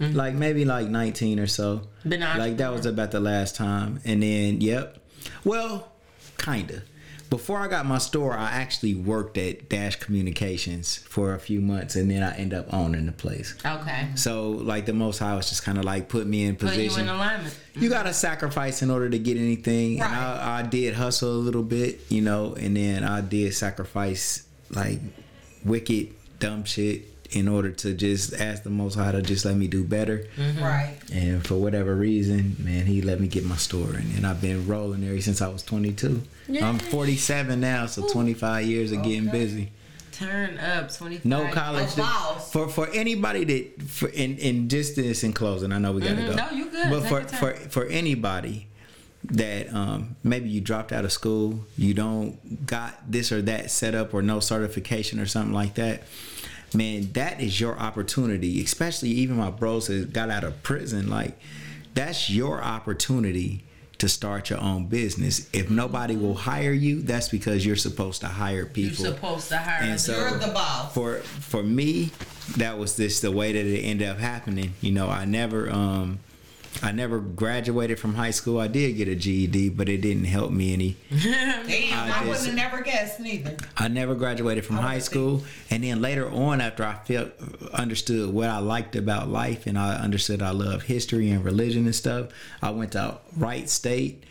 mm-hmm. 0.00 0.16
Like 0.16 0.34
maybe 0.34 0.64
like 0.64 0.88
nineteen 0.88 1.38
or 1.38 1.46
so. 1.46 1.82
Been 2.06 2.20
like 2.20 2.56
that 2.58 2.72
was 2.72 2.86
about 2.86 3.10
the 3.10 3.20
last 3.20 3.56
time. 3.56 4.00
And 4.04 4.22
then 4.22 4.60
yep. 4.60 4.98
Well, 5.44 5.92
kinda. 6.38 6.82
Before 7.30 7.60
I 7.60 7.68
got 7.68 7.86
my 7.86 7.98
store, 7.98 8.36
I 8.36 8.50
actually 8.50 8.96
worked 8.96 9.38
at 9.38 9.68
Dash 9.68 9.94
Communications 9.96 10.96
for 10.96 11.34
a 11.34 11.38
few 11.38 11.60
months, 11.60 11.94
and 11.94 12.10
then 12.10 12.24
I 12.24 12.36
end 12.36 12.52
up 12.52 12.74
owning 12.74 13.06
the 13.06 13.12
place. 13.12 13.54
Okay. 13.64 14.08
So, 14.16 14.50
like 14.50 14.84
the 14.84 14.92
Most 14.92 15.18
High 15.20 15.36
was 15.36 15.48
just 15.48 15.62
kind 15.62 15.78
of 15.78 15.84
like 15.84 16.08
put 16.08 16.26
me 16.26 16.44
in 16.44 16.56
position. 16.56 16.88
Put 16.88 16.96
you 16.96 17.02
in 17.02 17.08
alignment. 17.08 17.58
You 17.74 17.82
mm-hmm. 17.82 17.90
gotta 17.90 18.12
sacrifice 18.12 18.82
in 18.82 18.90
order 18.90 19.08
to 19.08 19.18
get 19.18 19.36
anything. 19.36 20.00
And 20.00 20.12
I, 20.12 20.58
I 20.58 20.62
did 20.62 20.94
hustle 20.94 21.30
a 21.30 21.38
little 21.38 21.62
bit, 21.62 22.00
you 22.08 22.20
know, 22.20 22.54
and 22.54 22.76
then 22.76 23.04
I 23.04 23.20
did 23.20 23.54
sacrifice 23.54 24.44
like 24.70 24.98
wicked 25.64 26.12
dumb 26.40 26.64
shit 26.64 27.09
in 27.32 27.48
order 27.48 27.70
to 27.70 27.94
just 27.94 28.32
ask 28.34 28.62
the 28.62 28.70
Most 28.70 28.94
High 28.96 29.12
to 29.12 29.22
just 29.22 29.44
let 29.44 29.56
me 29.56 29.68
do 29.68 29.84
better. 29.84 30.26
Right. 30.60 30.96
And 31.12 31.46
for 31.46 31.54
whatever 31.54 31.94
reason, 31.94 32.56
man, 32.58 32.86
he 32.86 33.02
let 33.02 33.20
me 33.20 33.28
get 33.28 33.44
my 33.44 33.56
store, 33.56 33.94
and, 33.94 34.16
and 34.16 34.26
I've 34.26 34.40
been 34.40 34.66
rolling 34.66 35.00
there 35.00 35.20
since 35.20 35.40
I 35.40 35.48
was 35.48 35.62
22. 35.62 36.22
I'm 36.60 36.78
47 36.78 37.60
now, 37.60 37.86
so 37.86 38.06
25 38.08 38.66
years 38.66 38.92
of 38.92 39.02
getting 39.02 39.28
busy. 39.30 39.70
Turn 40.12 40.58
up 40.58 40.92
25. 40.92 41.24
No 41.24 41.50
college. 41.50 41.94
A 41.94 41.98
boss. 41.98 42.52
For 42.52 42.68
for 42.68 42.88
anybody 42.88 43.44
that 43.44 43.82
for 43.82 44.08
in 44.08 44.36
in 44.36 44.68
just 44.68 44.96
this 44.96 45.24
in 45.24 45.32
closing, 45.32 45.72
I 45.72 45.78
know 45.78 45.92
we 45.92 46.02
gotta 46.02 46.16
go. 46.16 46.22
Mm-hmm. 46.32 46.36
No, 46.36 46.50
you 46.50 46.70
good. 46.70 46.90
But 46.90 47.00
Take 47.00 47.08
for 47.08 47.20
your 47.20 47.28
time. 47.28 47.38
for 47.38 47.68
for 47.70 47.86
anybody 47.86 48.66
that 49.24 49.72
um 49.72 50.16
maybe 50.22 50.48
you 50.50 50.60
dropped 50.60 50.92
out 50.92 51.06
of 51.06 51.12
school, 51.12 51.60
you 51.78 51.94
don't 51.94 52.66
got 52.66 53.10
this 53.10 53.32
or 53.32 53.40
that 53.42 53.70
set 53.70 53.94
up 53.94 54.12
or 54.12 54.20
no 54.20 54.40
certification 54.40 55.20
or 55.20 55.26
something 55.26 55.54
like 55.54 55.74
that. 55.76 56.02
Man, 56.74 57.10
that 57.12 57.40
is 57.40 57.60
your 57.60 57.78
opportunity. 57.78 58.62
Especially 58.62 59.08
even 59.10 59.36
my 59.36 59.50
bros 59.50 59.88
that 59.88 60.12
got 60.12 60.30
out 60.30 60.44
of 60.44 60.62
prison, 60.62 61.08
like 61.08 61.38
that's 61.94 62.30
your 62.30 62.62
opportunity 62.62 63.64
to 63.98 64.08
start 64.08 64.48
your 64.48 64.60
own 64.60 64.86
business. 64.86 65.48
If 65.52 65.68
nobody 65.68 66.16
will 66.16 66.34
hire 66.34 66.72
you, 66.72 67.02
that's 67.02 67.28
because 67.28 67.66
you're 67.66 67.76
supposed 67.76 68.22
to 68.22 68.28
hire 68.28 68.64
people. 68.64 69.04
You're 69.04 69.14
supposed 69.14 69.48
to 69.50 69.58
hire 69.58 69.82
And 69.82 70.00
so- 70.00 70.16
You're 70.18 70.38
the 70.38 70.46
boss. 70.48 70.94
for 70.94 71.16
for 71.18 71.62
me 71.62 72.10
that 72.56 72.78
was 72.78 72.96
just 72.96 73.20
the 73.22 73.30
way 73.30 73.52
that 73.52 73.66
it 73.66 73.80
ended 73.82 74.08
up 74.08 74.18
happening 74.18 74.72
you 74.80 74.90
know 74.90 75.08
i 75.08 75.24
never 75.24 75.70
um 75.70 76.18
i 76.82 76.92
never 76.92 77.18
graduated 77.18 77.98
from 77.98 78.14
high 78.14 78.30
school. 78.30 78.58
I 78.60 78.68
did 78.68 78.96
get 78.96 79.08
a 79.08 79.14
ged 79.14 79.76
but 79.76 79.88
it 79.88 80.00
didn't 80.00 80.24
help 80.24 80.50
me 80.50 80.72
any. 80.72 80.96
Damn, 81.10 82.10
I 82.10 82.20
I, 82.22 82.26
wouldn't 82.26 82.46
have 82.46 82.54
never 82.54 82.80
guessed 82.82 83.20
neither. 83.20 83.56
i 83.76 83.88
never 83.88 84.14
graduated 84.14 84.64
from 84.64 84.76
high 84.76 84.98
school. 85.00 85.42
And 85.70 85.84
then 85.84 86.00
later 86.00 86.30
on 86.30 86.60
after 86.60 86.84
i 86.84 86.94
felt 86.94 87.32
understood 87.72 88.32
what 88.32 88.48
i 88.48 88.58
liked 88.58 88.96
about 88.96 89.28
life 89.28 89.66
and 89.66 89.78
i 89.78 89.94
understood 89.96 90.42
i 90.42 90.50
love 90.50 90.82
history 90.82 91.30
and 91.30 91.44
religion 91.44 91.84
and 91.86 91.94
stuff 91.94 92.28
i 92.62 92.70
went 92.70 92.92
to 92.92 93.18
wright 93.36 93.68
state 93.68 94.24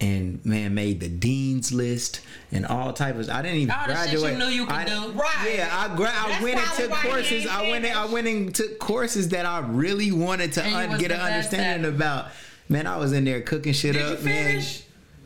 and 0.00 0.44
man 0.46 0.74
made 0.74 1.00
the 1.00 1.08
dean's 1.08 1.72
list 1.72 2.20
and 2.52 2.64
all 2.66 2.92
types 2.92 3.18
of 3.18 3.30
I 3.30 3.42
didn't 3.42 3.58
even 3.58 3.74
All 3.74 3.80
shit 3.80 4.12
you 4.12 4.20
graduate. 4.20 4.38
knew 4.38 4.46
you 4.46 4.64
could 4.66 4.74
I- 4.74 4.84
do. 4.86 5.12
Right. 5.12 5.52
Yeah, 5.56 5.68
I 5.70 5.94
gra- 5.94 6.12
I 6.14 6.42
went 6.42 6.56
and 6.58 6.70
took 6.76 6.90
courses. 6.90 7.46
I 7.46 7.62
went 7.70 7.84
and, 7.84 7.94
I 7.98 8.06
went 8.06 8.26
and 8.26 8.54
took 8.54 8.78
courses 8.78 9.28
that 9.30 9.44
I 9.46 9.60
really 9.60 10.10
wanted 10.12 10.52
to 10.54 10.66
un- 10.66 10.98
get 10.98 11.10
an 11.12 11.20
understanding 11.20 11.92
about. 11.92 12.28
Man, 12.68 12.86
I 12.86 12.96
was 12.98 13.12
in 13.12 13.24
there 13.24 13.40
cooking 13.40 13.72
shit 13.72 13.94
Did 13.94 14.00
you 14.06 14.12
up, 14.14 14.22
man. 14.22 14.46
finish? 14.52 14.82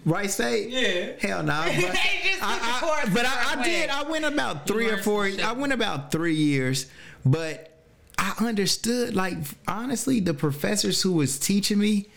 Wright 0.07 0.31
State? 0.31 0.71
Yeah. 0.71 1.13
Hell 1.21 1.43
no. 1.43 1.53
Nah, 1.53 1.65
They 1.67 1.73
just 1.81 1.93
took 1.93 2.41
the 2.41 2.45
I, 2.45 3.03
I, 3.05 3.11
but 3.15 3.25
I, 3.27 3.61
I 3.61 3.65
did. 3.65 3.91
I 3.91 4.03
went 4.03 4.25
about 4.25 4.67
three 4.67 4.91
or 4.91 4.97
four. 4.99 5.27
I 5.43 5.53
went 5.53 5.73
about 5.73 6.11
three 6.11 6.35
years, 6.35 6.87
but 7.25 7.71
I 8.19 8.35
understood. 8.41 9.15
Like 9.15 9.37
honestly, 9.69 10.21
the 10.21 10.35
professors 10.35 11.01
who 11.03 11.13
was 11.13 11.39
teaching 11.39 11.79
me, 11.79 12.09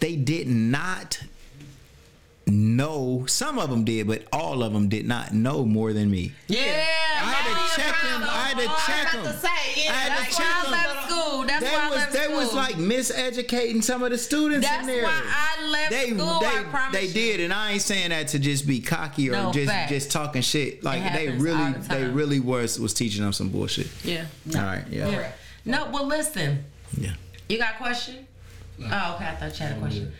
they 0.00 0.14
did 0.16 0.46
not 0.48 1.20
know. 2.50 3.24
Some 3.26 3.58
of 3.58 3.70
them 3.70 3.84
did, 3.84 4.06
but 4.06 4.24
all 4.32 4.62
of 4.62 4.72
them 4.72 4.88
did 4.88 5.06
not 5.06 5.32
know 5.32 5.64
more 5.64 5.92
than 5.92 6.10
me. 6.10 6.32
Yeah. 6.48 6.60
I 6.60 7.32
had 7.32 7.46
to 7.46 7.80
check 7.80 8.00
them. 8.02 8.22
I 8.22 8.48
had 8.48 8.58
to 8.58 8.92
check 8.92 9.12
them. 9.12 9.24
to 9.24 9.38
say, 9.38 9.84
yeah, 9.84 9.90
I 9.90 9.94
had 9.94 10.16
to 10.18 10.22
That's 10.24 10.36
check 10.36 10.46
why 10.46 10.58
I 10.58 10.62
them. 10.62 10.72
left 10.72 11.10
school. 11.10 11.44
That's 11.46 11.64
They 11.64 11.70
why 11.70 11.80
I 11.84 11.88
was 11.88 11.96
left 11.98 12.12
they 12.12 12.24
school. 12.24 12.36
was 12.36 12.54
like 12.54 12.74
miseducating 12.76 13.82
some 13.82 14.02
of 14.02 14.10
the 14.10 14.18
students 14.18 14.66
That's 14.66 14.80
in 14.82 14.86
there. 14.86 15.04
why 15.04 15.22
I 15.24 15.68
left 15.70 15.90
they, 15.90 16.06
school. 16.10 16.40
They, 16.40 16.46
I 16.46 16.64
promise 16.70 17.00
they 17.00 17.06
you. 17.06 17.12
did, 17.12 17.40
and 17.40 17.52
I 17.52 17.72
ain't 17.72 17.82
saying 17.82 18.10
that 18.10 18.28
to 18.28 18.38
just 18.38 18.66
be 18.66 18.80
cocky 18.80 19.28
or 19.30 19.32
No, 19.32 19.52
just 19.52 19.68
facts. 19.70 19.90
just 19.90 20.10
talking 20.10 20.42
shit. 20.42 20.82
Like 20.84 21.12
they 21.12 21.28
really 21.30 21.62
all 21.62 21.72
the 21.72 21.78
they 21.88 22.04
really 22.04 22.40
was 22.40 22.78
was 22.80 22.94
teaching 22.94 23.22
them 23.22 23.32
some 23.32 23.48
bullshit. 23.50 23.88
Yeah. 24.04 24.24
All 24.54 24.62
right, 24.62 24.84
yeah, 24.90 25.08
yeah. 25.08 25.10
Yeah. 25.20 25.32
No, 25.64 25.90
well, 25.90 26.06
listen. 26.06 26.64
Yeah. 26.96 27.12
You 27.48 27.58
got 27.58 27.74
a 27.74 27.76
question? 27.78 28.26
Oh, 28.80 28.84
okay. 29.16 29.26
I 29.26 29.36
thought 29.38 29.58
you 29.60 29.66
had 29.66 29.76
a 29.76 29.80
question. 29.80 30.12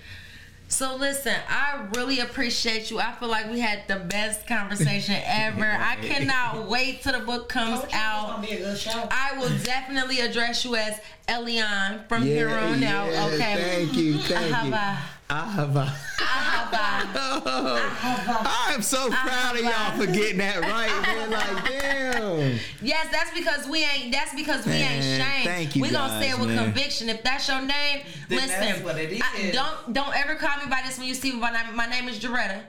So 0.71 0.95
listen, 0.95 1.35
I 1.49 1.85
really 1.97 2.21
appreciate 2.21 2.91
you. 2.93 3.01
I 3.01 3.13
feel 3.13 3.29
like 3.29 3.51
we 3.51 3.59
had 3.59 3.89
the 3.89 3.97
best 3.97 4.47
conversation 4.47 5.17
ever. 5.25 5.67
I 5.67 5.97
cannot 5.97 6.69
wait 6.69 7.03
till 7.03 7.19
the 7.19 7.27
book 7.27 7.49
comes 7.49 7.85
out. 7.93 8.41
be 8.41 8.53
a 8.53 8.59
good 8.59 8.79
show. 8.79 9.09
I 9.11 9.37
will 9.37 9.51
definitely 9.59 10.21
address 10.21 10.65
you 10.65 10.77
as 10.77 10.99
Elyon 11.29 12.09
from 12.09 12.23
here 12.23 12.49
Yeah, 12.49 12.71
on 12.71 12.85
out. 12.85 13.33
Okay. 13.33 13.55
thank 13.57 13.95
you, 13.95 14.19
thank 14.19 14.67
you. 14.67 14.97
Ah'Hava. 15.31 15.87
Ah'Hava. 16.19 17.11
Oh, 17.15 17.91
Ah'Hava. 18.01 18.51
I'm 18.75 18.83
so 18.83 19.09
proud 19.11 19.57
of 19.57 19.63
y'all 19.65 19.97
for 19.97 20.07
getting 20.07 20.39
that 20.39 20.61
right, 20.61 21.03
man. 21.03 21.31
Like, 21.31 21.65
damn. 21.69 22.59
Yes, 22.83 23.07
that's 23.13 23.31
because 23.33 23.69
we 23.69 23.85
ain't. 23.85 24.13
That's 24.13 24.35
because 24.35 24.67
we 24.67 24.73
Man, 24.73 24.93
ain't 24.93 25.05
shamed. 25.05 25.45
thank 25.45 25.77
you 25.77 25.83
We 25.83 25.91
gonna 25.91 26.21
say 26.21 26.31
it 26.31 26.39
with 26.39 26.49
man. 26.49 26.65
conviction. 26.65 27.09
If 27.09 27.23
that's 27.23 27.47
your 27.49 27.61
name, 27.63 28.03
Then 28.29 28.39
listen. 28.39 28.61
that's 28.61 28.83
what 28.83 28.99
it 28.99 29.23
I- 29.23 29.51
don't 29.53 29.93
don't 29.93 30.17
ever 30.17 30.35
call 30.35 30.57
me 30.63 30.69
by 30.69 30.83
this 30.85 30.99
when 30.99 31.07
you 31.07 31.15
see 31.15 31.33
me. 31.33 31.39
My 31.41 31.53
name, 31.53 31.77
my 31.77 31.87
name 31.87 32.09
is 32.09 32.19
Jaretta. 32.19 32.63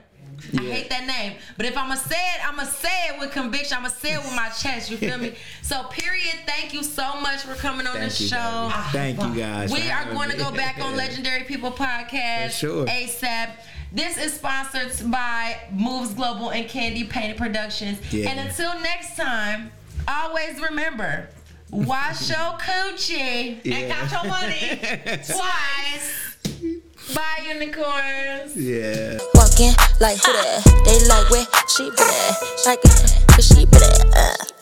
I 0.58 0.62
hate 0.62 0.90
that 0.90 1.06
name, 1.06 1.34
but 1.56 1.66
if 1.66 1.76
I'ma 1.76 1.94
say 1.94 2.16
it, 2.16 2.46
I'ma 2.48 2.64
say 2.64 3.08
it 3.08 3.20
with 3.20 3.30
conviction. 3.32 3.76
I'ma 3.78 3.88
say 3.88 4.14
it 4.14 4.18
with 4.22 4.34
my 4.34 4.48
chest. 4.50 4.90
You 4.90 4.96
feel 4.96 5.18
me? 5.18 5.34
So, 5.62 5.84
period. 5.84 6.34
Thank 6.46 6.74
you 6.74 6.82
so 6.82 7.18
much 7.20 7.42
for 7.42 7.54
coming 7.54 7.86
on 7.86 7.94
Thank 7.94 8.12
the 8.12 8.24
show. 8.24 8.36
guys. 8.36 8.92
Thank 8.92 9.22
you 9.22 9.34
guys. 9.34 9.72
We 9.72 9.90
are 9.90 10.04
going 10.12 10.28
to 10.30 10.36
go 10.36 10.50
back 10.52 10.78
on 10.80 10.96
Legendary 10.96 11.44
People 11.44 11.70
podcast 11.70 12.48
For 12.48 12.52
sure. 12.52 12.86
ASAP. 12.86 13.50
This 13.92 14.18
is 14.18 14.34
sponsored 14.34 15.10
by 15.10 15.56
Moves 15.72 16.12
Global 16.14 16.50
and 16.50 16.68
Candy 16.68 17.04
Painted 17.04 17.36
Productions. 17.38 17.98
Yeah. 18.12 18.28
And 18.30 18.40
until 18.40 18.78
next 18.80 19.16
time, 19.16 19.70
always 20.08 20.60
remember, 20.60 21.28
wash 21.70 22.28
your 22.28 22.38
coochie 22.58 23.56
and 23.56 23.64
Yeah. 23.64 23.94
count 23.94 24.12
your 24.12 24.30
money 24.30 25.16
twice. 25.24 26.81
Bye, 27.10 27.42
unicorns. 27.48 28.56
Yeah. 28.56 29.18
Walking 29.34 29.74
like 30.00 30.18
who 30.22 30.32
that? 30.32 30.62
They 30.86 31.04
like 31.08 31.28
where 31.30 31.44
she 31.68 31.90
been 31.90 32.08
at. 32.08 32.36
Like, 32.64 32.80
cause 33.28 33.46
she 33.46 33.66
been 33.66 33.82
at. 33.82 34.16
Uh. 34.16 34.61